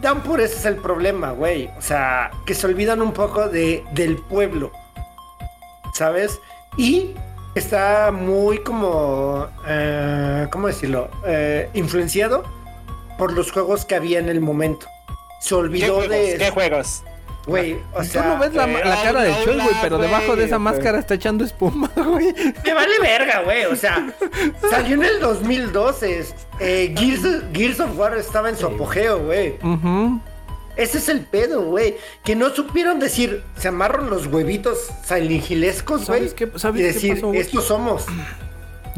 [0.01, 1.71] Downpour, ese es el problema, güey.
[1.79, 4.71] O sea, que se olvidan un poco de, del pueblo.
[5.97, 6.41] ¿Sabes?
[6.77, 7.13] Y
[7.55, 9.47] está muy como.
[9.67, 11.09] eh, ¿Cómo decirlo?
[11.27, 12.45] Eh, influenciado
[13.19, 14.87] por los juegos que había en el momento.
[15.41, 16.11] Se ¿Qué olvidó juegos?
[16.11, 16.37] de.
[16.39, 17.03] ¿Qué juegos?
[17.47, 18.23] Güey, o Tú sea.
[18.25, 21.45] no ves la, la cara Aula, Choi, güey, pero debajo de esa máscara está echando
[21.45, 22.35] espuma, güey.
[22.65, 23.65] Me vale verga, güey.
[23.67, 24.05] O sea,
[24.69, 26.27] salió en el 2012.
[26.59, 29.59] Eh, Gears, Gears of War estaba en su apogeo, güey.
[30.77, 31.97] Ese es el pedo, güey.
[32.25, 36.21] Que no supieron decir, se amarran los huevitos silingilescos, güey.
[36.29, 38.05] ¿Sabes qué- sabes y qué decir, pasó, estos somos.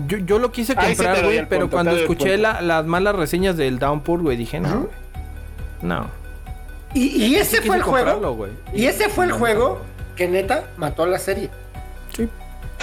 [0.06, 3.78] Yo, yo lo quise comprar, güey, pero punto, cuando escuché la- las malas reseñas del
[3.78, 4.88] Downpour, güey, dije, no, güey.
[5.82, 6.10] No.
[6.94, 8.48] Y, y ese Sí fue el juego.
[8.74, 9.80] Y ese fue el juego
[10.16, 11.50] que neta mató a la serie.
[12.16, 12.28] Sí.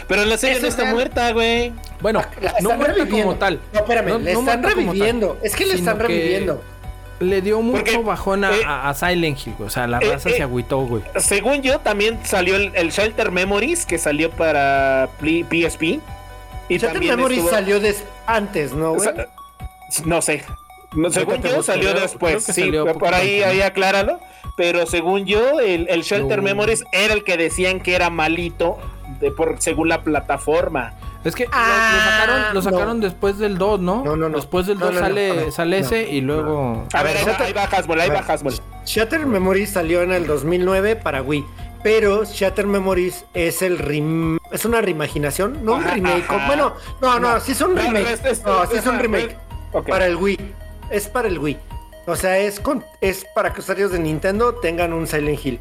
[0.07, 0.93] Pero la serie Eso no es está real.
[0.95, 1.73] muerta, güey.
[2.01, 3.25] Bueno, La no muerta reviviendo.
[3.27, 3.59] como tal.
[3.73, 5.37] No, espérame, No- le no están reviviendo.
[5.41, 6.61] Es que le están que reviviendo.
[7.19, 9.67] Le dio mucho Porque, bajón a, eh, a- a Silent Hill, güey.
[9.67, 11.01] O sea, la eh, raza eh, se agüitó, güey.
[11.17, 15.07] Según yo, también salió el, el Shelter Memories, que salió para
[15.49, 15.99] PSP.
[16.67, 19.09] Y Memory estuvo- salió des- antes, ¿no, güey?
[20.05, 20.43] no sé.
[20.93, 24.19] No, según yo salió creo- después, creo sí, salió por ahí, ahí acláralo.
[24.57, 26.43] Pero según yo, el, el Shelter No.
[26.43, 28.77] Memories era el que decían que era malito
[29.19, 30.93] de, por, según la plataforma.
[31.25, 32.61] Es que lo- Ah, lo, sacaron, lo no.
[32.61, 34.03] sacaron después del 2, ¿no?
[34.05, 34.37] No, no, no.
[34.37, 35.07] Después del No, 2 no, no.
[35.07, 36.87] sale, sale no, ese y luego...
[36.93, 38.19] A, ver, ahí, va- Shelter- ahí va.
[38.19, 38.51] Hasbro.
[38.85, 41.43] Shattered Memories salió en el 2009 para Wii.
[41.83, 46.23] Pero Shattered Memories es el rim- es una reimaginación, no un remake.
[46.27, 46.47] ajá.
[46.47, 47.39] Bueno, no, no, No.
[47.39, 48.11] sí es un remake.
[48.13, 49.35] es- es- no, sí es un remake.
[49.87, 50.53] Para el Wii.
[50.89, 51.57] Es para el Wii.
[52.07, 55.59] O sea, es con es para que usuarios de Nintendo tengan un Silent Hill.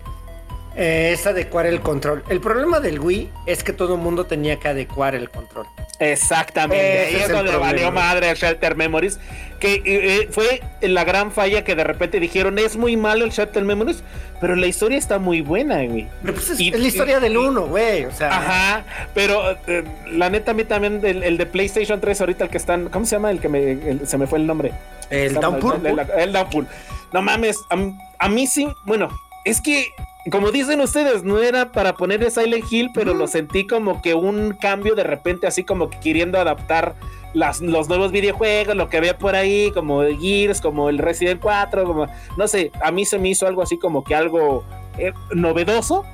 [0.77, 2.25] Eh, es adecuar el control.
[2.29, 5.67] El problema del Wii es que todo el mundo tenía que adecuar el control.
[6.01, 7.67] Exactamente, Ese ahí es donde problema.
[7.73, 9.21] valió madre el Shelter Memories,
[9.61, 13.31] que eh, eh, fue la gran falla que de repente dijeron, es muy malo el
[13.31, 14.03] Shelter Memories,
[14.41, 16.09] pero la historia está muy buena, güey.
[16.23, 18.05] Pero pues es, Y- es la historia y- del uno, güey.
[18.07, 18.85] O sea, Ajá,
[19.15, 22.59] pero eh, la neta a mí también el, el de PlayStation 3 ahorita el que
[22.59, 23.31] están, ¿cómo se llama?
[23.31, 24.73] El que me, el- se me fue el nombre.
[25.11, 25.81] el Downpour.
[25.87, 26.67] El, el- Downpour.
[27.13, 27.77] No mames, a,
[28.25, 29.09] a mí sí, bueno,
[29.45, 29.87] es que
[30.31, 34.53] como dicen ustedes, no era para poner Silent Hill, pero lo sentí como que un
[34.61, 36.95] cambio de repente, así como que queriendo adaptar
[37.35, 41.41] las, los nuevos videojuegos, lo que había por ahí, como el Gears, como el Resident
[41.43, 42.07] 4, como,
[42.37, 44.65] no sé, a mí se me hizo algo así como que algo
[44.99, 46.05] eh, novedoso,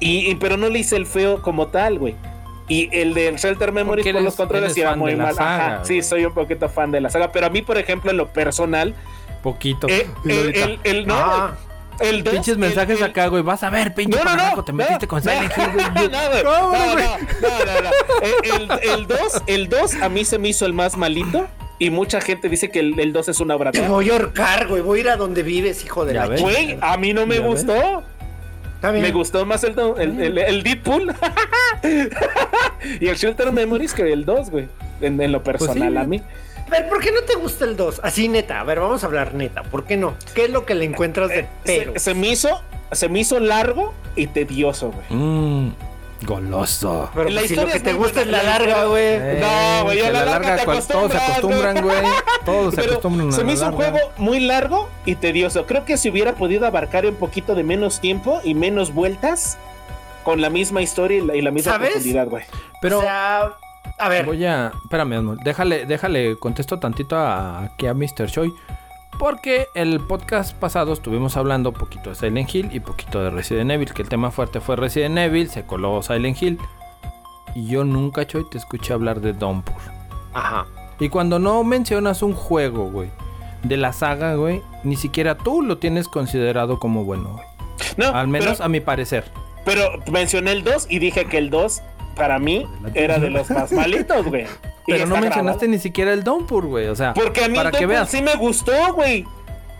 [0.00, 2.14] y, y- pero no le hice el feo como tal, güey.
[2.66, 5.34] Y el del Shelter Memories por los controles era muy de mal.
[5.34, 7.30] saga, Ajá, sí, soy un poquito fan de la saga.
[7.30, 8.94] Pero a mí, por ejemplo, en lo personal,
[9.42, 9.86] Poquito.
[9.88, 10.64] eh, el, ahorita.
[10.64, 11.54] el, el- no, Ah.
[12.00, 13.42] El dos, Pinches el- mensajes el- acá, güey.
[13.42, 14.36] Vas a ver, pinche No, no, no.
[14.42, 16.08] panaco, te metiste no, con no, Silent Hill, güey.
[16.08, 16.42] No, güey.
[16.42, 18.80] No, ¿Cómo, no, no, no, no.
[18.82, 21.46] El- El 2, el 2 a mí se me hizo el más malito.
[21.78, 24.80] Y mucha gente dice que el 2 es una obra Te voy a ahorcar, güey.
[24.80, 26.40] Voy a ir a donde vives, hijo de Ya la ves.
[26.40, 27.50] Güey, a mí no me Ya ves.
[27.50, 28.02] gustó.
[28.80, 29.00] Bien.
[29.00, 31.14] Me gustó más el, el, el, el Deadpool
[33.00, 34.68] y el Shelter Memories que el 2, güey.
[35.00, 35.98] En, en lo personal, sí.
[35.98, 36.22] a mí.
[36.66, 38.00] A ver, ¿por qué no te gusta el 2?
[38.02, 39.62] Así neta, a ver, vamos a hablar neta.
[39.62, 40.14] ¿Por qué no?
[40.34, 41.92] ¿Qué es lo que le encuentras de pero?
[41.94, 42.60] Se, se me hizo,
[42.92, 45.04] se me hizo largo y tedioso, güey.
[45.10, 45.72] Mmm,
[46.22, 47.10] goloso.
[47.14, 49.04] Pero la pues, si lo historia que es te gusta es la la larga, güey.
[49.04, 51.96] Eh, No, güey, la larga te cual- todos se acostumbran, güey.
[52.44, 55.66] Todos se Pero acostumbran se me hizo un juego muy largo y tedioso.
[55.66, 59.58] Creo que si hubiera podido abarcar un poquito de menos tiempo y menos vueltas
[60.22, 61.90] con la misma historia y la, y la misma ¿Sabes?
[61.90, 62.44] profundidad, güey.
[62.80, 63.52] Pero O sea,
[63.98, 64.72] a ver, voy a...
[64.82, 65.36] Espérame.
[65.44, 68.26] Déjale, déjale, contesto tantito a, aquí a Mr.
[68.28, 68.52] Choi.
[69.18, 73.92] Porque el podcast pasado estuvimos hablando poquito de Silent Hill y poquito de Resident Evil.
[73.92, 76.58] Que el tema fuerte fue Resident Evil, se coló Silent Hill.
[77.54, 79.76] Y yo nunca, Choi, te escuché hablar de Downpour.
[80.32, 80.66] ajá.
[81.00, 83.10] Y cuando no mencionas un juego, güey,
[83.64, 87.44] de la saga, güey, ni siquiera tú lo tienes considerado como bueno, güey.
[87.96, 89.24] No, Al menos pero, a mi parecer.
[89.64, 91.82] pero mencioné el 2 y dije que el 2
[92.14, 94.46] para mí era de los más malitos, güey.
[94.86, 95.66] Pero no mencionaste grabado.
[95.68, 96.86] ni siquiera el Downpour, güey.
[96.88, 98.08] O sea, Porque a mí para el que veas.
[98.10, 99.24] sí me gustó, güey.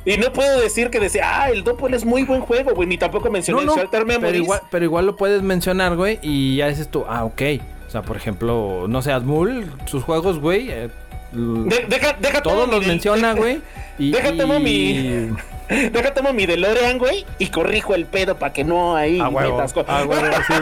[0.07, 2.87] Y no puedo decir que decía, ah, el Downpour es muy buen juego, güey.
[2.89, 4.31] Ni tampoco mencioné No, no, el Shelter Memories.
[4.33, 7.43] pero igual, pero igual lo puedes mencionar, güey, y ya dices tú, ah, ok.
[7.87, 10.89] O sea, por ejemplo, no sé, Asmul, sus juegos, güey, eh,
[11.33, 13.61] De- deja, deja todos los menciona, güey.
[13.99, 15.37] Y, Deja tomo y- mi-
[15.69, 19.57] Deja tomo mi DeLorean, güey, y corrijo el pedo para que no ahí Ah, huevo,
[19.57, 20.55] metas co- ah, huevo, sí.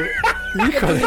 [0.68, 1.00] Híjole.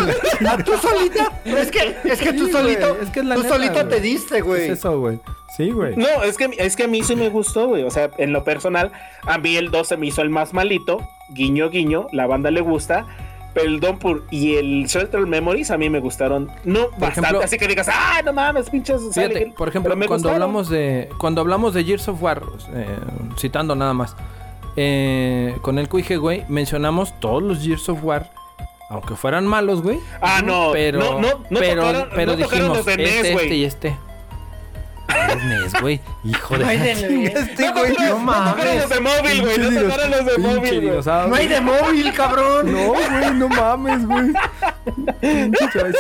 [0.49, 1.31] ¿A tú solita?
[1.45, 3.87] Es que, es que tú solito, güey, es que es la tú neta, solito güey.
[3.89, 4.63] te diste, ¿Qué güey.
[4.65, 5.19] es eso, güey?
[5.55, 5.95] Sí, güey.
[5.95, 7.83] No, es que, es que a mí sí me gustó, güey.
[7.83, 8.91] O sea, en lo personal,
[9.23, 11.07] a mí el 2 se me hizo el más malito.
[11.29, 12.07] Guiño, guiño.
[12.11, 13.05] La banda le gusta.
[13.55, 16.51] Pero el Downpour y el Shelter Memories a mí me gustaron.
[16.65, 17.21] No bastante.
[17.21, 19.01] ejemplo- así que digas, ¡ah, no mames, pinches!
[19.13, 20.33] Fíjate, Hill", por ejemplo, cuando gustaron.
[20.35, 22.43] hablamos de cuando hablamos de Gears of War,
[22.75, 22.85] eh,
[23.39, 24.15] citando nada más,
[24.75, 28.29] eh, con el Cuije, güey, mencionamos todos los Gears of War,
[28.89, 29.99] aunque fueran malos, güey.
[30.21, 33.09] Ah, no, pero, no, no, no pero, tocaron- pero no tocaron dijimos los de NES,
[33.15, 33.45] este, güey.
[33.45, 33.97] este y este.
[35.29, 36.01] Es NES, güey.
[36.23, 37.93] Hijo de este, No güey.
[37.93, 39.57] tocaron, no tocaron los de móvil, güey.
[39.57, 41.29] No tocaron los de móvil, güey.
[41.29, 42.71] No hay de móvil, cabrón.
[42.71, 44.33] No, güey, no mames, güey.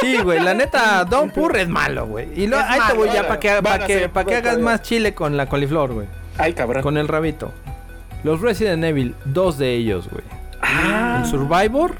[0.01, 2.27] Sí, güey, la neta, Don Purr es malo, güey.
[2.35, 4.59] Y lo, ahí te voy ya para que, van para a que, pa' que hagas
[4.59, 6.07] más chile con la coliflor, güey.
[6.37, 6.83] Ay, cabrón.
[6.83, 7.51] Con el rabito.
[8.23, 10.23] Los Resident Evil, dos de ellos, güey.
[10.61, 11.21] Ah.
[11.23, 11.95] El Survivor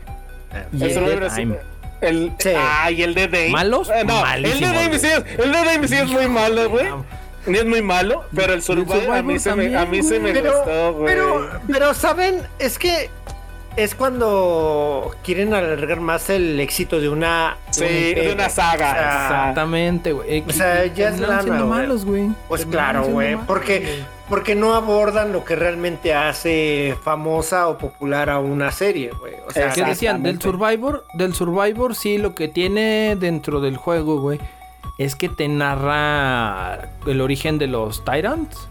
[0.74, 1.58] y El el Survivor Dead Time.
[2.02, 2.50] El, Sí.
[2.56, 3.50] Ah, y el de Dame.
[3.50, 3.90] ¿Malos?
[3.90, 5.00] Eh, no, el de güey.
[5.00, 6.88] sí es, el de Dame sí es muy malo, güey.
[7.48, 10.58] Es muy malo, pero el Survivor, a mí se me, a mí se me Pero,
[10.58, 11.06] gustó, güey.
[11.06, 12.42] pero, pero, ¿saben?
[12.58, 13.12] Es que
[13.76, 17.58] es cuando quieren alargar más el éxito de una...
[17.70, 18.34] Sí, un de imperio.
[18.34, 18.90] una saga.
[18.90, 20.44] O sea, Exactamente, güey.
[20.48, 22.30] O sea, ya es lana, siendo malos, güey.
[22.48, 24.04] Pues claro, güey, porque.
[24.30, 29.36] Porque no abordan lo que realmente hace famosa o popular a una serie, güey.
[29.48, 30.24] O sea, ¿Qué decían?
[30.24, 30.42] Del.
[30.42, 34.40] Survivor, del Survivor sí, lo que tiene dentro del juego, güey,
[34.98, 38.68] es que te narra el origen de los Tyrants.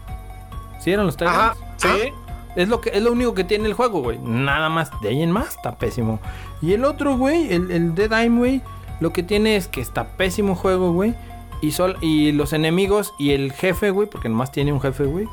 [0.79, 1.39] ¿Sí eran los Tyrants?
[1.39, 1.55] Ajá.
[1.77, 2.11] Sí.
[2.55, 4.17] Es lo que es lo único que tiene el juego, güey.
[4.19, 4.91] Nada más.
[5.01, 6.19] De ahí en más está pésimo.
[6.61, 8.61] Y el otro, güey, el, el Dead Aim, güey,
[8.99, 11.15] lo que tiene es que está pésimo juego, güey.
[11.61, 15.27] Y, sol, y los enemigos y el jefe, güey, porque nomás tiene un jefe, güey.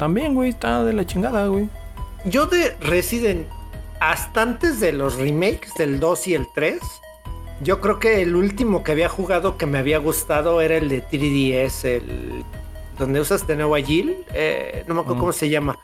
[0.00, 1.68] También, güey, está de la chingada, güey.
[2.24, 3.46] Yo de Resident,
[4.00, 6.80] hasta antes de los remakes del 2 y el 3,
[7.62, 11.02] yo creo que el último que había jugado que me había gustado era el de
[11.02, 12.44] 3DS, el
[12.98, 15.20] donde usas de nuevo a Jill, eh, no me acuerdo Mm.
[15.20, 15.78] cómo se llama.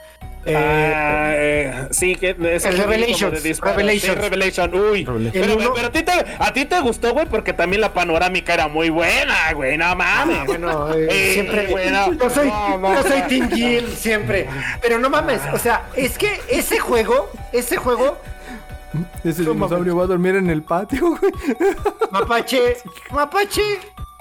[0.46, 2.78] Eh, Ah, eh, sí, que es El.
[2.78, 3.40] Revelations.
[3.40, 3.52] Sí,
[4.14, 4.74] Revelation.
[4.74, 5.04] Uy.
[5.32, 7.92] Pero, El uno- pero a, ti te, a ti te gustó, güey, porque también la
[7.92, 9.76] panorámica era muy buena, güey.
[9.76, 10.38] No mames.
[10.40, 11.66] Ah, bueno, eh, Eh, siempre.
[11.68, 12.94] bueno, yo soy, no, no.
[12.94, 14.48] yo soy Team siempre.
[14.80, 18.16] Pero no mames, o sea, es que ese juego, ese juego,
[19.24, 21.32] Ese No dinosaurio va a dormir en el patio, güey.
[22.10, 22.76] Mapache,
[23.10, 23.62] Mapache,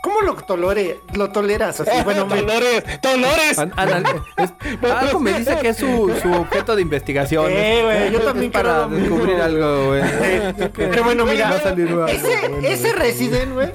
[0.05, 1.79] ¿cómo lo tolere, lo toleras?
[1.79, 3.57] Así, bueno, me- Dolores, Dolores.
[3.57, 4.05] An- anal-
[4.37, 4.53] es-
[4.91, 7.47] algo me dice que es su, su objeto de investigación.
[7.49, 9.15] Eh, güey, yo también para mismo.
[9.15, 10.01] descubrir algo, güey.
[10.75, 12.93] Pero bueno, mira, Va a salir algo ese, bueno, ese.
[12.93, 13.71] Resident, güey,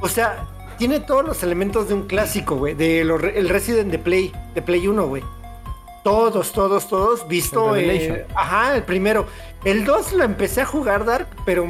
[0.00, 0.44] o sea,
[0.76, 4.32] tiene todos los elementos de un clásico, güey, de lo re- el Resident de Play,
[4.54, 5.22] de Play 1, güey.
[6.02, 9.26] Todos, todos, todos, visto El eh, ajá, el primero.
[9.64, 11.66] El 2 lo empecé a jugar Dark, pero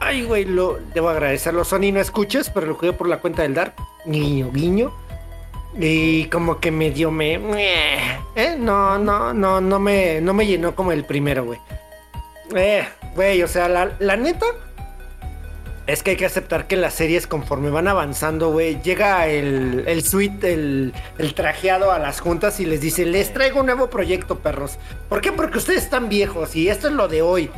[0.00, 1.64] ay, güey, lo debo agradecerlo.
[1.64, 3.74] Sony no escuches, pero lo jugué por la cuenta del Dark.
[4.04, 4.92] Guiño, guiño.
[5.78, 7.34] Y como que medio me
[8.34, 11.58] eh, no, no, no, no me no me llenó como el primero, güey.
[12.54, 14.46] Eh, güey, o sea, la, la neta
[15.86, 20.02] es que hay que aceptar que las series conforme van avanzando, güey, llega el, el
[20.02, 24.40] suite, el, el trajeado a las juntas y les dice, les traigo un nuevo proyecto,
[24.40, 24.78] perros.
[25.08, 25.30] ¿Por qué?
[25.30, 27.50] Porque ustedes están viejos y esto es lo de hoy.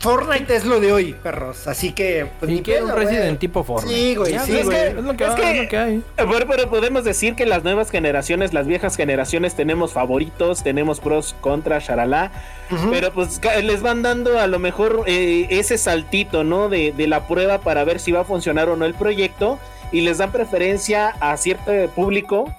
[0.00, 1.68] Fortnite es lo de hoy, perros.
[1.68, 2.26] Así que...
[2.40, 3.36] pues, Y ni quiere pedo, un Resident güey.
[3.38, 3.94] tipo Fortnite.
[3.96, 4.76] Sí, güey, Ya, sí, es güey.
[4.76, 6.02] que- Es lo que, Es es que- lo que hay.
[6.26, 11.36] Bueno, pero podemos decir que las nuevas generaciones, las viejas generaciones, tenemos favoritos, tenemos pros,
[11.40, 12.32] contras, charalá.
[12.90, 16.68] Pero pues les van dando a lo mejor eh, ese saltito, ¿no?
[16.68, 19.58] De, de la prueba para ver si va a funcionar o no el proyecto.
[19.92, 22.52] Y les dan preferencia a cierto público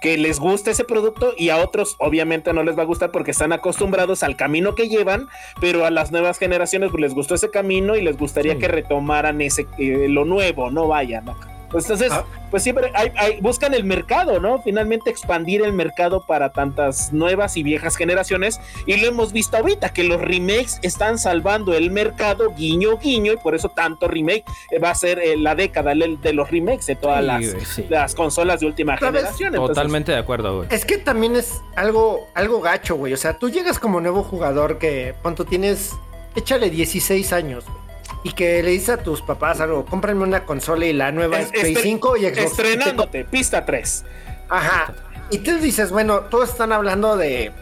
[0.00, 3.30] que les gusta ese producto y a otros obviamente no les va a gustar porque
[3.32, 5.28] están acostumbrados al camino que llevan,
[5.60, 8.58] pero a las nuevas generaciones pues, les gustó ese camino y les gustaría Sí.
[8.58, 11.26] que retomaran ese eh, lo nuevo, no vayan.
[11.26, 11.59] ¿no?
[11.70, 12.24] Pues entonces, Ah.
[12.50, 14.60] pues siempre hay, hay- buscan el mercado, ¿no?
[14.62, 18.60] Finalmente expandir el mercado para tantas nuevas y viejas generaciones.
[18.86, 23.36] Y lo hemos visto ahorita, que los remakes están salvando el mercado, guiño, guiño, y
[23.36, 26.86] por eso tanto remake eh, va a ser eh, la década de, de los remakes
[26.86, 27.86] de todas Sí, las, sí.
[27.88, 29.20] las consolas de última ¿Sabes?
[29.20, 29.54] generación.
[29.54, 30.68] Entonces, Totalmente de acuerdo, güey.
[30.72, 33.12] Es que también es algo, algo gacho, güey.
[33.12, 35.92] O sea, tú llegas como nuevo jugador que cuando tienes,
[36.34, 37.78] échale 16 años, güey,
[38.22, 41.48] Y que le dices a tus papás algo, cómprenme una consola y la nueva es,
[41.50, 42.38] Play estre- 5 y Xbox.
[42.38, 44.04] Estrenándote, pista 3.
[44.48, 44.92] Ajá.
[45.30, 47.52] Y tú dices, bueno, todos están hablando de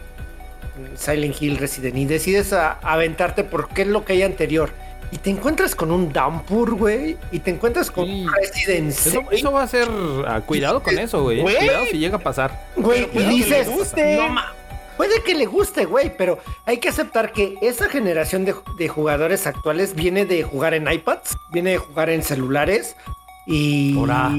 [0.95, 4.69] Silent Hill Resident y decides a- aventarte porque es lo que hay anterior.
[5.11, 7.17] Y te encuentras con un Downpour, güey.
[7.31, 8.27] Y te encuentras con Sí.
[8.35, 9.87] Resident Eso, 6, eso va a ser.
[10.27, 11.41] ah, cuidado con eso, güey.
[11.41, 12.67] Cuidado si llega a pasar.
[12.75, 13.07] güey.
[13.13, 14.53] Y dices, no ma-
[14.99, 19.47] Puede que le guste, güey, pero hay que aceptar que esa generación de, de jugadores
[19.47, 22.97] actuales viene de jugar en iPads, viene de jugar en celulares
[23.45, 23.95] y...
[23.97, 24.29] Ora.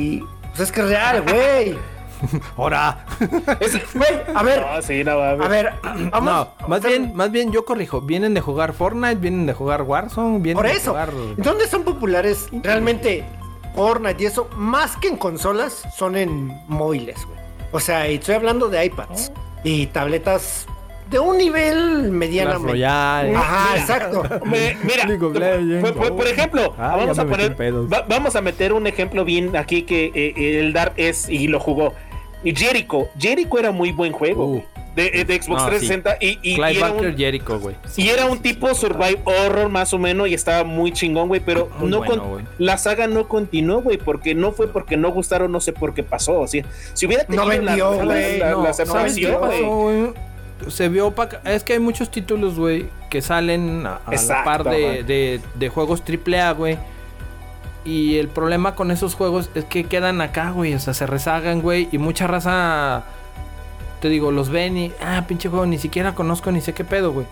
[0.50, 1.78] Pues es que es real, güey.
[2.56, 3.06] ¡Hora!
[3.94, 5.42] Güey, a ver, No, sí, no, a ver.
[5.42, 5.72] a ver,
[6.10, 6.24] vamos.
[6.60, 8.02] No, más bien, más bien yo corrijo.
[8.02, 11.10] Vienen de jugar Fortnite, vienen de jugar Warzone, vienen Por de eso, jugar.
[11.38, 13.24] ¿dónde son populares realmente
[13.74, 14.46] Fortnite y eso?
[14.56, 17.40] Más que en consolas, son en móviles, güey.
[17.72, 19.32] O sea, estoy hablando de iPads
[19.64, 20.66] y tabletas
[21.10, 22.68] de un nivel medianamente.
[22.68, 23.34] Royale.
[23.34, 24.22] Ajá, exacto.
[24.44, 25.06] Me- mira,
[25.80, 27.56] por, por- por ejemplo, Ah, vamos a poner,
[27.92, 31.58] va- vamos a meter un ejemplo bien aquí que eh, el Dark es y lo
[31.58, 31.94] jugó.
[32.44, 34.62] Y Jericho, Jericho era muy buen juego Uh.
[34.96, 37.76] De, eh, de Xbox No, 360 y, y- y Clive era Barker un, Jericho, güey.
[37.96, 41.70] y era un tipo survive horror más o menos y estaba muy chingón, güey, pero
[41.78, 42.44] Muy no bueno, con- güey.
[42.58, 46.02] la saga no continuó, güey, porque no fue porque no gustaron, no sé por qué
[46.02, 48.38] pasó, o sea, si hubiera No tenido la- vendió, la- güey.
[48.38, 50.00] la- No, la ¿sabes qué separación, pasó, güey.
[50.00, 50.12] güey?
[50.68, 51.40] Se vio opaca.
[51.44, 55.68] Es que hay muchos títulos, güey, que salen a, a la par de, de, de
[55.70, 56.76] juegos AAA, güey.
[57.84, 60.74] Y el problema con esos juegos es que quedan acá, güey.
[60.74, 61.88] O sea, se rezagan, güey.
[61.92, 63.04] Y mucha raza,
[64.00, 67.12] te digo, los ven y, ah, pinche juego, ni siquiera conozco ni sé qué pedo,
[67.12, 67.26] güey.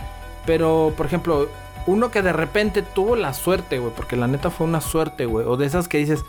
[0.46, 1.48] Pero, por ejemplo,
[1.86, 3.92] uno que de repente tuvo la suerte, güey.
[3.94, 5.46] Porque la neta fue una suerte, güey.
[5.46, 6.24] O de esas que dices,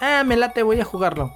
[0.00, 1.32] ah, me late, voy a jugarlo.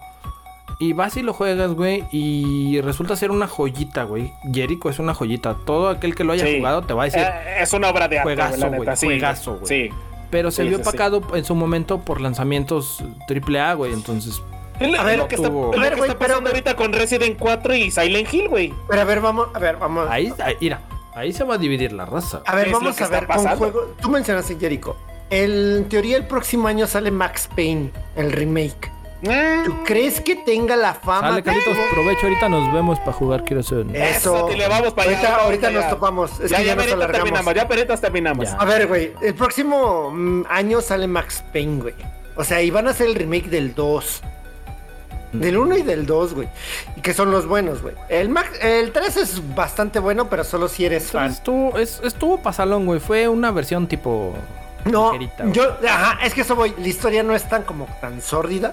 [0.78, 4.32] Y vas y lo juegas, güey, y resulta ser una joyita, güey.
[4.52, 5.56] Jericho es una joyita.
[5.64, 6.56] Todo aquel que lo haya Sí.
[6.58, 9.06] jugado te va a decir, Eh, es una obra de arte, Juegazo, güey, sí.
[9.06, 9.66] juegazo, güey.
[9.66, 9.94] Sí.
[10.28, 13.92] Pero se Sí, vio opacado en su momento por lanzamientos AAA, güey.
[13.94, 14.42] Entonces,
[14.80, 16.50] Es lo, A ver, lo que está, tuvo- A ver, que güey, está pero- pasando
[16.50, 18.74] ahorita con Resident 4 y Silent Hill, güey.
[18.88, 20.08] Pero a ver, vamos, a ver, vamos.
[20.10, 20.80] ahí, ahí, mira,
[21.14, 22.42] ahí se va a dividir la raza.
[22.46, 23.94] A ver, vamos a ver con juego.
[24.00, 24.96] Tú mencionaste Jericho.
[25.30, 28.92] El, en teoría, el próximo año sale Max Payne, el remake.
[29.22, 31.36] Mm, ¿Tú crees que tenga la fama?
[31.36, 32.26] Que Carlitos, provecho.
[32.26, 33.86] Ahorita nos vemos para jugar Quiero ser.
[33.94, 34.46] Eso.
[34.46, 35.90] Eso, le vamos para allá, ahorita vamos ahorita nos allá.
[35.90, 36.38] topamos.
[36.40, 37.12] Es ya, que ya, ya nos alargamos.
[37.24, 38.50] terminamos, ya peritas terminamos.
[38.50, 38.56] Ya.
[38.56, 39.14] A ver, güey.
[39.22, 41.94] El próximo mm, año sale Max Payne, güey.
[42.36, 44.22] O sea, y van a hacer el remake del 2.
[45.32, 46.48] Del 1 y del 2, güey.
[46.96, 47.94] Y que son los buenos, güey.
[48.08, 51.30] El, el 3 es bastante bueno, pero solo si eres fan.
[51.30, 53.00] Estuvo, es- estuvo pasalón, güey.
[53.00, 54.34] Fue una versión tipo.
[54.84, 56.72] No, ligerita, yo, ajá, es que eso voy.
[56.78, 58.72] La historia no es tan como tan sórdida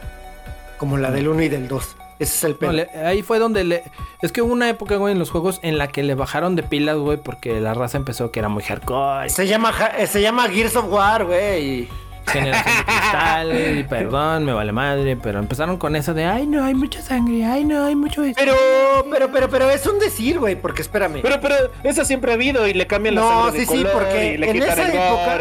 [0.78, 1.96] como la del 1 y del 2.
[2.20, 2.72] Ese es el No, pedo.
[2.74, 3.84] le- ahí fue donde le.
[4.22, 6.62] Es que hubo una época, güey, en los juegos en la que le bajaron de
[6.62, 9.28] pilas, güey, porque la raza empezó que era muy hardcore.
[9.30, 11.90] Se llama, eh, se llama Gears of War, güey.
[12.28, 16.64] Generación de cristal, y perdón, me vale madre, pero empezaron con eso de, ay, no,
[16.64, 18.40] hay mucha sangre, ay, no, hay mucho esto".
[18.40, 18.56] Pero,
[19.12, 21.20] pero, pero, pero es un decir, güey, porque espérame.
[21.22, 23.78] Pero, pero, eso siempre ha habido y le cambian la No, sangre de sí, sí,
[23.84, 25.40] color porque y le en esa época-.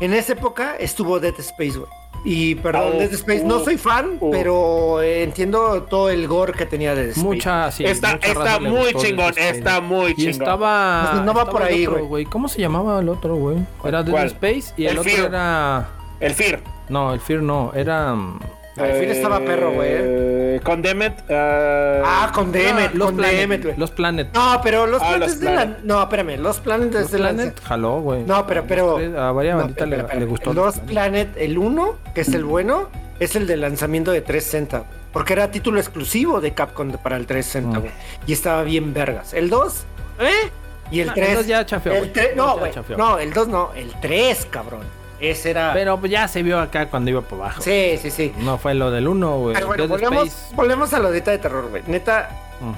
[0.00, 1.90] En esa época estuvo Dead Space, güey.
[2.24, 4.32] Y perdón, Uf, Dead Space, no uf, soy fan, uf.
[4.32, 7.24] pero eh, entiendo todo el gore que tenía Dead Space.
[7.24, 10.32] Mucha, sí, Está- mucha está muy chingón, está muy Y chingón.
[10.32, 11.08] estaba.
[11.12, 12.24] Pues no va estaba por ahí, güey.
[12.24, 13.58] ¿Cómo se llamaba el otro, güey?
[13.84, 14.24] Era Dead.
[14.26, 15.88] Space y el, El otro era.
[16.20, 16.60] El Fear.
[16.88, 18.14] No, el Fear no, era.
[18.14, 18.40] mm,
[18.78, 19.88] Al fin estaba perro, güey.
[19.92, 21.12] Eh, Condemned.
[21.28, 23.36] eh, Ah, con Demet, los con Planet.
[23.40, 23.76] Demet, güey.
[23.76, 24.28] Los Planet.
[24.34, 25.52] No, pero los Ah, planes los de la...
[25.52, 25.78] Planet.
[25.82, 27.28] No, espérame, los planes Los de la...
[27.30, 28.22] Planet jaló, güey.
[28.24, 28.98] No, pero, pero...
[29.20, 30.52] A varias no, banditas le, le gustó.
[30.54, 32.88] Los Planet, el 1, que es el bueno,
[33.18, 34.84] es el de lanzamiento de 360.
[35.12, 37.80] Porque era título exclusivo de Capcom para el 360, Mm.
[37.80, 37.92] güey.
[38.28, 39.34] Y estaba bien vergas.
[39.34, 39.84] El 2,
[40.20, 40.50] ¿eh?
[40.90, 41.28] Y el Ah, 3...
[41.30, 42.12] el dos ya chafeó, El.
[42.12, 42.70] 3, no, güey.
[42.96, 44.80] No, el 2 no, el 3, cabrón.
[45.20, 45.72] Ese era...
[45.72, 47.60] Pero ya se vio acá cuando iba por abajo.
[47.62, 48.32] Sí, sí, sí.
[48.38, 49.54] No fue lo del 1, güey.
[49.54, 50.54] Pero bueno, volvemos, Space.
[50.54, 51.82] volvemos a lo de de terror, güey.
[51.86, 52.30] Neta,
[52.60, 52.72] Mm.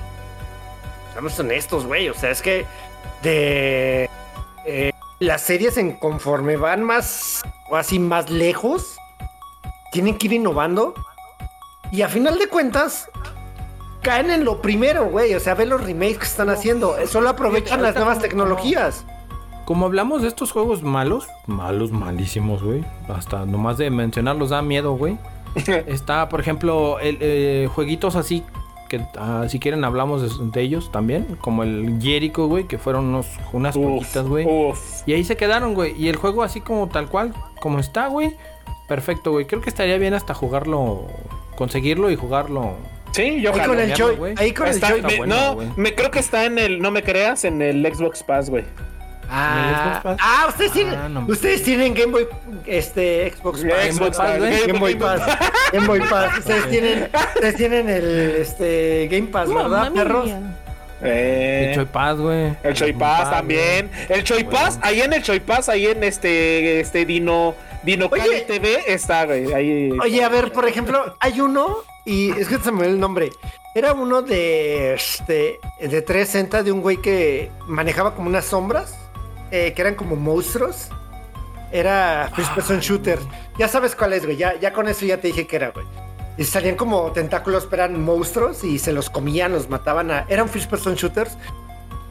[1.12, 2.08] Seamos honestos, güey.
[2.08, 2.66] O sea, es que
[3.22, 4.08] de
[4.66, 8.96] eh, las series en conforme van más o así más lejos,
[9.92, 10.94] tienen que ir innovando.
[11.90, 13.08] Y a final de cuentas,
[14.02, 15.34] caen en lo primero, güey.
[15.34, 16.96] O sea, ve los remakes que están haciendo.
[17.06, 19.04] Solo aprovechan las nuevas tecnologías.
[19.70, 22.84] Como hablamos de estos juegos malos, malos, malísimos, güey.
[23.08, 25.16] Hasta nomás de mencionarlos da miedo, güey.
[25.86, 28.42] Está, por ejemplo, el, eh, jueguitos así
[28.88, 33.04] que ah, si quieren hablamos de, de ellos también, como el Jericho, güey, que fueron
[33.04, 34.44] unos, unas Uf, poquitas, güey.
[35.06, 35.94] Y ahí se quedaron, güey.
[35.96, 38.34] Y el juego así como tal cual, como está, güey.
[38.88, 39.44] Perfecto, güey.
[39.46, 41.06] Creo que estaría bien hasta jugarlo,
[41.54, 42.72] conseguirlo y jugarlo.
[43.12, 44.34] Sí, yo Ahí con el ya, Choi, güey.
[44.36, 47.04] ahí con el Está- me- bueno, no, me creo que está en el, no me
[47.04, 48.64] creas, en el Xbox Pass, güey.
[49.32, 50.16] Ah, Pass?
[50.20, 51.24] ah, ustedes tienen, Ah, no.
[51.28, 52.26] ustedes tienen Game Boy,
[52.66, 53.94] este, Xbox Pass.
[53.94, 54.40] Xbox Pass, Pass.
[54.40, 55.22] Game Game Boy Pass.
[55.72, 56.38] Game Boy Pass.
[56.38, 60.30] Ustedes tienen, ustedes tienen el este Game Pass, ¿verdad, perros?
[61.02, 62.52] Eh, El Choi Paz, güey.
[62.62, 63.90] el Choi Pass también.
[64.08, 68.42] El Choi Pass, ahí en el Choi Pass, ahí en este, este Dino, Dino Oye.
[68.42, 69.50] TV está, güey.
[69.54, 69.90] Ahí.
[70.02, 73.30] Oye, a ver, por ejemplo, hay uno, y es que se me dio el nombre.
[73.74, 78.94] Era uno de este de 360 de un güey que manejaba como unas sombras,
[79.50, 80.88] eh, que eran como monstruos.
[81.72, 83.18] Era first person shooter.
[83.58, 84.36] Ya sabes cuál es, güey.
[84.36, 85.86] Ya, ya con eso ya te dije que era, güey.
[86.36, 90.26] Y salían como tentáculos, pero eran monstruos y se los comían, los mataban a.
[90.28, 91.36] Eran first person shooters.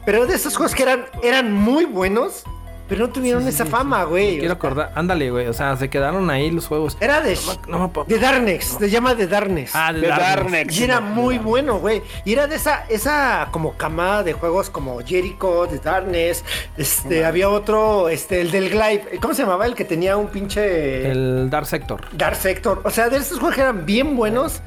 [0.06, 2.44] Pero de esos juegos que eran, eran muy buenos,
[2.90, 4.38] pero no tuvieron esa fama, güey.
[4.40, 4.92] Quiero acordar.
[4.94, 5.46] Ándale, güey.
[5.46, 6.98] O sea, se quedaron ahí los juegos.
[7.00, 7.38] Era de,
[7.68, 9.70] No me puedo- de Darkness, se llama de Darkness.
[9.74, 10.08] Ah, de de.
[10.08, 10.78] Darkness.
[10.78, 12.02] Y era muy bueno, güey.
[12.26, 16.44] Y era de esa, esa como camada de juegos como Jericho, The Darkness.
[16.76, 19.18] Este, había otro, este, el del Glide.
[19.22, 19.64] ¿Cómo se llamaba?
[19.66, 22.00] El que tenía un pinche El Dark Sector.
[22.12, 22.82] Dark Sector.
[22.84, 24.60] O sea, de esos juegos que eran bien buenos.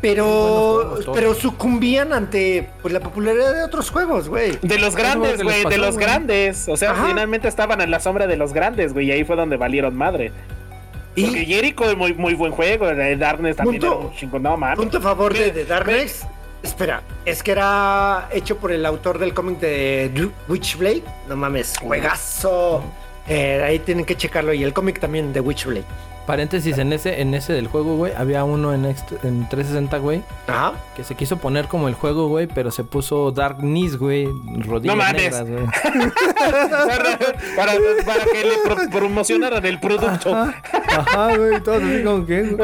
[0.00, 4.58] Pero, juegos, pero sucumbían ante pues, la popularidad de otros juegos, güey.
[4.62, 6.68] De los grandes, güey, de los grandes.
[6.68, 7.06] O sea, Ajá.
[7.06, 10.32] finalmente estaban en la sombra de los grandes, güey, y ahí fue donde valieron madre.
[11.14, 13.98] Porque Jericho es muy, muy buen juego, el Darkness también Punto.
[13.98, 14.78] era un chingón, no mames.
[14.78, 16.26] punto a favor de The Darkness.
[16.62, 21.02] Espera, es que era hecho por el autor del cómic de Witchblade.
[21.28, 22.82] No mames, juegazo.
[23.30, 24.52] Eh, ahí tienen que checarlo.
[24.52, 25.84] Y el cómic también de Witchblade.
[26.26, 30.22] Paréntesis, en ese, en ese del juego, güey, había uno en, ext- en 360, güey,
[30.46, 30.74] Ajá.
[30.94, 34.26] que se quiso poner como el juego, güey, pero se puso Darkness, güey,
[34.60, 35.22] rodillas No mames.
[35.22, 35.64] negras, güey.
[36.60, 37.18] para,
[37.56, 37.72] para,
[38.06, 40.32] para que le pro- promocionaran el producto.
[40.34, 42.56] Ajá, güey, todos así como que,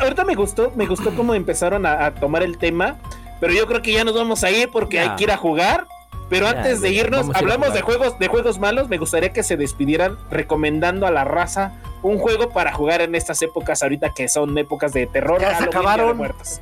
[0.00, 2.96] Ahorita me gustó, me gustó cómo empezaron a, a tomar el tema,
[3.40, 5.10] pero yo creo que ya nos vamos a ir porque Ya.
[5.10, 5.86] hay que ir a jugar.
[6.28, 8.88] Pero Ya, antes de irnos, hablamos de juegos, de juegos malos.
[8.88, 13.40] Me gustaría que se despidieran recomendando a la raza un juego para jugar en estas
[13.42, 15.40] épocas ahorita que son épocas de terror.
[15.40, 16.16] Ya se acabaron.
[16.16, 16.60] Muertos.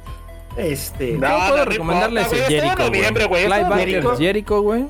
[0.56, 1.12] Este.
[1.12, 3.46] No, Yo puedo no recomendarles importa, el Jericho, noviembre, güey,
[4.18, 4.86] Jericho, güey.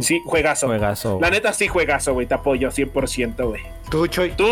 [0.00, 0.68] Sí, juegazo.
[0.68, 1.18] Juegazo.
[1.20, 2.26] La neta sí juegazo, güey.
[2.26, 3.62] Te apoyo 100%, güey.
[3.90, 4.30] Tú, Choy.
[4.30, 4.46] Tú,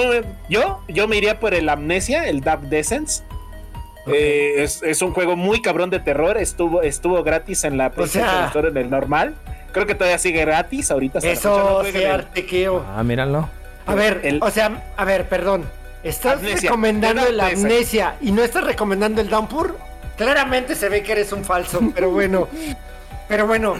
[0.50, 3.24] yo, yo me iría por el Amnesia, el Dark Descents.
[4.06, 6.36] Eh, es, es un juego muy cabrón de terror.
[6.36, 9.36] Estuvo, estuvo gratis en la PlayStation sea- Store en el normal.
[9.72, 10.90] Creo que todavía sigue gratis.
[10.90, 12.84] Ahorita hasta no Eso jueguen se el- artequeo.
[12.96, 13.48] Ah, míralo.
[13.86, 15.64] A ver, El- o sea, a ver, perdón.
[16.02, 16.70] ¿Estás Amnesia.
[16.70, 19.76] recomendando el no- amnesia y no estás recomendando el downpour?
[20.16, 22.48] Claramente se ve que eres un falso, pero bueno.
[23.28, 23.76] Pero bueno,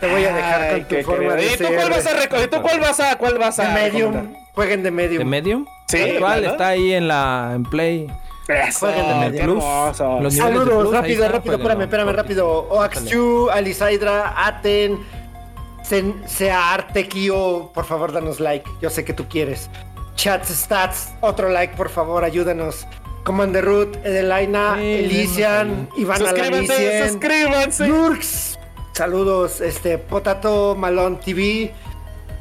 [0.00, 1.46] te voy a dejar Ay, con tu forma de.
[1.46, 4.12] ¿Y tú cuál vas a ¿Y tú cuál vas a cuál vas De a medium,
[4.12, 4.42] recomendar?
[4.54, 5.18] jueguen de medium.
[5.18, 5.66] ¿De Medium?
[5.88, 6.50] Sí, claro.
[6.50, 8.06] está ahí en la en Play.
[8.50, 8.86] Eso,
[9.32, 10.20] qué hermoso.
[10.20, 12.68] Los Saludos, rápido, está, rápido, espérame, espérame, rápido.
[12.70, 14.98] Oaxu, Alisaidra, Aten,
[15.82, 18.68] Sen- Searte, Kio, por favor, danos like.
[18.80, 19.70] Yo sé que tú quieres.
[20.14, 22.86] Chats Stats, otro like, por favor, ayúdanos.
[23.24, 27.86] Commander Root, Edelaina, Sí, Elisian, Iván Suscríbanse, suscríbanse.
[27.88, 28.58] Nurks.
[28.92, 31.72] Saludos, este, Potato Malone TV,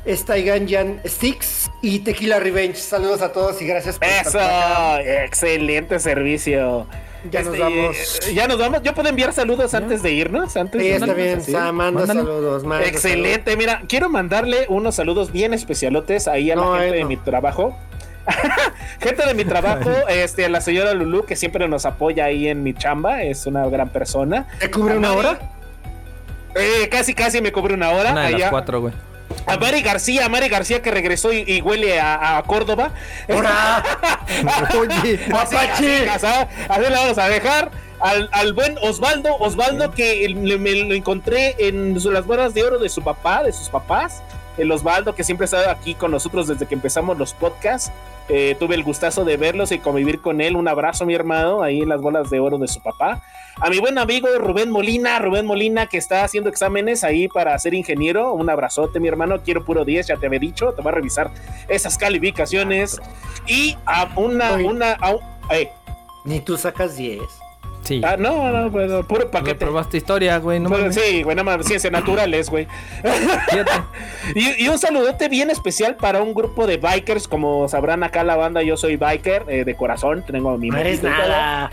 [0.10, 2.76] Staiganjan Sticks y Tequila Revenge.
[2.78, 5.02] Saludos a todos y gracias por estar por acá.
[5.02, 6.88] Eso, excelente servicio.
[7.32, 8.20] Ya nos Este, vamos.
[8.28, 8.82] eh, Ya nos vamos.
[8.82, 10.56] ¿Yo puedo enviar saludos antes de irnos?
[10.58, 12.08] Antes Sí, de está bien, manda Mándale.
[12.08, 16.96] saludos, manda Excelente, mira, quiero mandarle unos saludos bien especialotes ahí a la No, gente
[16.96, 17.78] eh, de mi trabajo.
[19.02, 22.64] gente de mi trabajo, este, a la señora Lulu, que siempre nos apoya ahí en
[22.64, 24.48] mi chamba, es una gran persona.
[24.60, 25.40] ¿Te cubre una hora?
[26.56, 28.12] Eh, casi, casi me cubre una hora.
[28.14, 28.94] Una de las cuatro, güey.
[29.50, 32.92] A Mari García, a Mari García que regresó y, y huele a, a Córdoba.
[33.28, 33.84] ¡Hora!
[34.80, 36.10] Oye, ¡Apache!
[36.10, 36.28] así,
[36.70, 37.72] así, le vamos a dejar.
[38.00, 42.88] Al, al buen Osvaldo, Osvaldo que me lo encontré en las bodas de oro de
[42.88, 44.24] su papá, de sus papás.
[44.60, 47.92] El Osvaldo que siempre ha estado aquí con nosotros desde que empezamos los podcasts.
[48.28, 50.56] Eh, tuve el gustazo de verlos y convivir con él.
[50.56, 53.24] Un abrazo, mi hermano, ahí en las bolas de oro de su papá.
[53.60, 57.74] A mi buen amigo Rubén Molina, Rubén Molina que está haciendo exámenes ahí para ser
[57.74, 58.34] ingeniero.
[58.34, 59.42] Un abrazote, mi hermano.
[59.42, 60.74] Quiero puro 10, ya te había dicho.
[60.74, 61.32] Te voy a revisar
[61.68, 63.00] esas calificaciones.
[63.48, 65.72] Y a una, una, a un- eh,
[66.26, 67.22] Ni tú sacas 10.
[67.84, 68.02] Sí.
[68.04, 69.56] Ah, no, no, puro No paquete.
[69.56, 70.60] probaste historia, güey.
[70.60, 72.68] No Pues, sí, güey, nada más ciencias naturales, güey.
[74.36, 78.36] Y, y un saludote bien especial para un grupo de bikers, como sabrán acá la
[78.36, 81.72] banda, yo soy biker eh, de corazón, tengo mi No eres nada.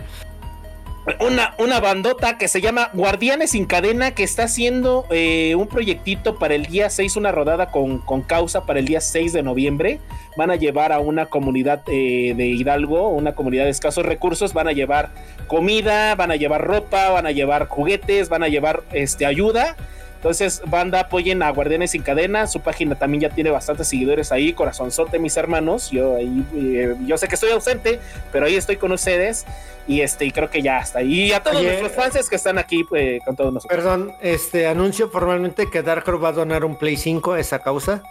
[1.20, 6.36] Una, una bandota que se llama Guardianes sin Cadena, que está haciendo eh, un proyectito
[6.36, 10.00] para el día 6, una rodada con, con causa para el día 6 de noviembre.
[10.36, 14.66] Van a llevar a una comunidad eh, de Hidalgo, una comunidad de escasos recursos, van
[14.66, 15.14] a llevar
[15.46, 19.76] comida, van a llevar ropa, van a llevar juguetes, van a llevar este, ayuda.
[20.16, 22.46] Entonces, banda, apoyen a Guardianes sin Cadena.
[22.46, 24.52] Su página también ya tiene bastantes seguidores ahí.
[24.52, 25.90] Corazonzote, mis hermanos.
[25.90, 28.00] Yo ahí, eh, yo sé que estoy ausente,
[28.32, 29.46] pero ahí estoy con ustedes.
[29.86, 31.02] Y este, y creo que ya está.
[31.02, 33.76] Y a todos Oye, nuestros fans que están aquí pues, con todos nosotros.
[33.76, 38.02] Perdón, este anuncio formalmente que Darkro va a donar un Play 5 a esa causa.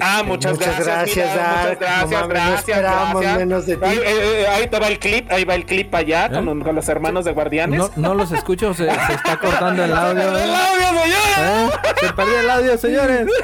[0.00, 1.78] Ah, Este, muchas gracias, mira, Dark.
[1.78, 3.38] muchas gracias, No mames, no gracias, esperábamos gracias.
[3.38, 3.84] menos de ti.
[3.84, 4.02] Ahí, eh,
[4.42, 7.24] eh, ahí te va el clip, ahí va el clip allá con, con los hermanos
[7.24, 7.78] de Guardianes.
[7.78, 10.22] No, no los escucho, se, se está cortando el audio.
[10.22, 11.38] ¡El audio, señor!
[11.38, 11.68] ¿Eh?
[12.00, 13.26] Se perdió el audio, señores.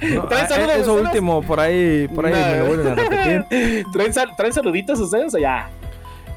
[0.00, 2.68] No, ¿Traen eh, eso último, por ahí, por ahí No, me lo eh.
[2.68, 3.86] vuelven a repetir.
[3.92, 5.68] ¿Traen, sal- traen saluditos ustedes o ya?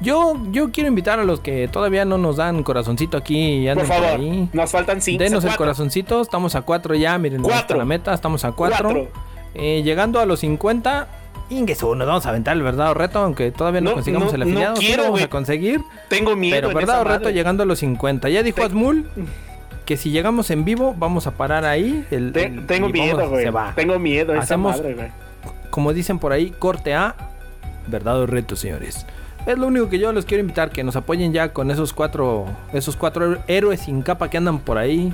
[0.00, 3.84] Yo, yo quiero invitar a los que todavía no nos dan corazoncito aquí y Por
[3.86, 4.48] favor, ahí.
[4.52, 5.24] nos faltan cinco.
[5.24, 7.76] Denos el corazoncito, estamos a cuatro ya, miren, Cuatro.
[7.78, 8.90] la meta, estamos a cuatro.
[8.90, 9.08] Cuatro.
[9.54, 11.08] Eh, llegando a los 50,
[11.50, 14.40] Ingesu, nos vamos a aventar el verdadero reto, aunque todavía no, No, consigamos no, el
[14.40, 15.80] no afiliado, sí quiero, lo vamos a conseguir.
[16.08, 16.54] Tengo miedo.
[16.56, 17.32] Pero verdadero reto madre.
[17.34, 18.28] llegando a los 50.
[18.28, 19.08] Ya dijo Te- Azmul
[19.84, 22.04] que si llegamos en vivo vamos a parar ahí.
[22.12, 23.44] El, Te- el- tengo miedo, güey.
[23.44, 23.72] Se va.
[23.74, 24.32] Tengo miedo.
[24.34, 25.10] esa Hacemos- madre.
[25.70, 27.16] Como dicen por ahí, corte A,
[27.88, 29.06] verdadero reto, señores.
[29.48, 32.44] Es lo único que yo les quiero invitar, que nos apoyen ya con esos cuatro,
[32.74, 35.10] esos cuatro héroes sin capa que andan por ahí,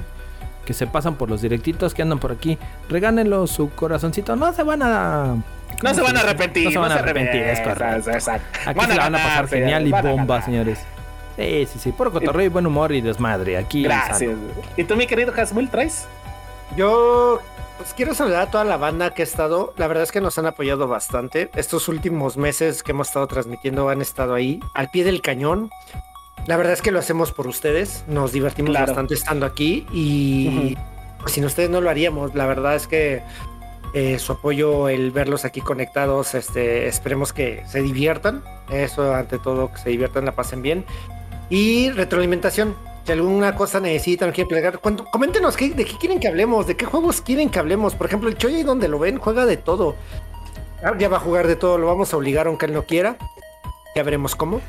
[0.66, 2.58] que se pasan por los directitos que andan por aquí.
[2.88, 5.36] Regánenlo su corazoncito, no se van a...
[5.80, 6.64] No se van a arrepentir.
[6.64, 8.10] No se van a arrepentir, es correcto.
[8.66, 10.80] Aquí se la van a pasar genial y bomba, señores.
[11.36, 13.56] Sí, sí, sí, puro cotorreo y buen humor y desmadre.
[13.56, 14.32] Aquí Gracias.
[14.76, 16.08] ¿Y tú, mi querido Hasmul, traes?
[16.76, 17.40] Yo
[17.76, 19.74] pues quiero saludar a toda la banda que ha estado.
[19.76, 21.50] La verdad es que nos han apoyado bastante.
[21.54, 25.70] Estos últimos meses que hemos estado transmitiendo han estado ahí al pie del cañón.
[26.46, 28.04] La verdad es que lo hacemos por ustedes.
[28.06, 28.86] Nos divertimos Claro.
[28.86, 30.76] bastante estando aquí y
[31.20, 32.34] pues, sin ustedes no lo haríamos.
[32.34, 33.22] La verdad es que
[33.92, 38.42] eh, su apoyo, el verlos aquí conectados, este, esperemos que se diviertan.
[38.70, 40.84] Eso ante todo, que se diviertan, la pasen bien.
[41.50, 42.74] Y retroalimentación.
[43.04, 46.76] Si alguna cosa necesitan, quieren plegar, cuento- coméntenos qué- de qué quieren que hablemos, de
[46.76, 47.94] qué juegos quieren que hablemos.
[47.94, 49.94] Por ejemplo, el Choy, donde lo ven, juega de todo.
[50.82, 53.16] Ah, Ya va a jugar de todo, lo vamos a obligar aunque él no quiera.
[53.94, 54.60] Ya veremos cómo.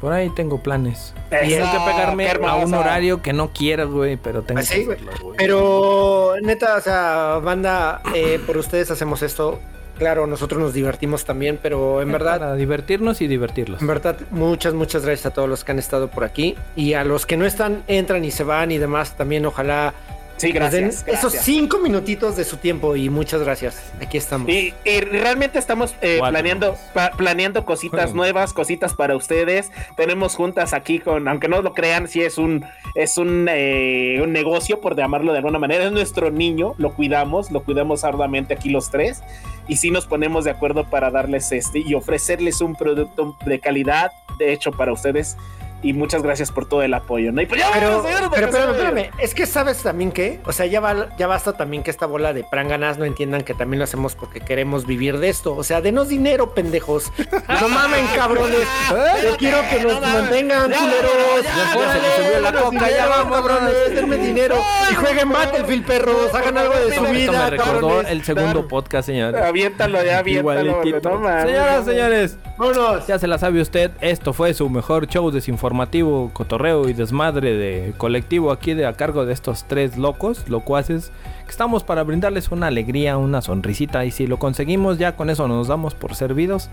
[0.00, 1.12] Por ahí tengo planes.
[1.30, 4.86] Eso, Tengo que pegarme a un horario que no quiero, güey, pero tengo Pues sí,
[4.86, 5.36] que hacerlo, güey.
[5.38, 9.58] Pero neta, o sea, banda, eh, por ustedes hacemos esto.
[9.98, 13.80] Claro, nosotros nos divertimos también, pero en verdad, Para divertirnos y divertirlos.
[13.80, 16.54] en verdad, muchas, muchas gracias a todos los que han estado por aquí.
[16.76, 19.94] Y a los que no están, entran y se van y demás, también ojalá
[20.38, 21.04] Sí, nos den gracias.
[21.08, 21.44] esos gracias.
[21.44, 23.92] cinco minutitos de su tiempo y muchas gracias.
[24.00, 24.48] Aquí estamos.
[24.48, 28.16] Y, y realmente estamos eh, planeando pa- planeando cositas Bueno.
[28.16, 29.70] nuevas, cositas para ustedes.
[29.96, 34.32] Tenemos juntas aquí con, aunque no lo crean, sí es un es un, eh, un
[34.32, 35.84] negocio por llamarlo de alguna manera.
[35.84, 39.22] Es nuestro niño, lo cuidamos, lo cuidamos arduamente aquí los tres
[39.66, 44.12] y sí nos ponemos de acuerdo para darles este y ofrecerles un producto de calidad,
[44.38, 45.36] de hecho para ustedes.
[45.82, 47.30] Y muchas gracias por todo el apoyo.
[47.32, 47.40] ¿no?
[47.40, 50.66] Y pues ya Pero, vámonos, porque pero, espérame, es que sabes también que, o sea,
[50.66, 53.84] ya, va, ya basta también que esta bola de pranganas no entiendan que también lo
[53.84, 55.54] hacemos porque queremos vivir de esto.
[55.54, 57.12] O sea, denos dinero, pendejos.
[57.60, 58.66] No mamen, cabrones.
[59.24, 61.44] Yo quiero que nos mantengan, culeros.
[61.44, 63.94] ya, ya, Órale, se subió la coca, ya vamos, cabrones.
[63.94, 64.56] Denme dinero.
[64.90, 66.34] Y jueguen Battlefield, perros.
[66.34, 68.10] Hagan algo de su Esto vida, me recordó cabrones.
[68.12, 69.40] el segundo podcast, señores.
[69.42, 70.82] Aviéntalo ya, aviéntalo.
[70.82, 73.06] Señoras, señores, Vámonos.
[73.06, 73.90] ya se la sabe usted.
[74.00, 75.30] Esto fue su mejor show
[75.68, 81.10] desinformativo, cotorreo y desmadre de colectivo aquí de a cargo de estos tres locos, locuaces,
[81.44, 84.04] que estamos para brindarles una alegría, una sonrisita.
[84.04, 86.70] Y si lo conseguimos, ya con eso nos damos por servidos.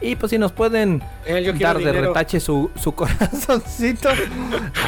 [0.00, 2.08] Y pues si nos pueden Eh, dar de dinero.
[2.08, 4.08] retache su, su corazoncito,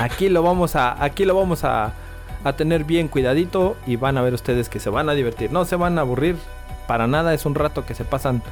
[0.00, 1.92] aquí lo vamos a, aquí lo vamos a,
[2.44, 5.52] a tener bien cuidadito y van a ver ustedes que se van a divertir.
[5.52, 6.36] No se van a aburrir
[6.86, 8.42] para nada, es un rato que se pasan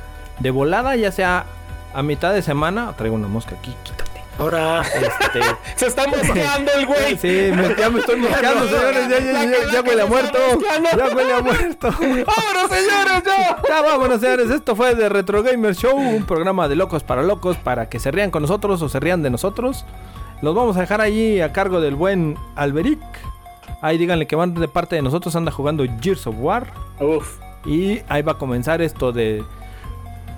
[0.41, 1.47] de volada, ya sea
[1.95, 2.93] a mitad de semana.
[2.99, 4.10] Traigo una mosca aquí, quítate.
[4.41, 4.81] Ahora.
[4.83, 5.41] Este,
[5.77, 7.17] Se está mosqueando el güey.
[7.19, 9.09] sí, me- ya me estoy mosqueando, señores.
[9.09, 10.39] Ya, ya, ya, ya huele a muerto.
[10.97, 11.89] Ya huele a muerto.
[12.01, 13.23] ¡Vámonos, señores!
[13.27, 13.57] ¡Ya!
[13.69, 14.51] Ya vámonos, señores.
[14.51, 18.11] Esto fue de Retro Gamer Show, un programa de locos para locos para que se
[18.11, 19.85] rían con nosotros o se rían de nosotros.
[20.43, 22.99] Los vamos a dejar allí a cargo del buen Alberic.
[23.83, 26.73] Ahí díganle que van de parte de nosotros, anda jugando Gears of War.
[26.99, 27.37] Uf.
[27.67, 29.45] Y ahí va a comenzar esto de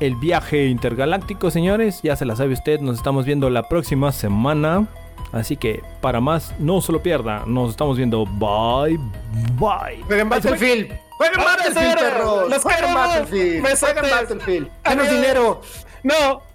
[0.07, 2.01] el viaje intergaláctico, señores.
[2.03, 4.89] Ya se la sabe usted, nos estamos viendo la próxima semana.
[5.31, 7.45] Así que para más, no se lo pierda.
[7.47, 8.27] Nos estamos viendo.
[8.27, 8.99] Bye,
[9.59, 10.03] bye.
[10.07, 10.93] Jueguen Battlefield.
[11.11, 12.63] Jueguen Battlefield, perros.
[12.63, 12.95] Jueguen.
[12.95, 13.79] Battlefield.
[13.79, 14.71] Jueguen Battlefield.
[14.85, 15.11] Adiós.
[15.11, 15.61] dinero.
[16.03, 16.52] No.